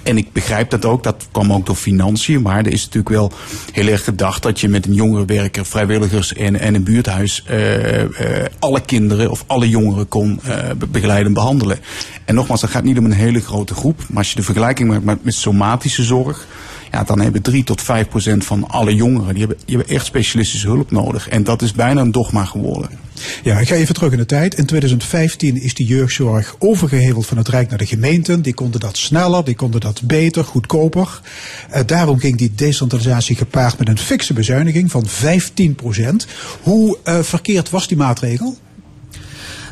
En 0.02 0.16
ik 0.16 0.32
begrijp 0.32 0.70
dat 0.70 0.84
ook, 0.84 1.02
dat 1.02 1.26
kwam 1.32 1.52
ook 1.52 1.66
door 1.66 1.74
financiën. 1.76 2.42
Maar 2.42 2.58
er 2.58 2.72
is 2.72 2.84
natuurlijk 2.84 3.08
wel 3.08 3.32
heel 3.72 3.86
erg 3.88 4.04
gedacht 4.04 4.42
dat 4.42 4.60
je 4.60 4.68
met 4.68 4.86
een 4.86 4.94
jongerenwerker, 4.94 5.64
vrijwilligers 5.66 6.32
en, 6.34 6.60
en 6.60 6.74
een 6.74 6.84
buurthuis 6.84 7.42
eh, 7.46 7.95
alle 8.58 8.80
kinderen 8.80 9.30
of 9.30 9.44
alle 9.46 9.68
jongeren 9.68 10.08
kon 10.08 10.40
eh, 10.44 10.70
be- 10.78 10.86
begeleiden 10.86 11.26
en 11.26 11.32
behandelen. 11.32 11.78
En 12.24 12.34
nogmaals, 12.34 12.60
dat 12.60 12.70
gaat 12.70 12.84
niet 12.84 12.98
om 12.98 13.04
een 13.04 13.12
hele 13.12 13.40
grote 13.40 13.74
groep. 13.74 14.00
Maar 14.08 14.18
als 14.18 14.30
je 14.30 14.36
de 14.36 14.42
vergelijking 14.42 14.88
maakt 14.88 15.04
met, 15.04 15.24
met 15.24 15.34
somatische 15.34 16.02
zorg. 16.02 16.46
Ja, 16.90 17.04
dan 17.04 17.20
hebben 17.20 17.42
3 17.42 17.64
tot 17.64 17.82
5 17.82 18.08
procent 18.08 18.44
van 18.44 18.68
alle 18.68 18.94
jongeren 18.94 19.34
die 19.34 19.46
hebben, 19.66 19.88
echt 19.88 20.06
specialistische 20.06 20.66
hulp 20.66 20.90
nodig. 20.90 21.28
En 21.28 21.44
dat 21.44 21.62
is 21.62 21.72
bijna 21.72 22.00
een 22.00 22.12
dogma 22.12 22.44
geworden. 22.44 22.90
Ja, 23.42 23.58
ik 23.58 23.68
ga 23.68 23.74
even 23.74 23.94
terug 23.94 24.12
in 24.12 24.18
de 24.18 24.26
tijd. 24.26 24.54
In 24.54 24.66
2015 24.66 25.62
is 25.62 25.74
de 25.74 25.84
jeugdzorg 25.84 26.56
overgeheveld 26.58 27.26
van 27.26 27.36
het 27.36 27.48
Rijk 27.48 27.68
naar 27.68 27.78
de 27.78 27.86
gemeenten. 27.86 28.42
Die 28.42 28.54
konden 28.54 28.80
dat 28.80 28.96
sneller, 28.96 29.44
die 29.44 29.56
konden 29.56 29.80
dat 29.80 30.02
beter, 30.04 30.44
goedkoper. 30.44 31.20
Eh, 31.70 31.82
daarom 31.86 32.18
ging 32.18 32.36
die 32.36 32.52
decentralisatie 32.54 33.36
gepaard 33.36 33.78
met 33.78 33.88
een 33.88 33.98
fikse 33.98 34.32
bezuiniging 34.32 34.90
van 34.90 35.06
15% 35.06 36.26
Hoe 36.62 36.98
eh, 37.02 37.18
verkeerd 37.22 37.70
was 37.70 37.88
die 37.88 37.96
maatregel? 37.96 38.56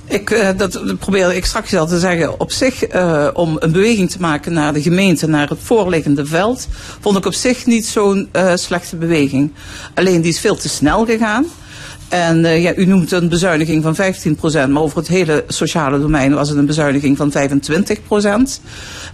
Ik, 0.09 0.31
eh, 0.31 0.49
dat, 0.57 0.99
probeerde 0.99 1.37
ik 1.37 1.45
straks 1.45 1.75
al 1.75 1.87
te 1.87 1.99
zeggen. 1.99 2.41
Op 2.41 2.53
zich, 2.53 2.85
eh, 2.85 3.29
om 3.33 3.57
een 3.61 3.73
beweging 3.73 4.11
te 4.11 4.21
maken 4.21 4.53
naar 4.53 4.73
de 4.73 4.83
gemeente, 4.83 5.27
naar 5.27 5.49
het 5.49 5.59
voorliggende 5.63 6.27
veld, 6.27 6.69
vond 7.01 7.17
ik 7.17 7.27
op 7.27 7.35
zich 7.35 7.67
niet 7.67 7.87
zo'n 7.87 8.29
eh, 8.33 8.53
slechte 8.55 8.97
beweging. 8.97 9.53
Alleen 9.95 10.21
die 10.21 10.33
is 10.33 10.41
veel 10.41 10.57
te 10.57 10.69
snel 10.69 11.07
gegaan. 11.07 11.47
En 12.09 12.45
eh, 12.45 12.63
ja, 12.63 12.75
u 12.75 12.85
noemt 12.85 13.13
een 13.13 13.29
bezuiniging 13.29 13.83
van 13.83 13.97
15%, 13.97 14.71
maar 14.71 14.83
over 14.83 14.99
het 14.99 15.09
hele 15.09 15.45
sociale 15.49 16.01
domein 16.01 16.35
was 16.35 16.49
het 16.49 16.59
een 16.59 16.67
bezuiniging 16.67 17.17
van 17.17 17.33
25%. 17.33 18.61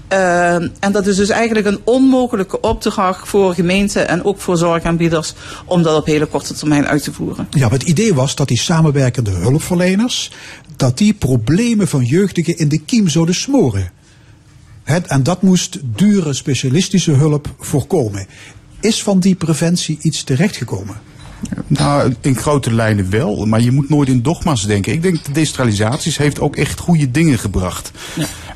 Eh, 0.08 0.54
en 0.54 0.92
dat 0.92 1.06
is 1.06 1.16
dus 1.16 1.28
eigenlijk 1.28 1.66
een 1.66 1.80
onmogelijke 1.84 2.60
opdracht 2.60 3.28
voor 3.28 3.54
gemeenten 3.54 4.08
en 4.08 4.24
ook 4.24 4.40
voor 4.40 4.56
zorgaanbieders 4.56 5.34
om 5.64 5.82
dat 5.82 5.96
op 5.96 6.06
hele 6.06 6.26
korte 6.26 6.54
termijn 6.54 6.86
uit 6.86 7.02
te 7.02 7.12
voeren. 7.12 7.46
Ja, 7.50 7.60
maar 7.60 7.78
het 7.78 7.88
idee 7.88 8.14
was 8.14 8.34
dat 8.34 8.48
die 8.48 8.58
samenwerkende 8.58 9.30
hulpverleners, 9.30 10.30
dat 10.76 10.98
die 10.98 11.14
problemen 11.14 11.88
van 11.88 12.04
jeugdigen 12.04 12.58
in 12.58 12.68
de 12.68 12.80
kiem 12.80 13.08
zouden 13.08 13.34
smoren. 13.34 13.90
Het, 14.82 15.06
en 15.06 15.22
dat 15.22 15.42
moest 15.42 15.78
dure 15.82 16.32
specialistische 16.32 17.12
hulp 17.12 17.54
voorkomen. 17.58 18.26
Is 18.80 19.02
van 19.02 19.20
die 19.20 19.34
preventie 19.34 19.98
iets 20.00 20.22
terechtgekomen? 20.24 21.09
Nou, 21.66 22.14
in 22.20 22.36
grote 22.36 22.74
lijnen 22.74 23.10
wel, 23.10 23.46
maar 23.46 23.60
je 23.60 23.72
moet 23.72 23.88
nooit 23.88 24.08
in 24.08 24.22
dogma's 24.22 24.66
denken. 24.66 24.92
Ik 24.92 25.02
denk 25.02 25.24
de 25.24 25.32
decentralisaties 25.32 26.16
heeft 26.16 26.40
ook 26.40 26.56
echt 26.56 26.80
goede 26.80 27.10
dingen 27.10 27.38
gebracht. 27.38 27.90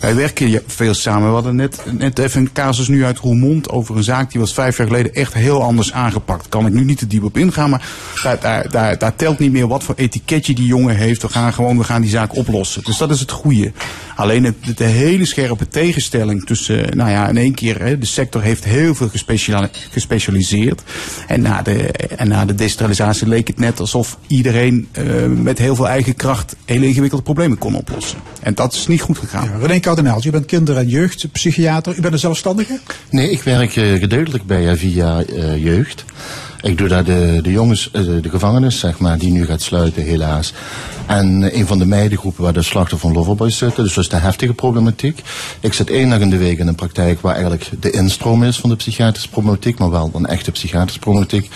Wij 0.05 0.15
werken 0.15 0.51
ja- 0.51 0.61
veel 0.67 0.95
samen. 0.95 1.29
We 1.29 1.35
hadden 1.35 1.57
net, 1.57 1.83
net 1.99 2.19
even 2.19 2.41
een 2.41 2.53
casus 2.53 2.89
nu 2.89 3.05
uit 3.05 3.19
Roermond 3.19 3.71
over 3.71 3.97
een 3.97 4.03
zaak 4.03 4.31
die 4.31 4.41
was 4.41 4.55
vijf 4.55 4.77
jaar 4.77 4.87
geleden 4.87 5.15
echt 5.15 5.35
heel 5.35 5.63
anders 5.63 5.93
aangepakt. 5.93 6.49
Kan 6.49 6.67
ik 6.67 6.73
nu 6.73 6.85
niet 6.85 6.99
te 6.99 7.07
diep 7.07 7.25
op 7.25 7.37
ingaan, 7.37 7.71
maar 7.71 7.89
daar, 8.23 8.71
daar, 8.71 8.99
daar, 8.99 9.17
telt 9.17 9.39
niet 9.39 9.53
meer 9.53 9.67
wat 9.67 9.85
voor 9.85 9.95
etiketje 9.97 10.55
die 10.55 10.67
jongen 10.67 10.97
heeft. 10.97 11.23
We 11.23 11.29
gaan 11.29 11.53
gewoon, 11.53 11.79
we 11.79 11.85
gaan 11.85 12.01
die 12.01 12.11
zaak 12.11 12.37
oplossen. 12.37 12.85
Dus 12.85 12.99
dat 12.99 13.11
is 13.11 13.21
het 13.21 13.31
goede. 13.31 13.73
Alleen 14.17 14.55
de 14.77 14.85
hele 14.85 15.25
scherpe 15.25 15.69
tegenstelling 15.69 16.47
tussen, 16.47 16.97
nou 16.97 17.11
ja, 17.11 17.29
in 17.29 17.37
één 17.37 17.55
keer, 17.55 17.83
hè, 17.83 17.99
de 17.99 18.07
sector 18.07 18.43
heeft 18.43 18.65
heel 18.65 18.95
veel 18.95 19.09
gespeciali- 19.09 19.69
gespecialiseerd. 19.91 20.83
En 21.27 21.43
na 21.43 21.63
de, 21.63 21.87
en 21.93 22.29
na 22.29 22.45
de 22.45 22.55
decentralisatie 22.55 23.29
leek 23.29 23.47
het 23.47 23.59
net 23.59 23.81
alsof 23.81 24.19
iedereen 24.27 24.89
eh, 24.93 25.05
met 25.27 25.59
heel 25.59 25.75
veel 25.75 25.89
eigen 25.89 26.15
kracht 26.15 26.57
hele 26.65 26.87
ingewikkelde 26.87 27.25
problemen 27.25 27.59
kon 27.59 27.75
oplossen. 27.75 28.19
En 28.41 28.55
dat 28.55 28.73
is 28.73 28.87
niet 28.87 29.01
goed 29.01 29.19
gegaan. 29.19 29.51
René 29.61 29.81
Je 29.95 30.31
bent 30.31 30.47
kinder- 30.47 30.77
en 30.77 30.89
jeugdpsychiater. 30.89 31.97
U 31.97 32.01
bent 32.01 32.13
een 32.13 32.19
zelfstandige? 32.19 32.79
Nee, 33.11 33.31
ik 33.31 33.43
werk 33.43 33.77
eh, 33.77 33.93
gedeeltelijk 33.93 34.47
bij 34.47 34.71
eh, 34.71 34.77
via 34.77 35.23
eh, 35.23 35.65
jeugd. 35.65 36.05
Ik 36.65 36.79
doe 36.79 36.89
daar 36.89 37.05
de, 37.05 37.39
de 37.43 37.51
jongens, 37.51 37.91
eh, 37.91 38.03
de 38.03 38.31
gevangenis, 38.31 38.79
zeg 38.79 38.99
maar, 38.99 39.19
die 39.19 39.33
nu 39.33 39.45
gaat 39.47 39.63
sluiten, 39.63 40.03
helaas. 40.03 40.53
En 41.07 41.59
een 41.59 41.67
van 41.67 41.79
de 41.79 41.87
meidengroepen 41.87 42.43
waar 42.43 42.53
de 42.53 42.63
slachtoffer 42.63 43.09
van 43.09 43.19
Loverboys 43.19 43.59
zitten, 43.59 43.85
dus 43.85 43.95
dat 43.95 44.05
is 44.05 44.11
de 44.11 44.17
heftige 44.17 44.53
problematiek. 44.53 45.23
Ik 45.61 45.73
zit 45.73 45.91
één 45.91 46.11
dag 46.11 46.21
in 46.21 46.31
de 46.31 46.37
week 46.37 46.59
in 46.59 46.67
een 46.67 46.75
praktijk 46.75 47.21
waar 47.21 47.33
eigenlijk 47.33 47.71
de 47.81 47.91
instroom 47.91 48.45
is 48.45 48.59
van 48.59 48.71
de 48.71 48.77
psychiatrische 48.77 49.29
problematiek, 49.29 49.79
maar 49.79 49.91
wel 49.91 50.11
een 50.15 50.27
echte 50.27 50.51
psychiatrische 50.51 51.01
problematiek. 51.01 51.51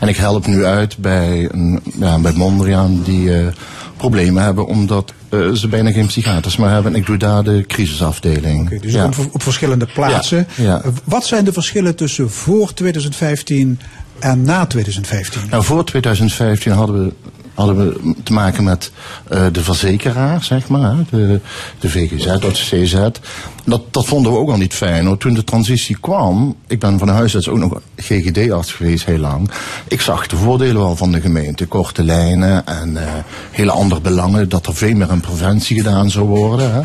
En 0.00 0.08
ik 0.08 0.16
help 0.16 0.46
nu 0.46 0.64
uit 0.64 0.98
bij, 0.98 1.48
een, 1.52 1.80
ja, 1.98 2.18
bij 2.18 2.32
Mondriaan 2.32 3.02
die 3.02 3.30
problemen 3.96 4.42
hebben 4.42 4.66
omdat 4.66 5.12
eh, 5.40 5.52
ze 5.52 5.68
bijna 5.68 5.90
geen 5.92 6.06
psychiaters 6.06 6.56
meer 6.56 6.68
hebben. 6.70 6.92
En 6.92 6.98
ik 7.00 7.06
doe 7.06 7.16
daar 7.16 7.42
de 7.44 7.64
crisisafdeling. 7.66 8.80
Dus 8.80 8.92
Ja. 8.92 9.04
op, 9.04 9.14
op 9.32 9.42
verschillende 9.42 9.86
plaatsen. 9.94 10.46
Ja, 10.56 10.64
ja. 10.64 10.80
Eh, 10.82 10.90
Wat 11.04 11.26
zijn 11.26 11.44
de 11.44 11.52
verschillen 11.52 11.96
tussen 11.96 12.30
voor 12.30 12.74
2015 12.74 13.80
en 14.18 14.42
na 14.42 14.66
2015? 14.66 15.40
Nou, 15.50 15.64
voor 15.64 15.84
2015 15.84 16.72
hadden 16.72 17.04
we, 17.04 17.12
hadden 17.54 17.76
we 17.76 18.14
te 18.22 18.32
maken 18.32 18.64
met 18.64 18.90
eh, 19.28 19.46
de 19.52 19.62
verzekeraar, 19.62 20.44
zeg 20.44 20.68
maar. 20.68 20.96
De, 21.10 21.40
de 21.78 21.88
VGZ 21.90 22.26
of 22.26 22.40
de 22.40 22.82
CZ. 22.82 22.94
Dat, 23.64 23.82
dat 23.90 24.06
vonden 24.06 24.32
we 24.32 24.38
ook 24.38 24.50
al 24.50 24.56
niet 24.56 24.74
fijn. 24.74 25.06
hoor. 25.06 25.18
Toen 25.18 25.34
de 25.34 25.44
transitie 25.44 25.96
kwam, 26.00 26.56
ik 26.66 26.78
ben 26.78 26.98
van 26.98 27.08
huis 27.08 27.34
uit 27.34 27.48
ook 27.48 27.58
nog 27.58 27.80
GGD-arts 27.96 28.72
geweest 28.72 29.04
heel 29.04 29.18
lang. 29.18 29.50
Ik 29.88 30.00
zag 30.00 30.26
de 30.26 30.36
voordelen 30.36 30.76
wel 30.76 30.96
van 30.96 31.12
de 31.12 31.20
gemeente. 31.20 31.66
Korte 31.66 32.04
lijnen 32.04 32.66
en 32.66 32.96
eh, 32.96 33.12
hele 33.50 33.70
andere 33.70 34.00
belangen. 34.00 34.48
Dat 34.48 34.66
er 34.66 34.74
veel 34.74 34.94
meer 34.94 35.10
aan 35.10 35.20
preventie 35.20 35.76
gedaan 35.76 36.10
zou 36.10 36.26
worden. 36.26 36.72
Hè. 36.72 36.80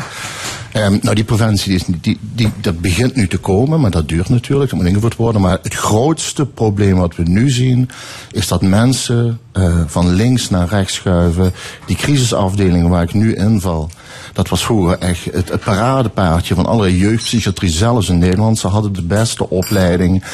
Ehm, 0.72 0.98
nou, 1.02 1.14
die 1.14 1.24
preventie 1.24 1.74
is, 1.74 1.82
die, 2.00 2.18
die, 2.34 2.52
dat 2.60 2.80
begint 2.80 3.14
nu 3.14 3.28
te 3.28 3.38
komen, 3.38 3.80
maar 3.80 3.90
dat 3.90 4.08
duurt 4.08 4.28
natuurlijk, 4.28 4.70
dat 4.70 4.78
moet 4.78 4.88
ingevoerd 4.88 5.16
worden. 5.16 5.40
Maar 5.40 5.58
het 5.62 5.74
grootste 5.74 6.46
probleem 6.46 6.96
wat 6.96 7.16
we 7.16 7.22
nu 7.22 7.50
zien, 7.50 7.90
is 8.30 8.48
dat 8.48 8.62
mensen 8.62 9.40
eh, 9.52 9.80
van 9.86 10.12
links 10.12 10.50
naar 10.50 10.68
rechts 10.68 10.94
schuiven. 10.94 11.52
Die 11.86 11.96
crisisafdelingen 11.96 12.88
waar 12.88 13.02
ik 13.02 13.14
nu 13.14 13.34
inval, 13.34 13.90
dat 14.40 14.48
was 14.48 14.64
vroeger 14.64 14.98
echt 14.98 15.24
het, 15.24 15.48
het 15.48 15.60
paradepaardje 15.64 16.54
van 16.54 16.66
alle 16.66 16.98
jeugdpsychiatrie, 16.98 17.70
zelfs 17.70 18.08
in 18.08 18.18
Nederland. 18.18 18.58
Ze 18.58 18.66
hadden 18.68 18.92
de 18.92 19.02
beste 19.02 19.50
opleiding. 19.50 20.24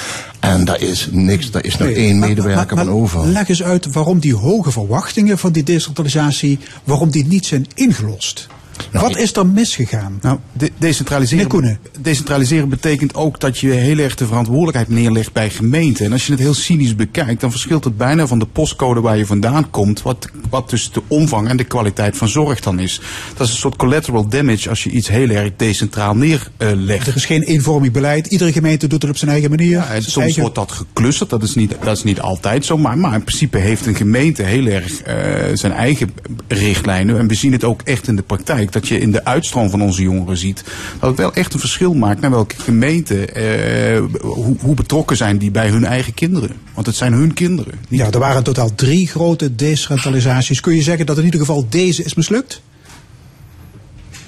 En 0.40 0.64
daar 0.64 0.80
is 0.80 1.08
niks, 1.10 1.50
daar 1.50 1.64
is 1.64 1.76
nog 1.76 1.88
Nee, 1.88 1.96
één 1.96 2.18
medewerker 2.18 2.76
maar- 2.76 2.84
van 2.84 2.94
over. 2.94 3.26
Leg 3.26 3.48
eens 3.48 3.62
uit 3.62 3.92
waarom 3.92 4.18
die 4.18 4.34
hoge 4.34 4.70
verwachtingen 4.70 5.38
van 5.38 5.52
die 5.52 5.62
decentralisatie, 5.62 6.58
waarom 6.84 7.10
die 7.10 7.26
niet 7.26 7.46
zijn 7.46 7.66
ingelost. 7.74 8.46
Wat 8.92 9.16
is 9.16 9.36
er 9.36 9.46
misgegaan? 9.46 10.18
Nou, 10.20 10.38
de- 10.52 10.70
decentraliseren, 10.78 11.78
decentraliseren 12.00 12.68
betekent 12.68 13.14
ook 13.14 13.40
dat 13.40 13.58
je 13.58 13.70
heel 13.70 13.98
erg 13.98 14.14
de 14.14 14.26
verantwoordelijkheid 14.26 14.88
neerlegt 14.88 15.32
bij 15.32 15.50
gemeenten. 15.50 16.04
En 16.04 16.12
als 16.12 16.26
je 16.26 16.32
het 16.32 16.40
heel 16.40 16.54
cynisch 16.54 16.94
bekijkt, 16.96 17.40
dan 17.40 17.50
verschilt 17.50 17.84
het 17.84 17.96
bijna 17.96 18.26
van 18.26 18.38
de 18.38 18.46
postcode 18.46 19.00
waar 19.00 19.16
je 19.16 19.26
vandaan 19.26 19.70
komt, 19.70 20.02
wat, 20.02 20.28
wat 20.50 20.70
dus 20.70 20.90
de 20.92 21.02
omvang 21.08 21.48
en 21.48 21.56
de 21.56 21.64
kwaliteit 21.64 22.16
van 22.16 22.28
zorg 22.28 22.60
dan 22.60 22.78
is. 22.78 23.00
Dat 23.36 23.46
is 23.46 23.52
een 23.52 23.58
soort 23.58 23.76
collateral 23.76 24.28
damage 24.28 24.68
als 24.68 24.84
je 24.84 24.90
iets 24.90 25.08
heel 25.08 25.28
erg 25.28 25.50
decentraal 25.56 26.14
neerlegt. 26.16 27.06
Er 27.06 27.16
is 27.16 27.24
geen 27.24 27.42
eenvormig 27.42 27.90
beleid, 27.90 28.26
iedere 28.26 28.52
gemeente 28.52 28.86
doet 28.86 29.02
het 29.02 29.10
op 29.10 29.16
zijn 29.16 29.30
eigen 29.30 29.50
manier. 29.50 29.70
Ja, 29.70 29.88
en 29.94 30.02
soms 30.02 30.16
eigen- 30.16 30.40
wordt 30.40 30.54
dat 30.54 30.72
geclusterd, 30.72 31.30
dat 31.30 31.42
is 31.42 31.54
niet, 31.54 31.74
dat 31.84 31.96
is 31.96 32.02
niet 32.04 32.20
altijd 32.20 32.64
zo. 32.64 32.78
Maar, 32.78 32.98
maar 32.98 33.14
in 33.14 33.24
principe 33.24 33.58
heeft 33.58 33.86
een 33.86 33.94
gemeente 33.96 34.42
heel 34.42 34.66
erg 34.66 35.02
eh, 35.02 35.14
zijn 35.54 35.72
eigen 35.72 36.10
richtlijnen. 36.48 37.18
En 37.18 37.28
we 37.28 37.34
zien 37.34 37.52
het 37.52 37.64
ook 37.64 37.80
echt 37.82 38.08
in 38.08 38.16
de 38.16 38.22
praktijk. 38.22 38.65
Dat 38.72 38.88
je 38.88 38.98
in 38.98 39.12
de 39.12 39.24
uitstroom 39.24 39.70
van 39.70 39.82
onze 39.82 40.02
jongeren 40.02 40.36
ziet. 40.36 40.64
Dat 41.00 41.08
het 41.08 41.18
wel 41.18 41.34
echt 41.34 41.54
een 41.54 41.60
verschil 41.60 41.94
maakt 41.94 42.20
naar 42.20 42.30
welke 42.30 42.54
gemeente, 42.58 43.26
eh, 43.26 44.02
hoe, 44.20 44.56
hoe 44.60 44.74
betrokken 44.74 45.16
zijn 45.16 45.38
die 45.38 45.50
bij 45.50 45.68
hun 45.68 45.84
eigen 45.84 46.14
kinderen. 46.14 46.50
Want 46.74 46.86
het 46.86 46.96
zijn 46.96 47.12
hun 47.12 47.34
kinderen. 47.34 47.72
Ja, 47.88 48.10
er 48.10 48.18
waren 48.18 48.36
in 48.36 48.42
totaal 48.42 48.74
drie 48.74 49.06
grote 49.06 49.54
decentralisaties. 49.54 50.60
Kun 50.60 50.74
je 50.74 50.82
zeggen 50.82 51.06
dat 51.06 51.18
in 51.18 51.24
ieder 51.24 51.40
geval 51.40 51.66
deze 51.68 52.04
is 52.04 52.14
mislukt? 52.14 52.62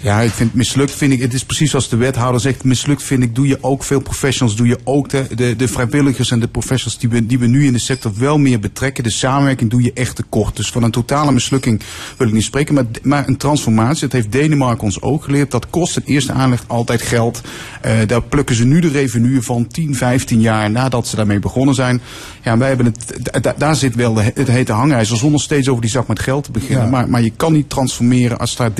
Ja, 0.01 0.21
ik 0.21 0.31
vind 0.31 0.55
mislukt 0.55 0.91
vind 0.95 1.13
ik, 1.13 1.21
het 1.21 1.35
is 1.35 1.45
precies 1.45 1.71
zoals 1.71 1.89
de 1.89 1.97
wethouder 1.97 2.41
zegt, 2.41 2.65
mislukt 2.65 3.03
vind 3.03 3.23
ik, 3.23 3.35
doe 3.35 3.47
je 3.47 3.59
ook 3.61 3.83
veel 3.85 4.01
professionals, 4.01 4.57
doe 4.57 4.67
je 4.67 4.79
ook 4.85 5.09
de, 5.09 5.27
de, 5.35 5.57
de 5.57 5.69
vrijwilligers 5.69 6.31
en 6.31 6.41
de 6.41 6.49
professionals 6.49 6.99
die 7.01 7.09
we, 7.09 7.27
die 7.27 7.39
we 7.39 7.47
nu 7.47 7.67
in 7.67 7.73
de 7.73 7.79
sector 7.79 8.13
wel 8.17 8.39
meer 8.39 8.61
betrekken. 8.61 9.05
De 9.05 9.11
samenwerking 9.11 9.71
doe 9.71 9.83
je 9.83 9.93
echt 9.95 10.17
tekort. 10.17 10.57
Dus 10.57 10.71
van 10.71 10.83
een 10.83 10.91
totale 10.91 11.33
mislukking 11.33 11.81
wil 12.17 12.27
ik 12.27 12.33
niet 12.33 12.43
spreken, 12.45 12.75
maar, 12.75 12.85
maar 13.03 13.29
een 13.29 13.37
transformatie, 13.37 14.01
dat 14.01 14.13
heeft 14.13 14.33
Denemarken 14.33 14.85
ons 14.85 15.03
ook 15.03 15.25
geleerd, 15.25 15.51
dat 15.51 15.71
kost 15.71 15.97
een 15.97 16.03
eerste 16.05 16.33
aanleg 16.33 16.65
altijd 16.67 17.03
geld. 17.03 17.41
Eh, 17.83 17.93
daar 18.07 18.23
plukken 18.23 18.55
ze 18.57 18.65
nu 18.65 18.81
de 18.81 18.89
revenue 18.89 19.43
van 19.43 19.67
10, 19.67 19.95
15 19.97 20.41
jaar 20.41 20.71
nadat 20.71 21.07
ze 21.07 21.17
daarmee 21.17 21.39
begonnen 21.39 21.75
zijn. 21.75 22.01
Ja, 22.43 22.59
wij 22.59 22.69
hebben 22.69 22.87
het, 22.87 23.15
da- 23.33 23.41
da- 23.41 23.55
daar 23.59 23.77
zit 23.77 23.95
wel 23.95 24.15
de, 24.15 24.23
het 24.35 24.49
hete 24.49 24.73
hangijzer 24.73 25.17
zonder 25.17 25.41
steeds 25.41 25.69
over 25.69 25.83
die 25.83 25.91
zak 25.91 26.09
met 26.09 26.19
geld 26.21 26.45
te 26.45 26.51
beginnen. 26.51 26.85
Ja. 26.85 26.91
Maar, 26.91 27.09
maar 27.09 27.23
je 27.23 27.33
kan 27.37 27.53
niet 27.53 27.69
transformeren 27.71 28.39
als 28.39 28.57
daar 28.57 28.71
30% 28.71 28.75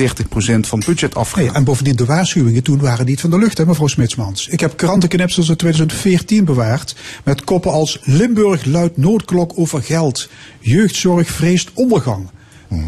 van 0.59 0.77
het 0.79 0.85
budget 0.85 1.08
afgaat. 1.15 1.43
Nee, 1.43 1.53
en 1.53 1.63
bovendien 1.63 1.95
de 1.95 2.05
waarschuwingen 2.05 2.63
toen 2.63 2.79
waren 2.79 3.05
niet 3.05 3.21
van 3.21 3.29
de 3.29 3.37
lucht, 3.37 3.57
hè, 3.57 3.65
mevrouw 3.65 3.87
Smitsmans. 3.87 4.47
Ik 4.47 4.59
heb 4.59 4.77
krantenknipsels 4.77 5.49
uit 5.49 5.57
2014 5.57 6.45
bewaard 6.45 6.95
met 7.23 7.43
koppen 7.43 7.71
als 7.71 7.97
Limburg 8.01 8.65
luidt 8.65 8.97
noodklok 8.97 9.51
over 9.55 9.83
geld. 9.83 10.29
Jeugdzorg 10.59 11.29
vreest 11.29 11.69
ondergang. 11.73 12.29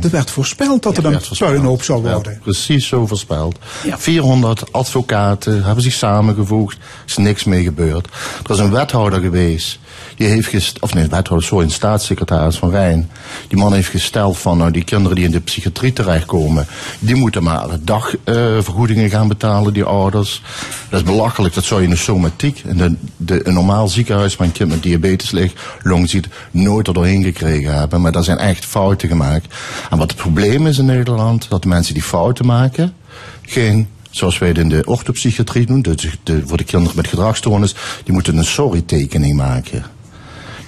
Er 0.02 0.10
werd 0.10 0.32
voorspeld 0.32 0.84
dat 0.84 0.98
er 0.98 1.06
een 1.06 1.22
puinhoop 1.38 1.84
zou 1.84 2.02
worden. 2.02 2.40
Precies 2.44 2.88
zo 2.88 3.08
voorspeld. 3.08 3.58
400 3.98 4.74
advocaten 4.74 5.64
hebben 5.64 5.84
zich 5.84 5.94
samengevoegd. 5.94 6.78
Er 6.78 6.84
is 7.06 7.18
niks 7.18 7.44
mee 7.44 7.64
gebeurd. 7.64 8.08
Er 8.44 8.52
is 8.52 8.60
een 8.60 8.72
wethouder 8.72 9.20
geweest. 9.20 9.80
Die 10.16 10.28
heeft 10.28 10.48
gest 10.48 10.80
of 10.80 10.94
nee, 10.94 11.08
wethouder, 11.08 11.44
sorry, 11.44 11.66
een 11.66 11.72
staatssecretaris 11.72 12.56
van 12.56 12.70
Rijn. 12.70 13.10
Die 13.48 13.58
man 13.58 13.74
heeft 13.74 13.90
gesteld 13.90 14.38
van, 14.38 14.58
nou, 14.58 14.72
die 14.72 14.84
kinderen 14.84 15.16
die 15.16 15.26
in 15.26 15.32
de 15.32 15.40
psychiatrie 15.40 15.94
terechtkomen, 15.94 16.68
die 17.00 17.16
moeten 17.16 17.44
maar 17.44 17.68
dagvergoedingen 17.82 19.10
gaan 19.10 19.28
betalen, 19.28 19.74
die 19.74 19.84
ouders. 19.84 20.42
Dat 20.90 21.00
is 21.00 21.06
belachelijk, 21.06 21.54
dat 21.54 21.64
zou 21.64 21.80
je 21.80 21.88
in 21.88 21.94
de 21.94 22.00
somatiek, 22.00 22.60
in 22.60 22.78
de, 22.78 22.96
de, 23.18 23.48
een 23.48 23.54
normaal 23.54 23.88
ziekenhuis 23.88 24.36
waar 24.36 24.48
een 24.48 24.54
kind 24.54 24.70
met 24.70 24.84
diabetes 24.84 25.32
ligt, 25.32 25.60
longziet, 25.82 26.28
nooit 26.52 26.88
er 26.88 26.94
doorheen 26.94 27.24
gekregen 27.24 27.74
hebben. 27.74 28.02
Maar 28.02 28.12
daar 28.12 28.24
zijn 28.24 28.38
echt 28.38 28.66
fouten 28.66 29.08
gemaakt. 29.08 29.56
En 29.90 29.98
wat 29.98 30.12
het 30.12 30.20
probleem 30.20 30.68
is 30.68 30.78
in 30.78 30.86
Nederland, 30.86 31.50
dat 31.50 31.62
de 31.62 31.68
mensen 31.68 31.94
die 31.94 32.04
fouten 32.04 32.46
maken, 32.46 32.94
geen, 33.42 33.88
zoals 34.12 34.38
wij 34.38 34.48
het 34.48 34.58
in 34.58 34.70
de 34.70 34.82
orthopsychiatrie 34.86 35.66
doen, 35.66 35.82
de, 35.82 35.96
de, 36.24 36.44
voor 36.46 36.58
de 36.58 36.64
kinderen 36.64 36.96
met 36.96 37.08
gedragsstoornis, 37.08 37.76
die 38.04 38.14
moeten 38.14 38.38
een 38.38 38.46
sorry-tekening 38.46 39.36
maken. 39.36 39.84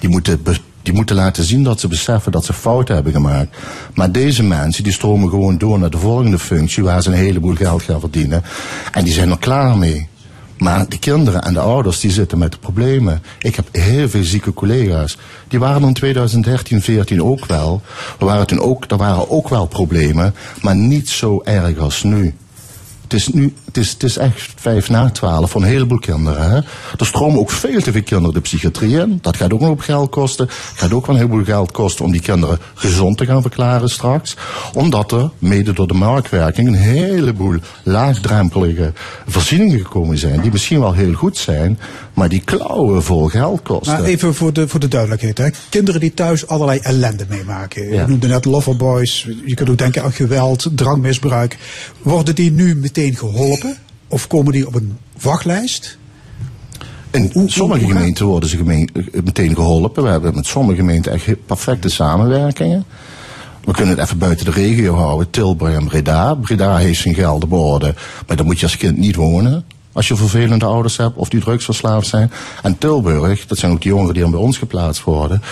Die 0.00 0.08
moeten, 0.08 0.42
die 0.82 0.92
moeten 0.92 1.16
laten 1.16 1.44
zien 1.44 1.62
dat 1.62 1.80
ze 1.80 1.88
beseffen 1.88 2.32
dat 2.32 2.44
ze 2.44 2.52
fouten 2.52 2.94
hebben 2.94 3.12
gemaakt. 3.12 3.56
Maar 3.94 4.12
deze 4.12 4.42
mensen 4.42 4.84
die 4.84 4.92
stromen 4.92 5.28
gewoon 5.28 5.58
door 5.58 5.78
naar 5.78 5.90
de 5.90 5.98
volgende 5.98 6.38
functie 6.38 6.82
waar 6.82 7.02
ze 7.02 7.08
een 7.08 7.16
heleboel 7.16 7.54
geld 7.54 7.82
gaan 7.82 8.00
verdienen. 8.00 8.42
En 8.92 9.04
die 9.04 9.12
zijn 9.12 9.30
er 9.30 9.38
klaar 9.38 9.78
mee. 9.78 10.08
Maar 10.58 10.88
de 10.88 10.98
kinderen 10.98 11.42
en 11.42 11.52
de 11.52 11.60
ouders 11.60 12.00
die 12.00 12.10
zitten 12.10 12.38
met 12.38 12.52
de 12.52 12.58
problemen. 12.58 13.22
Ik 13.38 13.56
heb 13.56 13.68
heel 13.72 14.08
veel 14.08 14.24
zieke 14.24 14.52
collega's. 14.52 15.18
Die 15.48 15.58
waren 15.58 15.82
in 15.82 15.92
2013, 15.92 16.82
14 16.82 17.22
ook 17.22 17.46
wel. 17.46 17.82
Er 18.18 18.26
waren, 18.26 18.46
toen 18.46 18.60
ook, 18.60 18.84
er 18.90 18.96
waren 18.96 19.30
ook 19.30 19.48
wel 19.48 19.66
problemen, 19.66 20.34
maar 20.60 20.76
niet 20.76 21.08
zo 21.08 21.40
erg 21.44 21.78
als 21.78 22.02
nu. 22.02 22.34
Is 23.14 23.28
nu, 23.28 23.52
het 23.74 23.84
is, 23.84 23.92
het 23.92 24.02
is 24.02 24.16
echt 24.16 24.52
vijf 24.56 24.88
na 24.88 25.10
twaalf 25.10 25.50
voor 25.50 25.62
een 25.62 25.66
heleboel 25.66 25.98
kinderen. 25.98 26.50
Hè. 26.50 26.56
Er 26.98 27.06
stromen 27.06 27.38
ook 27.38 27.50
veel 27.50 27.80
te 27.80 27.92
veel 27.92 28.02
kinderen 28.02 28.34
de 28.34 28.40
psychiatrie 28.40 28.98
in. 28.98 29.18
Dat 29.22 29.36
gaat 29.36 29.52
ook 29.52 29.60
nog 29.60 29.70
op 29.70 29.80
geld 29.80 30.10
kosten. 30.10 30.46
gaat 30.50 30.92
ook 30.92 31.06
wel 31.06 31.14
een 31.14 31.20
heleboel 31.20 31.44
geld 31.44 31.72
kosten 31.72 32.04
om 32.04 32.12
die 32.12 32.20
kinderen 32.20 32.58
gezond 32.74 33.18
te 33.18 33.26
gaan 33.26 33.42
verklaren 33.42 33.88
straks. 33.88 34.36
Omdat 34.74 35.12
er, 35.12 35.30
mede 35.38 35.72
door 35.72 35.86
de 35.86 35.94
marktwerking, 35.94 36.68
een 36.68 36.74
heleboel 36.74 37.56
laagdrempelige 37.82 38.92
voorzieningen 39.26 39.78
gekomen 39.78 40.18
zijn. 40.18 40.40
Die 40.40 40.52
misschien 40.52 40.80
wel 40.80 40.92
heel 40.92 41.12
goed 41.12 41.36
zijn, 41.36 41.78
maar 42.12 42.28
die 42.28 42.42
klauwen 42.44 43.02
vol 43.02 43.26
geld 43.26 43.62
kosten. 43.62 43.92
Maar 43.92 44.04
even 44.04 44.34
voor 44.34 44.52
de, 44.52 44.68
voor 44.68 44.80
de 44.80 44.88
duidelijkheid. 44.88 45.38
Hè. 45.38 45.48
Kinderen 45.68 46.00
die 46.00 46.14
thuis 46.14 46.46
allerlei 46.46 46.78
ellende 46.82 47.26
meemaken. 47.28 47.92
Je 47.92 48.04
noemde 48.06 48.26
net 48.26 48.44
loverboys. 48.44 49.28
Je 49.44 49.54
kunt 49.54 49.70
ook 49.70 49.78
denken 49.78 50.02
aan 50.02 50.12
geweld, 50.12 50.66
drankmisbruik. 50.74 51.58
Worden 52.02 52.34
die 52.34 52.52
nu 52.52 52.76
meteen 52.76 53.16
geholpen? 53.16 53.63
Of 54.14 54.26
komen 54.26 54.52
die 54.52 54.66
op 54.66 54.74
een 54.74 54.98
wachtlijst? 55.20 55.98
In 57.10 57.30
sommige 57.46 57.86
gemeenten 57.86 58.26
worden 58.26 58.48
ze 58.48 58.56
gemeen, 58.56 58.90
eh, 58.94 59.22
meteen 59.24 59.54
geholpen. 59.54 60.02
We 60.02 60.08
hebben 60.08 60.34
met 60.34 60.46
sommige 60.46 60.76
gemeenten 60.76 61.12
echt 61.12 61.46
perfecte 61.46 61.88
samenwerkingen. 61.88 62.84
We 63.64 63.72
kunnen 63.72 63.94
het 63.94 64.04
even 64.04 64.18
buiten 64.18 64.44
de 64.44 64.50
regio 64.50 64.94
houden. 64.94 65.30
Tilburg 65.30 65.74
en 65.74 65.86
Breda. 65.86 66.34
Breda 66.34 66.76
heeft 66.76 67.00
zijn 67.00 67.14
geld 67.14 67.44
op 67.44 67.52
orde. 67.52 67.94
Maar 68.26 68.36
dan 68.36 68.46
moet 68.46 68.58
je 68.58 68.66
als 68.66 68.76
kind 68.76 68.98
niet 68.98 69.16
wonen. 69.16 69.64
Als 69.92 70.08
je 70.08 70.16
vervelende 70.16 70.64
ouders 70.64 70.96
hebt 70.96 71.16
of 71.16 71.28
die 71.28 71.40
drugsverslaafd 71.40 72.06
zijn. 72.06 72.30
En 72.62 72.78
Tilburg, 72.78 73.46
dat 73.46 73.58
zijn 73.58 73.72
ook 73.72 73.82
die 73.82 73.90
jongeren 73.90 74.14
die 74.14 74.22
dan 74.22 74.32
bij 74.32 74.40
ons 74.40 74.58
geplaatst 74.58 75.04
worden. 75.04 75.42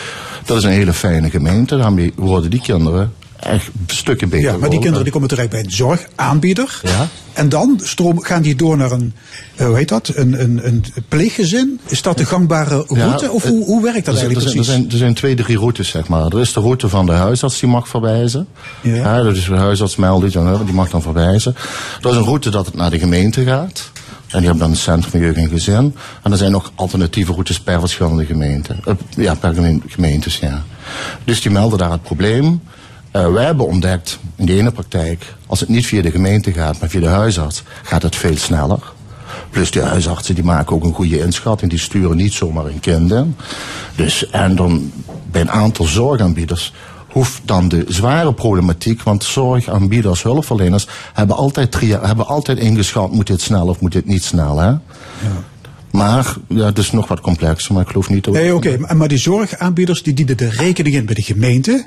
Dat 0.45 0.57
is 0.57 0.65
een 0.65 0.71
hele 0.71 0.93
fijne 0.93 1.31
gemeente. 1.31 1.77
Daarmee 1.77 2.13
worden 2.17 2.51
die 2.51 2.61
kinderen 2.61 3.13
echt 3.43 3.71
stukken 3.87 4.29
beter. 4.29 4.53
Ja, 4.53 4.57
maar 4.57 4.71
die 4.71 4.79
kinderen 4.79 5.05
die 5.05 5.13
komen 5.13 5.29
terecht 5.29 5.51
bij 5.51 5.61
een 5.61 5.71
zorgaanbieder. 5.71 6.81
Ja. 6.83 7.09
En 7.33 7.49
dan 7.49 7.81
stroom, 7.83 8.21
gaan 8.21 8.43
die 8.43 8.57
door 8.57 8.77
naar 8.77 8.91
een, 8.91 9.15
uh, 9.57 9.67
hoe 9.67 9.77
heet 9.77 9.89
dat, 9.89 10.11
een, 10.15 10.41
een, 10.43 10.67
een 10.67 10.85
pleeggezin. 11.09 11.81
Is 11.87 12.03
dat 12.03 12.19
de 12.19 12.25
gangbare 12.25 12.85
route? 12.87 13.31
of 13.31 13.45
hoe, 13.45 13.65
hoe 13.65 13.83
werkt 13.83 14.05
dat 14.05 14.15
er 14.15 14.21
eigenlijk 14.21 14.49
zijn, 14.49 14.59
er, 14.59 14.65
zijn, 14.65 14.91
er 14.91 14.97
zijn 14.97 15.15
twee, 15.15 15.35
drie 15.35 15.59
routes, 15.59 15.89
zeg 15.89 16.09
maar. 16.09 16.27
Er 16.27 16.41
is 16.41 16.53
de 16.53 16.61
route 16.61 16.89
van 16.89 17.07
de 17.07 17.13
huisarts 17.13 17.61
die 17.61 17.69
mag 17.69 17.89
verwijzen. 17.89 18.47
Ja. 18.81 18.95
ja 18.95 19.23
dat 19.23 19.37
is 19.37 19.45
de 19.45 19.57
huisarts 19.57 19.97
meldt 19.97 20.33
die 20.33 20.75
mag 20.75 20.91
dan 20.91 21.03
verwijzen. 21.03 21.55
Er 22.03 22.11
is 22.11 22.17
een 22.17 22.23
route 22.23 22.51
dat 22.51 22.67
het 22.67 22.75
naar 22.75 22.91
de 22.91 22.99
gemeente 22.99 23.45
gaat. 23.45 23.91
En 24.33 24.39
die 24.39 24.49
hebben 24.49 24.67
dan 24.67 24.71
een 24.71 24.83
centrum 24.83 25.23
jeugd 25.23 25.37
en 25.37 25.49
gezin. 25.49 25.95
En 26.23 26.33
er 26.33 26.39
zijn 26.39 26.51
nog 26.51 26.73
alternatieve 26.75 27.33
routes 27.33 27.61
per 27.61 27.81
verschillende 27.81 28.25
gemeenten. 28.25 28.81
Uh, 28.89 28.95
ja, 29.17 29.35
per 29.35 29.55
gemeentes, 29.87 30.39
ja. 30.39 30.63
Dus 31.25 31.41
die 31.41 31.51
melden 31.51 31.79
daar 31.79 31.91
het 31.91 32.03
probleem. 32.03 32.61
Uh, 33.13 33.33
wij 33.33 33.45
hebben 33.45 33.67
ontdekt 33.67 34.19
in 34.37 34.47
de 34.47 34.55
ene 34.55 34.71
praktijk, 34.71 35.35
als 35.47 35.61
het 35.61 35.69
niet 35.69 35.87
via 35.87 36.03
de 36.03 36.11
gemeente 36.11 36.53
gaat, 36.53 36.81
maar 36.81 36.89
via 36.89 37.01
de 37.01 37.07
huisarts, 37.07 37.63
gaat 37.83 38.03
het 38.03 38.17
veel 38.17 38.37
sneller. 38.37 38.93
Plus 39.51 39.71
die 39.71 39.83
huisartsen 39.83 40.35
die 40.35 40.45
maken 40.45 40.77
ook 40.77 40.85
een 40.85 40.95
goede 40.95 41.19
inschatting, 41.19 41.71
die 41.71 41.81
sturen 41.81 42.17
niet 42.17 42.33
zomaar 42.33 42.67
een 42.67 42.81
kind 42.81 43.11
in. 43.11 43.37
Dus, 43.97 44.31
en 44.31 44.57
dan 44.57 44.93
bij 45.31 45.41
een 45.41 45.51
aantal 45.51 45.87
zorgaanbieders 45.87 46.73
hoeft 47.09 47.41
dan 47.45 47.69
de 47.69 47.85
zware 47.89 48.33
problematiek, 48.33 49.03
want 49.03 49.25
zorgaanbieders, 49.25 50.23
hulpverleners, 50.23 50.87
hebben 51.13 51.37
altijd, 51.37 51.81
hebben 51.81 52.27
altijd 52.27 52.59
ingeschat, 52.59 53.13
moet 53.13 53.27
dit 53.27 53.41
snel 53.41 53.67
of 53.67 53.81
moet 53.81 53.93
dit 53.93 54.07
niet 54.07 54.25
snel, 54.25 54.59
hè? 54.59 54.69
Ja. 54.69 54.81
Maar 55.93 56.35
ja, 56.49 56.65
het 56.65 56.79
is 56.79 56.91
nog 56.91 57.09
wat 57.09 57.21
complexer, 57.21 57.75
maar 57.75 57.83
ik 57.83 57.89
geloof 57.89 58.09
niet 58.09 58.25
dat... 58.25 58.35
Nee, 58.35 58.55
oké, 58.55 58.69
okay, 58.69 58.97
maar 58.97 59.09
die 59.09 59.19
zorgaanbieders 59.19 60.03
die 60.03 60.15
dienen 60.15 60.37
de 60.37 60.51
rekening 60.51 60.95
in 60.95 61.05
bij 61.05 61.15
de 61.15 61.23
gemeente. 61.23 61.85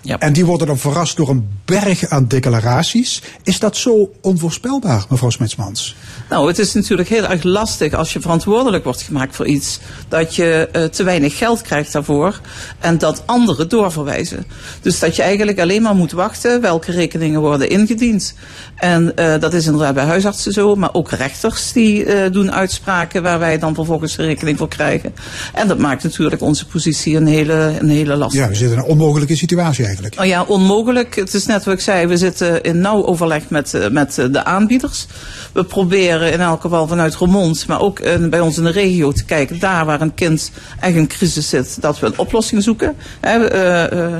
Ja. 0.00 0.18
En 0.18 0.32
die 0.32 0.44
worden 0.44 0.66
dan 0.66 0.78
verrast 0.78 1.16
door 1.16 1.28
een 1.28 1.48
berg 1.64 2.08
aan 2.08 2.28
declaraties. 2.28 3.22
Is 3.42 3.58
dat 3.58 3.76
zo 3.76 4.10
onvoorspelbaar, 4.20 5.04
mevrouw 5.08 5.30
Smitsmans? 5.30 5.96
Nou, 6.30 6.48
het 6.48 6.58
is 6.58 6.72
natuurlijk 6.72 7.08
heel 7.08 7.26
erg 7.26 7.42
lastig 7.42 7.92
als 7.92 8.12
je 8.12 8.20
verantwoordelijk 8.20 8.84
wordt 8.84 9.02
gemaakt 9.02 9.36
voor 9.36 9.46
iets. 9.46 9.80
Dat 10.08 10.34
je 10.34 10.68
uh, 10.72 10.84
te 10.84 11.02
weinig 11.02 11.38
geld 11.38 11.62
krijgt 11.62 11.92
daarvoor. 11.92 12.40
En 12.78 12.98
dat 12.98 13.22
anderen 13.26 13.68
doorverwijzen. 13.68 14.46
Dus 14.80 14.98
dat 14.98 15.16
je 15.16 15.22
eigenlijk 15.22 15.60
alleen 15.60 15.82
maar 15.82 15.94
moet 15.94 16.12
wachten 16.12 16.60
welke 16.60 16.92
rekeningen 16.92 17.40
worden 17.40 17.68
ingediend. 17.68 18.34
En 18.76 19.12
uh, 19.16 19.34
dat 19.38 19.54
is 19.54 19.66
inderdaad 19.66 19.94
bij 19.94 20.04
huisartsen 20.04 20.52
zo. 20.52 20.76
Maar 20.76 20.94
ook 20.94 21.10
rechters 21.10 21.72
die 21.72 22.04
uh, 22.04 22.32
doen 22.32 22.52
uitspraken 22.52 23.22
waar 23.22 23.38
wij 23.38 23.45
dan 23.58 23.74
vervolgens 23.74 24.16
rekening 24.16 24.58
voor 24.58 24.68
krijgen. 24.68 25.14
En 25.54 25.68
dat 25.68 25.78
maakt 25.78 26.02
natuurlijk 26.02 26.42
onze 26.42 26.66
positie 26.66 27.16
een 27.16 27.26
hele, 27.26 27.74
een 27.78 27.88
hele 27.88 28.16
lastige. 28.16 28.42
Ja, 28.42 28.48
we 28.50 28.56
zitten 28.56 28.76
in 28.76 28.82
een 28.82 28.90
onmogelijke 28.90 29.36
situatie 29.36 29.84
eigenlijk. 29.84 30.14
Oh 30.20 30.26
ja, 30.26 30.42
onmogelijk. 30.42 31.14
Het 31.14 31.34
is 31.34 31.46
net 31.46 31.64
wat 31.64 31.74
ik 31.74 31.80
zei, 31.80 32.06
we 32.06 32.16
zitten 32.16 32.62
in 32.62 32.78
nauw 32.78 33.04
overleg 33.04 33.48
met, 33.48 33.74
eh, 33.74 33.88
met 33.88 34.18
eh, 34.18 34.26
de 34.30 34.44
aanbieders. 34.44 35.06
We 35.52 35.64
proberen 35.64 36.32
in 36.32 36.40
elk 36.40 36.60
geval 36.60 36.86
vanuit 36.86 37.16
Remond, 37.16 37.66
maar 37.66 37.80
ook 37.80 38.00
in, 38.00 38.30
bij 38.30 38.40
ons 38.40 38.58
in 38.58 38.64
de 38.64 38.70
regio 38.70 39.12
te 39.12 39.24
kijken, 39.24 39.58
daar 39.58 39.84
waar 39.84 40.00
een 40.00 40.14
kind 40.14 40.50
echt 40.80 40.94
in 40.94 41.06
crisis 41.06 41.48
zit, 41.48 41.80
dat 41.80 41.98
we 41.98 42.06
een 42.06 42.18
oplossing 42.18 42.62
zoeken. 42.62 42.94
He, 43.20 43.52
uh, 43.52 43.98
uh, 43.98 44.16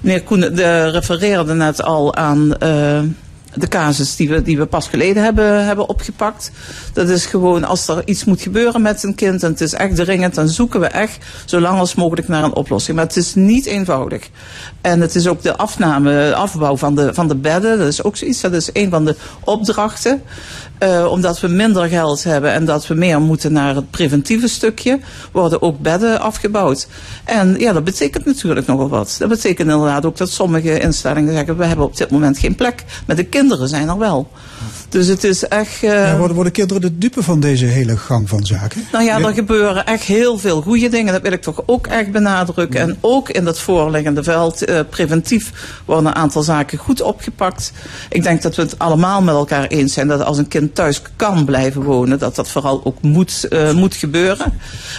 meneer 0.00 0.22
Koen 0.22 0.40
de 0.40 0.90
refereerde 0.90 1.54
net 1.54 1.82
al 1.82 2.14
aan 2.14 2.56
de 3.58 3.68
casus 3.68 4.16
die 4.16 4.28
we, 4.28 4.42
die 4.42 4.58
we 4.58 4.66
pas 4.66 4.88
geleden 4.88 5.22
hebben, 5.22 5.64
hebben 5.64 5.88
opgepakt. 5.88 6.50
Dat 6.92 7.08
is 7.08 7.26
gewoon 7.26 7.64
als 7.64 7.88
er 7.88 8.02
iets 8.04 8.24
moet 8.24 8.40
gebeuren 8.40 8.82
met 8.82 9.02
een 9.02 9.14
kind 9.14 9.42
en 9.42 9.50
het 9.50 9.60
is 9.60 9.74
echt 9.74 9.96
dringend, 9.96 10.34
dan 10.34 10.48
zoeken 10.48 10.80
we 10.80 10.86
echt 10.86 11.24
zo 11.44 11.60
lang 11.60 11.78
als 11.78 11.94
mogelijk 11.94 12.28
naar 12.28 12.44
een 12.44 12.54
oplossing. 12.54 12.96
Maar 12.96 13.06
het 13.06 13.16
is 13.16 13.34
niet 13.34 13.66
eenvoudig. 13.66 14.28
En 14.80 15.00
het 15.00 15.14
is 15.14 15.26
ook 15.26 15.42
de 15.42 15.56
afname, 15.56 16.34
afbouw 16.34 16.76
van 16.76 16.94
de, 16.94 17.14
van 17.14 17.28
de 17.28 17.36
bedden. 17.36 17.78
Dat 17.78 17.86
is 17.86 18.02
ook 18.02 18.16
zoiets. 18.16 18.40
Dat 18.40 18.52
is 18.52 18.70
een 18.72 18.90
van 18.90 19.04
de 19.04 19.16
opdrachten. 19.44 20.22
Uh, 20.82 21.06
omdat 21.10 21.40
we 21.40 21.48
minder 21.48 21.88
geld 21.88 22.24
hebben 22.24 22.52
en 22.52 22.64
dat 22.64 22.86
we 22.86 22.94
meer 22.94 23.20
moeten 23.20 23.52
naar 23.52 23.74
het 23.74 23.90
preventieve 23.90 24.48
stukje, 24.48 25.00
worden 25.32 25.62
ook 25.62 25.78
bedden 25.78 26.20
afgebouwd. 26.20 26.88
En 27.24 27.54
ja, 27.58 27.72
dat 27.72 27.84
betekent 27.84 28.24
natuurlijk 28.24 28.66
nogal 28.66 28.88
wat. 28.88 29.16
Dat 29.18 29.28
betekent 29.28 29.70
inderdaad 29.70 30.04
ook 30.04 30.16
dat 30.16 30.30
sommige 30.30 30.80
instellingen 30.80 31.32
zeggen, 31.32 31.56
we 31.56 31.64
hebben 31.64 31.84
op 31.84 31.96
dit 31.96 32.10
moment 32.10 32.38
geen 32.38 32.54
plek. 32.54 32.84
Maar 33.06 33.16
de 33.16 33.24
kinderen 33.24 33.47
zijn 33.68 33.88
er 33.88 33.98
wel. 33.98 34.28
Dus 34.88 35.06
het 35.06 35.24
is 35.24 35.48
echt... 35.48 35.82
Uh... 35.82 35.90
Ja, 35.90 36.16
worden, 36.16 36.34
worden 36.34 36.52
kinderen 36.52 36.82
de 36.82 36.98
dupe 36.98 37.22
van 37.22 37.40
deze 37.40 37.64
hele 37.64 37.96
gang 37.96 38.28
van 38.28 38.46
zaken? 38.46 38.86
Nou 38.92 39.04
ja, 39.04 39.18
er 39.18 39.34
gebeuren 39.34 39.86
echt 39.86 40.02
heel 40.02 40.38
veel 40.38 40.62
goede 40.62 40.88
dingen. 40.88 41.12
Dat 41.12 41.22
wil 41.22 41.32
ik 41.32 41.42
toch 41.42 41.62
ook 41.66 41.86
echt 41.86 42.12
benadrukken. 42.12 42.80
En 42.80 42.96
ook 43.00 43.28
in 43.28 43.44
dat 43.44 43.58
voorliggende 43.58 44.22
veld, 44.22 44.68
uh, 44.68 44.80
preventief, 44.90 45.52
worden 45.84 46.06
een 46.06 46.14
aantal 46.14 46.42
zaken 46.42 46.78
goed 46.78 47.02
opgepakt. 47.02 47.72
Ik 48.08 48.22
denk 48.22 48.42
dat 48.42 48.56
we 48.56 48.62
het 48.62 48.78
allemaal 48.78 49.22
met 49.22 49.34
elkaar 49.34 49.66
eens 49.66 49.92
zijn 49.92 50.08
dat 50.08 50.24
als 50.24 50.38
een 50.38 50.48
kind 50.48 50.74
thuis 50.74 51.02
kan 51.16 51.44
blijven 51.44 51.82
wonen, 51.82 52.18
dat 52.18 52.34
dat 52.34 52.48
vooral 52.48 52.80
ook 52.84 53.02
moet, 53.02 53.46
uh, 53.50 53.72
moet 53.72 53.94
gebeuren. 53.94 54.52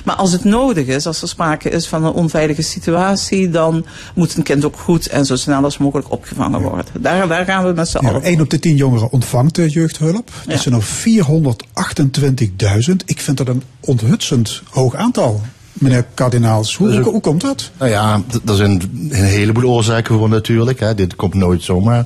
Maar 0.05 0.15
als 0.15 0.31
het 0.31 0.43
nodig 0.43 0.87
is, 0.87 1.05
als 1.05 1.21
er 1.21 1.27
sprake 1.27 1.69
is 1.69 1.87
van 1.87 2.03
een 2.03 2.13
onveilige 2.13 2.61
situatie, 2.61 3.49
dan 3.49 3.85
moet 4.15 4.35
een 4.35 4.43
kind 4.43 4.65
ook 4.65 4.77
goed 4.77 5.07
en 5.07 5.25
zo 5.25 5.35
snel 5.35 5.63
als 5.63 5.77
mogelijk 5.77 6.11
opgevangen 6.11 6.61
worden. 6.61 6.85
Daar, 6.99 7.27
daar 7.27 7.45
gaan 7.45 7.65
we 7.65 7.73
met 7.73 7.87
z'n 7.87 7.97
ja, 8.01 8.09
allen. 8.09 8.27
Eén 8.27 8.41
op 8.41 8.49
de 8.49 8.59
tien 8.59 8.75
jongeren 8.75 9.11
ontvangt 9.11 9.55
de 9.55 9.69
jeugdhulp. 9.79 10.31
Dat 10.45 10.53
ja. 10.53 10.61
zijn 10.61 10.75
er 10.75 10.83
428.000. 12.89 12.95
Ik 13.05 13.21
vind 13.21 13.37
dat 13.37 13.47
een 13.47 13.63
onthutsend 13.79 14.61
hoog 14.69 14.95
aantal. 14.95 15.41
Meneer 15.73 16.05
Kardinaals, 16.13 16.75
hoe, 16.75 16.91
hoe, 16.91 17.11
hoe, 17.11 17.21
komt 17.21 17.41
dat? 17.41 17.71
Nou 17.77 17.91
ja, 17.91 18.21
er 18.45 18.55
zijn 18.55 18.81
een 19.09 19.11
heleboel 19.11 19.69
oorzaken 19.69 20.17
voor 20.17 20.29
natuurlijk. 20.29 20.79
Hè. 20.79 20.95
Dit 20.95 21.15
komt 21.15 21.33
nooit 21.33 21.63
zomaar. 21.63 22.05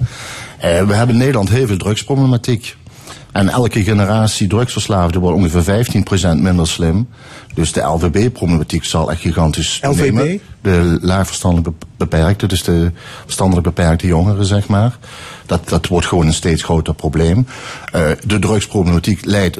Eh, 0.57 0.87
we 0.87 0.93
hebben 0.93 1.15
in 1.15 1.17
Nederland 1.17 1.49
heel 1.49 1.67
veel 1.67 1.77
drugsproblematiek. 1.77 2.75
En 3.31 3.49
elke 3.49 3.83
generatie 3.83 4.47
drugsverslaafden 4.47 5.21
wordt 5.21 5.37
ongeveer 5.37 5.85
15% 6.35 6.41
minder 6.41 6.67
slim. 6.67 7.07
Dus 7.53 7.71
de 7.71 7.81
LVB-problematiek 7.81 8.83
zal 8.83 9.11
echt 9.11 9.21
gigantisch 9.21 9.79
LVB? 9.81 10.11
nemen. 10.11 10.39
De 10.61 10.97
laagverstandelijk 11.01 11.69
beperkte, 11.97 12.47
dus 12.47 12.63
de 12.63 12.91
verstandelijk 13.23 13.65
beperkte 13.65 14.07
jongeren, 14.07 14.45
zeg 14.45 14.67
maar. 14.67 14.97
Dat, 15.45 15.69
dat 15.69 15.87
wordt 15.87 16.07
gewoon 16.07 16.27
een 16.27 16.33
steeds 16.33 16.63
groter 16.63 16.93
probleem. 16.93 17.47
Uh, 17.95 18.11
de 18.25 18.39
drugsproblematiek 18.39 19.25
leidt 19.25 19.59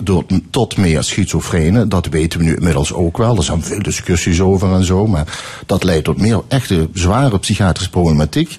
tot 0.49 0.77
meer 0.77 1.03
schizofrenen. 1.03 1.89
Dat 1.89 2.07
weten 2.07 2.39
we 2.39 2.45
nu 2.45 2.55
inmiddels 2.55 2.93
ook 2.93 3.17
wel. 3.17 3.37
Er 3.37 3.43
zijn 3.43 3.63
veel 3.63 3.81
discussies 3.81 4.41
over 4.41 4.73
en 4.73 4.85
zo. 4.85 5.07
Maar 5.07 5.39
dat 5.65 5.83
leidt 5.83 6.03
tot 6.03 6.17
meer 6.17 6.41
echte 6.47 6.89
zware 6.93 7.39
psychiatrische 7.39 7.89
problematiek. 7.89 8.57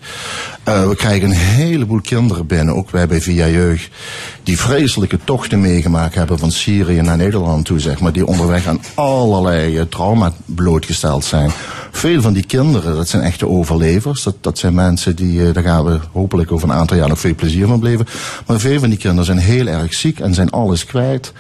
Uh, 0.69 0.89
we 0.89 0.97
krijgen 0.97 1.29
een 1.29 1.37
heleboel 1.37 2.01
kinderen 2.01 2.47
binnen, 2.47 2.75
ook 2.75 2.91
wij 2.91 3.07
bij 3.07 3.21
Via 3.21 3.49
Jeugd, 3.49 3.89
die 4.43 4.59
vreselijke 4.59 5.19
tochten 5.25 5.61
meegemaakt 5.61 6.15
hebben 6.15 6.39
van 6.39 6.51
Syrië 6.51 7.01
naar 7.01 7.17
Nederland 7.17 7.65
toe, 7.65 7.81
zeg 7.81 8.01
maar. 8.01 8.13
Die 8.13 8.27
onderweg 8.27 8.67
aan 8.67 8.81
allerlei 8.95 9.79
uh, 9.79 9.83
trauma 9.83 10.33
blootgesteld 10.45 11.25
zijn. 11.25 11.51
Veel 11.91 12.23
van 12.23 12.33
die 12.33 12.47
kinderen, 12.47 12.97
dat 12.97 13.09
zijn 13.09 13.23
echte 13.23 13.49
overlevers. 13.49 14.23
Dat, 14.23 14.37
dat 14.41 14.59
zijn 14.59 14.75
mensen 14.75 15.17
die, 15.17 15.53
daar 15.53 15.63
gaan 15.63 15.85
we 15.85 15.99
hopelijk 16.13 16.53
over 16.53 16.69
een 16.69 16.75
aantal 16.75 16.97
jaar 16.97 17.11
veel 17.19 17.35
plezier 17.35 17.67
van 17.67 17.81
beleven. 17.81 18.07
Maar 18.47 18.61
veel 18.61 18.79
van 18.79 18.89
die 18.89 18.99
kinderen 18.99 19.25
zijn 19.25 19.39
heel 19.39 19.67
erg 19.67 19.95
ziek 19.95 20.21
en 20.21 20.35
zijn 20.35 20.51
alles 20.51 20.85
kwijt. 20.85 21.33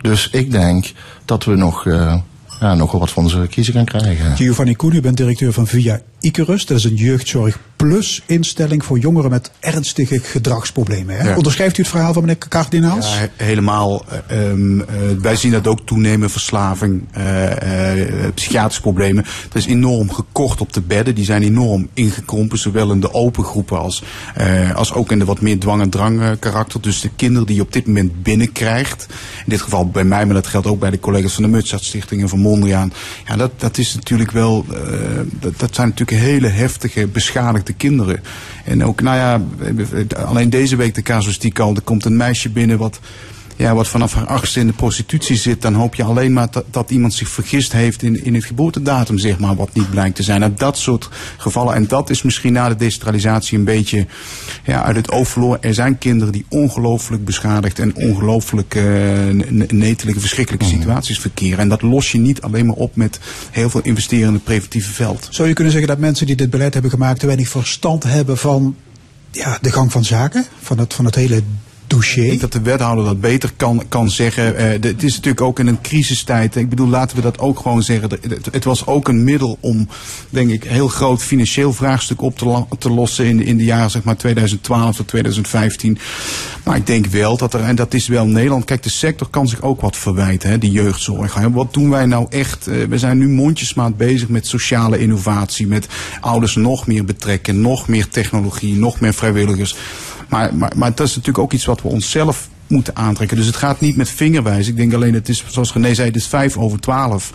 Dus 0.00 0.28
ik 0.30 0.50
denk 0.50 0.92
dat 1.24 1.44
we 1.44 1.56
nog, 1.56 1.84
uh, 1.84 2.14
ja, 2.60 2.74
nog 2.74 2.92
wat 2.92 3.10
van 3.10 3.22
onze 3.22 3.46
kiezen 3.50 3.74
gaan 3.74 3.84
krijgen. 3.84 4.36
Giovanni 4.36 4.74
Koen, 4.74 4.94
u 4.94 5.00
bent 5.00 5.16
directeur 5.16 5.52
van 5.52 5.66
Via 5.66 6.00
Icarus. 6.20 6.66
Dat 6.66 6.78
is 6.78 6.84
een 6.84 6.94
jeugdzorg 6.94 7.58
plus 7.76 8.22
instelling 8.26 8.84
voor 8.84 8.98
jongeren 8.98 9.30
met 9.30 9.50
ernstige 9.60 10.18
gedragsproblemen. 10.18 11.16
Hè? 11.16 11.28
Ja. 11.28 11.36
Onderschrijft 11.36 11.78
u 11.78 11.82
het 11.82 11.90
verhaal 11.90 12.12
van 12.12 12.22
meneer 12.22 12.48
Kardinaals? 12.48 13.12
Ja, 13.12 13.18
he- 13.18 13.44
helemaal. 13.44 14.04
eh, 14.28 14.50
ehm, 14.50 14.80
eh, 14.80 14.86
wij 15.20 15.36
zien 15.36 15.50
dat 15.52 15.66
ook 15.66 15.86
toenemen, 15.86 16.30
verslaving, 16.30 17.02
eh, 17.12 18.28
psychiatrische 18.34 18.80
problemen. 18.82 19.24
Dat 19.48 19.54
is 19.62 19.66
enorm 19.66 20.10
gekort 20.12 20.60
op 20.60 20.72
de 20.72 20.80
bedden. 20.80 21.14
Die 21.14 21.24
zijn 21.24 21.42
enorm 21.42 21.88
ingekrompen, 21.94 22.58
zowel 22.58 22.92
in 22.92 23.00
de 23.00 23.14
open 23.14 23.44
groepen 23.44 23.78
als, 23.78 24.02
als 24.74 24.92
ook 24.92 25.12
in 25.12 25.18
de 25.18 25.24
wat 25.24 25.40
meer 25.40 25.58
dwang- 25.58 25.82
en 25.82 25.90
drang 25.90 26.38
karakter. 26.38 26.80
Dus 26.80 27.00
de 27.00 27.10
kinderen 27.16 27.46
die 27.46 27.56
je 27.56 27.62
op 27.62 27.72
dit 27.72 27.86
moment 27.86 28.22
binnenkrijgt, 28.22 29.06
in 29.38 29.44
dit 29.50 29.60
geval 29.60 29.88
bij 29.88 30.04
mij, 30.04 30.24
maar 30.26 30.34
dat 30.34 30.46
geldt 30.46 30.66
ook 30.66 30.80
bij 30.80 30.90
de 30.90 31.00
collega's 31.00 31.32
van 31.34 31.42
de 31.42 31.48
Mutsat 31.48 31.84
Stichting 31.84 32.22
en 32.22 32.28
van 32.28 32.38
Mondriaan. 32.38 32.92
Ja, 33.26 33.36
dat, 33.36 33.50
dat 33.60 33.78
is 33.78 33.94
natuurlijk 33.94 34.30
wel, 34.30 34.64
dat, 35.40 35.58
dat 35.58 35.74
zijn 35.74 35.88
natuurlijk 35.88 36.09
hele 36.14 36.48
heftige, 36.48 37.06
beschadigde 37.06 37.72
kinderen. 37.72 38.22
En 38.64 38.84
ook, 38.84 39.00
nou 39.00 39.16
ja, 39.16 39.42
alleen 40.16 40.50
deze 40.50 40.76
week 40.76 40.94
de 40.94 41.02
casuïstiek 41.02 41.58
al, 41.58 41.74
er 41.74 41.82
komt 41.82 42.04
een 42.04 42.16
meisje 42.16 42.50
binnen 42.50 42.78
wat 42.78 43.00
ja, 43.60 43.74
wat 43.74 43.88
vanaf 43.88 44.14
haar 44.14 44.26
achtste 44.26 44.60
in 44.60 44.66
de 44.66 44.72
prostitutie 44.72 45.36
zit, 45.36 45.62
dan 45.62 45.74
hoop 45.74 45.94
je 45.94 46.02
alleen 46.02 46.32
maar 46.32 46.50
dat, 46.50 46.64
dat 46.70 46.90
iemand 46.90 47.14
zich 47.14 47.28
vergist 47.28 47.72
heeft 47.72 48.02
in, 48.02 48.24
in 48.24 48.34
het 48.34 48.44
geboortedatum, 48.44 49.18
zeg 49.18 49.38
maar, 49.38 49.54
wat 49.54 49.74
niet 49.74 49.90
blijkt 49.90 50.16
te 50.16 50.22
zijn. 50.22 50.40
Nou, 50.40 50.52
dat 50.54 50.78
soort 50.78 51.08
gevallen. 51.36 51.74
En 51.74 51.86
dat 51.86 52.10
is 52.10 52.22
misschien 52.22 52.52
na 52.52 52.68
de 52.68 52.76
decentralisatie 52.76 53.58
een 53.58 53.64
beetje 53.64 54.06
ja, 54.64 54.82
uit 54.82 54.96
het 54.96 55.10
oog 55.10 55.28
verloren. 55.28 55.62
Er 55.62 55.74
zijn 55.74 55.98
kinderen 55.98 56.32
die 56.32 56.44
ongelooflijk 56.48 57.24
beschadigd 57.24 57.78
en 57.78 57.96
ongelooflijk 57.96 58.74
eh, 58.74 58.82
ne- 58.82 59.66
netelige, 59.68 60.20
verschrikkelijke 60.20 60.66
situaties 60.66 61.18
verkeren. 61.18 61.58
En 61.58 61.68
dat 61.68 61.82
los 61.82 62.12
je 62.12 62.18
niet 62.18 62.40
alleen 62.40 62.66
maar 62.66 62.76
op 62.76 62.96
met 62.96 63.20
heel 63.50 63.70
veel 63.70 63.80
investeren 63.82 64.28
in 64.28 64.34
het 64.34 64.44
preventieve 64.44 64.92
veld. 64.92 65.28
Zou 65.30 65.48
je 65.48 65.54
kunnen 65.54 65.72
zeggen 65.72 65.90
dat 65.90 65.98
mensen 66.00 66.26
die 66.26 66.36
dit 66.36 66.50
beleid 66.50 66.72
hebben 66.72 66.90
gemaakt 66.90 67.20
te 67.20 67.26
weinig 67.26 67.48
verstand 67.48 68.02
hebben 68.02 68.38
van 68.38 68.76
ja, 69.30 69.58
de 69.60 69.72
gang 69.72 69.92
van 69.92 70.04
zaken? 70.04 70.46
Van 70.60 70.78
het, 70.78 70.94
van 70.94 71.04
het 71.04 71.14
hele 71.14 71.42
dossier? 71.90 72.22
Ik 72.22 72.28
denk 72.28 72.40
dat 72.40 72.52
de 72.52 72.62
wethouder 72.62 73.04
dat 73.04 73.20
beter 73.20 73.52
kan, 73.56 73.82
kan 73.88 74.10
zeggen. 74.10 74.56
Eh, 74.56 74.68
het 74.70 75.02
is 75.02 75.14
natuurlijk 75.14 75.40
ook 75.40 75.58
in 75.58 75.66
een 75.66 75.80
crisistijd. 75.80 76.56
Ik 76.56 76.68
bedoel, 76.68 76.88
laten 76.88 77.16
we 77.16 77.22
dat 77.22 77.38
ook 77.38 77.58
gewoon 77.58 77.82
zeggen. 77.82 78.10
Het, 78.50 78.64
was 78.64 78.86
ook 78.86 79.08
een 79.08 79.24
middel 79.24 79.58
om, 79.60 79.88
denk 80.28 80.50
ik, 80.50 80.64
heel 80.64 80.88
groot 80.88 81.22
financieel 81.22 81.72
vraagstuk 81.72 82.22
op 82.22 82.38
te, 82.38 82.64
te 82.78 82.90
lossen 82.90 83.24
in, 83.24 83.42
in 83.42 83.56
de 83.56 83.64
jaren 83.64 83.90
zeg 83.90 84.02
maar 84.02 84.16
2012 84.16 84.96
tot 84.96 85.08
2015. 85.08 85.98
Maar 86.64 86.76
ik 86.76 86.86
denk 86.86 87.06
wel 87.06 87.36
dat 87.36 87.54
er, 87.54 87.60
en 87.60 87.76
dat 87.76 87.94
is 87.94 88.08
wel 88.08 88.26
Nederland. 88.26 88.64
Kijk, 88.64 88.82
de 88.82 88.90
sector 88.90 89.28
kan 89.28 89.48
zich 89.48 89.62
ook 89.62 89.80
wat 89.80 89.96
verwijten, 89.96 90.50
hè, 90.50 90.58
de 90.58 90.70
jeugdzorg. 90.70 91.34
Wat 91.34 91.74
doen 91.74 91.90
wij 91.90 92.06
nou 92.06 92.26
echt? 92.28 92.66
Eh, 92.66 92.84
we 92.88 92.98
zijn 92.98 93.18
nu 93.18 93.28
mondjesmaat 93.28 93.96
bezig 93.96 94.28
met 94.28 94.46
sociale 94.46 94.98
innovatie, 94.98 95.66
met 95.66 95.88
ouders 96.20 96.54
nog 96.56 96.86
meer 96.86 97.04
betrekken, 97.04 97.60
nog 97.60 97.88
meer 97.88 98.08
technologie, 98.08 98.78
nog 98.78 99.00
meer 99.00 99.14
vrijwilligers. 99.14 99.76
Maar, 100.30 100.54
maar, 100.54 100.72
maar 100.76 100.94
dat 100.94 101.06
is 101.06 101.16
natuurlijk 101.16 101.44
ook 101.44 101.52
iets 101.52 101.64
wat 101.64 101.82
we 101.82 101.88
onszelf 101.88 102.48
moeten 102.66 102.96
aantrekken. 102.96 103.36
Dus 103.36 103.46
het 103.46 103.56
gaat 103.56 103.80
niet 103.80 103.96
met 103.96 104.08
vingerwijzen. 104.08 104.72
Ik 104.72 104.78
denk 104.78 104.94
alleen, 104.94 105.14
het 105.14 105.28
is, 105.28 105.44
zoals 105.48 105.72
René 105.72 105.94
zei, 105.94 106.06
het 106.06 106.16
is 106.16 106.26
vijf 106.26 106.56
over 106.56 106.80
twaalf. 106.80 107.32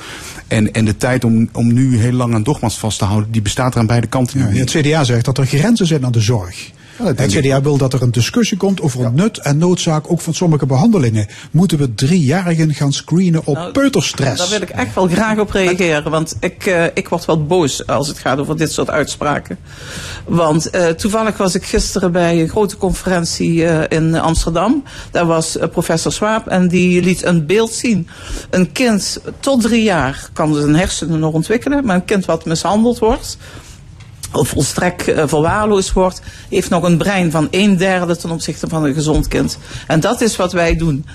En, 0.48 0.72
en 0.72 0.86
de 0.86 0.98
tijd 0.98 1.24
om, 1.24 1.50
om 1.52 1.74
nu 1.74 1.98
heel 1.98 2.12
lang 2.12 2.34
aan 2.34 2.44
dogma's 2.44 2.78
vast 2.78 2.98
te 2.98 3.06
houden, 3.06 3.32
die 3.32 3.42
bestaat 3.42 3.74
er 3.74 3.80
aan 3.80 3.88
beide 3.88 4.08
kanten. 4.08 4.40
Ja, 4.40 4.60
het 4.60 4.72
CDA 4.72 5.04
zegt 5.04 5.26
dat 5.26 5.38
er 5.38 5.46
grenzen 5.46 5.88
zijn 5.88 6.06
aan 6.06 6.12
de 6.12 6.22
zorg. 6.22 6.72
Dat 6.98 7.20
het 7.20 7.32
CDA 7.32 7.62
wil 7.62 7.78
dat 7.78 7.94
er 7.94 8.02
een 8.02 8.12
discussie 8.12 8.58
komt 8.58 8.82
over 8.82 9.04
het 9.04 9.14
nut 9.14 9.38
en 9.38 9.58
noodzaak 9.58 10.12
ook 10.12 10.22
van 10.22 10.34
sommige 10.34 10.66
behandelingen. 10.66 11.28
Moeten 11.52 11.78
we 11.78 11.94
driejarigen 11.94 12.74
gaan 12.74 12.94
screenen 12.94 13.42
op 13.46 13.70
peuterstress? 13.74 14.38
Daar 14.38 14.50
wil 14.50 14.62
ik 14.62 14.70
echt 14.70 14.96
wel 14.96 15.08
graag 15.08 15.40
op 15.40 15.50
reageren. 15.50 16.12
Want 16.12 16.36
ik, 16.40 16.66
eh, 16.66 16.86
ik 16.94 17.10
word 17.10 17.26
wel 17.26 17.46
boos 17.46 17.88
als 17.88 18.08
het 18.08 18.18
gaat 18.18 18.38
over 18.38 18.58
dit 18.58 18.72
soort 18.72 18.90
uitspraken. 18.90 19.58
Want 20.26 20.70
eh, 20.70 20.88
toevallig 20.88 21.38
was 21.38 21.56
ik 21.56 21.66
gisteren 21.66 22.12
bij 22.12 22.42
een 22.42 22.50
grote 22.50 22.78
conferentie 22.78 23.66
eh, 23.66 23.98
in 23.98 24.16
Amsterdam. 24.16 24.84
Daar 25.12 25.26
was 25.26 25.58
professor 25.72 26.12
Swaap 26.12 26.48
en 26.48 26.68
die 26.68 27.02
liet 27.02 27.24
een 27.24 27.46
beeld 27.46 27.74
zien. 27.74 28.08
Een 28.50 28.72
kind 28.72 29.20
tot 29.40 29.62
drie 29.62 29.84
jaar 29.84 30.30
kan 30.34 30.54
zijn 30.54 30.76
hersenen 30.76 31.20
nog 31.20 31.34
ontwikkelen. 31.34 31.86
Maar 31.86 31.96
een 31.96 32.06
kind 32.06 32.26
wat 32.26 32.46
mishandeld 32.46 33.00
wordt 33.00 33.38
of 34.36 34.49
volstrekt 34.49 35.07
eh, 35.07 35.24
verwaarloosd 35.28 35.94
wordt, 35.94 36.22
heeft 36.49 36.70
nog 36.70 36.84
een 36.84 36.98
brein 36.98 37.32
van 37.32 37.48
een 37.52 37.78
derde 37.78 38.18
ten 38.18 38.30
opzichte 38.30 38.68
van 38.68 38.84
een 38.84 38.94
gezond 38.94 39.28
kind. 39.28 39.57
En 39.88 39.99
dat 39.99 40.22
is 40.22 40.36
wat 40.36 40.52
wij 40.52 40.76
doen. 40.76 41.06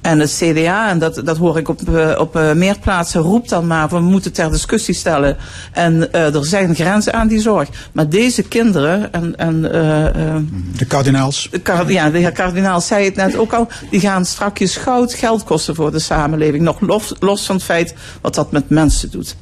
En 0.00 0.18
het 0.18 0.36
CDA, 0.38 0.88
en 0.88 0.98
dat, 0.98 1.20
dat 1.24 1.36
hoor 1.36 1.58
ik 1.58 1.68
op, 1.68 1.88
eh, 1.88 2.18
op 2.18 2.36
eh, 2.36 2.52
meer 2.52 2.78
plaatsen, 2.78 3.20
roept 3.20 3.48
dan 3.48 3.66
maar 3.66 3.88
van 3.88 4.02
we 4.02 4.10
moeten 4.10 4.32
ter 4.32 4.50
discussie 4.50 4.94
stellen. 4.94 5.36
En 5.72 6.12
er 6.12 6.44
zijn 6.44 6.74
grenzen 6.74 7.12
aan 7.12 7.28
die 7.28 7.40
zorg. 7.40 7.68
Maar 7.92 8.08
deze 8.08 8.42
kinderen, 8.42 9.12
en, 9.12 9.36
en 9.36 9.62
De 9.62 10.84
kardinaals. 10.88 11.48
de 11.50 11.84
ja, 11.86 12.10
de 12.10 12.18
heer 12.18 12.32
kardinaal 12.32 12.80
zei 12.80 13.04
het 13.04 13.16
net 13.16 13.36
ook 13.36 13.52
al, 13.52 13.68
die 13.90 14.00
gaan 14.00 14.24
strakjes 14.24 14.76
goud 14.76 15.14
geld 15.14 15.44
kosten 15.44 15.74
voor 15.74 15.90
de 15.90 15.98
samenleving. 15.98 16.62
Nog 16.62 16.80
los, 16.80 17.14
los 17.18 17.46
van 17.46 17.54
het 17.54 17.64
feit 17.64 17.94
wat 18.20 18.34
dat 18.34 18.52
met 18.52 18.68
mensen 18.68 19.10
doet. 19.10 19.36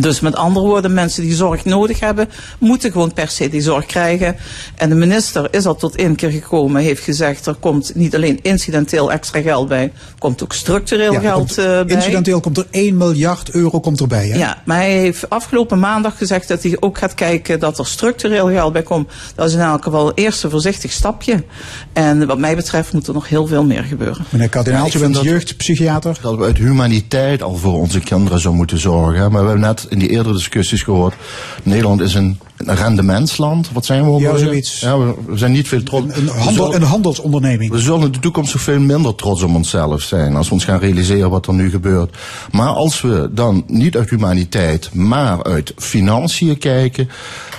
Dus 0.00 0.20
met 0.20 0.36
andere 0.36 0.66
woorden, 0.66 0.94
mensen 0.94 1.22
die 1.22 1.34
zorg 1.34 1.64
nodig 1.64 2.00
hebben, 2.00 2.28
moeten 2.58 2.92
gewoon 2.92 3.12
per 3.12 3.28
se 3.28 3.48
die 3.48 3.60
zorg 3.60 3.86
krijgen. 3.86 4.36
En 4.74 4.88
de 4.88 4.94
minister 4.94 5.48
is 5.50 5.66
al 5.66 5.74
tot 5.76 5.96
één 5.96 6.14
keer 6.14 6.30
gekomen, 6.30 6.82
heeft 6.82 7.02
gezegd, 7.02 7.46
er 7.46 7.54
komt 7.54 7.94
niet 7.94 8.14
alleen 8.14 8.38
incidenteel 8.42 9.12
extra 9.12 9.40
geld 9.40 9.68
bij, 9.68 9.82
er 9.82 9.90
komt 10.18 10.42
ook 10.42 10.52
structureel 10.52 11.12
Ja, 11.12 11.20
geld 11.20 11.36
komt- 11.36 11.58
eh, 11.58 11.64
bij. 11.64 11.84
Incidenteel 11.96 12.40
komt 12.40 12.56
er 12.56 12.66
1 12.70 12.96
miljard 12.96 13.50
euro 13.50 13.80
komt 13.80 14.00
erbij. 14.00 14.26
Hè? 14.28 14.38
Ja, 14.38 14.62
maar 14.64 14.76
hij 14.76 14.96
heeft 14.98 15.30
afgelopen 15.30 15.78
maandag 15.78 16.16
gezegd 16.18 16.48
dat 16.48 16.62
hij 16.62 16.76
ook 16.80 16.98
gaat 16.98 17.14
kijken 17.14 17.60
dat 17.60 17.78
er 17.78 17.86
structureel 17.86 18.46
geld 18.48 18.72
bij 18.72 18.82
komt. 18.82 19.10
Dat 19.34 19.48
is 19.48 19.54
in 19.54 19.60
elk 19.60 19.84
geval 19.84 20.06
een 20.06 20.12
eerste 20.14 20.50
voorzichtig 20.50 20.92
stapje. 20.92 21.44
En 21.92 22.26
wat 22.26 22.38
mij 22.38 22.56
betreft 22.56 22.92
moet 22.92 23.06
er 23.06 23.14
nog 23.14 23.28
heel 23.28 23.46
veel 23.46 23.64
meer 23.64 23.82
gebeuren. 23.82 24.24
Meneer 24.28 24.48
kardinaals, 24.48 24.94
u 24.94 24.98
bent 24.98 25.20
jeugdpsychiater. 25.22 26.18
Dat 26.22 26.36
we 26.36 26.44
uit 26.44 26.56
humaniteit 26.58 27.42
al 27.42 27.56
voor 27.56 27.72
onze 27.78 28.00
kinderen 28.00 28.38
zouden 28.40 28.56
moeten 28.56 28.78
zorgen. 28.78 29.32
Maar 29.32 29.42
we 29.42 29.48
hebben 29.48 29.60
net 29.60 29.86
in 29.88 29.98
die 29.98 30.08
eerdere 30.08 30.34
discussies 30.34 30.82
gehoord. 30.82 31.14
Nederland 31.62 32.00
is 32.00 32.14
een, 32.14 32.38
een 32.56 32.74
rendementsland. 32.74 33.70
Wat 33.72 33.84
zijn 33.84 34.04
we 34.04 34.10
ook 34.10 34.20
Ja, 34.20 34.36
zoiets. 34.36 34.80
Ja, 34.80 34.98
we, 34.98 35.14
zijn 35.34 35.52
niet 35.52 35.68
veel 35.68 35.82
trots. 35.82 36.16
Een, 36.16 36.28
handel, 36.28 36.74
een 36.74 36.82
handelsonderneming. 36.82 37.70
We 37.70 37.78
zullen 37.78 38.02
in 38.02 38.12
de 38.12 38.18
toekomst 38.18 38.52
nog 38.52 38.62
veel 38.62 38.80
minder 38.80 39.14
trots 39.14 39.42
op 39.42 39.54
onszelf 39.54 40.02
zijn 40.02 40.36
als 40.36 40.48
we 40.48 40.54
ons 40.54 40.64
gaan 40.64 40.78
realiseren 40.78 41.30
wat 41.30 41.46
er 41.46 41.54
nu 41.54 41.70
gebeurt. 41.70 42.16
Maar 42.50 42.68
als 42.68 43.00
we 43.00 43.30
dan 43.32 43.64
niet 43.66 43.96
uit 43.96 44.10
humaniteit, 44.10 44.94
maar 44.94 45.44
uit 45.44 45.72
financiën 45.76 46.58
kijken, 46.58 47.08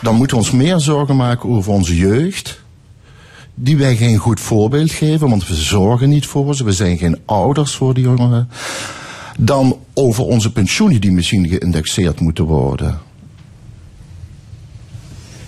dan 0.01 0.15
moeten 0.15 0.37
we 0.37 0.43
ons 0.43 0.51
meer 0.51 0.79
zorgen 0.79 1.15
maken 1.15 1.49
over 1.49 1.71
onze 1.71 1.95
jeugd. 1.95 2.61
Die 3.61 3.77
wij 3.77 3.95
geen 3.95 4.17
goed 4.17 4.39
voorbeeld 4.39 4.91
geven, 4.91 5.29
want 5.29 5.47
we 5.47 5.55
zorgen 5.55 6.09
niet 6.09 6.25
voor 6.25 6.55
ze. 6.55 6.63
We 6.63 6.73
zijn 6.73 6.97
geen 6.97 7.17
ouders 7.25 7.75
voor 7.75 7.93
die 7.93 8.03
jongeren. 8.03 8.49
Dan 9.37 9.77
over 9.99 10.23
onze 10.23 10.51
pensioenen 10.51 11.01
die 11.01 11.11
misschien 11.11 11.47
geïndexeerd 11.47 12.19
moeten 12.19 12.43
worden. 12.43 12.99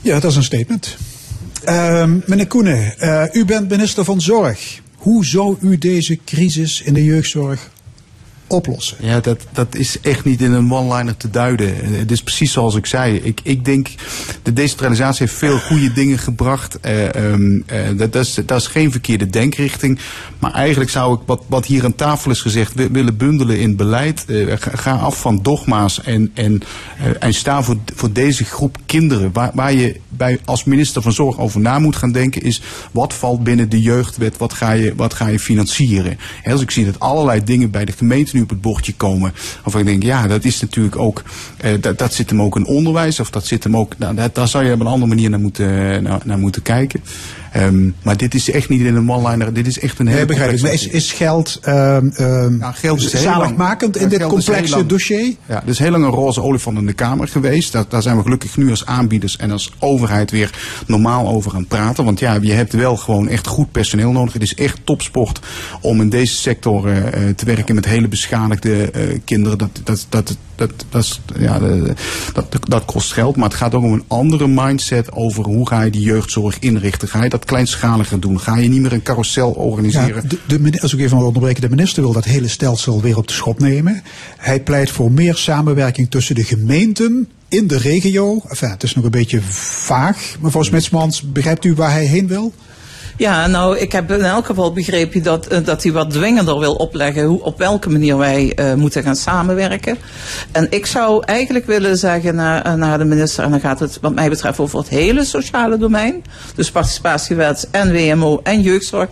Ja, 0.01 0.19
dat 0.19 0.31
is 0.31 0.37
een 0.37 0.43
statement. 0.43 0.97
Ehm, 1.63 2.19
meneer 2.25 2.47
Koenen, 2.47 2.99
eh, 2.99 3.23
u 3.31 3.45
bent 3.45 3.69
minister 3.69 4.03
van 4.03 4.21
Zorg. 4.21 4.81
Hoe 4.95 5.25
zou 5.25 5.57
u 5.61 5.77
deze 5.77 6.19
crisis 6.25 6.81
in 6.81 6.93
de 6.93 7.03
jeugdzorg 7.03 7.70
oplossen? 8.51 8.97
Ja, 8.99 9.19
dat, 9.19 9.45
dat 9.53 9.75
is 9.75 9.99
echt 10.01 10.25
niet 10.25 10.41
in 10.41 10.51
een 10.51 10.71
one-liner 10.73 11.17
te 11.17 11.29
duiden. 11.29 11.81
Eh, 11.81 11.89
Het 11.91 12.11
is 12.11 12.23
precies 12.23 12.51
zoals 12.51 12.75
ik 12.75 12.85
zei. 12.85 13.15
Ik, 13.15 13.39
ik 13.43 13.65
denk, 13.65 13.87
de 14.43 14.53
decentralisatie 14.53 15.25
heeft 15.25 15.37
veel 15.37 15.57
goede 15.59 15.93
dingen 15.93 16.17
gebracht. 16.17 16.79
Eh, 16.79 17.15
ehm, 17.15 17.59
eh, 17.65 17.97
dat, 17.97 18.13
dat, 18.13 18.25
is, 18.25 18.37
dat 18.45 18.59
is 18.61 18.67
geen 18.67 18.91
verkeerde 18.91 19.27
denkrichting. 19.27 19.99
Maar 20.39 20.53
eigenlijk 20.53 20.89
zou 20.91 21.13
ik, 21.15 21.19
wat, 21.25 21.43
wat 21.47 21.65
hier 21.65 21.83
aan 21.83 21.95
tafel 21.95 22.31
is 22.31 22.41
gezegd, 22.41 22.73
wi- 22.73 22.89
willen 22.91 23.17
bundelen 23.17 23.59
in 23.59 23.75
beleid. 23.75 24.25
Ga, 24.55 24.91
af 24.91 25.21
van 25.21 25.39
dogma's 25.41 26.01
en, 26.01 26.31
en, 26.33 26.61
en 27.19 27.33
sta 27.33 27.63
voor, 27.63 27.77
voor 27.95 28.11
deze 28.11 28.43
groep 28.43 28.77
kinderen. 28.85 29.29
Waar, 29.33 29.51
waar 29.53 29.73
je 29.73 29.99
bij, 30.09 30.39
als 30.45 30.63
minister 30.63 31.01
van 31.01 31.11
Zorg 31.13 31.39
over 31.39 31.59
na 31.61 31.79
moet 31.79 31.95
gaan 31.95 32.11
denken, 32.11 32.41
is 32.41 32.61
wat 32.91 33.13
valt 33.13 33.43
binnen 33.43 33.69
de 33.69 33.81
jeugdwet, 33.81 34.37
wat 34.37 34.53
ga 34.53 34.71
je, 34.71 34.93
wat 34.95 35.13
ga 35.13 35.27
je 35.27 35.39
financieren. 35.39 36.17
Als 36.45 36.61
ik 36.61 36.71
zie 36.71 36.85
dat 36.85 36.99
allerlei 36.99 37.43
dingen 37.43 37.71
bij 37.71 37.85
de 37.85 37.91
gemeente 37.91 38.35
nu 38.35 38.40
op 38.43 38.49
het 38.49 38.61
bordje 38.61 38.93
komen, 38.93 39.33
waarvan 39.63 39.81
ik 39.81 39.87
denk, 39.87 40.03
ja, 40.03 40.27
dat 40.27 40.43
is 40.43 40.61
natuurlijk 40.61 40.95
ook, 40.95 41.23
eh, 41.57 41.73
dat, 41.95 42.13
zit 42.13 42.29
hem 42.29 42.41
ook 42.41 42.55
in 42.55 42.65
onderwijs, 42.65 43.19
of 43.19 43.29
dat 43.29 43.45
zit 43.45 43.63
hem 43.63 43.77
ook, 43.77 43.97
nou, 43.97 44.15
dat, 44.15 44.35
daar 44.35 44.47
zou 44.47 44.65
je 44.65 44.73
op 44.73 44.79
een 44.79 44.87
andere 44.87 45.07
manier 45.07 45.29
naar 45.29 45.39
moeten, 45.39 46.03
naar, 46.03 46.21
naar 46.23 46.39
moeten 46.39 46.61
kijken. 46.61 47.03
Ehm, 47.51 47.89
maar 48.03 48.17
dit 48.17 48.33
is 48.35 48.51
echt 48.51 48.69
niet 48.69 48.81
in 48.81 48.95
een 48.95 49.11
one-liner. 49.11 49.53
Dit 49.53 49.67
is 49.67 49.79
echt 49.79 49.99
een 49.99 50.05
hele 50.05 50.17
Nee, 50.17 50.27
begrijp 50.27 50.51
ik. 50.51 50.61
Maar 50.61 50.73
is, 50.73 50.87
is 50.87 51.11
geld, 51.11 51.59
ehm 51.61 52.07
ehm 52.15 52.61
geld 52.73 52.99
is 53.01 53.11
heel 53.11 53.21
zaligmakend 53.21 53.93
lang- 53.95 54.03
in 54.05 54.09
dit 54.09 54.19
geld 54.19 54.31
complexe 54.33 54.75
lang- 54.75 54.87
dossier? 54.87 55.35
Ja, 55.47 55.61
er 55.63 55.69
is 55.69 55.79
heel 55.79 55.91
lang 55.91 56.03
een 56.03 56.09
roze 56.09 56.41
olifant 56.41 56.77
in 56.77 56.85
de 56.85 56.93
Kamer 56.93 57.27
geweest. 57.27 57.71
Daar, 57.71 57.85
daar 57.89 58.01
zijn 58.01 58.17
we 58.17 58.23
gelukkig 58.23 58.57
nu 58.57 58.69
als 58.69 58.85
aanbieders 58.85 59.37
en 59.37 59.51
als 59.51 59.71
overheid 59.79 60.31
weer 60.31 60.49
normaal 60.87 61.27
over 61.27 61.51
aan 61.53 61.59
het 61.59 61.67
praten. 61.67 62.03
Want 62.05 62.19
ja, 62.19 62.37
je 62.41 62.53
hebt 62.53 62.73
wel 62.73 62.97
gewoon 62.97 63.27
echt 63.27 63.47
goed 63.47 63.71
personeel 63.71 64.11
nodig. 64.11 64.33
Het 64.33 64.41
is 64.41 64.55
echt 64.55 64.79
topsport 64.83 65.39
om 65.81 66.01
in 66.01 66.09
deze 66.09 66.35
sector 66.35 66.87
eh, 66.87 67.27
eh, 67.29 67.35
te 67.35 67.45
werken 67.45 67.75
met 67.75 67.85
hele 67.85 68.07
beschadigde 68.07 68.91
eh, 68.91 69.19
kinderen. 69.25 69.57
Dat, 69.57 69.69
dat, 69.83 70.05
dat, 70.09 70.37
dat, 70.55 70.71
dat, 70.89 71.03
is- 71.03 71.21
ja, 71.39 71.59
de- 71.59 71.93
dat, 72.33 72.45
dat 72.67 72.85
kost 72.85 73.13
geld. 73.13 73.35
Maar 73.35 73.49
het 73.49 73.57
gaat 73.57 73.73
ook 73.75 73.83
om 73.83 73.93
een 73.93 74.03
andere 74.07 74.47
mindset 74.47 75.11
over 75.11 75.43
hoe 75.43 75.67
ga 75.67 75.81
je 75.81 75.91
die 75.91 76.01
jeugdzorg 76.01 76.59
inrichten. 76.59 77.07
Ga 77.07 77.23
je 77.23 77.29
dat 77.29 77.40
kleinschaliger 77.45 78.19
doen? 78.19 78.39
Ga 78.39 78.57
je 78.57 78.69
niet 78.69 78.81
meer 78.81 78.93
een 78.93 79.03
carousel 79.03 79.51
organiseren? 79.51 80.23
Ja, 80.47 80.57
de, 80.57 80.81
als 80.81 80.93
ik 80.93 80.99
even 80.99 81.17
mag 81.17 81.25
onderbreken, 81.25 81.61
de 81.61 81.69
minister 81.69 82.03
wil 82.03 82.13
dat 82.13 82.23
hele 82.23 82.47
stelsel 82.47 83.01
weer 83.01 83.17
op 83.17 83.27
de 83.27 83.33
schop 83.33 83.59
nemen. 83.59 84.01
Hij 84.37 84.61
pleit 84.61 84.89
voor 84.89 85.11
meer 85.11 85.35
samenwerking 85.35 86.09
tussen 86.09 86.35
de 86.35 86.43
gemeenten 86.43 87.29
in 87.47 87.67
de 87.67 87.77
regio. 87.77 88.41
Enfin, 88.47 88.69
het 88.69 88.83
is 88.83 88.95
nog 88.95 89.05
een 89.05 89.11
beetje 89.11 89.41
vaag, 89.41 90.35
mevrouw 90.39 90.63
Smitsmans. 90.63 91.21
Begrijpt 91.21 91.65
u 91.65 91.73
waar 91.73 91.91
hij 91.91 92.05
heen 92.05 92.27
wil? 92.27 92.53
Ja, 93.21 93.47
nou, 93.47 93.77
ik 93.77 93.91
heb 93.91 94.11
in 94.11 94.23
elk 94.23 94.45
geval 94.45 94.73
begrepen 94.73 95.23
dat, 95.23 95.47
eh, 95.47 95.63
dat 95.63 95.83
hij 95.83 95.91
wat 95.91 96.09
dwingender 96.09 96.59
wil 96.59 96.73
opleggen 96.73 97.23
hoe, 97.23 97.43
op 97.43 97.57
welke 97.57 97.89
manier 97.89 98.17
wij 98.17 98.53
eh, 98.55 98.73
moeten 98.73 99.03
gaan 99.03 99.15
samenwerken. 99.15 99.97
En 100.51 100.67
ik 100.69 100.85
zou 100.85 101.23
eigenlijk 101.25 101.65
willen 101.65 101.97
zeggen 101.97 102.35
naar, 102.35 102.61
eh, 102.61 102.73
naar 102.73 102.97
de 102.97 103.05
minister, 103.05 103.43
en 103.43 103.51
dan 103.51 103.59
gaat 103.59 103.79
het 103.79 103.97
wat 104.01 104.13
mij 104.13 104.29
betreft 104.29 104.59
over 104.59 104.79
het 104.79 104.89
hele 104.89 105.25
sociale 105.25 105.77
domein, 105.77 106.23
dus 106.55 106.71
participatiewet 106.71 107.67
en 107.71 107.91
WMO 107.91 108.39
en 108.43 108.61
jeugdzorg. 108.61 109.09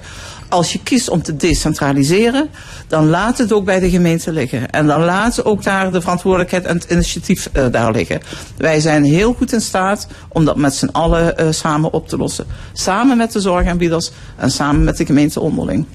Als 0.49 0.73
je 0.73 0.79
kiest 0.83 1.09
om 1.09 1.21
te 1.21 1.35
decentraliseren, 1.35 2.49
dan 2.87 3.09
laat 3.09 3.37
het 3.37 3.53
ook 3.53 3.65
bij 3.65 3.79
de 3.79 3.89
gemeente 3.89 4.31
liggen. 4.31 4.69
En 4.69 4.87
dan 4.87 5.03
laat 5.03 5.45
ook 5.45 5.63
daar 5.63 5.91
de 5.91 6.01
verantwoordelijkheid 6.01 6.65
en 6.65 6.75
het 6.75 6.91
initiatief 6.91 7.49
eh, 7.53 7.65
daar 7.71 7.91
liggen. 7.91 8.21
Wij 8.57 8.79
zijn 8.79 9.03
heel 9.03 9.33
goed 9.33 9.53
in 9.53 9.61
staat 9.61 10.07
om 10.29 10.45
dat 10.45 10.55
met 10.55 10.75
z'n 10.75 10.89
allen 10.91 11.37
eh, 11.37 11.47
samen 11.51 11.93
op 11.93 12.07
te 12.07 12.17
lossen. 12.17 12.45
Samen 12.73 13.17
met 13.17 13.31
de 13.31 13.41
zorgaanbieders 13.41 14.11
en 14.35 14.51
samen 14.51 14.83
met 14.83 14.97
de 14.97 15.05
gemeente 15.05 15.39
onderling. 15.39 15.85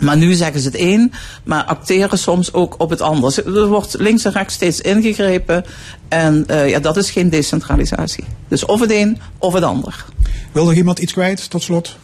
Maar 0.00 0.16
nu 0.16 0.34
zeggen 0.34 0.60
ze 0.60 0.66
het 0.66 0.78
een, 0.78 1.12
maar 1.44 1.64
acteren 1.64 2.18
soms 2.18 2.52
ook 2.52 2.74
op 2.78 2.90
het 2.90 3.00
ander. 3.00 3.56
Er 3.56 3.66
wordt 3.66 3.94
links 3.98 4.24
en 4.24 4.32
rechts 4.32 4.54
steeds 4.54 4.80
ingegrepen. 4.80 5.64
En 6.08 6.44
eh, 6.46 6.68
ja, 6.68 6.78
dat 6.78 6.96
is 6.96 7.10
geen 7.10 7.30
decentralisatie. 7.30 8.24
Dus 8.48 8.64
of 8.64 8.80
het 8.80 8.90
een 8.90 9.18
of 9.38 9.52
het 9.52 9.62
ander. 9.62 10.04
Wil 10.52 10.64
nog 10.64 10.74
iemand 10.74 10.98
iets 10.98 11.12
kwijt, 11.12 11.50
tot 11.50 11.62
slot? 11.62 11.96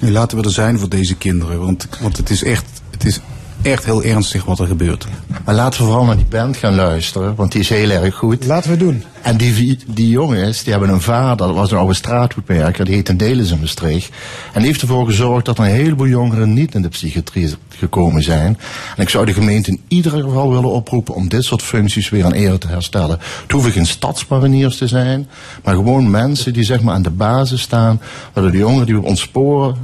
Nu 0.00 0.10
laten 0.10 0.38
we 0.38 0.44
er 0.44 0.50
zijn 0.50 0.78
voor 0.78 0.88
deze 0.88 1.16
kinderen. 1.16 1.60
Want, 1.60 1.88
want 2.00 2.16
het 2.16 2.30
is 2.30 2.42
echt, 2.42 2.64
het 2.90 3.04
is 3.04 3.20
echt 3.66 3.84
heel 3.84 4.02
ernstig 4.02 4.44
wat 4.44 4.58
er 4.58 4.66
gebeurt. 4.66 5.06
Maar 5.44 5.54
laten 5.54 5.80
we 5.80 5.86
vooral 5.86 6.04
naar 6.04 6.16
die 6.16 6.24
band 6.24 6.56
gaan 6.56 6.74
luisteren, 6.74 7.34
want 7.34 7.52
die 7.52 7.60
is 7.60 7.68
heel 7.68 7.90
erg 7.90 8.14
goed. 8.14 8.44
Laten 8.44 8.70
we 8.70 8.76
doen. 8.76 9.04
En 9.22 9.36
die, 9.36 9.78
die 9.86 10.08
jongens, 10.08 10.62
die 10.62 10.72
hebben 10.72 10.90
een 10.90 11.00
vader, 11.00 11.46
dat 11.46 11.56
was 11.56 11.70
een 11.70 11.78
oude 11.78 11.94
straathoekwerker, 11.94 12.84
die 12.84 12.94
heette 12.94 13.16
Delis 13.16 13.50
in 13.50 13.60
Maastricht. 13.60 14.10
En 14.52 14.58
die 14.58 14.66
heeft 14.66 14.80
ervoor 14.80 15.06
gezorgd 15.06 15.44
dat 15.44 15.58
een 15.58 15.64
heleboel 15.64 16.06
jongeren 16.06 16.52
niet 16.52 16.74
in 16.74 16.82
de 16.82 16.88
psychiatrie 16.88 17.54
gekomen 17.68 18.22
zijn. 18.22 18.58
En 18.96 19.02
ik 19.02 19.08
zou 19.08 19.26
de 19.26 19.32
gemeente 19.32 19.70
in 19.70 19.80
ieder 19.88 20.12
geval 20.12 20.50
willen 20.50 20.72
oproepen 20.72 21.14
om 21.14 21.28
dit 21.28 21.44
soort 21.44 21.62
functies 21.62 22.08
weer 22.08 22.24
aan 22.24 22.32
ere 22.32 22.58
te 22.58 22.68
herstellen. 22.68 23.18
Het 23.42 23.52
hoeven 23.52 23.72
geen 23.72 23.86
stadsmariniers 23.86 24.76
te 24.76 24.86
zijn, 24.86 25.28
maar 25.64 25.74
gewoon 25.74 26.10
mensen 26.10 26.52
die 26.52 26.64
zeg 26.64 26.80
maar 26.80 26.94
aan 26.94 27.02
de 27.02 27.10
basis 27.10 27.60
staan, 27.60 28.00
waardoor 28.32 28.52
de 28.52 28.58
jongeren 28.58 28.86
die 28.86 28.94
we 28.94 29.06
ontsporen. 29.06 29.76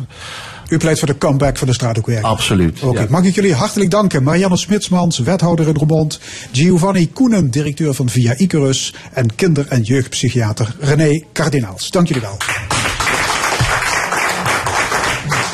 U 0.73 0.77
pleit 0.77 0.99
voor 0.99 1.09
de 1.09 1.19
comeback 1.19 1.57
van 1.57 1.66
de 1.66 1.74
straathoekwerker. 1.74 2.24
Absoluut. 2.28 2.82
Oké, 2.82 3.01
ja. 3.01 3.07
mag 3.09 3.24
ik 3.24 3.35
jullie 3.35 3.55
hartelijk 3.55 3.90
danken. 3.90 4.23
Marianne 4.23 4.57
Smitsmans, 4.57 5.19
wethouder 5.19 5.69
in 5.69 5.74
Roermond. 5.74 6.20
Giovanni 6.53 7.11
Koenen, 7.12 7.51
directeur 7.51 7.94
van 7.94 8.09
Via 8.09 8.35
Icarus. 8.36 8.94
En 9.12 9.35
kinder- 9.35 9.66
en 9.69 9.82
jeugdpsychiater 9.82 10.74
René 10.81 11.23
Kardinaals. 11.32 11.90
Dank 11.90 12.09
jullie 12.09 12.23
wel. 12.23 12.36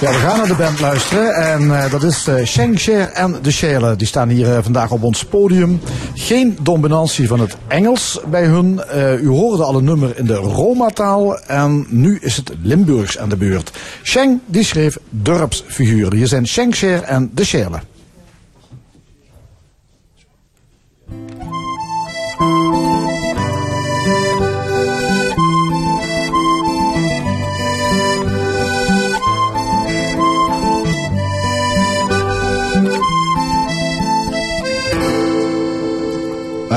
Ja, 0.01 0.13
we 0.13 0.19
gaan 0.19 0.37
naar 0.37 0.47
de 0.47 0.55
band 0.55 0.81
luisteren. 0.81 1.35
En 1.35 1.83
eh, 1.83 1.91
dat 1.91 2.03
is 2.03 2.27
eh 2.27 2.45
Sheng 2.45 2.79
Sher 2.79 3.09
en 3.09 3.37
de 3.43 3.51
Shele. 3.51 3.97
Die 3.97 4.07
staan 4.07 4.29
hier 4.29 4.57
eh, 4.57 4.63
vandaag 4.63 4.91
op 4.91 5.03
ons 5.03 5.25
podium. 5.25 5.81
Geen 6.15 6.59
dominantie 6.63 7.29
van 7.29 7.41
het 7.41 7.57
Engels 7.69 8.21
bij 8.31 8.45
hun. 8.45 8.83
Eh, 8.83 9.23
u 9.23 9.29
hoorde 9.29 9.65
al 9.65 9.77
een 9.77 9.85
nummer 9.85 10.19
in 10.19 10.27
de 10.27 10.35
Roma-taal. 10.35 11.39
En 11.39 11.87
nu 11.89 12.19
is 12.21 12.37
het 12.37 12.53
Limburgs 12.63 13.19
aan 13.19 13.29
de 13.29 13.37
beurt. 13.37 13.71
Sheng 14.03 14.41
die 14.47 14.65
schreef 14.65 14.99
dorpsfiguren. 15.11 16.17
Hier 16.17 16.27
zijn 16.27 16.47
Sheng 16.47 16.75
Sher 16.75 17.03
en 17.03 17.31
de 17.35 17.45
Shele. 17.45 17.81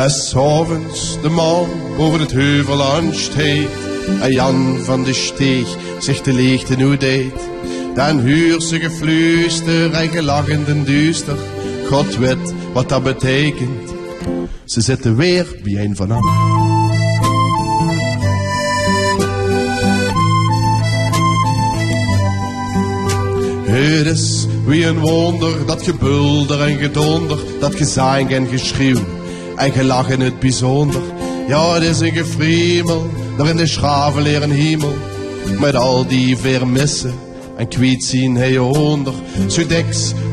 Als 0.01 0.29
s'avonds 0.29 1.21
de 1.21 1.29
maan 1.29 1.69
boven 1.97 2.19
het 2.19 2.31
heuvel 2.31 2.83
aansteekt 2.83 3.77
en 4.21 4.31
Jan 4.31 4.79
van 4.83 5.03
de 5.03 5.13
Steeg 5.13 5.67
zich 5.99 6.21
de 6.21 6.33
leegte 6.33 6.75
nu 6.75 6.97
deed, 6.97 7.33
dan 7.95 8.19
huurt 8.19 8.63
ze 8.63 8.79
gefluister 8.79 9.93
en 9.93 10.09
gelach 10.09 10.47
in 10.47 10.83
duister. 10.83 11.37
God 11.89 12.17
weet 12.17 12.53
wat 12.73 12.89
dat 12.89 13.03
betekent. 13.03 13.89
Ze 14.65 14.81
zitten 14.81 15.15
weer 15.15 15.47
bij 15.63 15.83
een 15.83 15.95
van 15.95 16.09
hen. 16.09 16.25
Het 23.75 24.05
is 24.05 24.45
wie 24.65 24.85
een 24.85 24.99
wonder, 24.99 25.65
dat 25.65 25.83
gebulder 25.83 26.61
en 26.61 26.77
gedonder, 26.77 27.37
dat 27.59 27.75
gezang 27.75 28.31
en 28.31 28.47
geschreeuw 28.47 29.19
en 29.61 29.71
gelach 29.71 30.09
in 30.09 30.19
het 30.19 30.39
bijzonder. 30.39 31.01
Ja, 31.47 31.73
het 31.73 31.83
is 31.83 31.99
een 31.99 32.11
gefriemel, 32.11 33.09
daar 33.37 33.47
in 33.47 33.57
de 33.57 33.67
schraven 33.67 34.21
leren 34.21 34.51
hemel, 34.51 34.93
met 35.59 35.75
al 35.75 36.07
die 36.07 36.37
vermissen 36.37 37.13
en 37.57 37.67
kwijt 37.67 38.03
zien 38.03 38.35
hij 38.35 38.57
onder. 38.57 39.13
Zo 39.47 39.61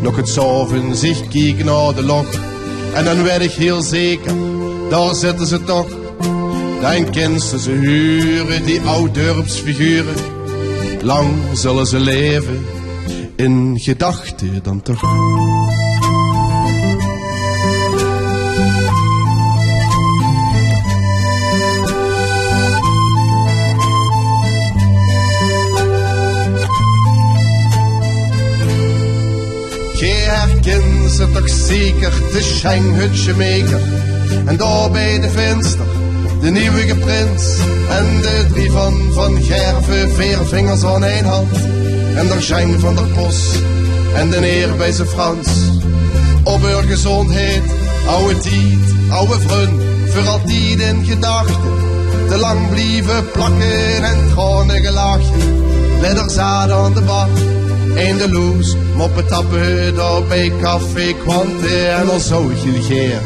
nog 0.02 0.16
het 0.16 0.28
zoven 0.28 0.96
zich 0.96 1.28
kijken 1.28 1.64
naar 1.64 1.94
de 1.94 2.02
lok, 2.02 2.26
en 2.94 3.04
dan 3.04 3.22
werd 3.22 3.42
ik 3.42 3.50
heel 3.50 3.82
zeker, 3.82 4.32
daar 4.90 5.14
zitten 5.14 5.46
ze 5.46 5.64
toch. 5.64 5.88
Dan 6.80 7.10
kensten 7.10 7.58
ze 7.58 7.70
huren, 7.70 8.64
die 8.64 8.80
oud-dorpsfiguren. 8.80 10.14
Lang 11.02 11.28
zullen 11.52 11.86
ze 11.86 11.98
leven, 12.00 12.64
in 13.36 13.78
gedachten 13.80 14.60
dan 14.62 14.82
toch. 14.82 15.02
Ze 31.08 31.30
toch 31.32 31.48
zeker, 31.48 32.12
de 32.32 32.42
Schenghutje 32.42 33.32
maker. 33.32 33.80
En 34.44 34.56
daar 34.56 34.90
bij 34.90 35.20
de 35.20 35.30
venster, 35.30 35.86
de 36.40 36.50
nieuwe 36.50 36.94
prins. 36.94 37.58
En 37.88 38.20
de 38.20 38.46
drie 38.52 38.70
van 38.70 38.94
Van 39.12 39.42
Gerven, 39.42 40.14
vier 40.14 40.38
vingers 40.44 40.84
aan 40.84 41.04
één 41.04 41.24
hand. 41.24 41.52
En 42.14 42.26
de 42.26 42.36
Schenk 42.38 42.80
van 42.80 42.94
der 42.94 43.08
Bos, 43.14 43.36
en 44.14 44.30
de 44.30 44.40
neer 44.40 44.76
bij 44.76 44.92
zijn 44.92 45.08
Frans. 45.08 45.48
Op 46.44 46.62
haar 46.62 46.82
gezondheid, 46.82 47.62
oude 48.06 48.38
tijd, 48.38 49.10
oude 49.10 49.40
vriend, 49.40 49.82
voor 50.08 50.28
altijd 50.28 50.80
in 50.80 51.04
gedachten. 51.04 51.76
Te 52.28 52.36
lang 52.36 52.68
blijven 52.70 53.30
plakken 53.30 54.04
en 54.04 54.18
tranen 54.34 54.84
gelachen. 54.84 55.66
Ledderzaad 56.00 56.70
aan 56.70 56.94
de 56.94 57.00
bar, 57.00 57.28
eindeloos 57.98 58.76
moppen 58.94 59.26
tappen 59.26 59.94
daar 59.94 60.22
bij 60.22 60.52
Café 60.60 61.12
Quante 61.12 61.86
en 61.86 62.10
al 62.10 62.20
zo 62.20 62.50
Gilgeer. 62.62 63.22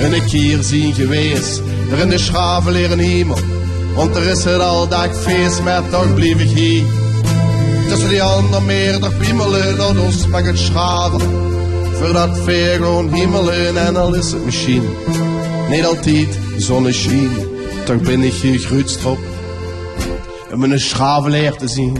En 0.00 0.12
een 0.12 0.24
keer 0.24 0.62
zien 0.62 0.94
geweest, 0.94 1.62
er 1.90 1.98
in 1.98 2.08
de 2.08 2.18
schaven 2.18 2.72
leren 2.72 2.98
hemel. 2.98 3.38
Want 3.94 4.16
er 4.16 4.22
is 4.22 4.44
het 4.44 4.60
al 4.60 4.88
dag 4.88 5.16
feest, 5.16 5.62
maar 5.62 5.88
toch 5.90 6.14
blijf 6.14 6.40
ik 6.40 6.48
hier. 6.48 6.82
Tussen 7.88 8.08
die 8.08 8.22
anderen 8.22 8.64
meer, 8.64 8.98
toch 8.98 9.16
piemelen, 9.16 9.76
dat 9.76 9.98
ons 9.98 10.26
mag 10.26 10.42
het 10.42 10.58
schaven. 10.58 11.20
Voor 11.92 12.12
dat 12.12 12.38
veer 12.38 12.74
gewoon 12.74 13.12
hemelen 13.12 13.76
en 13.86 13.96
al 13.96 14.14
is 14.14 14.32
het 14.32 14.44
misschien. 14.44 14.82
Niet 15.70 15.84
altijd 15.84 16.38
zonneschijn, 16.56 17.30
toch 17.84 18.00
ben 18.00 18.22
ik 18.22 18.32
gegroetst 18.32 19.04
op. 19.04 19.18
en 20.50 20.58
mijn 20.58 20.80
schraveleer 20.80 21.52
te 21.52 21.68
zien. 21.68 21.96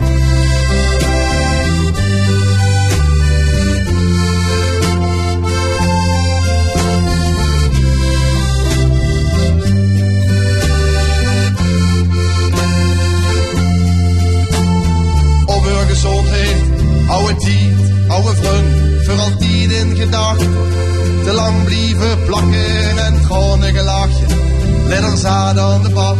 Letters 25.17 25.57
aan 25.57 25.83
de 25.83 25.89
bal, 25.89 26.17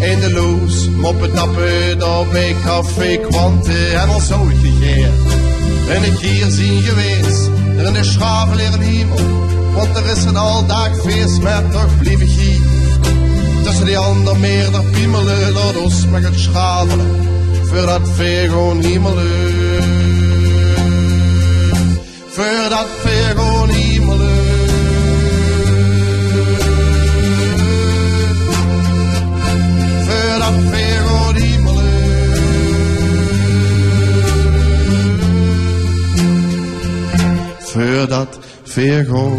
in 0.00 0.20
de 0.20 0.32
loos, 0.32 0.88
moppen 0.88 1.34
tappen, 1.34 1.98
daar 1.98 2.26
bij 2.26 2.56
café 2.64 3.16
kwanten 3.16 4.00
en 4.00 4.08
al 4.08 4.20
zo 4.20 4.48
gegeer. 4.60 5.10
En 5.88 6.04
ik 6.04 6.18
hier 6.18 6.46
zien 6.50 6.82
geweest, 6.82 7.50
er 7.76 7.86
in 7.86 7.92
de 7.92 8.04
schavel 8.04 8.58
in 8.58 8.80
hemel, 8.80 9.18
want 9.74 9.96
er 9.96 10.16
is 10.16 10.24
een 10.24 10.36
aldag 10.36 11.00
feest, 11.00 11.40
maar 11.42 11.70
toch 11.70 11.98
blijf 11.98 12.20
ik 12.20 12.28
hier. 12.28 12.60
Tussen 13.64 13.84
die 13.84 13.98
ander 13.98 14.36
meer 14.36 14.70
piemelen, 14.92 15.52
laat 15.52 15.76
ons 15.76 16.06
met 16.06 16.24
het 16.24 16.38
schavelen, 16.38 17.28
voor 17.64 17.86
dat 17.86 18.08
veer 18.14 18.48
gewoon 18.48 18.80
hemelen. 18.80 19.26
Voor 22.28 22.68
dat 22.68 22.86
veer 23.02 23.34
gewoon. 23.36 23.58
Voor 37.58 38.08
dat 38.08 38.38
hemelen. 38.74 39.38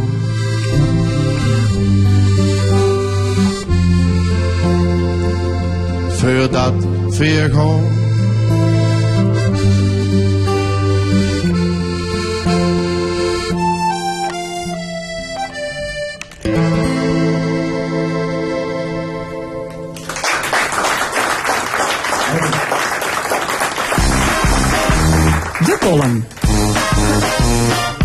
Voor 6.10 6.52
dat. 6.52 7.99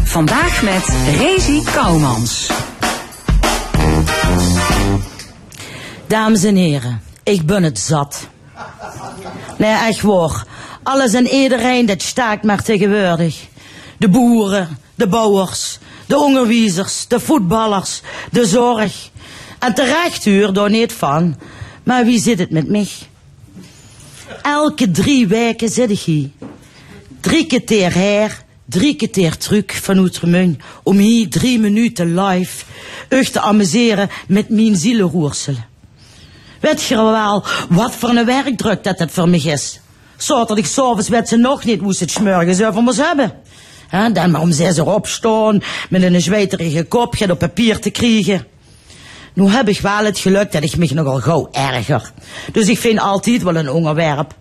Vandaag 0.04 0.62
met 0.62 0.88
Rezi 1.18 1.62
Kouwmans. 1.62 2.50
Dames 6.06 6.44
en 6.44 6.56
heren, 6.56 7.02
ik 7.22 7.46
ben 7.46 7.62
het 7.62 7.78
zat. 7.78 8.28
Nee, 9.58 9.72
echt 9.72 10.00
waar. 10.00 10.46
Alles 10.82 11.12
en 11.12 11.26
iedereen, 11.26 11.86
dat 11.86 12.02
staakt 12.02 12.44
maar 12.44 12.62
tegenwoordig. 12.62 13.46
De 13.98 14.08
boeren, 14.08 14.78
de 14.94 15.06
bouwers, 15.06 15.78
de 16.06 16.18
onderwijzers, 16.18 17.08
de 17.08 17.20
voetballers, 17.20 18.00
de 18.30 18.46
zorg. 18.46 19.10
En 19.58 19.74
terecht 19.74 20.26
u 20.26 20.42
er 20.42 20.54
daar 20.54 20.70
niet 20.70 20.92
van. 20.92 21.36
Maar 21.82 22.04
wie 22.04 22.20
zit 22.20 22.38
het 22.38 22.50
met 22.50 22.68
mij? 22.68 22.88
Elke 24.42 24.90
drie 24.90 25.26
weken 25.26 25.68
zit 25.68 25.90
ik 25.90 26.00
hier. 26.00 26.28
Drie 27.24 27.46
keer 27.46 27.94
her, 27.94 28.44
drie 28.68 28.96
keer 28.96 29.36
terug 29.36 29.82
van 29.82 29.98
Outremun. 29.98 30.60
Om 30.82 30.96
hier 30.96 31.28
drie 31.28 31.58
minuten 31.58 32.20
live 32.20 32.64
u 33.08 33.24
te 33.24 33.40
amuseren 33.40 34.08
met 34.28 34.48
mijn 34.48 34.76
zielenroersel. 34.76 35.54
Weet 36.60 36.82
je 36.82 36.94
wel 36.94 37.44
wat 37.68 37.94
voor 37.94 38.08
een 38.08 38.24
werkdruk 38.24 38.84
dat 38.84 38.98
het 38.98 39.10
voor 39.10 39.28
mij 39.28 39.40
is? 39.40 39.80
Zaterdag 40.16 40.66
s'avonds 40.66 41.08
weet 41.08 41.28
ze 41.28 41.36
nog 41.36 41.64
niet 41.64 41.80
ze 41.88 42.02
het 42.02 42.10
smorgens 42.10 42.62
over 42.62 42.82
moest 42.82 43.04
hebben. 43.06 43.32
Hè, 43.88 44.12
dan 44.12 44.30
maar 44.30 44.40
om 44.40 44.52
zes 44.52 44.78
uur 44.78 44.94
opstaan, 44.94 45.62
met 45.90 46.02
een 46.02 46.20
zweterige 46.20 46.84
kop 46.84 47.14
op 47.30 47.38
papier 47.38 47.78
te 47.78 47.90
krijgen. 47.90 48.46
Nu 49.34 49.48
heb 49.48 49.68
ik 49.68 49.80
wel 49.80 50.04
het 50.04 50.18
geluk 50.18 50.52
dat 50.52 50.62
ik 50.62 50.76
me 50.76 50.90
nogal 50.94 51.20
gauw 51.20 51.48
erger. 51.52 52.12
Dus 52.52 52.68
ik 52.68 52.78
vind 52.78 52.98
altijd 52.98 53.42
wel 53.42 53.56
een 53.56 53.70
onderwerp. 53.70 54.34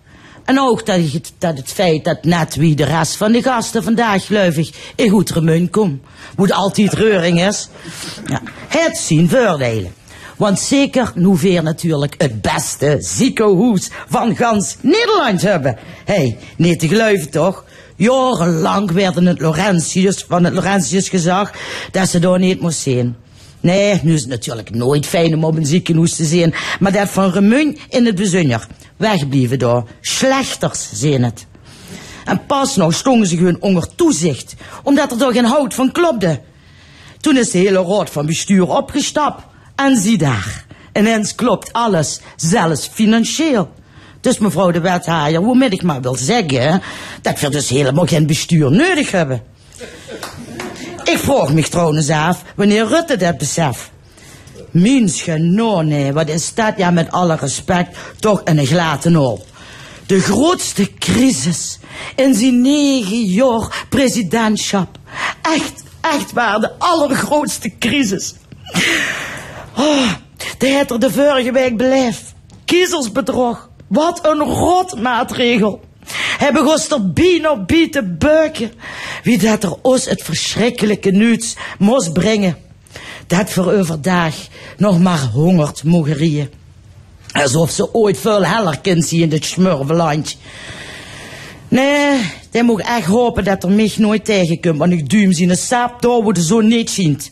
En 0.46 0.60
ook 0.60 0.86
dat, 0.86 1.12
het, 1.12 1.32
dat 1.38 1.58
het 1.58 1.72
feit 1.72 2.04
dat 2.04 2.24
net 2.24 2.56
wie 2.56 2.76
de 2.76 2.84
rest 2.84 3.16
van 3.16 3.32
de 3.32 3.42
gasten 3.42 3.84
vandaag 3.84 4.26
geluivig 4.26 4.72
in 4.96 5.10
goed 5.10 5.30
remun 5.30 5.70
komt. 5.70 6.02
Moet 6.36 6.52
altijd 6.52 6.94
reuring 6.94 7.46
is. 7.46 7.70
Ja, 8.26 8.42
het 8.68 8.98
zien 8.98 9.30
voordelen. 9.30 9.94
Want 10.38 10.60
zeker 10.60 11.12
nu 11.16 11.28
weer 11.28 11.64
natuurlijk 11.64 12.16
het 12.18 12.42
beste 12.42 12.98
ziekenhuis 13.00 13.90
van 14.08 14.36
gans 14.36 14.76
Nederland 14.82 15.42
hebben. 15.42 15.78
Hé, 16.06 16.14
hey, 16.14 16.38
niet 16.58 16.80
te 16.80 16.88
geloven 16.88 17.30
toch? 17.30 17.66
Jarenlang 17.96 18.92
werden 18.92 19.26
het 19.26 19.40
Laurentius 19.40 20.26
van 20.28 20.44
het 20.44 20.54
Laurentius 20.54 21.10
gezag 21.10 21.52
dat 21.92 22.10
ze 22.10 22.20
daar 22.20 22.40
niet 22.40 22.62
moest 22.62 22.80
zien. 22.80 23.16
Nee, 23.60 24.00
nu 24.04 24.14
is 24.14 24.22
het 24.22 24.30
natuurlijk 24.30 24.70
nooit 24.70 25.06
fijn 25.06 25.34
om 25.34 25.44
op 25.44 25.56
een 25.56 25.66
ziekenhuis 25.66 26.16
te 26.16 26.26
zien. 26.26 26.54
Maar 26.80 26.92
dat 26.92 27.10
van 27.10 27.32
Remun 27.32 27.78
in 27.90 28.06
het 28.06 28.16
bijzonder. 28.16 28.68
Wegblijven 29.04 29.60
daar. 29.60 29.84
Slechters 30.02 30.90
zien 30.94 31.24
het. 31.24 31.46
En 32.26 32.46
pas 32.46 32.76
nog 32.76 32.94
stonden 32.94 33.28
ze 33.28 33.38
gewoon 33.38 33.58
onder 33.60 33.96
toezicht. 33.96 34.56
Omdat 34.84 35.12
er 35.12 35.18
toch 35.18 35.34
geen 35.34 35.46
hout 35.46 35.74
van 35.74 35.92
klopte. 35.92 36.40
Toen 37.20 37.38
is 37.38 37.52
de 37.52 37.58
hele 37.58 37.84
raad 37.84 38.10
van 38.10 38.26
bestuur 38.26 38.68
opgestapt. 38.70 39.44
En 39.76 39.98
zie 39.98 40.18
daar. 40.18 40.66
Ineens 40.94 41.36
klopt 41.36 41.74
alles. 41.74 42.20
Zelfs 42.36 42.88
financieel. 42.88 43.72
Dus 44.22 44.38
mevrouw 44.38 44.72
de 44.72 44.80
wethouder, 44.80 45.42
hoe 45.42 45.66
ik 45.66 45.84
maar 45.84 46.02
wil 46.02 46.16
zeggen... 46.16 46.82
dat 47.22 47.40
we 47.40 47.50
dus 47.50 47.70
helemaal 47.70 48.06
geen 48.06 48.28
bestuur 48.28 48.72
nodig 48.72 49.12
hebben. 49.12 49.44
Ik 51.04 51.18
vroeg 51.18 51.54
me 51.54 51.64
trouwens 51.64 52.10
af 52.10 52.44
wanneer 52.56 52.88
Rutte 52.88 53.18
dat 53.18 53.38
beseft. 53.38 53.93
Mins 54.74 55.22
genone, 55.22 56.14
wat 56.14 56.30
is 56.30 56.54
dat 56.54 56.74
ja 56.78 56.92
met 56.92 57.12
alle 57.12 57.36
respect 57.36 57.98
toch 58.20 58.42
een 58.44 58.66
glaten 58.66 59.16
op. 59.16 59.46
De 60.06 60.20
grootste 60.20 60.94
crisis 60.94 61.80
in 62.16 62.34
zijn 62.34 62.62
negen 62.62 63.24
jaar 63.24 63.86
presidentschap. 63.90 64.98
Echt, 65.42 65.84
echt 66.02 66.32
waar, 66.32 66.60
de 66.60 66.72
allergrootste 66.78 67.78
crisis. 67.80 68.34
Oh, 69.78 70.12
de 70.58 70.68
heeft 70.68 70.92
er 70.92 71.00
de 71.00 71.12
vorige 71.12 71.52
week 71.52 71.78
beleefd. 71.78 72.34
Kiezersbedrog. 72.66 73.70
Wat 73.88 74.20
een 74.26 74.40
rotmaatregel. 74.40 75.82
Hij 76.38 76.52
begon 76.52 76.80
er 76.90 77.12
bien 77.14 77.50
op 77.50 77.68
bien 77.68 77.92
te 77.92 78.04
buiken. 78.04 78.72
Wie 79.24 79.38
dat 79.38 79.64
er 79.64 79.76
ons 79.82 80.06
het 80.06 80.24
verschrikkelijke 80.24 81.12
nieuws 81.12 81.56
moest 81.80 82.14
brengen. 82.14 82.58
Dat 83.38 83.50
voor 83.50 83.72
overdag 83.72 84.36
nog 84.78 85.00
maar 85.00 85.30
hongert 85.34 85.84
mogerieën. 85.84 86.50
Alsof 87.32 87.72
ze 87.72 87.94
ooit 87.94 88.18
veel 88.18 88.46
heller 88.46 88.80
kind 88.80 89.06
zien 89.06 89.22
in 89.22 89.30
dit 89.30 89.46
smurvelandje. 89.46 90.38
Nee, 91.68 92.32
dan 92.52 92.66
moet 92.66 92.82
echt 92.82 93.06
hopen 93.06 93.44
dat 93.44 93.64
er 93.64 93.72
mij 93.72 93.94
nooit 93.98 94.26
tegenkomt. 94.26 94.78
Want 94.78 94.92
ik 94.92 95.10
duim 95.10 95.32
zien 95.32 95.50
een 95.50 95.58
sap 95.58 96.02
door 96.02 96.24
hoe 96.24 96.34
de 96.34 96.44
zo 96.44 96.62
niet 96.62 96.90
ziet. 96.90 97.32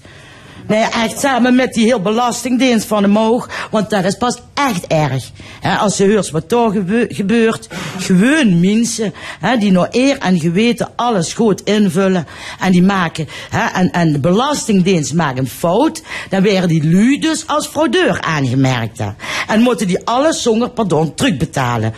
Nee, 0.67 0.83
echt 0.83 1.19
samen 1.19 1.55
met 1.55 1.73
die 1.73 1.85
heel 1.85 2.01
belastingdienst 2.01 2.87
van 2.87 3.05
omhoog. 3.05 3.49
Want 3.71 3.89
dat 3.89 4.05
is 4.05 4.17
pas 4.17 4.39
echt 4.53 4.87
erg. 4.87 5.31
Als 5.79 5.97
je 5.97 6.13
hoort 6.13 6.31
wat 6.31 6.49
daar 6.49 6.71
gebe 6.71 7.05
gebeurt. 7.09 7.67
Gewoon 7.97 8.59
mensen 8.59 9.13
die 9.59 9.71
nou 9.71 9.87
eer 9.91 10.17
en 10.17 10.39
geweten 10.39 10.89
alles 10.95 11.33
goed 11.33 11.63
invullen. 11.63 12.27
En 12.59 12.71
die 12.71 12.83
maken, 12.83 13.27
en, 13.73 13.91
en 13.91 14.11
de 14.11 14.19
belastingdienst 14.19 15.13
maakt 15.13 15.39
een 15.39 15.47
fout. 15.47 16.01
Dan 16.29 16.41
werden 16.41 16.69
die 16.69 16.91
lui 16.91 17.19
dus 17.19 17.47
als 17.47 17.67
fraudeur 17.67 18.21
aangemerkt. 18.21 18.99
En 19.47 19.61
moeten 19.61 19.87
die 19.87 20.05
alles 20.05 20.41
zonder 20.41 20.69
pardon 20.69 21.13
terugbetalen. 21.13 21.93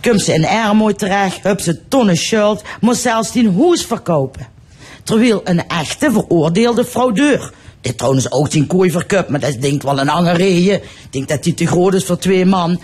Komt 0.00 0.22
ze 0.22 0.32
in 0.32 0.46
armoede 0.46 0.94
terecht, 0.94 1.42
heb 1.42 1.60
ze 1.60 1.88
tonnen 1.88 2.16
schuld, 2.16 2.62
moet 2.80 2.96
zelfs 2.96 3.32
die 3.32 3.52
huis 3.58 3.84
verkopen. 3.84 4.46
Terwijl 5.02 5.40
een 5.44 5.68
echte 5.68 6.12
veroordeelde 6.12 6.84
fraudeur 6.84 7.52
dit 7.84 7.98
trouwens 7.98 8.30
ook 8.30 8.52
zijn 8.52 8.66
kooi 8.66 8.92
maar 9.28 9.40
dat 9.40 9.60
denkt 9.60 9.82
wel 9.82 9.98
een 9.98 10.08
angerije. 10.08 10.74
Ik 10.74 11.08
denk 11.10 11.28
dat 11.28 11.42
die 11.42 11.54
te 11.54 11.66
groot 11.66 11.94
is 11.94 12.04
voor 12.04 12.18
twee 12.18 12.44
man. 12.44 12.80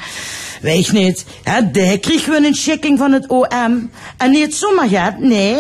Weet 0.60 0.92
niet. 0.92 1.24
Hè, 1.42 1.70
daar 1.70 1.98
kregen 1.98 2.30
we 2.32 2.46
een 2.46 2.54
checking 2.54 2.98
van 2.98 3.12
het 3.12 3.28
OM. 3.28 3.90
En 4.16 4.30
niet 4.30 4.54
zomaar 4.54 4.88
gaat, 4.88 5.18
nee. 5.18 5.56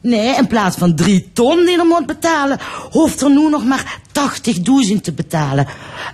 Nee, 0.00 0.36
in 0.36 0.46
plaats 0.46 0.76
van 0.76 0.94
drie 0.94 1.30
ton 1.32 1.66
die 1.66 1.78
er 1.78 1.86
moet 1.86 2.06
betalen, 2.06 2.58
hoeft 2.90 3.20
er 3.20 3.30
nu 3.30 3.48
nog 3.48 3.64
maar 3.64 4.00
80.000 4.92 5.00
te 5.02 5.12
betalen. 5.12 5.66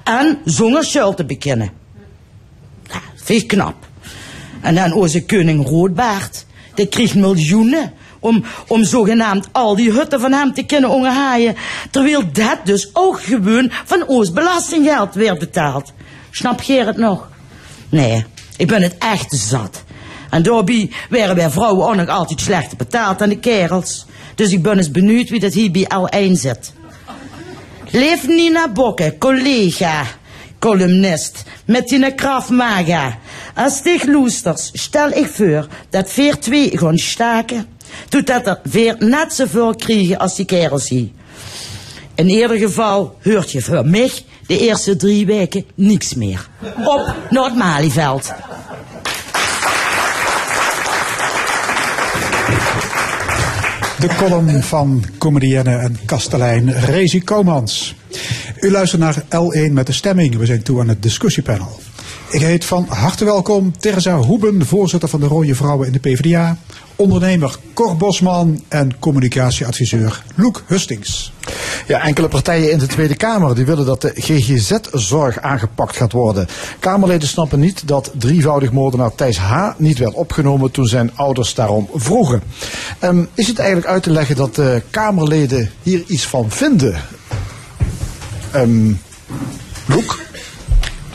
En 0.04 0.38
zonder 0.44 0.84
schuld 0.84 1.16
te 1.16 1.24
beginnen. 1.24 1.70
Ja, 2.82 3.00
vind 3.14 3.42
ik 3.42 3.48
knap. 3.48 3.74
En 4.60 4.74
dan 4.74 4.92
onze 4.92 5.24
koning 5.24 5.68
Roodbaard. 5.68 6.46
Die 6.74 6.86
kreeg 6.86 7.14
miljoenen 7.14 7.92
om, 8.20 8.44
om 8.66 8.84
zogenaamd 8.84 9.48
al 9.52 9.76
die 9.76 9.92
hutten 9.92 10.20
van 10.20 10.32
hem 10.32 10.54
te 10.54 10.62
kunnen 10.62 10.90
onderhaaien. 10.90 11.56
Terwijl 11.90 12.32
dat 12.32 12.58
dus 12.64 12.90
ook 12.92 13.22
gewoon 13.22 13.70
van 13.84 14.06
ons 14.06 14.32
belastinggeld 14.32 15.14
werd 15.14 15.38
betaald. 15.38 15.92
Snap 16.30 16.60
het 16.66 16.96
nog? 16.96 17.28
Nee, 17.88 18.24
ik 18.56 18.66
ben 18.66 18.82
het 18.82 18.98
echt 18.98 19.32
zat. 19.32 19.84
En 20.30 20.42
daarbij 20.42 20.90
werden 21.10 21.36
wij 21.36 21.50
vrouwen 21.50 21.88
ook 21.88 21.94
nog 21.94 22.08
altijd 22.08 22.40
slechter 22.40 22.76
betaald 22.76 23.18
dan 23.18 23.28
de 23.28 23.38
kerels. 23.38 24.06
Dus 24.34 24.52
ik 24.52 24.62
ben 24.62 24.76
eens 24.76 24.90
benieuwd 24.90 25.28
wie 25.28 25.40
dat 25.40 25.52
hier 25.52 25.70
bij 25.70 25.86
L1 25.94 26.32
zit. 26.32 26.72
Leef 27.90 28.26
Nina 28.26 28.68
Bokke, 28.68 29.16
collega, 29.18 30.04
columnist, 30.58 31.44
met 31.64 31.88
die 31.88 32.14
Krav 32.14 32.48
Maga. 32.48 33.18
Als 33.54 33.82
tegen 33.82 34.12
loesters 34.12 34.70
stel 34.72 35.10
ik 35.10 35.26
voor 35.26 35.66
dat 35.90 36.10
veer 36.10 36.38
twee 36.38 36.78
gaan 36.78 36.98
staken, 36.98 37.66
doet 38.08 38.26
dat 38.26 38.46
er 38.46 38.60
weer 38.62 38.96
net 38.98 39.32
zoveel 39.32 39.74
krijgen 39.74 40.18
als 40.18 40.36
die 40.36 40.44
kerels 40.44 40.88
hier. 40.88 41.08
In 42.14 42.28
ieder 42.28 42.56
geval 42.56 43.16
hoort 43.22 43.52
je 43.52 43.62
voor 43.62 43.86
mij 43.86 44.10
de 44.46 44.58
eerste 44.58 44.96
drie 44.96 45.26
weken 45.26 45.64
niks 45.74 46.14
meer. 46.14 46.48
Op 46.84 47.14
Noord-Malieveld. 47.30 48.32
De 53.98 54.14
column 54.16 54.62
van 54.62 55.04
comedienne 55.18 55.76
en 55.76 55.98
kastelein 56.04 56.70
Rezi 56.70 57.24
Komans. 57.24 57.94
U 58.60 58.70
luistert 58.70 59.00
naar 59.00 59.22
L1 59.22 59.72
met 59.72 59.86
de 59.86 59.92
stemming. 59.92 60.36
We 60.36 60.46
zijn 60.46 60.62
toe 60.62 60.80
aan 60.80 60.88
het 60.88 61.02
discussiepanel. 61.02 61.80
Ik 62.30 62.40
heet 62.40 62.64
van 62.64 62.86
harte 62.88 63.24
welkom 63.24 63.78
Terza 63.78 64.16
Hoeben, 64.16 64.66
voorzitter 64.66 65.08
van 65.08 65.20
de 65.20 65.26
Rode 65.26 65.54
Vrouwen 65.54 65.86
in 65.86 65.92
de 65.92 65.98
PvdA, 65.98 66.56
ondernemer 66.96 67.56
Cor 67.74 67.96
Bosman 67.96 68.62
en 68.68 68.98
communicatieadviseur 68.98 70.22
Loek 70.34 70.62
Hustings. 70.66 71.32
Ja, 71.86 72.02
enkele 72.02 72.28
partijen 72.28 72.70
in 72.70 72.78
de 72.78 72.86
Tweede 72.86 73.16
Kamer 73.16 73.54
die 73.54 73.64
willen 73.64 73.86
dat 73.86 74.00
de 74.00 74.12
GGZ-zorg 74.14 75.40
aangepakt 75.40 75.96
gaat 75.96 76.12
worden. 76.12 76.46
Kamerleden 76.78 77.28
snappen 77.28 77.60
niet 77.60 77.88
dat 77.88 78.10
drievoudig 78.14 78.72
moordenaar 78.72 79.14
Thijs 79.14 79.38
H. 79.38 79.70
niet 79.76 79.98
werd 79.98 80.14
opgenomen 80.14 80.70
toen 80.70 80.86
zijn 80.86 81.16
ouders 81.16 81.54
daarom 81.54 81.88
vroegen. 81.94 82.42
Ehm, 82.98 83.24
is 83.34 83.46
het 83.46 83.58
eigenlijk 83.58 83.88
uit 83.88 84.02
te 84.02 84.10
leggen 84.10 84.36
dat 84.36 84.54
de 84.54 84.82
Kamerleden 84.90 85.70
hier 85.82 86.04
iets 86.06 86.26
van 86.26 86.50
vinden? 86.50 87.00
Um, 88.54 89.00
Loek? 89.86 90.18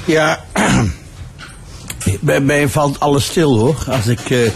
Ja, 0.06 0.44
bij 2.22 2.40
mij 2.40 2.68
valt 2.68 3.00
alles 3.00 3.26
stil 3.26 3.58
hoor. 3.58 3.84
Als 3.88 4.08
ik 4.08 4.30
uh, 4.30 4.50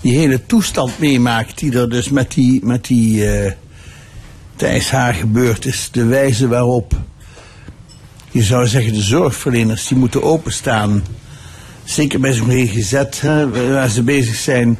die 0.00 0.18
hele 0.18 0.46
toestand 0.46 0.98
meemaak 0.98 1.58
die 1.58 1.78
er 1.78 1.90
dus 1.90 2.08
met 2.08 2.32
die, 2.32 2.64
met 2.64 2.84
die 2.84 3.24
uh, 3.24 3.52
Thijs 4.56 4.90
Haar 4.90 5.14
gebeurd 5.14 5.64
is. 5.64 5.88
De 5.92 6.04
wijze 6.04 6.48
waarop, 6.48 6.92
je 8.30 8.42
zou 8.42 8.66
zeggen 8.66 8.92
de 8.92 9.02
zorgverleners, 9.02 9.86
die 9.86 9.98
moeten 9.98 10.22
openstaan. 10.22 11.04
Zeker 11.84 12.20
bij 12.20 12.32
zo'n 12.32 12.50
GGZ, 12.50 13.02
hè, 13.20 13.70
waar 13.70 13.88
ze 13.88 14.02
bezig 14.02 14.36
zijn 14.36 14.78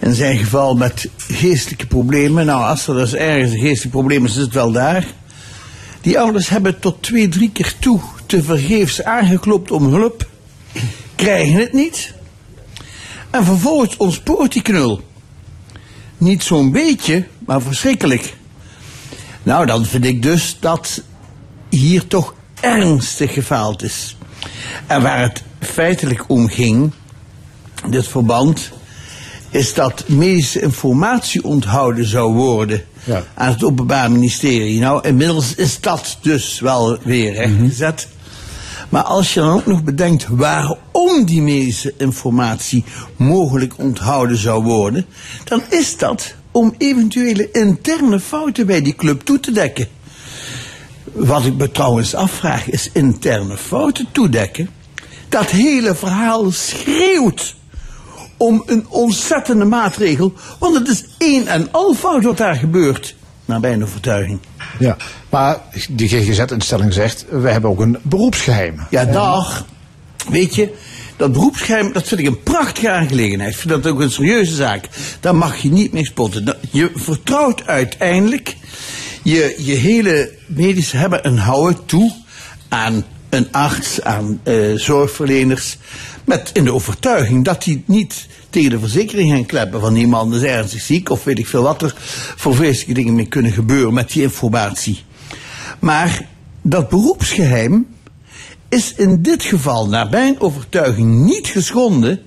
in 0.00 0.14
zijn 0.14 0.38
geval 0.38 0.74
met 0.74 1.08
geestelijke 1.16 1.86
problemen. 1.86 2.46
Nou, 2.46 2.62
als 2.64 2.86
er 2.86 2.94
dus 2.94 3.14
ergens 3.14 3.52
een 3.52 3.60
geestelijk 3.60 3.90
probleem 3.90 4.24
is, 4.24 4.36
is 4.36 4.42
het 4.42 4.52
wel 4.52 4.72
daar. 4.72 5.06
Die 6.00 6.18
ouders 6.18 6.48
hebben 6.48 6.78
tot 6.78 7.02
twee, 7.02 7.28
drie 7.28 7.50
keer 7.52 7.74
toe 7.78 8.00
te 8.26 8.42
vergeefs 8.42 9.02
aangeklopt 9.02 9.70
om 9.70 9.86
hulp, 9.86 10.26
krijgen 11.22 11.54
het 11.54 11.72
niet. 11.72 12.14
En 13.30 13.44
vervolgens 13.44 13.96
ontspoort 13.96 14.52
die 14.52 14.62
knul. 14.62 15.00
Niet 16.18 16.42
zo'n 16.42 16.72
beetje, 16.72 17.26
maar 17.46 17.62
verschrikkelijk. 17.62 18.36
Nou, 19.42 19.66
dan 19.66 19.86
vind 19.86 20.04
ik 20.04 20.22
dus 20.22 20.56
dat 20.60 21.02
hier 21.68 22.06
toch 22.06 22.34
ernstig 22.60 23.32
gefaald 23.32 23.82
is. 23.82 24.16
En 24.86 25.02
waar 25.02 25.20
het 25.20 25.42
feitelijk 25.60 26.24
om 26.28 26.48
ging, 26.48 26.92
dit 27.88 28.08
verband, 28.08 28.70
is 29.50 29.74
dat 29.74 30.08
medische 30.08 30.60
informatie 30.60 31.44
onthouden 31.44 32.06
zou 32.06 32.34
worden 32.34 32.84
ja. 33.04 33.22
aan 33.34 33.52
het 33.52 33.64
Openbaar 33.64 34.10
Ministerie. 34.10 34.80
Nou, 34.80 35.08
inmiddels 35.08 35.54
is 35.54 35.80
dat 35.80 36.18
dus 36.20 36.60
wel 36.60 36.98
weer 37.02 37.32
rechtgezet. 37.32 38.08
Maar 38.92 39.02
als 39.02 39.34
je 39.34 39.40
dan 39.40 39.52
ook 39.52 39.66
nog 39.66 39.82
bedenkt 39.84 40.26
waarom 40.28 41.24
die 41.24 41.42
medische 41.42 41.94
informatie 41.98 42.84
mogelijk 43.16 43.78
onthouden 43.78 44.36
zou 44.36 44.64
worden, 44.64 45.06
dan 45.44 45.62
is 45.68 45.96
dat 45.96 46.34
om 46.50 46.74
eventuele 46.78 47.50
interne 47.50 48.20
fouten 48.20 48.66
bij 48.66 48.82
die 48.82 48.94
club 48.94 49.20
toe 49.20 49.40
te 49.40 49.52
dekken. 49.52 49.88
Wat 51.12 51.44
ik 51.44 51.56
me 51.56 51.70
trouwens 51.70 52.14
afvraag 52.14 52.70
is 52.70 52.90
interne 52.92 53.56
fouten 53.56 54.06
toedekken. 54.12 54.68
Dat 55.28 55.50
hele 55.50 55.94
verhaal 55.94 56.50
schreeuwt 56.50 57.54
om 58.36 58.62
een 58.66 58.86
ontzettende 58.88 59.64
maatregel, 59.64 60.32
want 60.58 60.74
het 60.74 60.88
is 60.88 61.04
één 61.18 61.46
en 61.46 61.68
al 61.70 61.94
fout 61.94 62.24
wat 62.24 62.36
daar 62.36 62.56
gebeurt, 62.56 63.14
naar 63.44 63.60
mijn 63.60 63.82
overtuiging. 63.82 64.40
Ja, 64.78 64.96
maar 65.28 65.58
die 65.88 66.08
GGZ-instelling 66.08 66.92
zegt, 66.92 67.24
we 67.30 67.48
hebben 67.48 67.70
ook 67.70 67.80
een 67.80 67.98
beroepsgeheim. 68.02 68.80
Ja, 68.90 69.04
dag. 69.04 69.66
Weet 70.28 70.54
je, 70.54 70.74
dat 71.16 71.32
beroepsgeheim, 71.32 71.92
dat 71.92 72.08
vind 72.08 72.20
ik 72.20 72.26
een 72.26 72.42
prachtige 72.42 72.90
aangelegenheid. 72.90 73.50
Ik 73.50 73.58
vind 73.58 73.68
dat 73.82 73.86
ook 73.86 74.00
een 74.00 74.10
serieuze 74.10 74.54
zaak. 74.54 74.88
Daar 75.20 75.36
mag 75.36 75.56
je 75.56 75.70
niet 75.70 75.92
mee 75.92 76.06
spotten. 76.06 76.56
Je 76.70 76.90
vertrouwt 76.94 77.66
uiteindelijk 77.66 78.56
je, 79.22 79.54
je 79.58 79.74
hele 79.74 80.32
medische 80.46 80.96
hebben 80.96 81.24
en 81.24 81.36
houden 81.36 81.84
toe 81.84 82.12
aan 82.68 83.04
een 83.28 83.52
arts, 83.52 84.02
aan 84.02 84.40
uh, 84.44 84.78
zorgverleners. 84.78 85.76
Met 86.24 86.50
in 86.52 86.64
de 86.64 86.72
overtuiging 86.72 87.44
dat 87.44 87.62
die 87.62 87.84
niet 87.86 88.26
tegen 88.52 88.70
de 88.70 88.78
verzekering 88.78 89.30
gaan 89.30 89.46
kleppen 89.46 89.80
van 89.80 89.96
iemand 89.96 90.34
is 90.34 90.42
ernstig 90.42 90.80
ziek 90.80 91.10
of 91.10 91.24
weet 91.24 91.38
ik 91.38 91.46
veel 91.46 91.62
wat 91.62 91.82
er 91.82 91.94
voor 92.36 92.54
vreselijke 92.54 92.94
dingen 92.94 93.14
mee 93.14 93.26
kunnen 93.26 93.52
gebeuren 93.52 93.94
met 93.94 94.10
die 94.10 94.22
informatie. 94.22 95.04
Maar 95.78 96.28
dat 96.62 96.88
beroepsgeheim 96.88 97.86
is 98.68 98.94
in 98.94 99.22
dit 99.22 99.42
geval 99.42 99.88
naar 99.88 100.10
mijn 100.10 100.40
overtuiging 100.40 101.24
niet 101.24 101.46
geschonden 101.46 102.20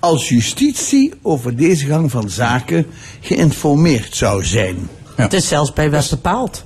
als 0.00 0.28
justitie 0.28 1.12
over 1.22 1.56
deze 1.56 1.86
gang 1.86 2.10
van 2.10 2.30
zaken 2.30 2.86
geïnformeerd 3.20 4.16
zou 4.16 4.44
zijn. 4.44 4.88
Het 5.16 5.32
is 5.32 5.48
zelfs 5.48 5.72
bij 5.72 5.90
wet 5.90 6.10
bepaald. 6.10 6.64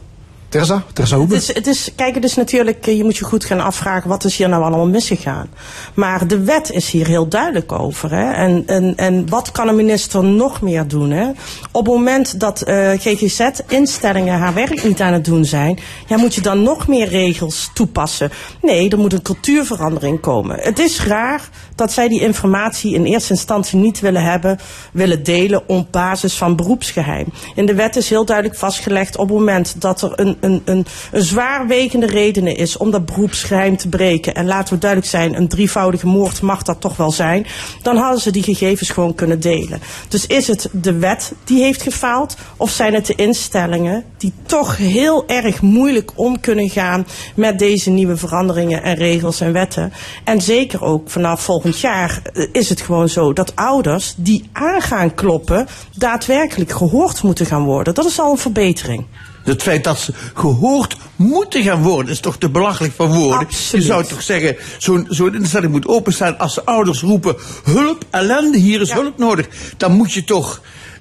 Terza, 0.50 0.82
Terza 0.92 1.16
Hoebe. 1.16 1.34
Het 1.34 1.42
is, 1.42 1.54
het 1.54 1.66
is, 1.66 1.90
kijk, 1.96 2.14
het 2.14 2.24
is 2.24 2.34
natuurlijk, 2.34 2.86
eh, 2.86 2.96
je 2.96 3.04
moet 3.04 3.16
je 3.16 3.24
goed 3.24 3.44
gaan 3.44 3.60
afvragen 3.60 4.08
wat 4.08 4.24
is 4.24 4.36
hier 4.36 4.48
nou 4.48 4.62
allemaal 4.62 4.86
misgegaan. 4.86 5.48
Maar 5.94 6.26
de 6.26 6.40
wet 6.40 6.70
is 6.70 6.90
hier 6.90 7.06
heel 7.06 7.28
duidelijk 7.28 7.72
over. 7.72 8.10
Hè? 8.10 8.32
En, 8.32 8.62
en, 8.66 8.96
en 8.96 9.28
wat 9.28 9.52
kan 9.52 9.68
een 9.68 9.76
minister 9.76 10.24
nog 10.24 10.60
meer 10.60 10.88
doen? 10.88 11.10
Hè? 11.10 11.28
Op 11.72 11.86
het 11.86 11.94
moment 11.94 12.40
dat 12.40 12.68
uh, 12.68 12.90
GGZ-instellingen 12.90 14.38
haar 14.38 14.54
werk 14.54 14.84
niet 14.84 15.00
aan 15.00 15.12
het 15.12 15.24
doen 15.24 15.44
zijn, 15.44 15.78
ja, 16.06 16.16
moet 16.16 16.34
je 16.34 16.40
dan 16.40 16.62
nog 16.62 16.88
meer 16.88 17.08
regels 17.08 17.70
toepassen. 17.74 18.30
Nee, 18.62 18.90
er 18.90 18.98
moet 18.98 19.12
een 19.12 19.22
cultuurverandering 19.22 20.20
komen. 20.20 20.56
Het 20.60 20.78
is 20.78 21.04
raar 21.04 21.48
dat 21.80 21.92
zij 21.92 22.08
die 22.08 22.20
informatie 22.20 22.94
in 22.94 23.04
eerste 23.04 23.32
instantie 23.32 23.78
niet 23.78 24.00
willen 24.00 24.22
hebben, 24.22 24.58
willen 24.92 25.22
delen 25.22 25.68
op 25.68 25.92
basis 25.92 26.34
van 26.34 26.56
beroepsgeheim. 26.56 27.26
In 27.54 27.66
de 27.66 27.74
wet 27.74 27.96
is 27.96 28.08
heel 28.08 28.24
duidelijk 28.24 28.58
vastgelegd 28.58 29.16
op 29.16 29.28
het 29.28 29.38
moment 29.38 29.80
dat 29.80 30.02
er 30.02 30.12
een, 30.14 30.36
een, 30.40 30.62
een, 30.64 30.86
zwaarwegende 31.12 32.06
reden 32.06 32.56
is 32.56 32.76
om 32.76 32.90
dat 32.90 33.06
beroepsgeheim 33.06 33.76
te 33.76 33.88
breken. 33.88 34.34
En 34.34 34.46
laten 34.46 34.74
we 34.74 34.80
duidelijk 34.80 35.10
zijn, 35.10 35.36
een 35.36 35.48
drievoudige 35.48 36.06
moord 36.06 36.42
mag 36.42 36.62
dat 36.62 36.80
toch 36.80 36.96
wel 36.96 37.10
zijn. 37.10 37.46
Dan 37.82 37.96
hadden 37.96 38.20
ze 38.20 38.30
die 38.30 38.42
gegevens 38.42 38.90
gewoon 38.90 39.14
kunnen 39.14 39.40
delen. 39.40 39.80
Dus 40.08 40.26
is 40.26 40.46
het 40.46 40.68
de 40.72 40.92
wet 40.92 41.32
die 41.44 41.62
heeft 41.62 41.82
gefaald 41.82 42.36
of 42.56 42.70
zijn 42.70 42.94
het 42.94 43.06
de 43.06 43.14
instellingen 43.14 44.04
die 44.16 44.32
toch 44.46 44.76
heel 44.76 45.28
erg 45.28 45.62
moeilijk 45.62 46.10
om 46.14 46.40
kunnen 46.40 46.70
gaan 46.70 47.06
met 47.34 47.58
deze 47.58 47.90
nieuwe 47.90 48.16
veranderingen 48.16 48.82
en 48.82 48.94
regels 48.94 49.40
en 49.40 49.52
wetten. 49.52 49.92
En 50.24 50.40
zeker 50.40 50.82
ook 50.82 51.10
vanaf 51.10 51.42
volgend 51.42 51.69
jaar 51.76 52.22
eh, 52.32 52.46
is 52.52 52.68
het 52.68 52.80
gewoon 52.80 53.08
zo 53.08 53.32
dat 53.32 53.56
ouders 53.56 54.14
die 54.16 54.48
aan 54.52 54.82
gaan 54.82 55.14
kloppen 55.14 55.68
daadwerkelijk 55.96 56.72
gehoord 56.72 57.22
moeten 57.22 57.46
gaan 57.46 57.64
worden. 57.64 57.94
Dat 57.94 58.04
is 58.04 58.20
al 58.20 58.30
een 58.30 58.38
verbetering. 58.38 59.06
Het 59.44 59.62
feit 59.62 59.84
dat 59.84 59.98
ze 59.98 60.12
gehoord 60.34 60.96
moeten 61.16 61.62
gaan 61.62 61.82
worden, 61.82 62.12
is 62.12 62.20
toch 62.20 62.36
te 62.36 62.50
belachelijk 62.50 62.94
van 62.94 63.18
woorden. 63.18 63.46
Je 63.70 63.82
zou 63.82 64.04
toch 64.04 64.22
zeggen, 64.22 64.56
zo'n 64.78 65.06
zo'n 65.08 65.34
instelling 65.34 65.72
moet 65.72 65.86
openstaan 65.86 66.38
als 66.38 66.54
de 66.54 66.64
ouders 66.64 67.00
roepen, 67.00 67.36
hulp, 67.64 68.04
ellende, 68.10 68.58
hier 68.58 68.80
is 68.80 68.92
hulp 68.92 69.18
nodig. 69.18 69.48
Dan 69.76 69.92
moet 69.92 70.12
je 70.12 70.24
toch 70.24 70.60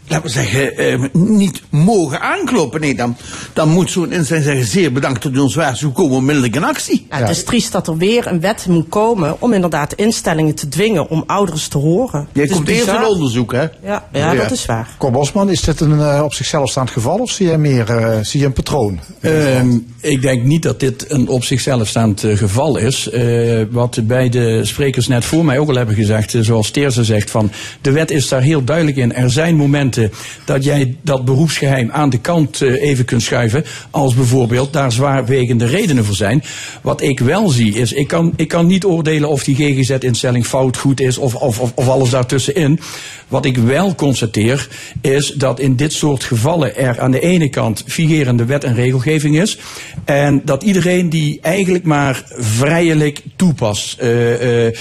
laten 0.09 0.25
we 0.25 0.31
zeggen, 0.31 0.77
eh, 0.77 1.03
niet 1.13 1.61
mogen 1.69 2.21
aankloppen. 2.21 2.81
Nee, 2.81 2.95
dan, 2.95 3.17
dan 3.53 3.69
moet 3.69 3.91
zo'n 3.91 4.11
instelling 4.11 4.45
zeggen, 4.45 4.65
zeer 4.65 4.91
bedankt 4.91 5.23
dat 5.23 5.33
u 5.33 5.37
ons 5.37 5.55
waarschuwt, 5.55 5.95
we 5.95 6.01
komen 6.01 6.17
onmiddellijk 6.17 6.55
in 6.55 6.63
actie. 6.63 7.07
Ja, 7.09 7.17
het 7.17 7.29
is 7.29 7.43
triest 7.43 7.71
dat 7.71 7.87
er 7.87 7.97
weer 7.97 8.27
een 8.27 8.39
wet 8.39 8.65
moet 8.69 8.89
komen 8.89 9.35
om 9.39 9.53
inderdaad 9.53 9.93
instellingen 9.93 10.55
te 10.55 10.67
dwingen 10.67 11.09
om 11.09 11.23
ouders 11.25 11.67
te 11.67 11.77
horen. 11.77 12.27
Jij 12.33 12.47
komt 12.47 12.67
eerst 12.67 12.87
een 12.87 13.05
onderzoek, 13.05 13.51
hè? 13.51 13.67
Ja, 13.83 14.07
ja, 14.11 14.35
dat 14.35 14.51
is 14.51 14.65
waar. 14.65 14.89
Cor 14.97 15.11
Bosman, 15.11 15.49
is 15.49 15.61
dit 15.61 15.79
een 15.79 15.99
eh, 15.99 16.21
op 16.23 16.33
zichzelf 16.33 16.69
staand 16.69 16.89
geval 16.89 17.17
of 17.17 17.31
zie 17.31 17.49
je 17.49 17.57
meer 17.57 17.89
eh, 17.89 18.17
zie 18.21 18.39
je 18.39 18.45
een 18.45 18.53
patroon? 18.53 18.99
Ehm, 19.19 19.77
ik 20.01 20.21
denk 20.21 20.43
niet 20.43 20.63
dat 20.63 20.79
dit 20.79 21.11
een 21.11 21.27
op 21.27 21.43
zichzelf 21.43 21.87
staand 21.87 22.23
eh, 22.23 22.37
geval 22.37 22.77
is. 22.77 23.09
Eh, 23.09 23.61
wat 23.71 23.99
beide 24.03 24.65
sprekers 24.65 25.07
net 25.07 25.25
voor 25.25 25.45
mij 25.45 25.59
ook 25.59 25.69
al 25.69 25.75
hebben 25.75 25.95
gezegd, 25.95 26.35
zoals 26.39 26.71
Teerse 26.71 27.03
zegt, 27.03 27.31
van 27.31 27.51
de 27.81 27.91
wet 27.91 28.11
is 28.11 28.27
daar 28.27 28.41
heel 28.41 28.63
duidelijk 28.63 28.97
in. 28.97 29.13
Er 29.13 29.29
zijn 29.29 29.55
momenten 29.55 29.98
dat 30.45 30.63
jij 30.63 30.95
dat 31.01 31.25
beroepsgeheim 31.25 31.91
aan 31.91 32.09
de 32.09 32.19
kant 32.19 32.61
eh, 32.61 32.81
even 32.81 33.05
kunt 33.05 33.21
schuiven, 33.21 33.65
als 33.89 34.13
bijvoorbeeld 34.13 34.73
daar 34.73 34.91
zwaarwegende 34.91 35.65
redenen 35.65 36.05
voor 36.05 36.15
zijn. 36.15 36.43
Wat 36.81 37.01
ik 37.01 37.19
wel 37.19 37.49
zie 37.49 37.73
is, 37.73 37.93
ik 37.93 38.07
kan, 38.07 38.33
ik 38.35 38.47
kan 38.47 38.67
niet 38.67 38.85
oordelen 38.85 39.29
of 39.29 39.43
die 39.43 39.55
GGZ-instelling 39.55 40.45
fout, 40.45 40.77
goed 40.77 41.01
is 41.01 41.17
of, 41.17 41.35
of, 41.35 41.59
of, 41.75 41.87
alles 41.89 42.09
daartussenin. 42.09 42.79
Wat 43.27 43.45
ik 43.45 43.57
wel 43.57 43.95
constateer 43.95 44.67
is 45.01 45.27
dat 45.27 45.59
in 45.59 45.75
dit 45.75 45.93
soort 45.93 46.23
gevallen 46.23 46.75
er 46.75 46.99
aan 46.99 47.11
de 47.11 47.19
ene 47.19 47.49
kant 47.49 47.83
vigerende 47.85 48.45
wet 48.45 48.63
en 48.63 48.75
regelgeving 48.75 49.39
is. 49.41 49.57
En 50.05 50.41
dat 50.45 50.63
iedereen 50.63 51.09
die 51.09 51.39
eigenlijk 51.41 51.83
maar 51.83 52.23
vrijelijk 52.37 53.21
toepast. 53.35 53.97
eh, 53.99 54.67
eh, 54.67 54.73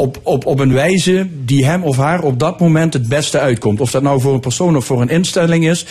op, 0.00 0.20
op, 0.22 0.46
op 0.46 0.58
een 0.58 0.72
wijze 0.72 1.26
die 1.44 1.64
hem 1.64 1.82
of 1.82 1.96
haar 1.96 2.22
op 2.22 2.38
dat 2.38 2.60
moment 2.60 2.92
het 2.92 3.08
beste 3.08 3.38
uitkomt. 3.38 3.80
Of 3.80 3.90
dat 3.90 4.02
nou 4.02 4.20
voor 4.20 4.34
een 4.34 4.40
persoon 4.40 4.76
of 4.76 4.84
voor 4.84 5.00
een 5.00 5.08
instelling 5.08 5.68
is. 5.68 5.84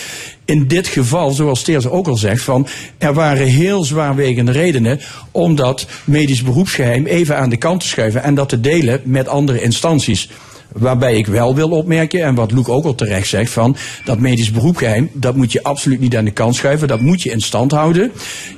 In 0.45 0.67
dit 0.67 0.87
geval, 0.87 1.31
zoals 1.31 1.63
Teers 1.63 1.87
ook 1.87 2.07
al 2.07 2.17
zegt, 2.17 2.41
van 2.41 2.67
er 2.97 3.13
waren 3.13 3.47
heel 3.47 3.83
zwaarwegende 3.83 4.51
redenen 4.51 4.99
om 5.31 5.55
dat 5.55 5.87
medisch 6.03 6.43
beroepsgeheim 6.43 7.05
even 7.05 7.37
aan 7.37 7.49
de 7.49 7.57
kant 7.57 7.79
te 7.79 7.87
schuiven 7.87 8.23
en 8.23 8.35
dat 8.35 8.49
te 8.49 8.59
delen 8.59 9.01
met 9.03 9.27
andere 9.27 9.61
instanties. 9.61 10.29
Waarbij 10.71 11.17
ik 11.17 11.27
wel 11.27 11.55
wil 11.55 11.69
opmerken, 11.69 12.23
en 12.23 12.35
wat 12.35 12.51
Loek 12.51 12.69
ook 12.69 12.85
al 12.85 12.95
terecht 12.95 13.27
zegt, 13.27 13.51
van 13.51 13.75
dat 14.05 14.19
medisch 14.19 14.51
beroepsgeheim, 14.51 15.09
dat 15.13 15.35
moet 15.35 15.51
je 15.51 15.63
absoluut 15.63 15.99
niet 15.99 16.17
aan 16.17 16.25
de 16.25 16.31
kant 16.31 16.55
schuiven, 16.55 16.87
dat 16.87 17.01
moet 17.01 17.21
je 17.21 17.31
in 17.31 17.41
stand 17.41 17.71
houden. 17.71 18.11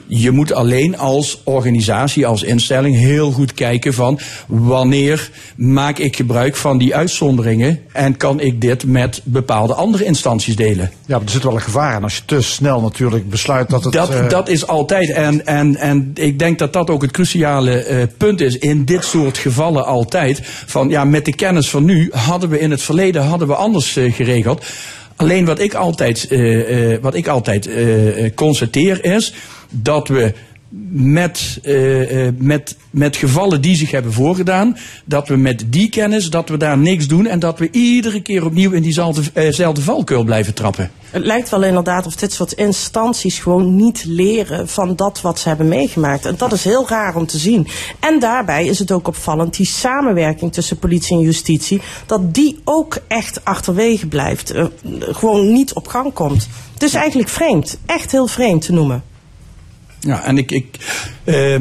Je 0.08 0.32
moet 0.32 0.54
alleen 0.54 0.98
als 0.98 1.42
organisatie, 1.44 2.28
als 2.28 2.44
instelling 2.44 2.96
heel 2.96 3.32
goed 3.32 3.54
kijken 3.54 3.94
van 3.94 4.20
wanneer 4.48 5.30
maak 5.56 5.98
ik 5.98 6.16
gebruik 6.16 6.56
van 6.56 6.78
die 6.78 6.96
uitzonderingen 6.96 7.80
en 7.92 8.18
kan 8.18 8.40
ik 8.40 8.62
dit 8.62 8.86
met 8.86 9.22
bepaalde 9.24 9.74
andere 9.74 10.06
instanties 10.06 10.56
delen. 10.56 10.92
Ja, 11.06 11.18
maar 11.18 11.26
er 11.26 11.32
zit 11.32 11.44
wel 11.44 11.54
een 11.54 11.62
gevaar 11.62 11.94
aan 11.94 12.04
als 12.04 12.16
je 12.16 12.22
te 12.26 12.42
snel 12.42 12.82
natuurlijk 12.82 13.30
besluit 13.30 13.70
dat 13.70 13.84
het... 13.84 13.94
Dat, 13.94 14.10
eh, 14.10 14.30
dat 14.30 14.50
is 14.50 14.68
altijd. 14.68 15.12
En, 15.12 15.46
en, 15.46 15.76
en 15.76 16.12
ik 16.14 16.40
denk 16.40 16.60
dat 16.60 16.74
dat 16.74 16.90
ook 16.90 17.02
het 17.02 17.12
cruciale 17.12 17.72
eh, 17.72 18.08
punt 18.18 18.42
is 18.42 18.58
in 18.58 18.86
dit 18.86 19.04
soort 19.04 19.38
gevallen 19.38 19.86
altijd. 19.86 20.42
Van 20.66 20.90
ja, 20.90 21.04
met 21.04 21.26
de 21.26 21.36
kennis 21.36 21.70
van 21.70 21.86
nu 21.86 21.99
hadden 22.12 22.50
we 22.50 22.60
in 22.60 22.72
het 22.72 22.82
verleden 22.82 23.24
hadden 23.24 23.48
we 23.48 23.56
anders 23.56 23.96
eh, 23.96 24.14
geregeld. 24.14 24.66
Alleen 25.16 25.46
wat 25.46 25.60
ik 25.60 25.74
altijd, 25.74 26.28
eh, 26.28 26.94
eh, 26.94 27.02
wat 27.02 27.16
ik 27.16 27.28
altijd 27.28 27.70
constateer 28.36 29.04
is 29.06 29.34
dat 29.70 30.08
we 30.08 30.34
met, 30.92 31.60
eh, 31.64 32.28
eh, 32.28 32.34
met, 32.38 32.78
met 32.90 33.16
gevallen 33.16 33.62
die 33.62 33.76
zich 33.76 33.92
hebben 33.92 34.14
voorgedaan, 34.14 34.78
dat 35.06 35.28
we 35.28 35.36
met 35.36 35.64
die 35.68 35.90
kennis, 35.90 36.30
dat 36.30 36.50
we 36.50 36.58
daar 36.58 36.78
niks 36.78 37.08
doen 37.08 37.28
en 37.28 37.40
dat 37.40 37.60
we 37.60 37.72
iedere 37.72 38.22
keer 38.22 38.46
opnieuw 38.46 38.72
in 38.72 38.82
diezelfde 38.82 39.52
zelfde 39.52 39.82
valkuil 39.82 40.24
blijven 40.24 40.54
trappen. 40.54 40.92
Het 41.10 41.26
lijkt 41.26 41.50
wel 41.50 41.64
inderdaad 41.64 42.06
of 42.06 42.16
dit 42.16 42.34
soort 42.34 42.52
instanties 42.52 43.40
gewoon 43.40 43.76
niet 43.76 44.06
leren 44.06 44.68
van 44.68 44.96
dat 44.96 45.22
wat 45.22 45.40
ze 45.40 45.48
hebben 45.48 45.68
meegemaakt. 45.68 46.26
En 46.26 46.36
dat 46.38 46.52
is 46.52 46.64
heel 46.64 46.88
raar 46.88 47.16
om 47.16 47.26
te 47.26 47.38
zien. 47.38 47.68
En 48.00 48.20
daarbij 48.20 48.66
is 48.66 48.80
het 48.80 48.92
ook 48.92 49.08
opvallend, 49.08 49.58
die 49.58 49.66
samenwerking 49.66 50.54
tussen 50.54 50.80
politie 50.80 51.18
en 51.18 51.24
justitie, 51.24 51.82
dat 52.06 52.34
die 52.34 52.60
ook 52.64 52.98
echt 53.08 53.46
achterwege 53.46 54.08
blijft. 54.08 54.54
Gewoon 55.00 55.52
niet 55.52 55.74
op 55.74 55.88
gang 55.88 56.14
komt. 56.14 56.48
Het 56.74 56.84
is 56.84 56.94
eigenlijk 56.94 57.30
vreemd. 57.30 57.80
Echt 57.86 58.12
heel 58.12 58.28
vreemd 58.28 58.62
te 58.62 58.74
noemen. 58.74 59.04
Ja, 60.00 60.24
en 60.24 60.38
ik, 60.38 60.52
ik 60.52 60.66
eh, 61.24 61.56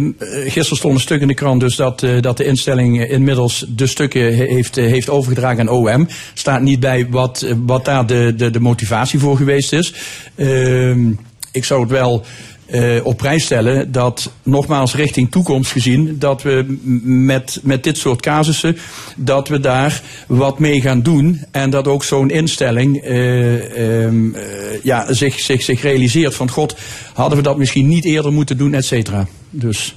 gisteren 0.44 0.76
stond 0.76 0.94
een 0.94 1.00
stuk 1.00 1.20
in 1.20 1.28
de 1.28 1.34
krant 1.34 1.60
dus 1.60 1.76
dat, 1.76 2.02
eh, 2.02 2.20
dat 2.20 2.36
de 2.36 2.44
instelling 2.44 3.00
eh, 3.02 3.10
inmiddels 3.10 3.64
de 3.68 3.86
stukken 3.86 4.36
he- 4.36 4.44
heeft, 4.54 4.76
eh, 4.76 4.86
heeft 4.86 5.08
overgedragen 5.10 5.60
aan 5.60 5.68
OM. 5.68 6.08
Staat 6.34 6.60
niet 6.62 6.80
bij 6.80 7.06
wat, 7.10 7.42
eh, 7.42 7.54
wat 7.66 7.84
daar 7.84 8.06
de, 8.06 8.34
de, 8.36 8.50
de 8.50 8.60
motivatie 8.60 9.18
voor 9.18 9.36
geweest 9.36 9.72
is. 9.72 9.94
Ehm, 10.34 11.10
ik 11.52 11.64
zou 11.64 11.80
het 11.80 11.90
wel 11.90 12.24
eh, 12.68 12.96
op 13.02 13.16
prijs 13.16 13.44
stellen 13.44 13.92
dat, 13.92 14.32
nogmaals 14.42 14.94
richting 14.94 15.30
toekomst 15.30 15.72
gezien, 15.72 16.18
dat 16.18 16.42
we 16.42 16.78
met, 17.02 17.60
met 17.62 17.84
dit 17.84 17.98
soort 17.98 18.20
casussen, 18.20 18.76
dat 19.16 19.48
we 19.48 19.60
daar 19.60 20.02
wat 20.26 20.58
mee 20.58 20.80
gaan 20.80 21.02
doen. 21.02 21.44
En 21.50 21.70
dat 21.70 21.88
ook 21.88 22.04
zo'n 22.04 22.30
instelling 22.30 23.02
eh, 23.02 24.02
ehm, 24.04 24.34
eh, 24.34 24.42
ja, 24.82 25.12
zich, 25.12 25.40
zich, 25.40 25.62
zich 25.62 25.82
realiseert 25.82 26.34
van 26.34 26.50
god, 26.50 26.76
hadden 27.14 27.38
we 27.38 27.44
dat 27.44 27.58
misschien 27.58 27.88
niet 27.88 28.04
eerder 28.04 28.32
moeten 28.32 28.56
doen, 28.56 28.74
et 28.74 28.84
cetera. 28.84 29.26
Dus. 29.50 29.94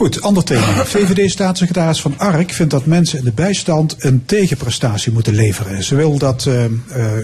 Goed, 0.00 0.22
ander 0.22 0.44
thema. 0.44 0.84
VVD-staatssecretaris 0.84 2.00
Van 2.00 2.18
Ark 2.18 2.50
vindt 2.50 2.72
dat 2.72 2.86
mensen 2.86 3.18
in 3.18 3.24
de 3.24 3.32
bijstand 3.32 3.96
een 3.98 4.24
tegenprestatie 4.24 5.12
moeten 5.12 5.34
leveren. 5.34 5.84
Ze 5.84 5.94
wil 5.94 6.18
dat 6.18 6.46
eh, 6.46 6.64
eh, 6.64 6.70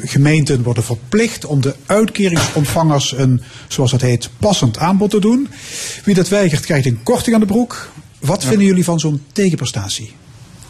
gemeenten 0.02 0.62
worden 0.62 0.82
verplicht 0.82 1.44
om 1.44 1.60
de 1.60 1.74
uitkeringsontvangers 1.86 3.12
een, 3.12 3.42
zoals 3.68 3.90
dat 3.90 4.00
heet, 4.00 4.30
passend 4.38 4.78
aanbod 4.78 5.10
te 5.10 5.20
doen. 5.20 5.48
Wie 6.04 6.14
dat 6.14 6.28
weigert 6.28 6.64
krijgt 6.64 6.86
een 6.86 7.02
korting 7.02 7.34
aan 7.34 7.40
de 7.40 7.46
broek. 7.46 7.88
Wat 8.18 8.44
vinden 8.44 8.66
jullie 8.66 8.84
van 8.84 9.00
zo'n 9.00 9.22
tegenprestatie? 9.32 10.12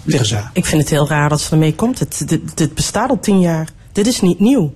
Terza. 0.07 0.51
Ik 0.53 0.67
vind 0.67 0.81
het 0.81 0.91
heel 0.91 1.09
raar 1.09 1.29
dat 1.29 1.41
ze 1.41 1.51
ermee 1.51 1.75
komt. 1.75 2.29
Dit 2.55 2.75
bestaat 2.75 3.11
al 3.11 3.21
tien 3.21 3.41
jaar. 3.41 3.69
Dit 3.93 4.07
is 4.07 4.21
niet 4.21 4.41
nieuw. 4.41 4.75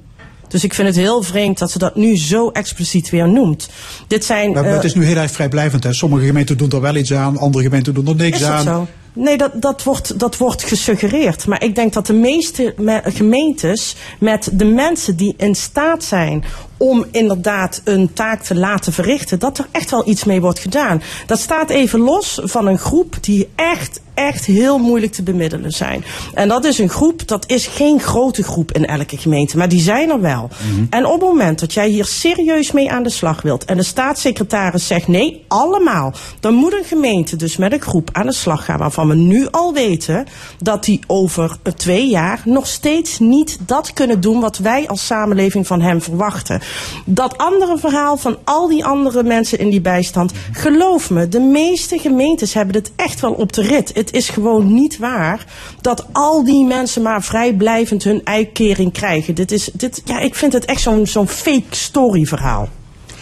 Dus 0.50 0.64
ik 0.64 0.74
vind 0.74 0.88
het 0.88 0.96
heel 0.96 1.22
vreemd 1.22 1.58
dat 1.58 1.70
ze 1.70 1.78
dat 1.78 1.96
nu 1.96 2.16
zo 2.18 2.50
expliciet 2.50 3.10
weer 3.10 3.28
noemt. 3.28 3.68
Dit 4.06 4.24
zijn. 4.24 4.52
Maar 4.52 4.64
eh, 4.64 4.72
het 4.72 4.84
is 4.84 4.94
nu 4.94 5.04
heel 5.04 5.16
erg 5.16 5.30
vrijblijvend. 5.30 5.84
Hè. 5.84 5.92
Sommige 5.92 6.26
gemeenten 6.26 6.56
doen 6.56 6.70
er 6.70 6.80
wel 6.80 6.96
iets 6.96 7.12
aan, 7.12 7.38
andere 7.38 7.64
gemeenten 7.64 7.94
doen 7.94 8.06
er 8.06 8.14
niks 8.14 8.36
Is 8.40 8.42
dat 8.42 8.50
aan. 8.50 8.64
zo? 8.64 8.86
Nee, 9.12 9.36
dat, 9.38 9.50
dat, 9.54 9.82
wordt, 9.82 10.18
dat 10.18 10.36
wordt 10.36 10.62
gesuggereerd. 10.64 11.46
Maar 11.46 11.62
ik 11.64 11.74
denk 11.74 11.92
dat 11.92 12.06
de 12.06 12.12
meeste 12.12 12.74
me- 12.76 13.02
gemeentes 13.04 13.96
met 14.18 14.50
de 14.52 14.64
mensen 14.64 15.16
die 15.16 15.34
in 15.36 15.54
staat 15.54 16.04
zijn 16.04 16.44
om 16.82 17.04
inderdaad 17.10 17.80
een 17.84 18.12
taak 18.12 18.42
te 18.42 18.54
laten 18.54 18.92
verrichten, 18.92 19.38
dat 19.38 19.58
er 19.58 19.66
echt 19.70 19.90
wel 19.90 20.08
iets 20.08 20.24
mee 20.24 20.40
wordt 20.40 20.58
gedaan. 20.58 21.02
Dat 21.26 21.38
staat 21.38 21.70
even 21.70 22.00
los 22.00 22.40
van 22.42 22.66
een 22.66 22.78
groep 22.78 23.16
die 23.20 23.48
echt, 23.54 24.00
echt 24.14 24.44
heel 24.44 24.78
moeilijk 24.78 25.12
te 25.12 25.22
bemiddelen 25.22 25.70
zijn. 25.70 26.04
En 26.34 26.48
dat 26.48 26.64
is 26.64 26.78
een 26.78 26.88
groep, 26.88 27.28
dat 27.28 27.44
is 27.48 27.66
geen 27.66 28.00
grote 28.00 28.42
groep 28.42 28.72
in 28.72 28.86
elke 28.86 29.16
gemeente, 29.16 29.56
maar 29.56 29.68
die 29.68 29.80
zijn 29.80 30.10
er 30.10 30.20
wel. 30.20 30.48
En 30.90 31.06
op 31.06 31.12
het 31.12 31.28
moment 31.28 31.60
dat 31.60 31.72
jij 31.72 31.88
hier 31.88 32.04
serieus 32.04 32.72
mee 32.72 32.90
aan 32.90 33.02
de 33.02 33.10
slag 33.10 33.42
wilt 33.42 33.64
en 33.64 33.76
de 33.76 33.82
staatssecretaris 33.82 34.86
zegt 34.86 35.08
nee, 35.08 35.44
allemaal, 35.48 36.12
dan 36.40 36.54
moet 36.54 36.72
een 36.72 36.84
gemeente 36.84 37.36
dus 37.36 37.56
met 37.56 37.72
een 37.72 37.80
groep 37.80 38.08
aan 38.12 38.26
de 38.26 38.32
slag 38.32 38.64
gaan 38.64 38.78
waarvan 38.78 39.08
we 39.08 39.14
nu 39.14 39.48
al 39.50 39.72
weten 39.72 40.26
dat 40.62 40.84
die 40.84 41.00
over 41.06 41.56
twee 41.76 42.08
jaar 42.08 42.42
nog 42.44 42.66
steeds 42.66 43.18
niet 43.18 43.58
dat 43.66 43.92
kunnen 43.92 44.20
doen 44.20 44.40
wat 44.40 44.58
wij 44.58 44.88
als 44.88 45.06
samenleving 45.06 45.66
van 45.66 45.80
hem 45.80 46.02
verwachten. 46.02 46.60
Dat 47.04 47.38
andere 47.38 47.78
verhaal 47.78 48.16
van 48.16 48.36
al 48.44 48.68
die 48.68 48.84
andere 48.84 49.22
mensen 49.22 49.58
in 49.58 49.70
die 49.70 49.80
bijstand, 49.80 50.32
geloof 50.52 51.10
me, 51.10 51.28
de 51.28 51.40
meeste 51.40 51.98
gemeentes 51.98 52.54
hebben 52.54 52.74
het 52.74 52.92
echt 52.96 53.20
wel 53.20 53.32
op 53.32 53.52
de 53.52 53.62
rit. 53.62 53.90
Het 53.94 54.12
is 54.12 54.28
gewoon 54.28 54.74
niet 54.74 54.98
waar 54.98 55.44
dat 55.80 56.06
al 56.12 56.44
die 56.44 56.66
mensen 56.66 57.02
maar 57.02 57.22
vrijblijvend 57.22 58.04
hun 58.04 58.20
uitkering 58.24 58.92
krijgen. 58.92 59.34
Dit 59.34 59.52
is, 59.52 59.70
dit, 59.72 60.02
ja, 60.04 60.18
ik 60.18 60.34
vind 60.34 60.52
het 60.52 60.64
echt 60.64 60.80
zo'n 60.80 61.06
zo'n 61.06 61.28
fake 61.28 61.62
story 61.70 62.24
verhaal. 62.24 62.68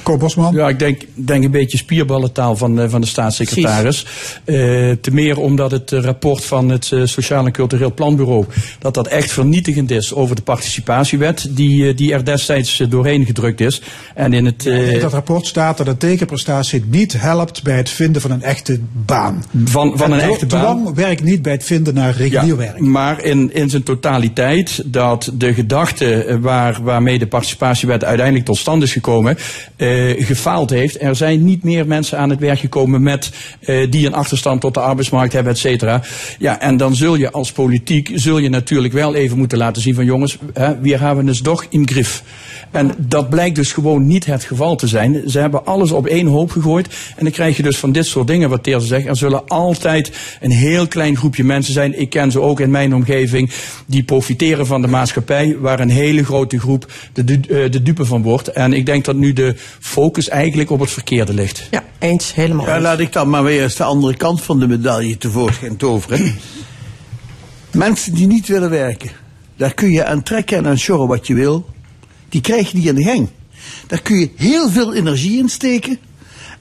Cor 0.09 0.19
Bosman? 0.19 0.55
Ja, 0.55 0.69
ik 0.69 0.79
denk, 0.79 1.03
denk 1.15 1.45
een 1.45 1.51
beetje 1.51 1.79
spierballentaal 1.79 2.57
van, 2.57 2.81
eh, 2.81 2.89
van 2.89 3.01
de 3.01 3.07
staatssecretaris. 3.07 4.07
Eh 4.45 4.57
te 5.01 5.11
meer 5.13 5.39
omdat 5.39 5.71
het 5.71 5.93
eh, 5.93 6.01
rapport 6.01 6.45
van 6.45 6.69
het 6.69 6.93
Sociaal 7.05 7.47
en 7.47 7.53
Cultureel 7.53 7.95
Planbureau... 7.95 8.45
dat 8.79 8.95
dat 8.95 9.07
echt 9.07 9.33
vernietigend 9.33 9.91
is 9.91 10.15
over 10.15 10.37
de 10.37 10.43
participatiewet... 10.43 11.49
die, 11.51 11.95
die 11.95 12.13
er 12.13 12.25
destijds 12.25 12.83
doorheen 12.89 13.27
gedrukt 13.27 13.61
is. 13.61 13.83
En 14.15 14.33
in 14.33 14.45
het... 14.45 14.65
In 14.65 15.01
dat 15.01 15.13
rapport 15.13 15.47
staat 15.47 15.77
dat 15.77 15.87
een 15.87 15.97
tegenprestatie 15.97 16.85
niet 16.91 17.21
helpt 17.21 17.63
bij 17.63 17.77
het 17.77 17.91
vinden 17.91 18.23
van 18.23 18.31
een 18.31 18.43
echte 18.43 18.81
baan. 18.93 19.45
Van, 19.65 19.99
van 19.99 20.13
een 20.13 20.19
Het 20.19 20.31
echte 20.31 20.47
baan. 20.47 20.61
dwang 20.61 20.95
werkt 20.95 21.23
niet 21.23 21.43
bij 21.43 21.53
het 21.53 21.65
vinden 21.65 21.95
naar 21.95 22.17
regulier 22.17 22.57
werk. 22.57 22.81
Maar 22.81 23.25
in, 23.25 23.55
in 23.55 23.71
zijn 23.71 23.83
totaliteit 23.83 24.83
dat 24.87 25.31
de 25.35 25.55
gedachte 25.55 26.39
waar, 26.41 26.79
waarmee 26.83 27.19
de 27.19 27.27
participatiewet 27.27 28.05
uiteindelijk 28.05 28.47
tot 28.47 28.57
stand 28.57 28.83
is 28.83 28.93
gekomen, 28.93 29.37
eh, 29.99 30.27
gefaald 30.27 30.71
heeft. 30.71 31.03
Er 31.03 31.17
zijn 31.17 31.45
niet 31.45 31.63
meer 31.65 31.87
mensen 31.87 32.19
aan 32.19 32.31
het 32.31 32.39
werk 32.39 32.59
gekomen 32.59 33.03
met, 33.03 33.31
eh, 33.61 33.91
die 33.91 34.07
een 34.07 34.15
achterstand 34.15 34.61
tot 34.61 34.75
de 34.75 34.81
arbeidsmarkt 34.81 35.33
hebben, 35.33 35.53
et 35.53 35.59
cetera. 35.59 36.03
Ja, 36.39 36.61
en 36.61 36.77
dan 36.77 36.95
zul 36.95 37.15
je 37.15 37.31
als 37.31 37.53
politiek, 37.53 38.11
zul 38.15 38.39
je 38.39 38.49
natuurlijk 38.49 38.95
wel 38.95 39.15
even 39.15 39.39
moeten 39.39 39.59
laten 39.59 39.83
zien 39.83 39.95
van 39.95 40.05
jongens, 40.05 40.39
hè, 40.53 40.81
we 40.81 40.97
hebben 40.97 41.27
het 41.27 41.45
toch 41.45 41.67
in 41.69 41.89
grif. 41.89 42.23
En 42.71 42.95
dat 42.99 43.29
blijkt 43.31 43.57
dus 43.57 43.73
gewoon 43.73 44.07
niet 44.07 44.27
het 44.27 44.45
geval 44.45 44.77
te 44.77 44.87
zijn. 44.87 45.23
Ze 45.27 45.39
hebben 45.39 45.65
alles 45.67 45.93
op 45.93 46.07
één 46.07 46.27
hoop 46.27 46.51
gegooid. 46.51 46.89
En 47.17 47.25
dan 47.25 47.33
krijg 47.33 47.57
je 47.57 47.63
dus 47.63 47.77
van 47.77 47.93
dit 47.93 48.07
soort 48.07 48.27
dingen, 48.27 48.49
wat 48.49 48.63
Teerse 48.63 48.87
zegt. 48.87 49.07
Er 49.07 49.17
zullen 49.17 49.49
altijd 49.49 50.13
een 50.41 50.51
heel 50.51 50.87
klein 50.87 51.17
groepje 51.17 51.45
mensen 51.45 51.73
zijn. 51.73 52.01
Ik 52.01 52.11
ken 52.11 52.31
ze 52.31 52.41
ook 52.41 52.61
in 52.61 52.71
mijn 52.71 52.95
omgeving. 52.95 53.51
Die 53.87 54.03
profiteren 54.03 54.67
van 54.67 54.83
de 54.83 54.89
maatschappij. 54.89 55.57
Waar 55.61 55.81
een 55.81 55.91
hele 55.91 56.25
grote 56.25 56.59
groep 56.59 56.93
de, 57.13 57.25
du- 57.25 57.41
eh, 57.41 57.71
de 57.71 57.83
dupe 57.83 58.05
van 58.05 58.23
wordt. 58.23 58.49
En 58.49 58.73
ik 58.73 58.87
denk 58.87 59.05
dat 59.05 59.17
nu 59.17 59.33
de 59.33 59.55
focus 59.89 60.29
eigenlijk 60.29 60.71
op 60.71 60.81
het 60.81 60.91
verkeerde 60.91 61.35
ligt. 61.35 61.67
Ja, 61.71 61.85
eens, 61.99 62.35
helemaal 62.35 62.67
Ja, 62.67 62.75
eens. 62.75 62.83
laat 62.83 62.99
ik 62.99 63.13
dan 63.13 63.31
maar 63.31 63.43
weer 63.45 63.63
eens 63.63 63.75
de 63.75 63.85
andere 63.85 64.17
kant 64.17 64.43
van 64.43 64.59
de 64.59 64.67
medaille 64.69 65.19
tevoorschijn 65.19 65.77
toveren. 65.77 66.39
Mensen 67.73 68.15
die 68.15 68.27
niet 68.27 68.47
willen 68.47 68.71
werken, 68.71 69.11
daar 69.57 69.75
kun 69.75 69.91
je 69.91 70.05
aan 70.05 70.23
trekken 70.23 70.57
en 70.57 70.67
aan 70.67 70.79
sjorren 70.79 71.09
wat 71.09 71.27
je 71.27 71.35
wil. 71.35 71.67
Die 72.29 72.41
krijg 72.41 72.71
je 72.71 72.79
niet 72.79 72.89
aan 72.89 72.95
de 72.95 73.03
gang. 73.03 73.29
Daar 73.87 74.03
kun 74.03 74.19
je 74.19 74.31
heel 74.37 74.71
veel 74.71 74.95
energie 74.95 75.39
in 75.39 75.49
steken 75.49 75.99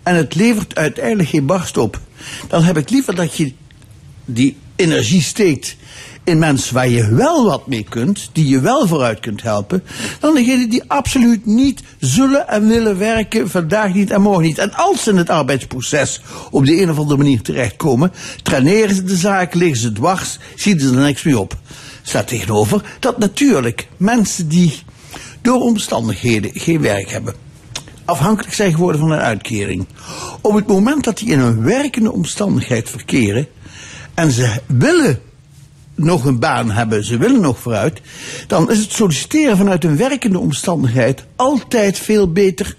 en 0.03 0.15
het 0.15 0.35
levert 0.35 0.75
uiteindelijk 0.75 1.29
geen 1.29 1.45
barst 1.45 1.77
op. 1.77 1.99
Dan 2.47 2.63
heb 2.63 2.77
ik 2.77 2.89
liever 2.89 3.15
dat 3.15 3.35
je 3.37 3.53
die 4.25 4.57
energie 4.75 5.21
steekt 5.21 5.75
in 6.27 6.39
mensen 6.39 6.73
waar 6.73 6.89
je 6.89 7.13
wel 7.13 7.45
wat 7.45 7.67
mee 7.67 7.85
kunt, 7.89 8.29
die 8.31 8.47
je 8.47 8.59
wel 8.59 8.87
vooruit 8.87 9.19
kunt 9.19 9.41
helpen, 9.41 9.83
dan 10.19 10.35
degenen 10.35 10.69
die 10.69 10.83
absoluut 10.87 11.45
niet 11.45 11.81
zullen 11.99 12.47
en 12.47 12.67
willen 12.67 12.97
werken, 12.97 13.49
vandaag 13.49 13.93
niet 13.93 14.11
en 14.11 14.21
morgen 14.21 14.43
niet. 14.43 14.57
En 14.57 14.73
als 14.73 15.03
ze 15.03 15.09
in 15.09 15.17
het 15.17 15.29
arbeidsproces 15.29 16.21
op 16.51 16.65
de 16.65 16.81
een 16.81 16.89
of 16.89 16.97
andere 16.97 17.17
manier 17.17 17.41
terechtkomen, 17.41 18.11
traineren 18.43 18.95
ze 18.95 19.03
de 19.03 19.15
zaak, 19.15 19.53
liggen 19.53 19.77
ze 19.77 19.91
dwars, 19.91 20.39
zien 20.55 20.79
ze 20.79 20.87
er 20.87 20.95
niks 20.95 21.23
mee 21.23 21.39
op. 21.39 21.57
Staat 22.01 22.27
tegenover 22.27 22.81
dat 22.99 23.17
natuurlijk 23.17 23.87
mensen 23.97 24.47
die 24.47 24.79
door 25.41 25.61
omstandigheden 25.61 26.51
geen 26.53 26.81
werk 26.81 27.09
hebben, 27.09 27.35
afhankelijk 28.05 28.53
zijn 28.53 28.73
geworden 28.73 29.01
van 29.01 29.11
een 29.11 29.19
uitkering. 29.19 29.87
Op 30.41 30.53
het 30.53 30.67
moment 30.67 31.03
dat 31.03 31.17
die 31.17 31.29
in 31.29 31.39
een 31.39 31.63
werkende 31.63 32.11
omstandigheid 32.11 32.89
verkeren 32.89 33.47
en 34.13 34.31
ze 34.31 34.61
willen 34.65 35.19
nog 35.97 36.25
een 36.25 36.39
baan 36.39 36.71
hebben, 36.71 37.03
ze 37.03 37.17
willen 37.17 37.41
nog 37.41 37.59
vooruit, 37.59 38.01
dan 38.47 38.71
is 38.71 38.79
het 38.79 38.91
solliciteren 38.91 39.57
vanuit 39.57 39.83
een 39.83 39.97
werkende 39.97 40.39
omstandigheid 40.39 41.25
altijd 41.35 41.99
veel 41.99 42.31
beter. 42.31 42.75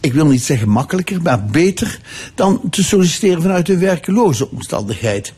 Ik 0.00 0.12
wil 0.12 0.26
niet 0.26 0.42
zeggen 0.42 0.68
makkelijker, 0.68 1.22
maar 1.22 1.44
beter 1.44 1.98
dan 2.34 2.60
te 2.70 2.84
solliciteren 2.84 3.42
vanuit 3.42 3.68
een 3.68 3.78
werkeloze 3.78 4.50
omstandigheid. 4.50 5.32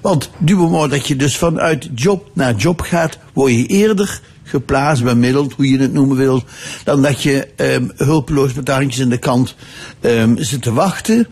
Want 0.00 0.30
moment 0.46 0.90
dat 0.90 1.06
je 1.06 1.16
dus 1.16 1.36
vanuit 1.36 1.88
job 1.94 2.30
naar 2.34 2.54
job 2.54 2.80
gaat, 2.80 3.18
word 3.32 3.52
je 3.52 3.66
eerder 3.66 4.20
geplaatst, 4.42 5.04
bemiddeld, 5.04 5.52
hoe 5.52 5.70
je 5.70 5.78
het 5.78 5.92
noemen 5.92 6.16
wil, 6.16 6.42
dan 6.84 7.02
dat 7.02 7.22
je 7.22 7.48
ehm, 7.56 7.88
hulpeloos 7.96 8.52
met 8.52 8.66
de 8.66 8.72
handjes 8.72 8.98
in 8.98 9.08
de 9.08 9.18
kant 9.18 9.54
ehm, 10.00 10.34
zit 10.36 10.62
te 10.62 10.72
wachten 10.72 11.26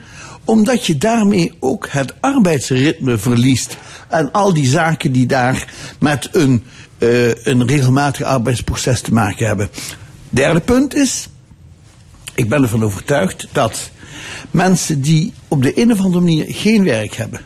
omdat 0.44 0.86
je 0.86 0.98
daarmee 0.98 1.52
ook 1.60 1.88
het 1.90 2.14
arbeidsritme 2.20 3.18
verliest. 3.18 3.76
En 4.08 4.32
al 4.32 4.54
die 4.54 4.66
zaken 4.66 5.12
die 5.12 5.26
daar 5.26 5.72
met 5.98 6.28
een, 6.32 6.64
eh, 6.98 7.44
een 7.44 7.66
regelmatig 7.66 8.26
arbeidsproces 8.26 9.00
te 9.00 9.12
maken 9.12 9.46
hebben. 9.46 9.68
Derde 10.28 10.60
punt 10.60 10.94
is, 10.94 11.28
ik 12.34 12.48
ben 12.48 12.62
ervan 12.62 12.84
overtuigd 12.84 13.48
dat 13.52 13.90
mensen 14.50 15.00
die 15.00 15.32
op 15.48 15.62
de 15.62 15.80
een 15.80 15.92
of 15.92 16.00
andere 16.00 16.20
manier 16.24 16.44
geen 16.48 16.84
werk 16.84 17.14
hebben, 17.14 17.40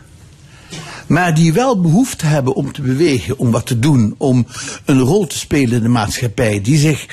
maar 1.06 1.34
die 1.34 1.52
wel 1.52 1.80
behoefte 1.80 2.26
hebben 2.26 2.54
om 2.54 2.72
te 2.72 2.82
bewegen, 2.82 3.38
om 3.38 3.50
wat 3.50 3.66
te 3.66 3.78
doen, 3.78 4.14
om 4.18 4.46
een 4.84 5.00
rol 5.00 5.26
te 5.26 5.38
spelen 5.38 5.76
in 5.76 5.82
de 5.82 5.88
maatschappij, 5.88 6.60
die 6.60 6.78
zich, 6.78 7.06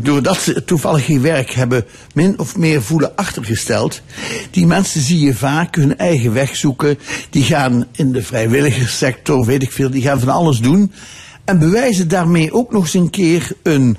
doordat 0.00 0.40
ze 0.40 0.64
toevallig 0.64 1.04
geen 1.04 1.20
werk 1.20 1.50
hebben, 1.50 1.84
min 2.14 2.38
of 2.38 2.56
meer 2.56 2.82
voelen 2.82 3.16
achtergesteld, 3.16 4.00
die 4.50 4.66
mensen 4.66 5.00
zie 5.00 5.20
je 5.20 5.34
vaak 5.34 5.74
hun 5.74 5.98
eigen 5.98 6.32
weg 6.32 6.56
zoeken, 6.56 6.98
die 7.30 7.44
gaan 7.44 7.86
in 7.92 8.12
de 8.12 8.22
vrijwilligerssector, 8.22 9.44
weet 9.44 9.62
ik 9.62 9.72
veel, 9.72 9.90
die 9.90 10.02
gaan 10.02 10.20
van 10.20 10.28
alles 10.28 10.58
doen. 10.58 10.92
En 11.44 11.58
bewijzen 11.58 12.08
daarmee 12.08 12.52
ook 12.52 12.72
nog 12.72 12.82
eens 12.82 12.94
een 12.94 13.10
keer 13.10 13.52
een, 13.62 13.96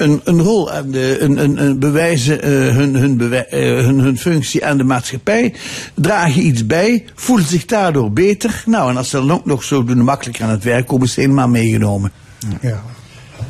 een, 0.00 0.20
een 0.24 0.40
rol 0.42 0.70
aan 0.70 0.90
de, 0.90 1.16
een, 1.20 1.36
een, 1.38 1.64
een 1.64 1.78
bewijzen 1.78 2.42
eh, 2.42 2.50
hun, 2.50 2.94
hun, 2.94 3.16
bewij- 3.16 3.46
eh, 3.46 3.60
hun, 3.60 3.98
hun 3.98 4.18
functie 4.18 4.64
aan 4.64 4.76
de 4.76 4.84
maatschappij, 4.84 5.54
dragen 5.94 6.46
iets 6.46 6.66
bij, 6.66 7.04
voelen 7.14 7.46
zich 7.46 7.64
daardoor 7.64 8.12
beter. 8.12 8.62
Nou, 8.66 8.90
en 8.90 8.96
als 8.96 9.10
ze 9.10 9.16
dan 9.16 9.32
ook 9.32 9.44
nog 9.44 9.64
zo 9.64 9.84
doen 9.84 10.02
makkelijker 10.02 10.44
aan 10.44 10.50
het 10.50 10.64
werk 10.64 10.86
komen, 10.86 11.04
is 11.04 11.14
het 11.14 11.24
helemaal 11.24 11.48
meegenomen. 11.48 12.12
Ja. 12.60 12.82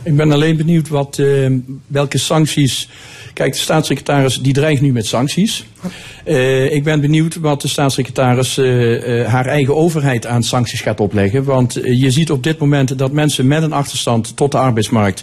Ik 0.02 0.16
ben 0.16 0.32
alleen 0.32 0.56
benieuwd 0.56 0.88
wat, 0.88 1.18
eh, 1.18 1.50
welke 1.86 2.18
sancties. 2.18 2.88
Kijk, 3.32 3.52
de 3.52 3.58
staatssecretaris 3.58 4.36
die 4.38 4.52
dreigt 4.52 4.80
nu 4.80 4.92
met 4.92 5.06
sancties. 5.06 5.64
Eh, 6.24 6.72
ik 6.72 6.84
ben 6.84 7.00
benieuwd 7.00 7.36
wat 7.36 7.60
de 7.62 7.68
staatssecretaris 7.68 8.58
eh, 8.58 9.20
eh, 9.20 9.28
haar 9.28 9.46
eigen 9.46 9.76
overheid 9.76 10.26
aan 10.26 10.42
sancties 10.42 10.80
gaat 10.80 11.00
opleggen. 11.00 11.44
Want 11.44 11.78
je 11.82 12.10
ziet 12.10 12.30
op 12.30 12.42
dit 12.42 12.58
moment 12.58 12.98
dat 12.98 13.12
mensen 13.12 13.46
met 13.46 13.62
een 13.62 13.72
achterstand 13.72 14.36
tot 14.36 14.52
de 14.52 14.58
arbeidsmarkt. 14.58 15.22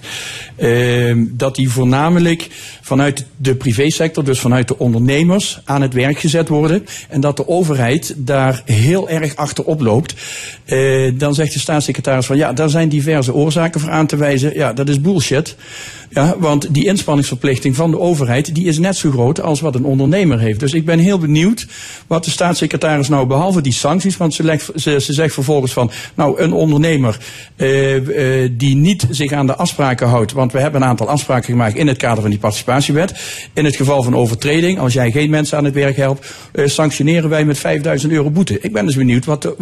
eh, 0.56 1.16
dat 1.18 1.56
die 1.56 1.70
voornamelijk 1.70 2.48
vanuit 2.82 3.26
de 3.38 3.56
privésector, 3.56 4.24
dus 4.24 4.40
vanuit 4.40 4.68
de 4.68 4.78
ondernemers, 4.80 5.60
aan 5.66 5.82
het 5.82 5.94
werk 5.94 6.20
gezet 6.20 6.48
worden. 6.48 6.86
En 7.10 7.22
dat 7.22 7.38
de 7.38 7.48
overheid 7.48 8.14
daar 8.18 8.62
heel 8.66 9.10
erg 9.10 9.36
achterop 9.36 9.82
loopt. 9.82 10.16
Dan 11.18 11.34
zegt 11.34 11.54
de 11.54 11.60
staatssecretaris 11.60 12.26
van 12.26 12.38
ja, 12.38 12.54
daar 12.54 12.70
zijn 12.70 12.90
diverse 12.90 13.34
oorzaken 13.34 13.80
voor 13.80 13.90
aan 13.90 14.08
te 14.08 14.16
wijzen. 14.16 14.54
Ja, 14.54 14.74
dat 14.74 14.90
is 14.90 15.02
bullshit. 15.02 15.56
Ja, 16.10 16.36
want 16.40 16.74
die 16.74 16.86
inspanningsverplichting 16.86 17.76
van 17.76 17.92
de 17.92 17.97
overheid 18.00 18.56
die 18.56 18.66
is 18.66 18.78
net 18.78 18.96
zo 18.96 19.12
groot 19.12 19.42
als 19.42 19.60
wat 19.60 19.76
een 19.76 19.86
ondernemer 19.86 20.40
heeft. 20.40 20.60
Dus 20.60 20.74
ik 20.74 20.86
ben 20.86 21.00
heel 21.00 21.18
benieuwd 21.18 21.68
wat 22.08 22.24
de 22.24 22.32
staatssecretaris 22.32 23.10
nou 23.10 23.26
behalve 23.28 23.62
die 23.62 23.74
sancties, 23.74 24.18
want 24.18 24.34
ze, 24.34 24.44
legt, 24.44 24.72
ze, 24.76 25.00
ze 25.00 25.14
zegt 25.14 25.34
vervolgens 25.34 25.74
van 25.74 25.92
nou 26.16 26.42
een 26.42 26.54
ondernemer 26.54 27.18
eh, 27.56 28.44
eh, 28.44 28.52
die 28.58 28.76
niet 28.76 29.08
zich 29.10 29.32
aan 29.32 29.46
de 29.46 29.56
afspraken 29.56 30.08
houdt, 30.08 30.32
want 30.32 30.52
we 30.52 30.60
hebben 30.60 30.82
een 30.82 30.88
aantal 30.88 31.10
afspraken 31.10 31.50
gemaakt 31.50 31.76
in 31.76 31.88
het 31.88 31.98
kader 31.98 32.22
van 32.22 32.30
die 32.30 32.40
participatiewet. 32.40 33.14
In 33.54 33.66
het 33.66 33.76
geval 33.76 34.04
van 34.04 34.16
overtreding, 34.16 34.80
als 34.80 34.94
jij 34.94 35.12
geen 35.12 35.30
mensen 35.30 35.58
aan 35.58 35.66
het 35.66 35.74
werk 35.74 35.98
helpt, 35.98 36.34
eh, 36.52 36.68
sanctioneren 36.68 37.30
wij 37.30 37.46
met 37.46 37.58
5000 37.58 38.12
euro 38.12 38.30
boete. 38.30 38.60
Ik 38.62 38.74
ben 38.74 38.86
dus 38.86 38.96
benieuwd 38.96 39.26
wat 39.26 39.56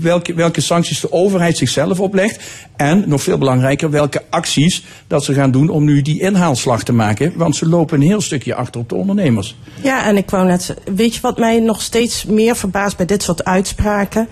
welke, 0.00 0.34
welke 0.34 0.60
sancties 0.60 1.00
de 1.00 1.12
overheid 1.12 1.56
zichzelf 1.56 2.00
oplegt 2.00 2.40
en 2.76 3.04
nog 3.06 3.22
veel 3.22 3.38
belangrijker 3.38 3.90
welke 3.90 4.22
acties 4.30 4.84
dat 5.06 5.24
ze 5.24 5.34
gaan 5.34 5.50
doen 5.50 5.68
om 5.68 5.84
nu 5.84 6.02
die 6.02 6.20
inhaalslag 6.20 6.82
te 6.82 6.92
maken, 6.92 7.32
want 7.36 7.56
ze 7.56 7.68
lopen 7.76 8.00
een 8.00 8.06
heel 8.06 8.20
stukje 8.20 8.54
achter 8.54 8.80
op 8.80 8.88
de 8.88 8.94
ondernemers. 8.94 9.56
Ja, 9.82 10.06
en 10.06 10.16
ik 10.16 10.30
wou 10.30 10.46
net, 10.46 10.74
weet 10.94 11.14
je 11.14 11.20
wat 11.20 11.38
mij 11.38 11.60
nog 11.60 11.82
steeds 11.82 12.24
meer 12.24 12.56
verbaast 12.56 12.96
bij 12.96 13.06
dit 13.06 13.22
soort 13.22 13.44
uitspraken? 13.44 14.28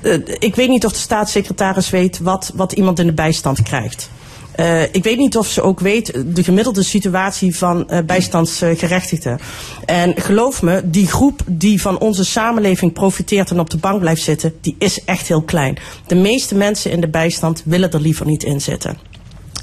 Eh, 0.00 0.14
ik 0.38 0.54
weet 0.54 0.68
niet 0.68 0.84
of 0.84 0.92
de 0.92 0.98
staatssecretaris 0.98 1.90
weet 1.90 2.18
wat, 2.18 2.52
wat 2.54 2.72
iemand 2.72 2.98
in 2.98 3.06
de 3.06 3.12
bijstand 3.12 3.62
krijgt. 3.62 4.10
Eh, 4.52 4.82
ik 4.82 5.02
weet 5.02 5.18
niet 5.18 5.36
of 5.36 5.46
ze 5.46 5.62
ook 5.62 5.80
weet 5.80 6.12
de 6.26 6.44
gemiddelde 6.44 6.82
situatie 6.82 7.56
van 7.56 7.88
eh, 7.88 8.04
bijstandsgerechtigden. 8.04 9.38
En 9.84 10.14
geloof 10.16 10.62
me, 10.62 10.82
die 10.84 11.06
groep 11.06 11.40
die 11.46 11.80
van 11.80 11.98
onze 11.98 12.24
samenleving 12.24 12.92
profiteert 12.92 13.50
en 13.50 13.60
op 13.60 13.70
de 13.70 13.76
bank 13.76 14.00
blijft 14.00 14.22
zitten, 14.22 14.54
die 14.60 14.76
is 14.78 15.04
echt 15.04 15.28
heel 15.28 15.42
klein. 15.42 15.78
De 16.06 16.14
meeste 16.14 16.54
mensen 16.54 16.90
in 16.90 17.00
de 17.00 17.08
bijstand 17.08 17.62
willen 17.64 17.90
er 17.90 18.00
liever 18.00 18.26
niet 18.26 18.42
in 18.42 18.60
zitten. 18.60 18.96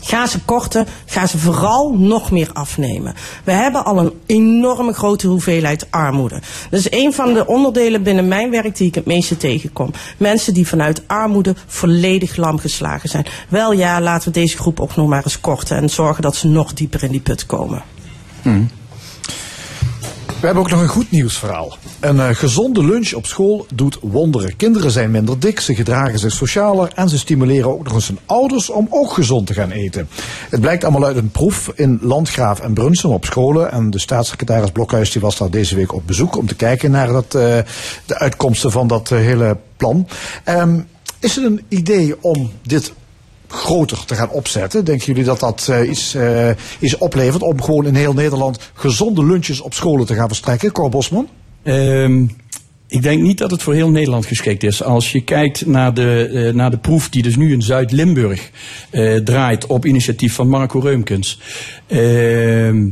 Ga 0.02 0.28
ze 0.28 0.40
korten, 0.40 0.88
ga 1.06 1.28
ze 1.28 1.38
vooral 1.38 1.94
nog 1.98 2.32
meer 2.32 2.50
afnemen. 2.54 3.14
We 3.44 3.52
hebben 3.52 3.86
al 3.86 3.98
een 4.00 4.14
enorme 4.26 4.94
grote 4.94 5.28
hoeveelheid 5.28 5.88
armoede. 5.90 6.42
Dat 6.70 6.80
is 6.80 6.92
een 6.92 7.14
van 7.14 7.34
de 7.34 7.48
onderdelen 7.48 8.04
binnen 8.04 8.28
mijn 8.28 8.52
werk 8.52 8.78
die 8.78 8.88
ik 8.88 8.96
het 8.96 9.06
meeste 9.06 9.38
tegenkom. 9.38 9.92
Mensen 10.18 10.54
die 10.54 10.68
vanuit 10.68 11.08
armoede 11.08 11.56
volledig 11.66 12.36
lam 12.36 12.60
geslagen 12.60 13.10
zijn. 13.10 13.26
Wel 13.50 13.74
ja, 13.74 14.02
laten 14.02 14.28
we 14.28 14.40
deze 14.40 14.58
groep 14.58 14.80
ook 14.80 14.96
nog 14.96 15.08
maar 15.08 15.24
eens 15.24 15.42
korten 15.42 15.78
en 15.78 15.90
zorgen 15.90 16.22
dat 16.22 16.36
ze 16.36 16.48
nog 16.48 16.74
dieper 16.74 17.04
in 17.04 17.12
die 17.12 17.22
put 17.22 17.46
komen. 17.46 17.84
We 20.40 20.46
hebben 20.46 20.64
ook 20.64 20.70
nog 20.70 20.82
een 20.82 20.88
goed 20.88 21.12
nieuwsverhaal. 21.12 21.78
Een 22.00 22.20
eh, 22.20 22.30
gezonde 22.30 22.86
lunch 22.86 23.14
op 23.14 23.26
school 23.26 23.66
doet 23.74 23.98
wonderen. 24.02 24.56
Kinderen 24.56 24.92
zijn 24.92 25.12
minder 25.12 25.40
dik, 25.40 25.60
ze 25.60 25.76
gedragen 25.76 26.20
zich 26.20 26.32
socialer 26.32 26.92
en 26.96 27.10
ze 27.10 27.18
stimuleren 27.18 27.70
ook 27.70 27.84
nog 27.84 27.94
eens 27.94 28.08
hun 28.08 28.20
ouders 28.26 28.70
om 28.70 28.88
ook 28.90 29.14
gezond 29.14 29.48
te 29.48 29.54
gaan 29.54 29.72
eten. 29.72 30.10
Het 30.50 30.62
blijkt 30.62 30.84
allemaal 30.84 31.06
uit 31.06 31.16
een 31.16 31.32
proef 31.32 31.72
in 31.76 32.00
Landgraaf 32.02 32.60
en 32.60 32.74
Brunsum 32.74 33.12
op 33.12 33.26
scholen. 33.26 33.72
En 33.72 33.90
de 33.90 34.00
staatssecretaris 34.00 34.72
Blokhuis 34.72 35.12
die 35.12 35.22
was 35.22 35.38
daar 35.38 35.50
deze 35.50 35.76
week 35.76 35.94
op 35.94 36.08
bezoek 36.08 36.38
om 36.38 36.48
te 36.48 36.56
kijken 36.56 36.92
naar 36.92 37.08
dat, 37.08 37.36
eh, 37.36 37.58
de 38.06 38.20
uitkomsten 38.20 38.72
van 38.72 38.88
dat 38.88 39.12
eh, 39.12 39.18
hele 39.18 39.58
plan. 39.78 40.08
Ehm, 40.44 40.80
is 41.20 41.36
het 41.36 41.46
een 41.46 41.66
idee 41.68 42.24
om 42.24 42.52
dit 42.62 42.94
groter 43.52 44.06
te 44.06 44.16
gaan 44.16 44.30
opzetten? 44.30 44.86
Denken 44.86 45.06
jullie 45.06 45.24
dat 45.24 45.40
dat 45.40 45.68
eh, 45.70 45.90
iets, 45.90 46.16
eh, 46.16 46.50
iets 46.80 46.98
oplevert 46.98 47.42
om 47.42 47.62
gewoon 47.62 47.86
in 47.86 47.96
heel 47.96 48.14
Nederland 48.14 48.72
gezonde 48.74 49.26
lunches 49.26 49.62
op 49.62 49.74
scholen 49.74 50.06
te 50.06 50.16
gaan 50.16 50.28
verstrekken? 50.28 50.72
Cor 50.72 50.90
Bosman? 50.90 51.28
Ehm, 51.64 52.26
ik 52.88 53.02
denk 53.02 53.22
niet 53.22 53.38
dat 53.38 53.52
het 53.52 53.64
voor 53.64 53.74
heel 53.74 53.90
Nederland 53.90 54.26
geschikt 54.26 54.64
is. 54.64 54.84
Als 54.84 55.12
je 55.12 55.22
kijkt 55.22 55.66
naar 55.66 55.94
de, 55.94 56.30
eh, 56.34 56.54
naar 56.54 56.72
de 56.72 56.78
proef 56.78 57.10
die 57.10 57.24
dus 57.24 57.36
nu 57.36 57.52
in 57.52 57.62
Zuid-Limburg 57.62 58.52
draait 59.24 59.66
op 59.66 59.86
initiatief 59.86 60.34
van 60.34 60.48
Marco 60.48 60.80
Reumkens. 60.80 61.40
Ehm, 61.88 62.88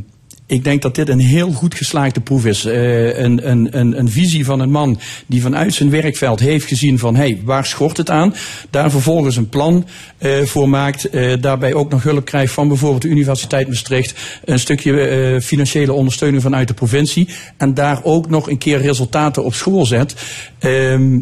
ik 0.47 0.63
denk 0.63 0.81
dat 0.81 0.95
dit 0.95 1.09
een 1.09 1.19
heel 1.19 1.51
goed 1.51 1.75
geslaagde 1.75 2.21
proef 2.21 2.45
is. 2.45 2.65
Eh, 2.65 3.19
een, 3.19 3.49
een, 3.49 3.77
een, 3.79 3.99
een 3.99 4.09
visie 4.09 4.45
van 4.45 4.59
een 4.59 4.71
man 4.71 4.99
die 5.25 5.41
vanuit 5.41 5.73
zijn 5.73 5.89
werkveld 5.89 6.39
heeft 6.39 6.65
gezien 6.65 6.99
van... 6.99 7.15
hé, 7.15 7.21
hey, 7.21 7.41
waar 7.43 7.65
schort 7.65 7.97
het 7.97 8.09
aan? 8.09 8.33
Daar 8.69 8.91
vervolgens 8.91 9.35
een 9.35 9.49
plan 9.49 9.87
eh, 10.17 10.41
voor 10.41 10.69
maakt. 10.69 11.09
eh, 11.09 11.33
daarbij 11.41 11.73
ook 11.73 11.89
nog 11.89 12.03
hulp 12.03 12.25
krijgt 12.25 12.53
van 12.53 12.67
bijvoorbeeld 12.67 13.01
de 13.01 13.07
Universiteit 13.07 13.67
Maastricht. 13.67 14.39
Een 14.45 14.59
stukje 14.59 15.39
financiële 15.43 15.93
ondersteuning 15.93 16.43
vanuit 16.43 16.67
de 16.67 16.73
provincie. 16.73 17.29
En 17.57 17.73
daar 17.73 17.99
ook 18.03 18.29
nog 18.29 18.49
een 18.49 18.57
keer 18.57 18.81
resultaten 18.81 19.43
op 19.43 19.53
school 19.53 19.85
zet. 19.85 20.15
Ehm, 20.59 21.19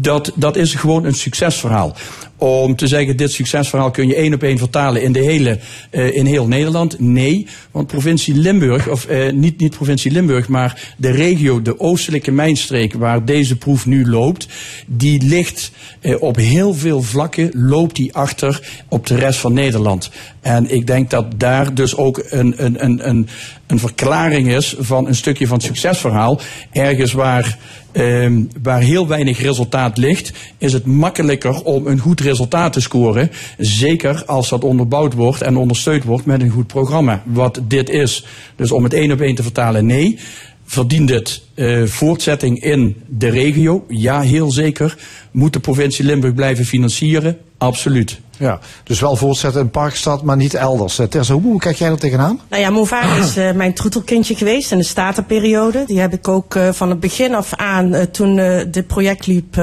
dat, 0.00 0.32
dat 0.34 0.56
is 0.56 0.74
gewoon 0.74 1.04
een 1.04 1.14
succesverhaal. 1.14 1.96
Om 2.42 2.76
te 2.76 2.86
zeggen, 2.86 3.16
dit 3.16 3.32
succesverhaal 3.32 3.90
kun 3.90 4.06
je 4.06 4.14
één 4.14 4.34
op 4.34 4.42
één 4.42 4.58
vertalen 4.58 5.02
in, 5.02 5.12
de 5.12 5.18
hele, 5.18 5.58
eh, 5.90 6.16
in 6.16 6.26
heel 6.26 6.46
Nederland. 6.46 7.00
Nee, 7.00 7.46
want 7.70 7.86
provincie 7.86 8.34
Limburg, 8.34 8.88
of 8.88 9.04
eh, 9.04 9.32
niet, 9.32 9.58
niet 9.58 9.74
provincie 9.74 10.10
Limburg, 10.10 10.48
maar 10.48 10.94
de 10.96 11.10
regio, 11.10 11.62
de 11.62 11.80
oostelijke 11.80 12.30
mijnstreek 12.30 12.92
waar 12.92 13.24
deze 13.24 13.56
proef 13.56 13.86
nu 13.86 14.08
loopt, 14.08 14.48
die 14.86 15.22
ligt 15.22 15.72
eh, 16.00 16.22
op 16.22 16.36
heel 16.36 16.74
veel 16.74 17.02
vlakken, 17.02 17.50
loopt 17.54 17.96
die 17.96 18.14
achter 18.14 18.82
op 18.88 19.06
de 19.06 19.14
rest 19.14 19.38
van 19.38 19.52
Nederland. 19.52 20.10
En 20.40 20.74
ik 20.74 20.86
denk 20.86 21.10
dat 21.10 21.26
daar 21.36 21.74
dus 21.74 21.96
ook 21.96 22.24
een, 22.28 22.54
een, 22.64 22.84
een, 22.84 23.08
een, 23.08 23.28
een 23.66 23.78
verklaring 23.78 24.48
is 24.48 24.76
van 24.78 25.06
een 25.06 25.14
stukje 25.14 25.46
van 25.46 25.56
het 25.56 25.66
succesverhaal. 25.66 26.40
Ergens 26.72 27.12
waar, 27.12 27.58
ehm, 27.92 28.42
waar 28.62 28.80
heel 28.80 29.06
weinig 29.06 29.40
resultaat 29.40 29.96
ligt, 29.96 30.32
is 30.58 30.72
het 30.72 30.84
makkelijker 30.86 31.62
om 31.62 31.86
een 31.86 31.98
goed 31.98 32.20
resultaat 32.20 32.31
te 32.70 32.80
scoren. 32.80 33.30
Zeker 33.58 34.24
als 34.24 34.48
dat 34.48 34.64
onderbouwd 34.64 35.14
wordt 35.14 35.42
en 35.42 35.56
ondersteund 35.56 36.04
wordt 36.04 36.26
met 36.26 36.40
een 36.40 36.50
goed 36.50 36.66
programma. 36.66 37.22
Wat 37.26 37.60
dit 37.68 37.88
is. 37.88 38.24
Dus 38.56 38.72
om 38.72 38.84
het 38.84 38.92
één 38.92 39.12
op 39.12 39.20
één 39.20 39.34
te 39.34 39.42
vertalen, 39.42 39.86
nee. 39.86 40.18
Verdient 40.64 41.10
het 41.10 41.42
eh, 41.54 41.82
voortzetting 41.82 42.62
in 42.62 42.96
de 43.08 43.28
regio? 43.28 43.84
Ja, 43.88 44.20
heel 44.20 44.50
zeker. 44.50 44.96
Moet 45.30 45.52
de 45.52 45.60
provincie 45.60 46.04
Limburg 46.04 46.34
blijven 46.34 46.64
financieren? 46.64 47.38
Absoluut. 47.58 48.20
Ja, 48.42 48.58
dus 48.84 49.00
wel 49.00 49.16
voortzetten 49.16 49.60
in 49.60 49.70
Parkstad, 49.70 50.22
maar 50.22 50.36
niet 50.36 50.54
elders. 50.54 50.98
Eh, 50.98 51.06
Terza, 51.06 51.34
hoe 51.34 51.58
kijk 51.58 51.76
jij 51.76 51.90
er 51.90 51.98
tegenaan? 51.98 52.40
Nou 52.48 52.62
ja, 52.62 52.70
Movara 52.70 53.16
is 53.16 53.36
eh, 53.36 53.52
mijn 53.52 53.74
troetelkindje 53.74 54.34
geweest 54.34 54.72
in 54.72 54.78
de 54.78 54.84
statenperiode. 54.84 55.84
Die 55.86 56.00
heb 56.00 56.12
ik 56.12 56.28
ook 56.28 56.54
eh, 56.54 56.68
van 56.72 56.90
het 56.90 57.00
begin 57.00 57.34
af 57.34 57.54
aan, 57.54 58.10
toen 58.10 58.36
dit 58.70 58.86
project 58.86 59.26
liep, 59.26 59.62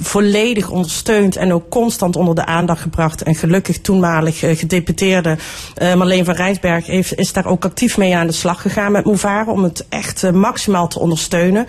volledig 0.00 0.70
ondersteund 0.70 1.36
en 1.36 1.52
ook 1.52 1.68
constant 1.68 2.16
onder 2.16 2.34
de 2.34 2.46
aandacht 2.46 2.80
gebracht. 2.80 3.22
En 3.22 3.34
gelukkig 3.34 3.80
toenmalig 3.80 4.38
gedeputeerde 4.38 5.36
Marleen 5.78 6.24
van 6.24 6.34
Rijsberg 6.34 6.86
heeft, 6.86 7.18
is 7.18 7.32
daar 7.32 7.46
ook 7.46 7.64
actief 7.64 7.98
mee 7.98 8.16
aan 8.16 8.26
de 8.26 8.32
slag 8.32 8.62
gegaan 8.62 8.92
met 8.92 9.04
Movara 9.04 9.52
om 9.52 9.62
het 9.62 9.86
echt 9.88 10.32
maximaal 10.32 10.88
te 10.88 10.98
ondersteunen. 10.98 11.66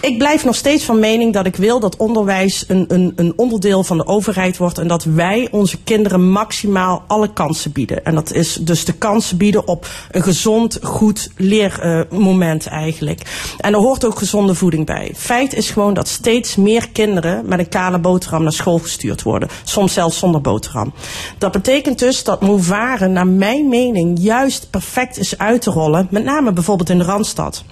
Ik 0.00 0.18
blijf 0.18 0.44
nog 0.44 0.54
steeds 0.54 0.84
van 0.84 0.98
mening 0.98 1.32
dat 1.32 1.46
ik 1.46 1.56
wil 1.56 1.80
dat 1.80 1.96
onderwijs 1.96 2.64
een, 2.68 2.84
een, 2.88 3.12
een 3.16 3.32
onderdeel 3.36 3.84
van 3.84 3.96
de 3.96 4.06
overheid 4.06 4.56
wordt 4.56 4.78
en 4.78 4.88
dat 4.88 5.04
wij 5.04 5.47
onze 5.50 5.78
kinderen 5.84 6.30
maximaal 6.30 7.04
alle 7.06 7.32
kansen 7.32 7.72
bieden. 7.72 8.04
En 8.04 8.14
dat 8.14 8.32
is 8.32 8.54
dus 8.54 8.84
de 8.84 8.92
kansen 8.92 9.36
bieden 9.36 9.68
op 9.68 9.86
een 10.10 10.22
gezond, 10.22 10.78
goed 10.82 11.30
leermoment 11.36 12.66
eigenlijk. 12.66 13.20
En 13.58 13.72
er 13.72 13.80
hoort 13.80 14.04
ook 14.04 14.18
gezonde 14.18 14.54
voeding 14.54 14.86
bij. 14.86 15.12
Feit 15.16 15.54
is 15.54 15.70
gewoon 15.70 15.94
dat 15.94 16.08
steeds 16.08 16.56
meer 16.56 16.88
kinderen 16.88 17.48
met 17.48 17.58
een 17.58 17.68
kale 17.68 17.98
boterham 17.98 18.42
naar 18.42 18.52
school 18.52 18.78
gestuurd 18.78 19.22
worden. 19.22 19.48
Soms 19.64 19.92
zelfs 19.92 20.18
zonder 20.18 20.40
boterham. 20.40 20.92
Dat 21.38 21.52
betekent 21.52 21.98
dus 21.98 22.24
dat 22.24 22.40
Movare 22.40 23.08
naar 23.08 23.26
mijn 23.26 23.68
mening 23.68 24.18
juist 24.20 24.70
perfect 24.70 25.18
is 25.18 25.38
uit 25.38 25.62
te 25.62 25.70
rollen. 25.70 26.06
Met 26.10 26.24
name 26.24 26.52
bijvoorbeeld 26.52 26.90
in 26.90 26.98
de 26.98 27.04
Randstad 27.04 27.64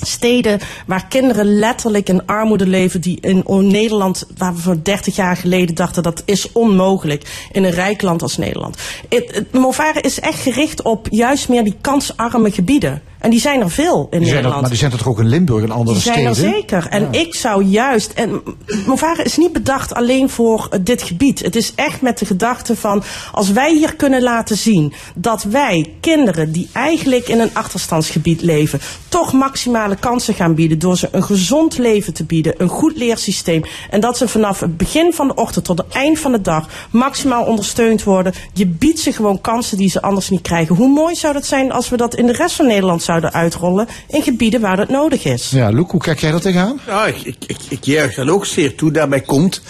steden 0.00 0.60
waar 0.86 1.06
kinderen 1.06 1.58
letterlijk 1.58 2.08
in 2.08 2.26
armoede 2.26 2.66
leven, 2.66 3.00
die 3.00 3.20
in 3.20 3.44
Nederland, 3.66 4.26
waar 4.36 4.54
we 4.54 4.60
voor 4.60 4.82
30 4.82 5.16
jaar 5.16 5.36
geleden 5.36 5.74
dachten 5.74 6.02
dat 6.02 6.22
is 6.24 6.52
onmogelijk, 6.52 7.48
in 7.52 7.64
een 7.64 7.70
rijk 7.70 8.02
land 8.02 8.22
als 8.22 8.36
Nederland. 8.36 8.76
Het, 9.08 9.52
Movare 9.52 10.00
is 10.00 10.20
echt 10.20 10.40
gericht 10.40 10.82
op 10.82 11.06
juist 11.10 11.48
meer 11.48 11.64
die 11.64 11.76
kansarme 11.80 12.50
gebieden. 12.50 13.02
En 13.26 13.32
die 13.32 13.40
zijn 13.40 13.60
er 13.60 13.70
veel 13.70 14.06
in 14.10 14.18
Die 14.18 14.28
er, 14.28 14.34
Nederland. 14.34 14.60
maar 14.60 14.70
die 14.70 14.78
zijn 14.78 14.92
er 14.92 14.98
toch 14.98 15.06
ook 15.08 15.18
in 15.18 15.26
Limburg 15.28 15.62
en 15.62 15.70
andere 15.70 15.92
Die 15.92 16.02
zijn 16.02 16.34
steden? 16.34 16.52
er 16.52 16.60
zeker. 16.60 16.86
En 16.90 17.08
ik 17.12 17.34
zou 17.34 17.62
juist. 17.64 18.12
En 18.12 18.42
Movare 18.86 19.22
is 19.22 19.36
niet 19.36 19.52
bedacht 19.52 19.94
alleen 19.94 20.28
voor 20.30 20.66
eh, 20.70 20.78
dit 20.82 21.02
gebied. 21.02 21.38
Het 21.42 21.56
is 21.56 21.72
echt 21.74 22.00
met 22.00 22.18
de 22.18 22.24
gedachte 22.26 22.76
van. 22.76 23.02
Als 23.32 23.50
wij 23.52 23.74
hier 23.74 23.96
kunnen 23.96 24.22
laten 24.22 24.56
zien 24.56 24.92
dat 25.14 25.42
wij 25.42 25.92
kinderen 26.00 26.52
die 26.52 26.68
eigenlijk 26.72 27.28
in 27.28 27.40
een 27.40 27.50
achterstandsgebied 27.52 28.42
leven. 28.42 28.80
toch 29.08 29.32
maximale 29.32 29.96
kansen 29.96 30.34
gaan 30.34 30.54
bieden. 30.54 30.78
door 30.78 30.96
ze 30.96 31.08
een 31.12 31.22
gezond 31.24 31.78
leven 31.78 32.12
te 32.14 32.24
bieden. 32.24 32.54
een 32.58 32.68
goed 32.68 32.96
leersysteem. 32.96 33.62
En 33.90 34.00
dat 34.00 34.16
ze 34.16 34.28
vanaf 34.28 34.60
het 34.60 34.76
begin 34.76 35.12
van 35.12 35.28
de 35.28 35.34
ochtend 35.34 35.64
tot 35.64 35.78
het 35.78 35.88
eind 35.92 36.18
van 36.18 36.32
de 36.32 36.40
dag. 36.40 36.68
maximaal 36.90 37.44
ondersteund 37.44 38.02
worden. 38.04 38.32
Je 38.52 38.66
biedt 38.66 38.98
ze 38.98 39.12
gewoon 39.12 39.40
kansen 39.40 39.76
die 39.76 39.90
ze 39.90 40.02
anders 40.02 40.30
niet 40.30 40.42
krijgen. 40.42 40.76
Hoe 40.76 40.88
mooi 40.88 41.14
zou 41.14 41.32
dat 41.32 41.46
zijn 41.46 41.72
als 41.72 41.88
we 41.88 41.96
dat 41.96 42.14
in 42.14 42.26
de 42.26 42.32
rest 42.32 42.54
van 42.56 42.66
Nederland 42.66 43.02
zouden 43.02 43.14
uitrollen. 43.22 43.88
in 44.08 44.22
gebieden 44.22 44.60
waar 44.60 44.76
dat 44.76 44.88
nodig 44.88 45.24
is. 45.24 45.50
Ja, 45.50 45.72
Loek, 45.72 45.90
hoe 45.90 46.00
kijk 46.00 46.18
jij 46.18 46.32
er 46.32 46.40
tegenaan? 46.40 46.80
Ja, 46.86 47.06
ik, 47.06 47.16
ik, 47.22 47.36
ik, 47.46 47.58
ik 47.68 47.84
juich 47.84 48.14
dat 48.14 48.28
ook 48.28 48.46
zeer 48.46 48.74
toe. 48.74 48.90
Daarbij 48.90 49.20
komt, 49.20 49.62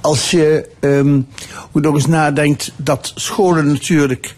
als 0.00 0.30
je 0.30 0.68
ehm 0.80 1.20
ook 1.72 1.82
nog 1.82 1.94
eens 1.94 2.06
nadenkt 2.06 2.72
dat 2.76 3.12
scholen 3.14 3.66
natuurlijk 3.66 4.34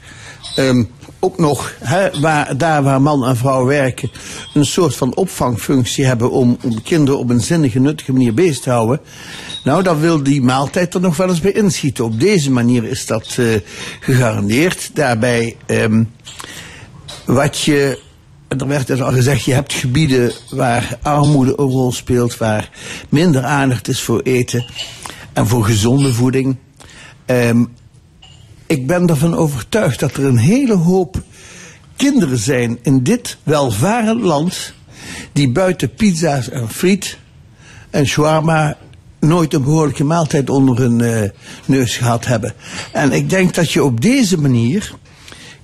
ehm 0.57 0.85
ook 1.25 1.39
nog, 1.39 1.75
hè, 1.79 2.21
waar, 2.21 2.57
daar 2.57 2.83
waar 2.83 3.03
man 3.03 3.25
en 3.25 3.37
vrouw 3.37 3.65
werken, 3.65 4.11
een 4.55 4.67
soort 4.67 4.97
van 4.97 5.15
opvangfunctie 5.15 6.05
hebben 6.05 6.31
om, 6.31 6.57
om 6.63 6.83
kinderen 6.83 7.21
op 7.21 7.31
een 7.31 7.41
zinnige, 7.41 7.79
nuttige 7.79 8.13
manier 8.13 8.35
bezig 8.35 8.63
te 8.63 8.71
houden. 8.71 9.01
Nou, 9.65 9.83
dan 9.83 10.01
wil 10.01 10.23
die 10.23 10.43
maaltijd 10.43 10.95
er 10.95 11.01
nog 11.01 11.17
wel 11.17 11.29
eens 11.29 11.41
bij 11.41 11.53
inschieten. 11.53 12.05
Op 12.05 12.21
deze 12.21 12.51
manier 12.51 12.85
is 12.85 13.07
dat 13.07 13.37
eh, 13.39 13.47
gegarandeerd. 14.01 14.91
Daarbij, 14.95 15.57
ehm 15.67 16.05
wat 17.27 17.61
je 17.61 18.01
er 18.61 18.67
werd 18.67 18.87
dus 18.87 19.03
al 19.03 19.13
gezegd, 19.13 19.45
je 19.45 19.53
hebt 19.53 19.73
gebieden 19.73 20.33
waar 20.51 20.99
armoede 21.03 21.55
een 21.57 21.67
rol 21.67 21.93
speelt, 21.93 22.37
waar 22.37 22.71
minder 23.09 23.43
aandacht 23.43 23.89
is 23.89 24.01
voor 24.01 24.21
eten 24.21 24.67
en 25.33 25.47
voor 25.47 25.65
gezonde 25.65 26.13
voeding. 26.13 26.57
Ehm, 27.25 27.65
ik 28.67 28.87
ben 28.87 29.07
ervan 29.07 29.35
overtuigd 29.35 30.01
dat 30.01 30.17
er 30.17 30.25
een 30.25 30.39
hele 30.39 30.75
hoop 30.75 31.23
kinderen 31.97 32.39
zijn 32.39 32.79
in 32.83 33.03
dit 33.03 33.37
welvarend 33.43 34.21
land 34.21 34.75
die 35.33 35.51
buiten 35.51 35.95
pizza's 35.95 36.49
en 36.49 36.69
friet 36.69 37.19
en 37.91 38.07
shawarma 38.07 38.77
nooit 39.21 39.55
een 39.55 39.63
behoorlijke 39.63 40.05
maaltijd 40.05 40.51
onder 40.51 40.79
hun 40.79 41.01
eh, 41.01 41.31
neus 41.65 41.97
gehad 41.97 42.25
hebben. 42.25 42.53
En 42.93 43.13
ik 43.13 43.31
denk 43.31 43.55
dat 43.55 43.73
je 43.73 43.85
op 43.85 44.01
deze 44.01 44.41
manier 44.41 44.95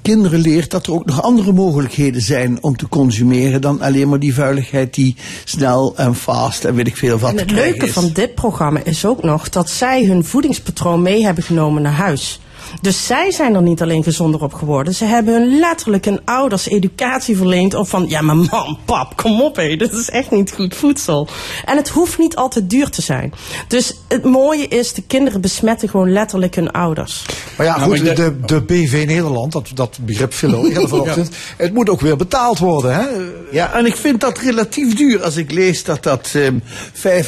kinderen 0.02 0.40
leert 0.40 0.70
dat 0.70 0.86
er 0.86 0.92
ook 0.92 1.06
nog 1.06 1.22
andere 1.22 1.52
mogelijkheden 1.52 2.22
zijn 2.22 2.62
om 2.62 2.76
te 2.76 2.88
consumeren 2.88 3.60
dan 3.60 3.80
alleen 3.80 4.08
maar 4.08 4.18
die 4.18 4.34
vuiligheid 4.34 4.94
die 4.94 5.16
snel 5.44 5.96
en 5.96 6.14
fast 6.14 6.64
en 6.64 6.74
weet 6.74 6.86
ik 6.86 6.96
veel 6.96 7.18
wat 7.18 7.30
En 7.30 7.38
het 7.38 7.50
leuke 7.50 7.86
is. 7.86 7.92
van 7.92 8.10
dit 8.12 8.34
programma 8.34 8.80
is 8.84 9.04
ook 9.04 9.22
nog 9.22 9.48
dat 9.48 9.70
zij 9.70 10.04
hun 10.04 10.24
voedingspatroon 10.24 11.02
mee 11.02 11.24
hebben 11.24 11.44
genomen 11.44 11.82
naar 11.82 11.92
huis. 11.92 12.40
Dus 12.80 13.06
zij 13.06 13.30
zijn 13.30 13.54
er 13.54 13.62
niet 13.62 13.82
alleen 13.82 14.02
gezonder 14.02 14.42
op 14.42 14.52
geworden. 14.52 14.94
Ze 14.94 15.04
hebben 15.04 15.34
hun 15.34 15.58
letterlijk 15.58 16.04
hun 16.04 16.20
ouders 16.24 16.68
educatie 16.68 17.36
verleend. 17.36 17.74
Of 17.74 17.88
van, 17.88 18.08
ja 18.08 18.20
maar 18.20 18.36
mam, 18.36 18.78
pap, 18.84 19.16
kom 19.16 19.42
op 19.42 19.56
hé, 19.56 19.76
dit 19.76 19.92
is 19.92 20.10
echt 20.10 20.30
niet 20.30 20.52
goed 20.52 20.74
voedsel. 20.74 21.28
En 21.64 21.76
het 21.76 21.88
hoeft 21.88 22.18
niet 22.18 22.36
altijd 22.36 22.70
duur 22.70 22.90
te 22.90 23.02
zijn. 23.02 23.32
Dus 23.68 23.96
het 24.08 24.24
mooie 24.24 24.68
is, 24.68 24.92
de 24.92 25.02
kinderen 25.02 25.40
besmetten 25.40 25.88
gewoon 25.88 26.12
letterlijk 26.12 26.54
hun 26.54 26.70
ouders. 26.70 27.26
Maar 27.56 27.66
ja, 27.66 27.78
goed, 27.78 28.16
de, 28.16 28.40
de 28.46 28.60
BV 28.60 29.04
Nederland, 29.06 29.52
dat, 29.52 29.70
dat 29.74 29.98
begrip 30.02 30.34
eerder 30.42 30.88
vanochtend. 30.88 31.28
Het 31.56 31.74
moet 31.74 31.88
ook 31.88 32.00
weer 32.00 32.16
betaald 32.16 32.58
worden, 32.58 32.94
hè? 32.94 33.06
Ja, 33.50 33.72
en 33.72 33.86
ik 33.86 33.96
vind 33.96 34.20
dat 34.20 34.38
relatief 34.38 34.94
duur 34.94 35.22
als 35.22 35.36
ik 35.36 35.52
lees 35.52 35.84
dat 35.84 36.02
dat 36.02 36.30
ehm 36.34 36.58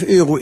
5,71 0.01 0.07
euro 0.07 0.39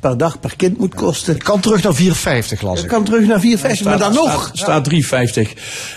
per 0.00 0.16
dag 0.16 0.40
per 0.40 0.56
kind 0.56 0.78
moet 0.78 0.94
kosten. 0.94 1.38
kan 1.38 1.60
terug 1.60 1.82
naar 1.82 2.44
4,50 2.44 2.60
las 2.60 2.82
ik. 2.82 2.88
kan 2.88 3.04
terug 3.04 3.26
naar 3.26 3.40
4,50, 3.40 3.84
maar 3.84 3.98
dan 3.98 4.13
nog. 4.14 4.50
Staat 4.52 4.84
3,50. 4.84 5.54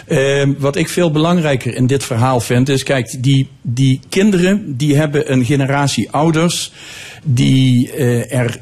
Ehm, 0.07 0.53
wat 0.57 0.75
ik 0.75 0.89
veel 0.89 1.11
belangrijker 1.11 1.75
in 1.75 1.87
dit 1.87 2.03
verhaal 2.03 2.39
vind, 2.39 2.69
is 2.69 2.83
kijk, 2.83 3.23
die, 3.23 3.49
die 3.61 3.99
kinderen 4.09 4.77
die 4.77 4.95
hebben 4.95 5.31
een 5.31 5.45
generatie 5.45 6.11
ouders 6.11 6.71
die 7.23 7.91
eh, 7.91 8.33
er 8.39 8.59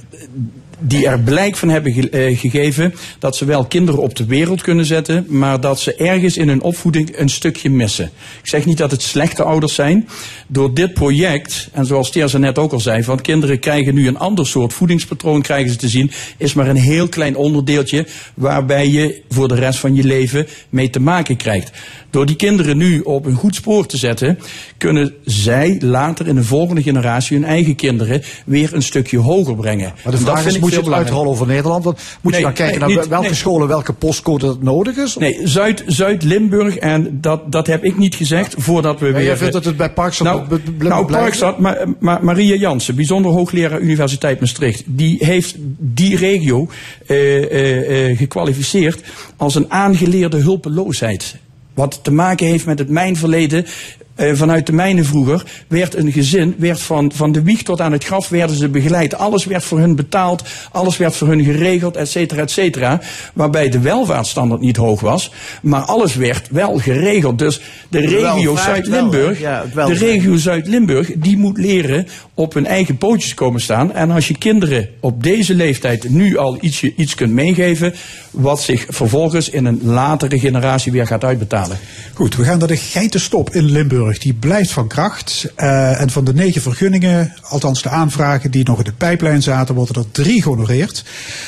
die 0.88 1.08
er 1.08 1.20
blijk 1.20 1.56
van 1.56 1.70
hebben 1.70 2.12
eh, 2.12 2.38
gegeven 2.38 2.94
dat 3.20 3.36
ze 3.36 3.46
wel 3.46 3.66
kinderen 3.66 4.02
op 4.02 4.16
de 4.16 4.26
wereld 4.26 4.62
kunnen 4.62 4.86
zetten, 4.86 5.26
maar 5.28 5.62
dat 5.62 5.80
ze 5.80 5.96
ergens 5.96 6.38
in 6.38 6.48
hun 6.48 6.62
opvoeding 6.62 7.18
een 7.18 7.30
stukje 7.30 7.70
missen. 7.70 8.12
Ik 8.42 8.48
zeg 8.48 8.66
niet 8.66 8.78
dat 8.78 8.92
het 8.92 9.02
slechte 9.02 9.44
ouders 9.44 9.74
zijn. 9.74 10.08
Door 10.48 10.74
dit 10.74 10.94
project, 10.94 11.70
en 11.72 11.86
zoals 11.86 12.12
Teerza 12.12 12.38
net 12.38 12.58
ook 12.58 12.72
al 12.72 12.80
zei, 12.80 13.04
van 13.04 13.22
kinderen 13.22 13.60
krijgen 13.60 13.94
nu 13.94 14.08
een 14.08 14.18
ander 14.18 14.48
soort 14.48 14.74
voedingspatroon 14.74 15.42
krijgen 15.42 15.72
ze 15.72 15.78
te 15.78 15.88
zien, 15.88 16.12
is 16.38 16.54
maar 16.54 16.68
een 16.68 16.76
heel 16.76 17.08
klein 17.08 17.36
onderdeeltje 17.36 18.08
waarbij 18.34 18.90
je 18.90 19.22
voor 19.30 19.48
de 19.48 19.56
rest 19.56 19.80
van 19.80 19.96
je 19.96 20.04
leven 20.04 20.48
mee 20.70 20.90
te 20.90 21.00
maken 21.00 21.38
krijgt. 21.38 21.72
Door 22.16 22.26
die 22.26 22.36
kinderen 22.36 22.78
nu 22.78 23.00
op 23.00 23.26
een 23.26 23.34
goed 23.36 23.56
spoor 23.56 23.86
te 23.86 23.98
zetten, 23.98 24.40
kunnen 24.78 25.14
zij 25.26 25.78
later 25.80 26.28
in 26.28 26.36
de 26.36 26.44
volgende 26.44 26.82
generatie 26.82 27.38
hun 27.38 27.46
eigen 27.48 27.76
kinderen 27.76 28.22
weer 28.46 28.74
een 28.74 28.82
stukje 28.84 29.18
hoger 29.18 29.56
brengen. 29.56 29.94
Maar 30.04 30.14
de 30.14 30.20
vraag 30.20 30.36
vind 30.36 30.48
is, 30.48 30.56
ik 30.56 30.62
moet 30.62 30.72
je 30.72 30.78
het 30.80 30.92
uitrollen 30.92 31.28
over 31.32 31.48
Nederland? 31.48 31.84
Want 31.84 32.00
moet 32.22 32.32
Nee, 32.32 32.42
je 32.42 32.46
dan 32.48 32.56
kijken 32.56 32.80
nee, 32.80 32.88
naar 32.90 32.98
niet- 32.98 33.08
welke 33.10 33.26
nee. 33.26 33.36
scholen, 33.36 33.68
welke 33.68 33.94
postcode 33.94 34.46
dat 34.46 34.62
nodig 34.64 34.96
is? 34.98 35.16
Nee, 35.16 35.40
Zuid- 35.44 35.84
Zuid-Limburg, 35.88 36.76
en 36.78 37.18
dat, 37.22 37.52
dat 37.52 37.68
heb 37.68 37.84
ik 37.84 37.98
niet 37.98 38.16
gezegd 38.16 38.56
voordat 38.58 39.00
we 39.00 39.06
Ja, 39.08 39.14
weer... 39.14 39.24
jij 39.24 39.38
vindt 39.38 39.54
dat 39.54 39.66
het 39.66 39.78
bij 39.78 39.92
Parkstad 39.94 40.28
Nou, 40.28 40.48
be- 40.48 40.86
nou 40.86 41.06
blijft? 41.06 41.26
Parkstad, 41.26 41.60
maar, 41.60 41.86
maar 42.00 42.24
Maria 42.24 42.56
Jansen, 42.56 42.96
bijzonder 42.96 43.32
hoogleraar 43.32 43.80
Universiteit 43.80 44.40
Maastricht, 44.40 44.84
die 44.86 45.18
heeft 45.26 45.56
die 45.80 46.18
regio 46.18 46.68
eh, 47.08 47.44
eh, 47.44 48.10
eh, 48.10 48.18
gekwalificeerd 48.18 49.02
als 49.38 49.56
een 49.56 49.72
aangeleerde 49.72 50.38
hulpeloosheid. 50.38 51.36
Wat 51.76 52.04
te 52.04 52.12
maken 52.12 52.48
heeft 52.48 52.66
met 52.66 52.80
het 52.80 52.90
mijnverleden. 52.90 53.66
Eh, 53.66 53.72
vanuit 54.16 54.66
de 54.66 54.74
mijnen 54.74 55.06
vroeger 55.06 55.44
werd 55.68 55.96
een 55.96 56.12
gezin, 56.12 56.56
werd 56.58 56.80
van, 56.80 57.12
van 57.16 57.32
de 57.32 57.42
wieg 57.42 57.64
tot 57.64 57.82
aan 57.82 57.92
het 57.92 58.04
graf 58.04 58.30
werden 58.30 58.56
ze 58.56 58.70
begeleid. 58.70 59.16
Alles 59.16 59.46
werd 59.46 59.64
voor 59.64 59.80
hun 59.80 59.96
betaald, 59.96 60.44
alles 60.72 60.98
werd 60.98 61.16
voor 61.16 61.28
hun 61.28 61.44
geregeld, 61.44 61.96
et 61.96 62.10
cetera, 62.10 62.42
et 62.42 62.52
cetera. 62.52 63.02
Waarbij 63.34 63.70
de 63.70 63.80
welvaartsstandaard 63.80 64.62
niet 64.62 64.78
hoog 64.78 65.02
was, 65.02 65.32
maar 65.62 65.82
alles 65.82 66.16
werd 66.16 66.48
wel 66.52 66.78
geregeld. 66.78 67.40
Dus 67.40 67.62
de 67.90 68.00
regio 68.00 68.56
Zuid-Limburg? 68.56 69.40
Ja, 69.40 69.64
de 69.74 69.94
regio 69.94 70.36
Zuid-Limburg, 70.36 71.12
die 71.16 71.38
moet 71.38 71.58
leren 71.58 72.08
op 72.34 72.54
hun 72.54 72.66
eigen 72.66 72.98
pootjes 72.98 73.34
komen 73.34 73.62
staan. 73.62 73.94
En 73.94 74.12
als 74.12 74.28
je 74.28 74.38
kinderen 74.38 74.90
op 75.00 75.24
deze 75.24 75.56
leeftijd 75.56 76.10
nu 76.10 76.38
al 76.38 76.58
ietsje, 76.62 76.94
iets 76.96 77.16
kunt 77.16 77.32
meegeven, 77.32 77.94
wat 78.32 78.62
zich 78.62 78.86
vervolgens 78.90 79.50
in 79.50 79.66
een 79.66 79.80
latere 79.84 80.40
generatie 80.40 80.92
weer 80.92 81.08
gaat 81.08 81.24
uitbetalen. 81.24 81.78
Goed, 82.14 82.36
we 82.36 82.44
gaan 82.44 82.60
naar 82.60 82.68
de 82.68 82.78
geitenstop 82.78 83.50
in 83.50 83.64
Limburg. 83.64 84.05
Die 84.14 84.34
blijft 84.34 84.72
van 84.72 84.88
kracht. 84.88 85.52
Eh, 85.56 86.02
en 86.02 86.10
van 86.10 86.24
de 86.24 86.34
negen 86.34 86.62
vergunningen, 86.62 87.34
althans 87.42 87.82
de 87.82 87.90
aanvragen 87.90 88.52
die 88.52 88.64
nog 88.64 88.78
in 88.78 88.84
de 88.84 88.94
pijplijn 88.94 89.42
zaten, 89.42 89.76
worden 89.76 89.96
er 89.96 90.12
drie 90.12 90.42
gehonoreerd. 90.42 91.04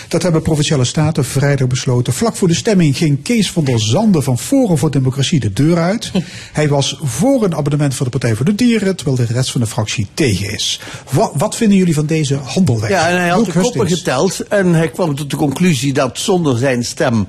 Dat 0.08 0.22
hebben 0.22 0.42
provinciale 0.42 0.86
staten 0.86 1.26
vrijdag 1.26 1.68
besloten. 1.68 2.14
Vlak 2.14 2.36
voor 2.36 2.48
de 2.48 2.54
stemming 2.54 2.98
ging 2.98 3.24
Kees 3.24 3.52
van 3.52 3.64
der 3.64 3.80
Zanden 3.80 4.24
van 4.24 4.40
Forum 4.40 4.78
voor 4.78 4.92
Democratie 4.92 5.40
de 5.40 5.54
deur 5.54 5.78
uit. 5.78 6.12
Hij 6.54 6.68
was 6.68 7.00
voor 7.02 7.44
een 7.44 7.56
abonnement 7.56 7.96
voor 7.96 8.06
de 8.06 8.12
Partij 8.12 8.36
voor 8.36 8.46
de 8.46 8.56
Dieren, 8.56 8.96
terwijl 8.96 9.18
de 9.18 9.34
rest 9.34 9.52
van 9.52 9.62
de 9.62 9.68
fractie 9.68 10.08
tegen 10.14 10.54
is. 10.54 10.80
Wat, 11.12 11.32
wat 11.36 11.56
vinden 11.56 11.78
jullie 11.78 11.94
van 11.94 12.06
deze 12.06 12.36
handelweg? 12.36 12.90
Ja, 12.90 13.10
en 13.10 13.20
hij 13.20 13.30
had 13.30 13.46
de 13.46 13.52
koppen 13.52 13.88
geteld 13.88 14.48
en 14.48 14.74
hij 14.74 14.90
kwam 14.90 15.16
tot 15.16 15.30
de 15.30 15.36
conclusie 15.38 15.94
dat 15.94 16.18
zonder 16.18 16.58
zijn 16.58 16.86
stem 16.86 17.28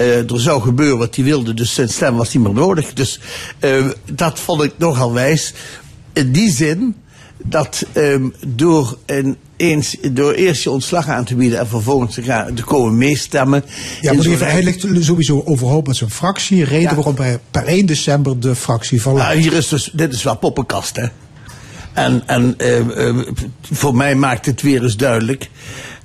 eh, 0.00 0.30
er 0.30 0.40
zou 0.40 0.62
gebeuren 0.62 0.98
wat 0.98 1.16
hij 1.16 1.24
wilde. 1.24 1.54
Dus 1.54 1.74
zijn 1.74 1.88
stem 1.88 2.16
was 2.16 2.34
niet 2.34 2.42
meer 2.42 2.52
nodig. 2.52 2.92
Dus 2.92 3.20
eh, 3.58 3.84
dat 4.12 4.40
vond 4.40 4.62
ik 4.62 4.72
nogal 4.76 5.12
wijs. 5.12 5.54
In 6.12 6.32
die 6.32 6.50
zin 6.50 6.94
dat 7.44 7.86
ehm, 7.92 8.28
door, 8.46 8.98
een, 9.06 9.36
eens, 9.56 9.96
door 10.12 10.32
eerst 10.32 10.62
je 10.62 10.70
ontslag 10.70 11.08
aan 11.08 11.24
te 11.24 11.34
bieden 11.34 11.58
en 11.58 11.68
vervolgens 11.68 12.14
te, 12.14 12.22
gaan, 12.22 12.54
te 12.54 12.64
komen 12.64 12.98
meestemmen. 12.98 13.64
Ja, 14.00 14.12
maar 14.12 14.22
die, 14.22 14.36
hij 14.36 14.62
ligt 14.62 14.86
sowieso 15.00 15.42
overhoop 15.44 15.86
met 15.86 15.96
zijn 15.96 16.10
fractie. 16.10 16.64
Reden 16.64 16.94
waarom 16.94 17.16
hij 17.16 17.38
per 17.50 17.64
1 17.64 17.86
december 17.86 18.40
de 18.40 18.54
fractie 18.54 19.02
verlaat. 19.02 19.28
Nou, 19.28 19.40
hier 19.40 19.52
is 19.52 19.68
dus, 19.68 19.90
dit 19.92 20.12
is 20.12 20.22
wel 20.22 20.36
poppenkast, 20.36 20.96
hè. 20.96 21.06
En, 21.92 22.22
en 22.26 22.54
eh, 22.56 23.08
eh, 23.08 23.16
voor 23.62 23.96
mij 23.96 24.14
maakt 24.14 24.46
het 24.46 24.62
weer 24.62 24.82
eens 24.82 24.96
duidelijk. 24.96 25.50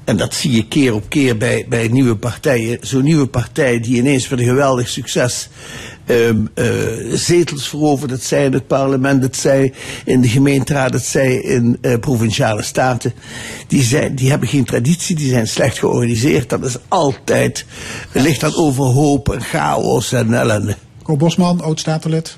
En 0.05 0.17
dat 0.17 0.33
zie 0.33 0.51
je 0.51 0.67
keer 0.67 0.93
op 0.93 1.09
keer 1.09 1.37
bij, 1.37 1.65
bij 1.69 1.87
nieuwe 1.87 2.15
partijen. 2.15 2.77
Zo'n 2.81 3.03
nieuwe 3.03 3.27
partij 3.27 3.79
die 3.79 3.97
ineens 3.97 4.27
met 4.27 4.39
een 4.39 4.45
geweldig 4.45 4.89
succes 4.89 5.49
ehm, 6.05 6.45
eh, 6.53 6.65
zetels 7.13 7.69
verovert. 7.69 8.11
Het 8.11 8.23
zij 8.23 8.45
in 8.45 8.53
het 8.53 8.67
parlement, 8.67 9.23
het 9.23 9.35
zij 9.35 9.73
in 10.05 10.21
de 10.21 10.27
gemeenteraad, 10.27 10.93
het 10.93 11.05
zij 11.05 11.35
in 11.35 11.77
eh, 11.81 11.99
provinciale 11.99 12.61
staten. 12.61 13.13
Die, 13.67 13.83
zijn, 13.83 14.15
die 14.15 14.29
hebben 14.29 14.47
geen 14.47 14.65
traditie, 14.65 15.15
die 15.15 15.29
zijn 15.29 15.47
slecht 15.47 15.79
georganiseerd. 15.79 16.49
Dat 16.49 16.65
is 16.65 16.77
altijd, 16.87 17.65
ligt 18.11 18.41
dat 18.41 18.55
overhoop 18.55 19.33
en 19.33 19.41
chaos 19.41 20.11
en 20.11 20.33
ellende. 20.33 20.75
Ko 21.05 21.15
Bosman, 21.15 21.61
oud-statenlid. 21.61 22.37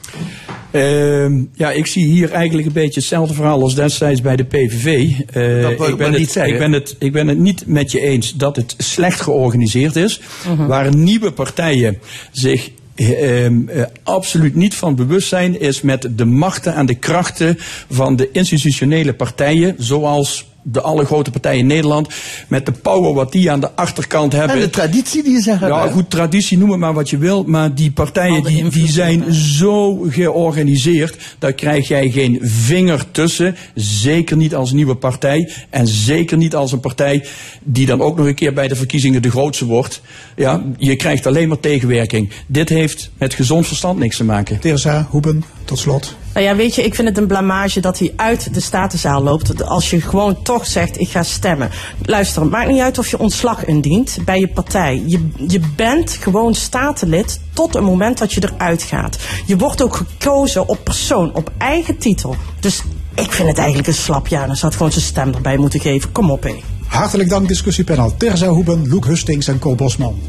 Ehm, 0.72 1.44
ja, 1.54 1.72
ik 1.72 1.86
zie 1.86 2.06
hier 2.06 2.32
eigenlijk 2.32 2.68
een 2.68 2.74
beetje 2.74 3.00
hetzelfde 3.00 3.34
verhaal 3.34 3.62
als 3.62 3.76
destijds 3.76 4.22
bij 4.22 4.36
de 4.36 4.44
PVV. 4.44 5.12
Eh, 5.34 5.62
Dat 5.62 5.78
wou 5.78 5.92
ik 5.92 5.98
ben 5.98 6.10
het, 6.10 6.20
niet 6.20 6.32
zeggen. 6.32 6.54
ik, 6.54 6.60
ben 6.60 6.72
het, 6.72 6.96
ik 7.00 7.12
ben 7.12 7.28
het 7.28 7.38
niet 7.38 7.64
met 7.68 7.92
je 7.92 8.00
eens 8.00 8.36
dat 8.36 8.56
het 8.56 8.76
slecht 8.78 9.22
georganiseerd 9.22 9.96
is. 9.96 10.22
Mhm. 10.48 10.66
Waar 10.66 10.96
nieuwe 10.96 11.32
partijen 11.32 11.98
zich 12.32 12.70
eh, 12.96 13.46
ehm, 13.46 13.70
eh, 13.70 13.84
absoluut 14.04 14.56
niet 14.56 14.76
van 14.76 14.96
bewust 14.96 15.28
zijn, 15.28 15.60
is 15.60 15.82
met 15.82 16.10
de 16.12 16.26
machten 16.26 16.76
en 16.76 16.86
de 16.86 16.96
krachten 16.96 17.58
van 17.92 18.16
de 18.16 18.32
institutionele 18.32 19.14
partijen, 19.14 19.76
zoals 19.78 20.46
de 20.72 20.82
alle 20.82 21.06
grote 21.06 21.32
partijen 21.32 21.60
in 21.60 21.68
Nederland, 21.68 22.08
met 22.48 22.66
de 22.66 22.72
power 22.72 23.14
wat 23.14 23.32
die 23.32 23.52
aan 23.52 23.60
de 23.60 23.72
achterkant 23.72 24.32
hebben. 24.32 24.56
En 24.56 24.62
de 24.62 24.70
traditie 24.70 25.24
die 25.24 25.42
ze 25.42 25.50
hebben. 25.50 25.70
Ja, 25.70 25.88
goed, 25.88 26.10
traditie, 26.10 26.58
noem 26.58 26.70
het 26.70 26.80
maar 26.80 26.94
wat 26.94 27.10
je 27.10 27.18
wil. 27.18 27.44
Maar 27.44 27.76
die 27.76 27.92
partijen 27.92 28.44
die, 28.44 28.70
die 28.70 28.92
zijn 28.92 29.34
zo 29.34 29.96
georganiseerd. 30.10 31.36
Daar 31.40 31.54
krijg 31.54 31.88
jij 31.88 32.10
geen 32.10 32.40
vinger 32.42 33.12
tussen. 33.12 33.56
Zeker 33.76 34.38
niet 34.38 34.56
als 34.56 34.72
nieuwe 34.72 34.96
partij. 34.96 35.52
En 35.70 35.88
zeker 35.88 36.38
niet 36.38 36.56
als 36.56 36.72
een 36.72 36.80
partij 36.80 37.26
die 37.64 37.86
dan 37.86 38.02
ook 38.02 38.18
nog 38.18 38.26
een 38.26 38.36
keer 38.36 38.54
bij 38.54 38.68
de 38.68 38.76
verkiezingen 38.76 39.22
de 39.22 39.30
grootste 39.30 39.66
wordt. 39.66 40.02
Ja, 40.36 40.64
je 40.78 40.96
krijgt 40.96 41.26
alleen 41.26 41.48
maar 41.48 41.60
tegenwerking. 41.60 42.30
Dit 42.48 42.70
heeft 42.70 43.10
met 43.18 43.34
gezond 43.34 43.68
verstand 43.68 44.00
niks 44.00 44.18
te 44.18 44.24
maken. 44.24 44.60
Teresa, 44.60 45.08
Hoeben, 45.10 45.44
tot 45.66 45.80
slot. 45.80 46.16
Nou 46.38 46.50
ja, 46.50 46.56
weet 46.56 46.76
je, 46.76 46.84
ik 46.84 46.96
vind 46.96 47.08
het 47.08 47.18
een 47.18 47.28
blamage 47.28 47.80
dat 47.80 48.00
hij 48.00 48.14
uit 48.16 48.54
de 48.54 48.60
statenzaal 48.60 49.24
loopt. 49.24 49.64
Als 49.64 49.90
je 49.90 50.02
gewoon 50.02 50.42
toch 50.42 50.66
zegt, 50.66 51.00
ik 51.00 51.10
ga 51.10 51.24
stemmen. 51.24 51.70
Luister, 52.06 52.42
het 52.42 52.52
maakt 52.52 52.70
niet 52.70 52.82
uit 52.82 52.98
of 52.98 53.10
je 53.10 53.20
ontslag 53.20 53.66
indient 53.66 54.18
bij 54.26 54.40
je 54.40 54.48
partij. 54.48 55.04
Je, 55.06 55.30
je 55.48 55.62
bent 55.76 56.12
gewoon 56.12 56.54
statenlid 56.56 57.40
tot 57.54 57.74
het 57.74 57.84
moment 57.84 58.18
dat 58.18 58.34
je 58.34 58.50
eruit 58.54 58.84
gaat. 58.84 59.18
Je 59.46 59.58
wordt 59.58 59.82
ook 59.82 59.96
gekozen 59.96 60.68
op 60.68 60.80
persoon, 60.84 61.36
op 61.36 61.52
eigen 61.58 61.98
titel. 61.98 62.36
Dus 62.60 62.84
ik 63.16 63.32
vind 63.32 63.48
het 63.48 63.58
eigenlijk 63.58 63.88
een 63.88 63.94
slap. 63.94 64.28
Ja, 64.28 64.46
dan 64.46 64.56
zou 64.56 64.74
gewoon 64.74 64.92
zijn 64.92 65.06
stem 65.06 65.34
erbij 65.34 65.58
moeten 65.58 65.80
geven. 65.80 66.12
Kom 66.12 66.32
op, 66.32 66.44
hé. 66.44 66.56
Hartelijk 66.88 67.30
dank 67.30 67.48
discussiepanel 67.48 68.16
Terza 68.18 68.48
Hoeben, 68.48 68.88
Loek 68.90 69.06
Hustings 69.06 69.48
en 69.48 69.60
Ko 69.60 69.76
Bosman. 69.76 70.20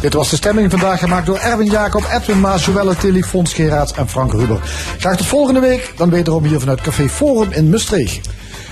Dit 0.00 0.12
was 0.12 0.30
de 0.30 0.36
stemming 0.36 0.70
vandaag 0.70 0.98
gemaakt 0.98 1.26
door 1.26 1.38
Erwin 1.38 1.70
Jacob, 1.70 2.04
Edwin 2.10 2.40
Maas, 2.40 2.64
Joelle 2.64 2.96
Tilly, 2.96 3.22
Fons 3.22 3.52
Geraerts 3.52 3.92
en 3.92 4.08
Frank 4.08 4.32
Ruber. 4.32 4.60
Graag 4.98 5.16
tot 5.16 5.26
volgende 5.26 5.60
week, 5.60 5.92
dan 5.96 6.10
wederom 6.10 6.44
hier 6.44 6.60
vanuit 6.60 6.80
Café 6.80 7.08
Forum 7.08 7.52
in 7.52 7.70
Maastricht. 7.70 8.28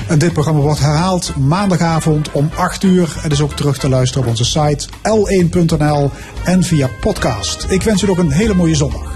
En 0.08 0.18
dit 0.18 0.32
programma 0.32 0.60
wordt 0.60 0.80
herhaald 0.80 1.36
maandagavond 1.36 2.30
om 2.32 2.50
8 2.56 2.82
uur. 2.82 3.14
Het 3.18 3.32
is 3.32 3.40
ook 3.40 3.52
terug 3.52 3.78
te 3.78 3.88
luisteren 3.88 4.24
op 4.24 4.30
onze 4.30 4.44
site 4.44 4.88
l1.nl 4.88 6.10
en 6.44 6.62
via 6.62 6.88
podcast. 7.00 7.66
Ik 7.68 7.82
wens 7.82 8.02
u 8.02 8.06
nog 8.06 8.18
een 8.18 8.30
hele 8.30 8.54
mooie 8.54 8.74
zondag. 8.74 9.14